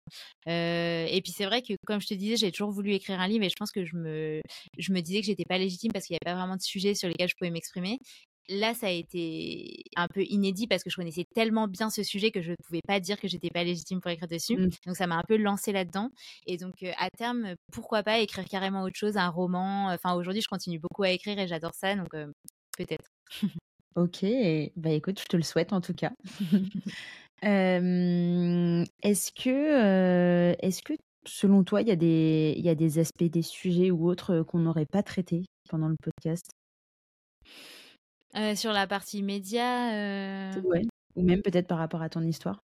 et 0.46 1.20
puis 1.22 1.32
c'est 1.32 1.46
vrai 1.46 1.62
que 1.62 1.74
comme 1.86 2.00
je 2.00 2.06
te 2.06 2.14
disais, 2.14 2.36
j'ai 2.36 2.52
toujours 2.52 2.70
voulu 2.70 2.92
écrire 2.92 3.20
un 3.20 3.28
livre 3.28 3.44
et 3.44 3.48
je 3.48 3.56
pense 3.58 3.72
que 3.72 3.84
je 3.84 3.96
me 3.96 4.40
je 4.78 4.92
me 4.92 5.00
disais 5.00 5.20
que 5.20 5.26
j'étais 5.26 5.44
pas 5.48 5.58
légitime 5.58 5.92
parce 5.92 6.06
qu'il 6.06 6.14
n'y 6.14 6.18
avait 6.24 6.34
pas 6.34 6.38
vraiment 6.38 6.56
de 6.56 6.62
sujet 6.62 6.94
sur 6.94 7.08
lesquels 7.08 7.28
je 7.28 7.34
pouvais 7.36 7.50
m'exprimer 7.50 7.98
là, 8.50 8.74
ça 8.74 8.88
a 8.88 8.90
été 8.90 9.82
un 9.96 10.08
peu 10.08 10.22
inédit 10.24 10.66
parce 10.66 10.82
que 10.82 10.90
je 10.90 10.96
connaissais 10.96 11.24
tellement 11.34 11.68
bien 11.68 11.88
ce 11.88 12.02
sujet 12.02 12.30
que 12.30 12.42
je 12.42 12.50
ne 12.50 12.56
pouvais 12.66 12.82
pas 12.86 13.00
dire 13.00 13.18
que 13.18 13.28
j'étais 13.28 13.48
pas 13.48 13.64
légitime 13.64 14.00
pour 14.00 14.10
écrire 14.10 14.28
dessus. 14.28 14.56
Mmh. 14.56 14.70
Donc 14.86 14.96
ça 14.96 15.06
m'a 15.06 15.16
un 15.16 15.22
peu 15.26 15.36
lancé 15.36 15.72
là-dedans. 15.72 16.10
Et 16.46 16.58
donc 16.58 16.82
à 16.98 17.08
terme, 17.16 17.54
pourquoi 17.72 18.02
pas 18.02 18.18
écrire 18.18 18.44
carrément 18.44 18.82
autre 18.82 18.96
chose, 18.96 19.16
un 19.16 19.28
roman? 19.28 19.86
Enfin 19.92 20.14
aujourd'hui, 20.14 20.42
je 20.42 20.48
continue 20.48 20.78
beaucoup 20.78 21.04
à 21.04 21.10
écrire 21.10 21.38
et 21.38 21.46
j'adore 21.48 21.74
ça, 21.74 21.94
donc 21.94 22.10
peut-être. 22.76 23.08
Ok, 23.96 24.24
bah 24.76 24.90
écoute, 24.90 25.18
je 25.18 25.24
te 25.24 25.36
le 25.36 25.42
souhaite 25.42 25.72
en 25.72 25.80
tout 25.80 25.94
cas. 25.94 26.12
est-ce 27.42 29.32
que, 29.32 30.54
est-ce 30.60 30.82
que 30.82 30.92
selon 31.26 31.64
toi, 31.64 31.82
il 31.82 31.88
y, 31.88 31.90
a 31.90 31.96
des, 31.96 32.54
y 32.56 32.68
a 32.68 32.76
des 32.76 33.00
aspects, 33.00 33.24
des 33.24 33.42
sujets 33.42 33.90
ou 33.90 34.08
autres 34.08 34.42
qu'on 34.42 34.60
n'aurait 34.60 34.86
pas 34.86 35.02
traités 35.02 35.44
pendant 35.68 35.88
le 35.88 35.96
podcast? 36.00 36.52
Sur 38.56 38.72
la 38.72 38.86
partie 38.86 39.22
média 39.22 40.52
Ouais, 40.62 40.82
ou 41.16 41.22
même 41.22 41.42
peut-être 41.42 41.66
par 41.66 41.78
rapport 41.78 42.02
à 42.02 42.08
ton 42.08 42.22
histoire. 42.22 42.60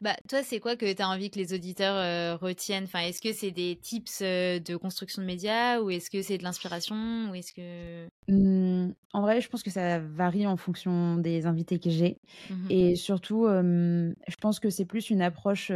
Bah, 0.00 0.16
toi, 0.28 0.42
c'est 0.42 0.60
quoi 0.60 0.76
que 0.76 0.92
tu 0.92 1.02
as 1.02 1.08
envie 1.08 1.30
que 1.30 1.38
les 1.38 1.54
auditeurs 1.54 2.38
retiennent? 2.40 2.84
Enfin, 2.84 3.00
Est-ce 3.00 3.20
que 3.20 3.32
c'est 3.32 3.50
des 3.50 3.76
tips 3.80 4.22
de 4.22 4.76
construction 4.76 5.22
de 5.22 5.26
médias 5.26 5.80
ou 5.80 5.90
est-ce 5.90 6.10
que 6.10 6.22
c'est 6.22 6.38
de 6.38 6.42
l'inspiration 6.42 7.30
ou 7.30 7.34
est-ce 7.34 7.52
que... 7.52 8.08
Mmh, 8.28 8.92
en 9.14 9.20
vrai, 9.22 9.40
je 9.40 9.48
pense 9.48 9.62
que 9.62 9.70
ça 9.70 9.98
varie 10.00 10.46
en 10.46 10.56
fonction 10.58 11.16
des 11.16 11.46
invités 11.46 11.78
que 11.78 11.88
j'ai. 11.88 12.18
Mmh 12.48 12.70
Et 12.70 12.94
surtout, 12.94 13.46
je 13.48 14.36
pense 14.40 14.60
que 14.60 14.68
c'est 14.70 14.84
plus 14.84 15.10
une 15.10 15.22
approche 15.22 15.72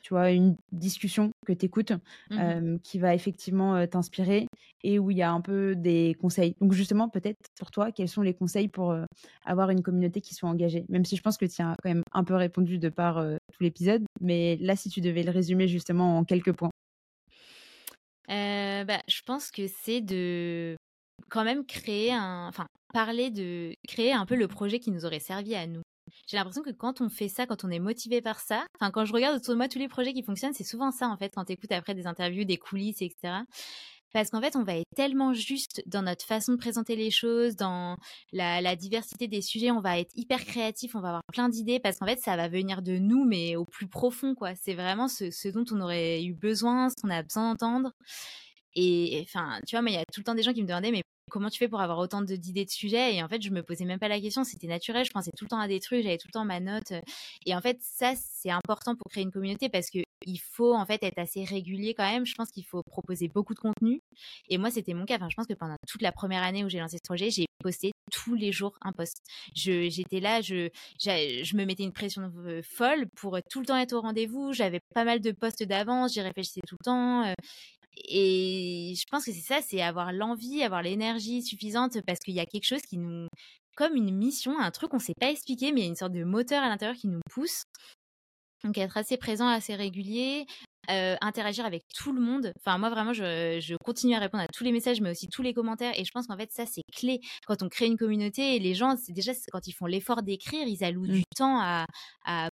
tu 0.00 0.14
vois, 0.14 0.30
une 0.30 0.56
discussion 0.70 1.32
que 1.48 1.58
tu 1.58 1.66
écoutes 1.66 1.92
mmh 2.30 2.78
qui 2.82 2.98
va 2.98 3.14
effectivement 3.14 3.86
t'inspirer 3.86 4.46
et 4.84 4.98
où 4.98 5.10
il 5.10 5.16
y 5.16 5.22
a 5.22 5.30
un 5.30 5.40
peu 5.40 5.74
des 5.74 6.14
conseils. 6.20 6.54
Donc 6.60 6.72
justement, 6.72 7.08
peut-être 7.08 7.38
pour 7.58 7.70
toi, 7.70 7.92
quels 7.92 8.08
sont 8.08 8.22
les 8.22 8.34
conseils 8.34 8.68
pour 8.68 8.94
avoir 9.44 9.70
une 9.70 9.82
communauté 9.82 10.20
qui 10.20 10.34
soit 10.34 10.48
engagée? 10.48 10.84
Même 10.88 11.04
si 11.04 11.16
je 11.16 11.22
pense 11.22 11.36
que 11.38 11.46
tu 11.46 11.62
as 11.62 11.74
quand 11.82 11.90
même 11.90 12.02
un 12.12 12.24
peu 12.24 12.34
répondu 12.34 12.78
de 12.78 12.88
par 12.88 13.16
tout 13.52 13.62
l'épisode, 13.62 14.04
mais 14.20 14.56
là, 14.60 14.76
si 14.76 14.88
tu 14.90 15.00
devais 15.00 15.22
le 15.22 15.30
résumer 15.30 15.68
justement 15.68 16.18
en 16.18 16.24
quelques 16.24 16.52
points. 16.52 16.70
bah, 18.28 19.00
je 19.08 19.22
pense 19.22 19.50
que 19.50 19.66
c'est 19.66 20.00
de 20.00 20.76
quand 21.30 21.44
même 21.44 21.66
créer 21.66 22.12
un, 22.12 22.46
enfin 22.48 22.66
parler 22.92 23.30
de 23.30 23.74
créer 23.86 24.12
un 24.12 24.26
peu 24.26 24.36
le 24.36 24.48
projet 24.48 24.78
qui 24.80 24.90
nous 24.90 25.04
aurait 25.04 25.20
servi 25.20 25.54
à 25.54 25.66
nous. 25.66 25.82
J'ai 26.26 26.36
l'impression 26.36 26.62
que 26.62 26.70
quand 26.70 27.00
on 27.00 27.08
fait 27.08 27.28
ça, 27.28 27.46
quand 27.46 27.64
on 27.64 27.70
est 27.70 27.78
motivé 27.78 28.20
par 28.20 28.40
ça, 28.40 28.64
enfin 28.78 28.90
quand 28.90 29.04
je 29.04 29.12
regarde 29.12 29.36
autour 29.36 29.54
de 29.54 29.58
moi 29.58 29.68
tous 29.68 29.78
les 29.78 29.88
projets 29.88 30.12
qui 30.12 30.22
fonctionnent, 30.22 30.54
c'est 30.54 30.64
souvent 30.64 30.90
ça 30.90 31.08
en 31.08 31.16
fait 31.16 31.32
quand 31.34 31.44
tu 31.44 31.52
écoutes 31.52 31.72
après 31.72 31.94
des 31.94 32.06
interviews, 32.06 32.44
des 32.44 32.56
coulisses, 32.56 33.02
etc. 33.02 33.44
Parce 34.12 34.30
qu'en 34.30 34.40
fait, 34.40 34.56
on 34.56 34.62
va 34.62 34.76
être 34.76 34.88
tellement 34.96 35.34
juste 35.34 35.82
dans 35.86 36.02
notre 36.02 36.24
façon 36.24 36.52
de 36.52 36.56
présenter 36.56 36.96
les 36.96 37.10
choses, 37.10 37.56
dans 37.56 37.96
la, 38.32 38.76
diversité 38.76 39.28
des 39.28 39.42
sujets, 39.42 39.70
on 39.70 39.80
va 39.80 39.98
être 39.98 40.12
hyper 40.16 40.44
créatif, 40.44 40.94
on 40.94 41.00
va 41.00 41.08
avoir 41.08 41.22
plein 41.32 41.48
d'idées, 41.48 41.78
parce 41.78 41.98
qu'en 41.98 42.06
fait, 42.06 42.18
ça 42.20 42.36
va 42.36 42.48
venir 42.48 42.80
de 42.82 42.98
nous, 42.98 43.24
mais 43.24 43.56
au 43.56 43.64
plus 43.64 43.88
profond, 43.88 44.34
quoi. 44.34 44.54
C'est 44.54 44.74
vraiment 44.74 45.08
ce, 45.08 45.48
dont 45.48 45.64
on 45.72 45.80
aurait 45.80 46.22
eu 46.24 46.32
besoin, 46.32 46.88
ce 46.88 46.94
qu'on 47.00 47.10
a 47.10 47.22
besoin 47.22 47.50
d'entendre. 47.50 47.92
Et 48.74 49.20
enfin, 49.22 49.60
tu 49.66 49.76
vois, 49.76 49.82
mais 49.82 49.92
il 49.92 49.94
y 49.94 49.98
a 49.98 50.04
tout 50.12 50.20
le 50.20 50.24
temps 50.24 50.34
des 50.34 50.42
gens 50.42 50.52
qui 50.52 50.62
me 50.62 50.68
demandaient, 50.68 50.92
mais 50.92 51.02
comment 51.28 51.50
tu 51.50 51.58
fais 51.58 51.68
pour 51.68 51.80
avoir 51.80 51.98
autant 51.98 52.22
d'idées 52.22 52.64
de, 52.64 52.70
sujets? 52.70 53.14
Et 53.14 53.22
en 53.22 53.28
fait, 53.28 53.42
je 53.42 53.50
me 53.50 53.62
posais 53.62 53.84
même 53.84 53.98
pas 53.98 54.08
la 54.08 54.20
question, 54.20 54.44
c'était 54.44 54.66
naturel, 54.66 55.04
je 55.04 55.10
pensais 55.10 55.30
tout 55.36 55.44
le 55.44 55.48
temps 55.50 55.60
à 55.60 55.68
des 55.68 55.80
trucs, 55.80 56.02
j'avais 56.02 56.18
tout 56.18 56.28
le 56.28 56.32
temps 56.32 56.44
ma 56.44 56.60
note. 56.60 56.92
Et 57.46 57.54
en 57.54 57.60
fait, 57.60 57.78
ça, 57.80 58.14
c'est 58.16 58.50
important 58.50 58.94
pour 58.96 59.10
créer 59.10 59.22
une 59.22 59.32
communauté 59.32 59.68
parce 59.68 59.90
que 59.90 60.00
il 60.26 60.38
faut 60.38 60.74
en 60.74 60.84
fait 60.84 61.02
être 61.04 61.18
assez 61.18 61.44
régulier 61.44 61.94
quand 61.94 62.08
même. 62.10 62.26
Je 62.26 62.34
pense 62.34 62.50
qu'il 62.50 62.64
faut 62.64 62.82
proposer 62.82 63.28
beaucoup 63.28 63.54
de 63.54 63.60
contenu. 63.60 64.00
Et 64.48 64.58
moi, 64.58 64.70
c'était 64.70 64.94
mon 64.94 65.04
cas. 65.04 65.16
Enfin, 65.16 65.28
je 65.30 65.36
pense 65.36 65.46
que 65.46 65.54
pendant 65.54 65.76
toute 65.86 66.02
la 66.02 66.12
première 66.12 66.42
année 66.42 66.64
où 66.64 66.68
j'ai 66.68 66.80
lancé 66.80 66.96
ce 66.96 67.06
projet, 67.08 67.30
j'ai 67.30 67.46
posté 67.60 67.92
tous 68.10 68.34
les 68.34 68.52
jours 68.52 68.76
un 68.82 68.92
post. 68.92 69.18
J'étais 69.54 70.20
là, 70.20 70.40
je, 70.40 70.70
je 71.00 71.56
me 71.56 71.64
mettais 71.64 71.84
une 71.84 71.92
pression 71.92 72.32
folle 72.62 73.06
pour 73.16 73.38
tout 73.48 73.60
le 73.60 73.66
temps 73.66 73.76
être 73.76 73.92
au 73.92 74.00
rendez-vous. 74.00 74.52
J'avais 74.52 74.80
pas 74.94 75.04
mal 75.04 75.20
de 75.20 75.30
posts 75.30 75.62
d'avance, 75.62 76.14
j'y 76.14 76.20
réfléchissais 76.20 76.62
tout 76.66 76.76
le 76.80 76.84
temps 76.84 77.34
et 78.04 78.94
je 78.96 79.04
pense 79.10 79.24
que 79.24 79.32
c'est 79.32 79.40
ça, 79.40 79.60
c'est 79.62 79.80
avoir 79.82 80.12
l'envie, 80.12 80.62
avoir 80.62 80.82
l'énergie 80.82 81.42
suffisante 81.42 82.00
parce 82.06 82.20
qu'il 82.20 82.34
y 82.34 82.40
a 82.40 82.46
quelque 82.46 82.66
chose 82.66 82.82
qui 82.82 82.98
nous, 82.98 83.26
comme 83.76 83.94
une 83.94 84.14
mission, 84.14 84.58
un 84.58 84.70
truc 84.70 84.90
qu'on 84.90 84.98
ne 84.98 85.02
sait 85.02 85.14
pas 85.20 85.30
expliquer, 85.30 85.72
mais 85.72 85.80
il 85.80 85.84
y 85.84 85.86
a 85.86 85.90
une 85.90 85.96
sorte 85.96 86.12
de 86.12 86.24
moteur 86.24 86.62
à 86.62 86.68
l'intérieur 86.68 86.96
qui 86.96 87.08
nous 87.08 87.20
pousse. 87.30 87.62
Donc 88.64 88.76
être 88.76 88.96
assez 88.96 89.16
présent, 89.16 89.48
assez 89.48 89.74
régulier, 89.74 90.46
euh, 90.90 91.16
interagir 91.20 91.66
avec 91.66 91.84
tout 91.94 92.12
le 92.12 92.20
monde. 92.20 92.52
Enfin, 92.58 92.78
moi, 92.78 92.90
vraiment, 92.90 93.12
je, 93.12 93.76
continue 93.84 94.14
à 94.14 94.18
répondre 94.18 94.44
à 94.44 94.48
tous 94.48 94.64
les 94.64 94.72
messages, 94.72 95.00
mais 95.00 95.10
aussi 95.10 95.28
tous 95.28 95.42
les 95.42 95.52
commentaires. 95.52 95.92
Et 95.98 96.04
je 96.04 96.10
pense 96.12 96.26
qu'en 96.26 96.36
fait, 96.36 96.50
ça, 96.50 96.64
c'est 96.66 96.82
clé. 96.94 97.20
Quand 97.46 97.62
on 97.62 97.68
crée 97.68 97.86
une 97.86 97.96
communauté, 97.96 98.56
et 98.56 98.58
les 98.58 98.74
gens, 98.74 98.96
c'est 98.96 99.12
déjà 99.12 99.32
quand 99.52 99.66
ils 99.66 99.72
font 99.72 99.86
l'effort 99.86 100.22
d'écrire, 100.22 100.66
ils 100.66 100.82
allouent 100.84 101.06
du 101.06 101.20
mmh. 101.20 101.36
temps 101.36 101.60
à, 101.60 101.86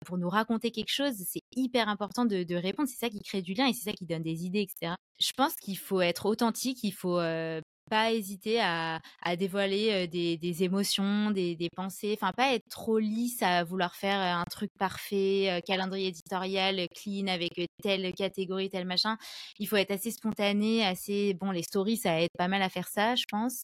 pour 0.05 0.17
nous 0.17 0.29
raconter 0.29 0.71
quelque 0.71 0.91
chose. 0.91 1.13
C'est 1.27 1.43
hyper 1.55 1.89
important 1.89 2.25
de, 2.25 2.55
répondre. 2.55 2.89
C'est 2.89 3.05
ça 3.05 3.09
qui 3.09 3.21
crée 3.21 3.41
du 3.41 3.53
lien 3.53 3.67
et 3.67 3.73
c'est 3.73 3.89
ça 3.89 3.93
qui 3.93 4.05
donne 4.05 4.23
des 4.23 4.45
idées, 4.45 4.61
etc. 4.61 4.93
Je 5.19 5.31
pense 5.35 5.55
qu'il 5.55 5.77
faut 5.77 6.01
être 6.01 6.25
authentique, 6.25 6.79
il 6.83 6.91
faut 6.91 7.19
euh, 7.19 7.61
pas 7.89 8.11
hésiter 8.11 8.61
à, 8.61 8.99
dévoiler 9.37 10.07
des, 10.07 10.63
émotions, 10.63 11.31
des, 11.31 11.69
pensées, 11.75 12.17
enfin 12.19 12.31
pas 12.31 12.53
être 12.53 12.67
trop 12.69 12.99
lisse 12.99 13.41
à 13.41 13.63
vouloir 13.63 13.95
faire 13.95 14.19
un 14.19 14.43
truc 14.45 14.71
parfait, 14.77 15.61
calendrier 15.65 16.07
éditorial 16.07 16.87
clean 16.95 17.27
avec 17.27 17.51
telle 17.81 18.13
catégorie, 18.13 18.69
tel 18.69 18.85
machin. 18.85 19.17
Il 19.59 19.67
faut 19.67 19.75
être 19.75 19.91
assez 19.91 20.11
spontané, 20.11 20.85
assez 20.85 21.33
bon. 21.33 21.51
Les 21.51 21.63
stories, 21.63 21.97
ça 21.97 22.21
aide 22.21 22.29
pas 22.37 22.47
mal 22.47 22.61
à 22.61 22.69
faire 22.69 22.87
ça, 22.87 23.15
je 23.15 23.25
pense. 23.29 23.63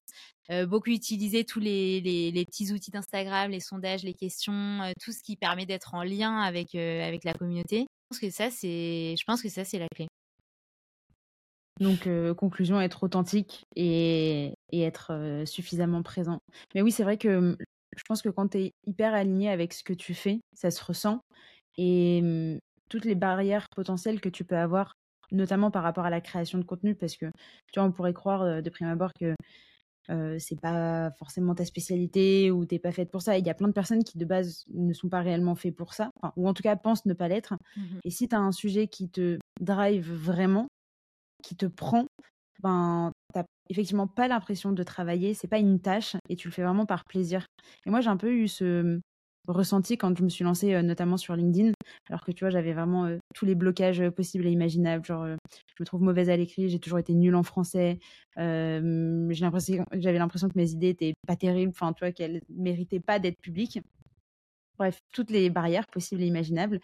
beaucoup 0.67 0.89
utiliser 0.89 1.45
tous 1.45 1.59
les, 1.59 2.01
les, 2.01 2.45
petits 2.45 2.71
outils 2.71 2.91
d'Instagram, 2.91 3.51
les 3.51 3.59
sondages, 3.59 4.03
les 4.03 4.13
questions, 4.13 4.79
tout 5.01 5.11
ce 5.11 5.23
qui 5.23 5.35
permet 5.35 5.65
d'être 5.65 5.93
en 5.93 6.03
lien 6.03 6.39
avec 6.41 6.75
avec 6.75 7.23
la 7.23 7.33
communauté. 7.33 7.87
Que 8.19 8.29
ça 8.29 8.51
c'est, 8.51 9.15
je 9.17 9.23
pense 9.25 9.41
que 9.41 9.49
ça 9.49 9.63
c'est 9.63 9.79
la 9.79 9.87
clé. 9.95 10.07
Donc, 11.81 12.07
conclusion, 12.37 12.79
être 12.79 13.03
authentique 13.03 13.65
et, 13.75 14.53
être 14.71 15.43
suffisamment 15.45 16.03
présent. 16.03 16.39
Mais 16.75 16.81
oui, 16.81 16.91
c'est 16.91 17.03
vrai 17.03 17.17
que 17.17 17.39
mmh, 17.39 17.57
je 17.97 18.03
pense 18.07 18.21
que 18.21 18.29
quand 18.29 18.49
tu 18.49 18.59
es 18.59 18.73
hyper 18.85 19.13
aligné 19.13 19.49
avec 19.49 19.73
ce 19.73 19.83
que 19.83 19.93
tu 19.93 20.13
fais, 20.13 20.39
ça 20.53 20.69
se 20.69 20.83
ressent. 20.83 21.21
Et 21.77 22.21
mmh, 22.21 22.59
toutes 22.87 23.05
les 23.05 23.15
barrières 23.15 23.65
potentielles 23.75 24.21
que 24.21 24.29
tu 24.29 24.43
peux 24.43 24.57
avoir, 24.57 24.93
notamment 25.31 25.71
par 25.71 25.81
rapport 25.81 26.05
à 26.05 26.11
la 26.11 26.21
création 26.21 26.59
de 26.59 26.63
contenu, 26.63 26.93
parce 26.93 27.17
que 27.17 27.25
tu 27.73 27.79
vois, 27.79 27.83
on 27.83 27.91
pourrait 27.91 28.13
croire 28.13 28.61
de 28.61 28.69
prime 28.69 28.87
abord 28.87 29.11
que 29.19 29.33
c'est 30.39 30.59
pas 30.59 31.09
forcément 31.17 31.55
ta 31.55 31.65
spécialité 31.65 32.51
ou 32.51 32.65
t'es 32.65 32.79
pas 32.79 32.91
faite 32.91 33.09
pour 33.09 33.21
ça. 33.21 33.37
Il 33.37 33.45
y 33.45 33.49
a 33.49 33.53
plein 33.53 33.69
de 33.69 33.73
personnes 33.73 34.03
qui 34.03 34.17
de 34.17 34.25
base 34.25 34.65
ne 34.73 34.93
sont 34.93 35.09
pas 35.09 35.21
réellement 35.21 35.55
faites 35.55 35.75
pour 35.75 35.93
ça, 35.93 36.11
ou 36.35 36.47
en 36.47 36.53
tout 36.53 36.63
cas 36.63 36.75
pensent 36.75 37.05
ne 37.05 37.13
pas 37.13 37.27
l'être. 37.27 37.55
Mmh 37.75 37.81
et 38.03 38.11
si 38.11 38.27
tu 38.27 38.35
as 38.35 38.39
un 38.39 38.51
sujet 38.51 38.87
qui 38.87 39.09
te 39.09 39.39
drive 39.61 40.11
vraiment, 40.11 40.67
qui 41.41 41.55
te 41.55 41.65
prend, 41.65 42.05
ben, 42.63 43.11
t'as 43.33 43.43
effectivement 43.69 44.07
pas 44.07 44.27
l'impression 44.27 44.71
de 44.71 44.83
travailler, 44.83 45.33
c'est 45.33 45.47
pas 45.47 45.59
une 45.59 45.79
tâche 45.81 46.15
et 46.29 46.35
tu 46.35 46.47
le 46.47 46.53
fais 46.53 46.63
vraiment 46.63 46.85
par 46.85 47.03
plaisir. 47.05 47.45
Et 47.85 47.89
moi, 47.89 48.01
j'ai 48.01 48.09
un 48.09 48.17
peu 48.17 48.31
eu 48.33 48.47
ce 48.47 48.99
ressenti 49.47 49.97
quand 49.97 50.15
je 50.15 50.23
me 50.23 50.29
suis 50.29 50.43
lancée 50.43 50.81
notamment 50.83 51.17
sur 51.17 51.35
LinkedIn, 51.35 51.71
alors 52.09 52.23
que 52.23 52.31
tu 52.31 52.43
vois, 52.43 52.51
j'avais 52.51 52.73
vraiment 52.73 53.09
tous 53.33 53.45
les 53.45 53.55
blocages 53.55 54.07
possibles 54.11 54.45
et 54.45 54.51
imaginables. 54.51 55.03
Genre, 55.05 55.25
je 55.27 55.75
me 55.79 55.85
trouve 55.85 56.03
mauvaise 56.03 56.29
à 56.29 56.37
l'écrit, 56.37 56.69
j'ai 56.69 56.79
toujours 56.79 56.99
été 56.99 57.13
nulle 57.15 57.35
en 57.35 57.43
français, 57.43 57.97
j'avais 58.37 60.19
l'impression 60.19 60.47
que 60.49 60.57
mes 60.57 60.71
idées 60.71 60.89
étaient 60.89 61.13
pas 61.27 61.35
terribles, 61.35 61.71
enfin, 61.75 61.93
tu 61.93 62.03
vois, 62.05 62.11
qu'elles 62.11 62.41
méritaient 62.49 62.99
pas 62.99 63.19
d'être 63.19 63.39
publiques. 63.41 63.79
Bref, 64.77 64.97
toutes 65.13 65.29
les 65.29 65.49
barrières 65.51 65.85
possibles 65.91 66.23
et 66.23 66.27
imaginables. 66.27 66.79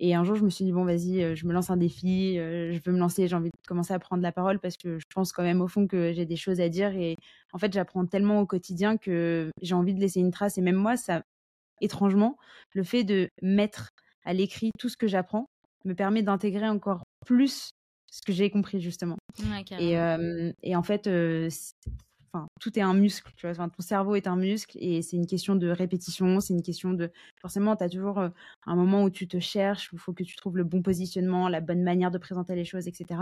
Et 0.00 0.14
un 0.14 0.24
jour, 0.24 0.36
je 0.36 0.44
me 0.44 0.50
suis 0.50 0.64
dit, 0.64 0.72
bon, 0.72 0.84
vas-y, 0.84 1.22
euh, 1.22 1.34
je 1.34 1.46
me 1.46 1.52
lance 1.52 1.70
un 1.70 1.76
défi, 1.76 2.38
euh, 2.38 2.72
je 2.72 2.80
veux 2.84 2.92
me 2.92 2.98
lancer, 2.98 3.28
j'ai 3.28 3.36
envie 3.36 3.50
de 3.50 3.66
commencer 3.68 3.92
à 3.94 3.98
prendre 3.98 4.22
la 4.22 4.32
parole 4.32 4.58
parce 4.58 4.76
que 4.76 4.98
je 4.98 5.04
pense 5.14 5.32
quand 5.32 5.42
même 5.42 5.60
au 5.60 5.68
fond 5.68 5.86
que 5.86 6.12
j'ai 6.12 6.26
des 6.26 6.36
choses 6.36 6.60
à 6.60 6.68
dire. 6.68 6.94
Et 6.96 7.16
en 7.52 7.58
fait, 7.58 7.72
j'apprends 7.72 8.06
tellement 8.06 8.40
au 8.40 8.46
quotidien 8.46 8.96
que 8.96 9.50
j'ai 9.60 9.74
envie 9.74 9.94
de 9.94 10.00
laisser 10.00 10.20
une 10.20 10.30
trace. 10.30 10.58
Et 10.58 10.62
même 10.62 10.76
moi, 10.76 10.96
ça, 10.96 11.22
étrangement, 11.80 12.36
le 12.72 12.82
fait 12.82 13.04
de 13.04 13.28
mettre 13.42 13.90
à 14.24 14.32
l'écrit 14.32 14.70
tout 14.78 14.88
ce 14.88 14.96
que 14.96 15.06
j'apprends 15.06 15.46
me 15.84 15.94
permet 15.94 16.22
d'intégrer 16.22 16.68
encore 16.68 17.02
plus 17.26 17.70
ce 18.10 18.22
que 18.22 18.32
j'ai 18.32 18.50
compris 18.50 18.80
justement. 18.80 19.16
et, 19.78 19.98
euh, 19.98 20.52
et, 20.62 20.76
en 20.76 20.82
fait, 20.82 21.08
enfin, 22.32 22.48
tout 22.60 22.78
est 22.78 22.82
un 22.82 22.94
muscle, 22.94 23.32
tu 23.36 23.50
vois. 23.50 23.68
ton 23.68 23.82
cerveau 23.82 24.14
est 24.14 24.26
un 24.26 24.36
muscle 24.36 24.76
et 24.80 25.02
c'est 25.02 25.16
une 25.16 25.26
question 25.26 25.54
de 25.56 25.68
répétition, 25.68 26.40
c'est 26.40 26.54
une 26.54 26.62
question 26.62 26.92
de. 26.92 27.10
Forcément, 27.40 27.76
tu 27.76 27.84
as 27.84 27.88
toujours 27.88 28.18
euh, 28.18 28.28
un 28.66 28.76
moment 28.76 29.04
où 29.04 29.10
tu 29.10 29.28
te 29.28 29.38
cherches, 29.38 29.92
où 29.92 29.96
il 29.96 29.98
faut 29.98 30.12
que 30.12 30.24
tu 30.24 30.36
trouves 30.36 30.56
le 30.56 30.64
bon 30.64 30.82
positionnement, 30.82 31.48
la 31.48 31.60
bonne 31.60 31.82
manière 31.82 32.10
de 32.10 32.18
présenter 32.18 32.54
les 32.54 32.64
choses, 32.64 32.88
etc. 32.88 33.20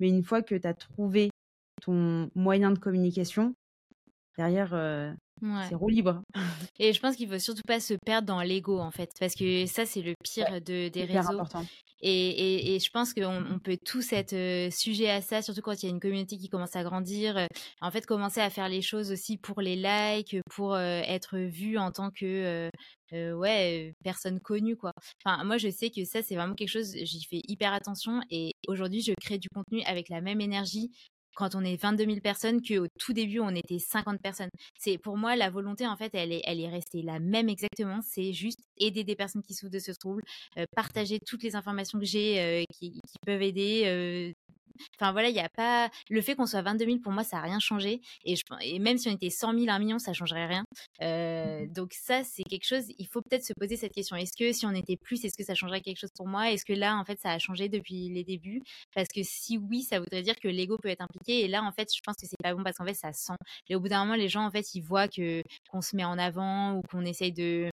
Mais 0.00 0.08
une 0.08 0.24
fois 0.24 0.42
que 0.42 0.54
tu 0.54 0.66
as 0.66 0.74
trouvé 0.74 1.30
ton 1.82 2.30
moyen 2.34 2.70
de 2.70 2.78
communication, 2.78 3.54
derrière, 4.36 4.74
euh, 4.74 5.12
c'est 5.68 5.74
roue 5.74 5.88
libre. 5.88 6.22
Et 6.78 6.92
je 6.92 7.00
pense 7.00 7.16
qu'il 7.16 7.28
faut 7.28 7.38
surtout 7.38 7.62
pas 7.66 7.80
se 7.80 7.94
perdre 8.04 8.26
dans 8.26 8.42
l'ego 8.42 8.78
en 8.78 8.90
fait, 8.90 9.10
parce 9.18 9.34
que 9.34 9.66
ça 9.66 9.86
c'est 9.86 10.02
le 10.02 10.14
pire 10.22 10.60
de, 10.60 10.88
des 10.88 11.04
réseaux. 11.04 11.30
Important. 11.30 11.64
Et, 12.04 12.30
et, 12.30 12.74
et, 12.74 12.80
je 12.80 12.90
pense 12.90 13.14
qu'on 13.14 13.44
on 13.48 13.60
peut 13.60 13.78
tous 13.84 14.12
être 14.12 14.32
euh, 14.32 14.70
sujet 14.72 15.08
à 15.08 15.22
ça, 15.22 15.40
surtout 15.40 15.62
quand 15.62 15.80
il 15.80 15.86
y 15.86 15.88
a 15.88 15.90
une 15.90 16.00
communauté 16.00 16.36
qui 16.36 16.48
commence 16.48 16.74
à 16.74 16.82
grandir. 16.82 17.36
Euh, 17.36 17.46
en 17.80 17.92
fait, 17.92 18.06
commencer 18.06 18.40
à 18.40 18.50
faire 18.50 18.68
les 18.68 18.82
choses 18.82 19.12
aussi 19.12 19.38
pour 19.38 19.60
les 19.60 19.76
likes, 19.76 20.36
pour 20.50 20.74
euh, 20.74 21.00
être 21.06 21.38
vu 21.38 21.78
en 21.78 21.92
tant 21.92 22.10
que 22.10 22.68
ouais 23.12 23.94
personne 24.02 24.40
connue 24.40 24.74
quoi. 24.74 24.92
Enfin, 25.22 25.44
moi 25.44 25.58
je 25.58 25.68
sais 25.68 25.90
que 25.90 26.02
ça 26.06 26.22
c'est 26.22 26.34
vraiment 26.34 26.54
quelque 26.54 26.70
chose, 26.70 26.94
j'y 27.02 27.22
fais 27.24 27.42
hyper 27.46 27.74
attention 27.74 28.22
et 28.30 28.52
aujourd'hui 28.68 29.02
je 29.02 29.12
crée 29.20 29.36
du 29.36 29.48
contenu 29.54 29.82
avec 29.82 30.08
la 30.08 30.22
même 30.22 30.40
énergie 30.40 30.90
quand 31.34 31.54
on 31.54 31.64
est 31.64 31.80
22 31.80 32.04
000 32.04 32.20
personnes 32.20 32.62
qu'au 32.62 32.86
tout 32.98 33.12
début 33.12 33.40
on 33.40 33.54
était 33.54 33.78
50 33.78 34.20
personnes. 34.20 34.50
C'est 34.78 34.98
pour 34.98 35.16
moi 35.16 35.36
la 35.36 35.50
volonté 35.50 35.86
en 35.86 35.96
fait 35.96 36.14
elle 36.14 36.32
est 36.32 36.42
elle 36.44 36.60
est 36.60 36.68
restée 36.68 37.02
la 37.02 37.18
même 37.20 37.48
exactement. 37.48 38.00
C'est 38.02 38.32
juste 38.32 38.60
aider 38.78 39.04
des 39.04 39.16
personnes 39.16 39.42
qui 39.42 39.54
souffrent 39.54 39.72
de 39.72 39.78
ce 39.78 39.92
trouble, 39.92 40.22
euh, 40.58 40.64
partager 40.74 41.18
toutes 41.20 41.42
les 41.42 41.56
informations 41.56 41.98
que 41.98 42.04
j'ai 42.04 42.40
euh, 42.40 42.64
qui, 42.72 43.00
peuvent 43.26 43.42
aider, 43.42 43.82
euh, 43.86 44.32
Enfin 44.98 45.12
voilà, 45.12 45.28
il 45.28 45.34
y 45.34 45.40
a 45.40 45.48
pas 45.48 45.90
le 46.10 46.20
fait 46.20 46.34
qu'on 46.34 46.46
soit 46.46 46.62
22 46.62 46.84
000 46.84 46.98
pour 46.98 47.12
moi 47.12 47.24
ça 47.24 47.38
a 47.38 47.40
rien 47.40 47.58
changé 47.58 48.00
et, 48.24 48.36
je... 48.36 48.42
et 48.62 48.78
même 48.78 48.98
si 48.98 49.08
on 49.08 49.12
était 49.12 49.30
100 49.30 49.58
000, 49.58 49.70
1 49.70 49.78
million, 49.78 49.98
ça 49.98 50.12
changerait 50.12 50.46
rien. 50.46 50.64
Euh, 51.02 51.64
mmh 51.66 51.72
donc 51.72 51.92
ça 51.94 52.22
c'est 52.24 52.42
quelque 52.44 52.66
chose, 52.66 52.84
il 52.98 53.06
faut 53.06 53.22
peut-être 53.22 53.44
se 53.44 53.52
poser 53.54 53.76
cette 53.76 53.92
question. 53.92 54.16
Est-ce 54.16 54.36
que 54.36 54.52
si 54.52 54.66
on 54.66 54.72
était 54.72 54.96
plus, 54.96 55.24
est-ce 55.24 55.36
que 55.36 55.44
ça 55.44 55.54
changerait 55.54 55.80
quelque 55.80 55.98
chose 55.98 56.10
pour 56.14 56.26
moi? 56.26 56.50
Est-ce 56.50 56.64
que 56.64 56.72
là 56.72 56.96
en 56.96 57.04
fait 57.04 57.18
ça 57.20 57.30
a 57.30 57.38
changé 57.38 57.68
depuis 57.68 58.08
les 58.10 58.24
débuts? 58.24 58.62
Parce 58.94 59.08
que 59.08 59.22
si 59.22 59.58
oui, 59.58 59.82
ça 59.82 59.98
voudrait 60.00 60.22
dire 60.22 60.38
que 60.38 60.48
l'ego 60.48 60.76
peut 60.78 60.88
être 60.88 61.02
impliqué 61.02 61.40
et 61.44 61.48
là 61.48 61.62
en 61.62 61.72
fait 61.72 61.88
je 61.94 62.00
pense 62.04 62.16
que 62.16 62.26
c'est 62.26 62.40
pas 62.42 62.54
bon 62.54 62.62
parce 62.62 62.76
qu'en 62.76 62.86
fait 62.86 62.94
ça 62.94 63.12
sent. 63.12 63.32
Et 63.68 63.74
au 63.76 63.80
bout 63.80 63.88
d'un 63.88 64.04
moment 64.04 64.16
les 64.16 64.28
gens 64.28 64.44
en 64.44 64.50
fait 64.50 64.74
ils 64.74 64.82
voient 64.82 65.08
que 65.08 65.42
qu'on 65.70 65.80
se 65.80 65.96
met 65.96 66.04
en 66.04 66.18
avant 66.18 66.74
ou 66.76 66.82
qu'on 66.82 67.04
essaye 67.04 67.32
de 67.32 67.70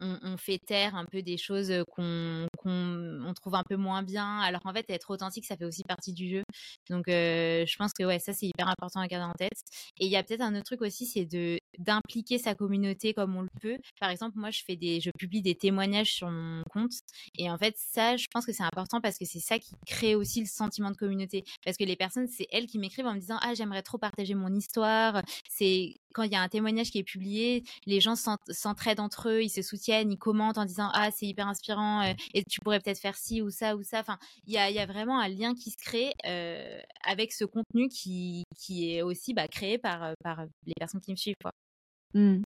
on, 0.00 0.36
fait 0.36 0.58
taire 0.58 0.94
un 0.94 1.04
peu 1.04 1.22
des 1.22 1.36
choses 1.36 1.72
qu'on 1.90 2.46
on 2.64 3.34
trouve 3.34 3.54
un 3.54 3.62
peu 3.62 3.76
moins 3.76 4.02
bien. 4.02 4.40
Alors 4.40 4.62
en 4.64 4.72
fait, 4.72 4.88
être 4.88 5.10
authentique, 5.10 5.44
ça 5.44 5.56
fait 5.56 5.64
aussi 5.64 5.82
partie 5.84 6.12
du 6.12 6.28
jeu. 6.28 6.42
Donc 6.88 7.04
je 7.08 7.76
pense 7.76 7.92
que 7.92 8.04
ouais, 8.04 8.18
ça 8.18 8.32
c'est 8.32 8.46
hyper 8.46 8.68
important 8.68 9.00
à 9.00 9.06
garder 9.08 9.30
en 9.30 9.34
tête. 9.34 9.58
Et 9.98 10.06
il 10.06 10.10
y 10.10 10.16
a 10.16 10.22
peut-être 10.22 10.42
un 10.42 10.54
autre 10.54 10.64
truc 10.64 10.82
aussi, 10.82 11.06
c'est 11.06 11.24
de 11.24 11.58
d'impliquer 11.78 12.38
sa 12.38 12.54
communauté 12.54 13.14
comme 13.14 13.36
on 13.36 13.42
le 13.42 13.48
peut. 13.60 13.78
Par 14.00 14.10
exemple, 14.10 14.38
moi 14.38 14.50
je 14.50 14.62
fais 14.66 14.76
des, 14.76 15.00
je 15.00 15.10
publie 15.10 15.42
des 15.42 15.54
témoignages 15.54 16.12
sur 16.12 16.30
mon 16.30 16.62
compte. 16.70 16.92
Et 17.36 17.50
en 17.50 17.58
fait, 17.58 17.74
ça, 17.76 18.16
je 18.16 18.26
pense 18.32 18.46
que 18.46 18.52
c'est 18.52 18.62
important 18.62 19.00
parce 19.00 19.18
que 19.18 19.24
c'est 19.24 19.40
ça 19.40 19.58
qui 19.58 19.72
crée 19.86 20.14
aussi 20.14 20.40
le 20.40 20.46
sentiment 20.46 20.90
de 20.90 20.96
communauté. 20.96 21.44
Parce 21.64 21.76
que 21.76 21.84
les 21.84 21.96
personnes, 21.96 22.28
c'est 22.28 22.46
elles 22.50 22.66
qui 22.66 22.78
m'écrivent 22.78 23.06
en 23.06 23.14
me 23.14 23.20
disant 23.20 23.38
ah 23.42 23.54
j'aimerais 23.54 23.82
trop 23.82 23.98
partager 23.98 24.34
mon 24.34 24.54
histoire. 24.54 25.22
C'est 25.48 25.94
quand 26.12 26.22
il 26.22 26.32
y 26.32 26.36
a 26.36 26.40
un 26.40 26.48
témoignage 26.48 26.90
qui 26.90 26.98
est 26.98 27.04
publié, 27.04 27.64
les 27.86 28.00
gens 28.00 28.14
s'entraident 28.16 29.00
entre 29.00 29.28
eux, 29.28 29.42
ils 29.42 29.50
se 29.50 29.62
soutiennent, 29.62 30.12
ils 30.12 30.18
commentent 30.18 30.58
en 30.58 30.64
disant 30.64 30.90
ah 30.92 31.10
c'est 31.10 31.26
hyper 31.26 31.46
inspirant 31.46 32.02
euh, 32.02 32.12
et 32.34 32.44
tu 32.44 32.60
pourrais 32.60 32.80
peut-être 32.80 33.00
faire 33.00 33.16
ci 33.16 33.42
ou 33.42 33.50
ça 33.50 33.76
ou 33.76 33.82
ça. 33.82 34.00
Enfin, 34.00 34.18
il 34.46 34.52
y 34.52 34.58
a, 34.58 34.70
y 34.70 34.78
a, 34.78 34.86
vraiment 34.86 35.20
un 35.20 35.28
lien 35.28 35.54
qui 35.54 35.70
se 35.70 35.76
crée 35.76 36.12
euh, 36.26 36.80
avec 37.04 37.32
ce 37.32 37.44
contenu 37.44 37.88
qui, 37.88 38.44
qui 38.56 38.94
est 38.94 39.02
aussi 39.02 39.34
bah, 39.34 39.48
créé 39.48 39.78
par, 39.78 40.02
euh, 40.02 40.12
par 40.22 40.44
les 40.66 40.74
personnes 40.78 41.00
qui 41.00 41.12
me 41.12 41.16
suivent. 41.16 41.36
Quoi. 41.42 41.52
Mmh. 42.14 42.42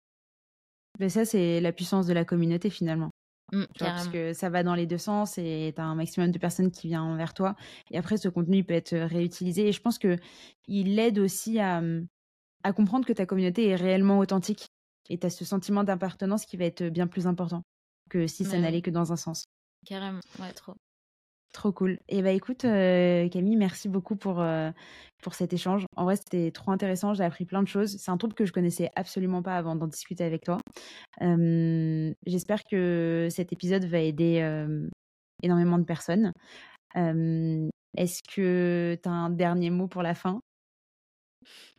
Mais 0.99 1.09
ça, 1.09 1.25
c'est 1.25 1.61
la 1.61 1.73
puissance 1.73 2.07
de 2.07 2.13
la 2.13 2.25
communauté 2.25 2.71
finalement. 2.71 3.11
Mmh, 3.53 3.65
parce 3.81 4.07
que 4.09 4.33
ça 4.33 4.49
va 4.49 4.63
dans 4.63 4.77
les 4.77 4.87
deux 4.87 4.99
sens 4.99 5.37
et 5.37 5.73
tu 5.75 5.81
as 5.81 5.85
un 5.85 5.97
maximum 5.97 6.31
de 6.31 6.39
personnes 6.39 6.71
qui 6.71 6.87
viennent 6.87 7.17
vers 7.17 7.35
toi. 7.35 7.57
Et 7.91 7.99
après, 7.99 8.17
ce 8.17 8.29
contenu 8.29 8.63
peut 8.63 8.75
être 8.75 8.97
réutilisé. 8.97 9.69
Et 9.69 9.73
je 9.73 9.81
pense 9.81 9.99
qu'il 9.99 10.99
aide 10.99 11.19
aussi 11.19 11.59
à, 11.59 11.81
mmh, 11.81 12.07
à 12.63 12.73
comprendre 12.73 13.07
que 13.07 13.13
ta 13.13 13.27
communauté 13.27 13.69
est 13.69 13.77
réellement 13.77 14.19
authentique 14.19 14.67
et 15.09 15.19
tu 15.19 15.27
as 15.27 15.31
ce 15.31 15.45
sentiment 15.45 15.85
d'appartenance 15.85 16.47
qui 16.47 16.57
va 16.57 16.65
être 16.65 16.85
bien 16.85 17.07
plus 17.07 17.27
important 17.27 17.63
que 18.09 18.27
si 18.27 18.45
ça 18.45 18.59
n'allait 18.59 18.83
que 18.83 18.91
dans 18.91 19.13
un 19.13 19.17
sens. 19.17 19.45
Carrément, 19.87 20.21
ouais, 20.41 20.53
trop. 20.53 20.75
Trop 21.53 21.73
cool. 21.73 21.99
Et 22.09 22.23
bah 22.23 22.31
écoute, 22.31 22.65
euh, 22.65 23.29
Camille, 23.29 23.57
merci 23.57 23.89
beaucoup 23.89 24.15
pour, 24.15 24.41
euh, 24.41 24.71
pour 25.21 25.35
cet 25.35 25.53
échange. 25.53 25.85
En 25.97 26.05
vrai, 26.05 26.15
c'était 26.17 26.53
trop 26.53 26.71
intéressant. 26.71 27.13
J'ai 27.13 27.25
appris 27.25 27.45
plein 27.45 27.63
de 27.63 27.69
choses. 27.69 27.97
C'est 27.99 28.11
un 28.11 28.17
trouble 28.17 28.35
que 28.35 28.45
je 28.45 28.53
connaissais 28.53 28.91
absolument 28.95 29.43
pas 29.43 29.57
avant 29.57 29.75
d'en 29.75 29.89
discuter 29.89 30.23
avec 30.23 30.45
toi. 30.45 30.59
J'espère 31.21 32.63
que 32.71 33.29
cet 33.31 33.53
épisode 33.53 33.85
va 33.85 33.99
aider 33.99 34.39
énormément 35.43 35.79
de 35.79 35.85
personnes. 35.85 36.33
Est-ce 36.95 38.23
que 38.23 38.97
tu 39.03 39.09
as 39.09 39.13
un 39.13 39.31
dernier 39.31 39.71
mot 39.71 39.89
pour 39.89 40.03
la 40.03 40.15
fin? 40.15 40.41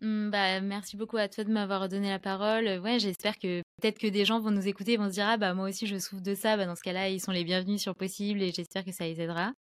Mmh, 0.02 0.30
bah, 0.30 0.62
merci 0.62 0.98
beaucoup 0.98 1.18
à 1.18 1.28
toi 1.28 1.44
de 1.44 1.52
m'avoir 1.52 1.90
donné 1.90 2.10
la 2.10 2.20
parole. 2.20 2.80
Ouais, 2.80 3.00
j'espère 3.00 3.38
que 3.38 3.62
peut-être 3.82 4.00
que 4.00 4.08
des 4.08 4.26
gens 4.26 4.40
vont 4.40 4.52
nous 4.52 4.68
écouter 4.68 4.94
et 4.94 4.98
vont 4.98 5.08
se 5.08 5.14
dire: 5.14 5.28
«Ah 5.28 5.38
bah, 5.38 5.54
moi 5.54 5.70
aussi 5.70 5.88
je 5.88 5.98
souffre 5.98 6.22
de 6.22 6.36
ça». 6.36 6.58
Bah, 6.58 6.66
dans 6.66 6.76
ce 6.76 6.84
cas-là, 6.84 7.10
ils 7.10 7.20
sont 7.20 7.32
les 7.32 7.44
bienvenus 7.44 7.82
sur 7.82 7.96
Possible 7.96 8.42
et 8.42 8.52
j'espère 8.52 8.86
que 8.86 8.92
ça 8.92 9.06
les 9.06 9.22
aidera 9.22 9.54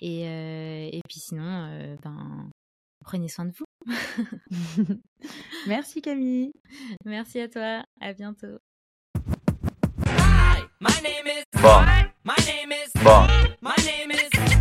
et 0.00 0.24
et 0.24 1.00
puis 1.08 1.20
sinon, 1.20 1.96
ben, 2.02 2.50
prenez 3.04 3.28
soin 3.28 3.44
de 3.44 3.52
vous. 3.52 3.64
Merci 5.66 6.02
Camille. 6.02 6.52
Merci 7.04 7.40
à 7.40 7.48
toi. 7.48 7.84
À 8.00 8.12
bientôt. 8.12 8.58
Bon. 13.04 13.26
My 13.62 13.76
name 13.86 14.10
is 14.10 14.53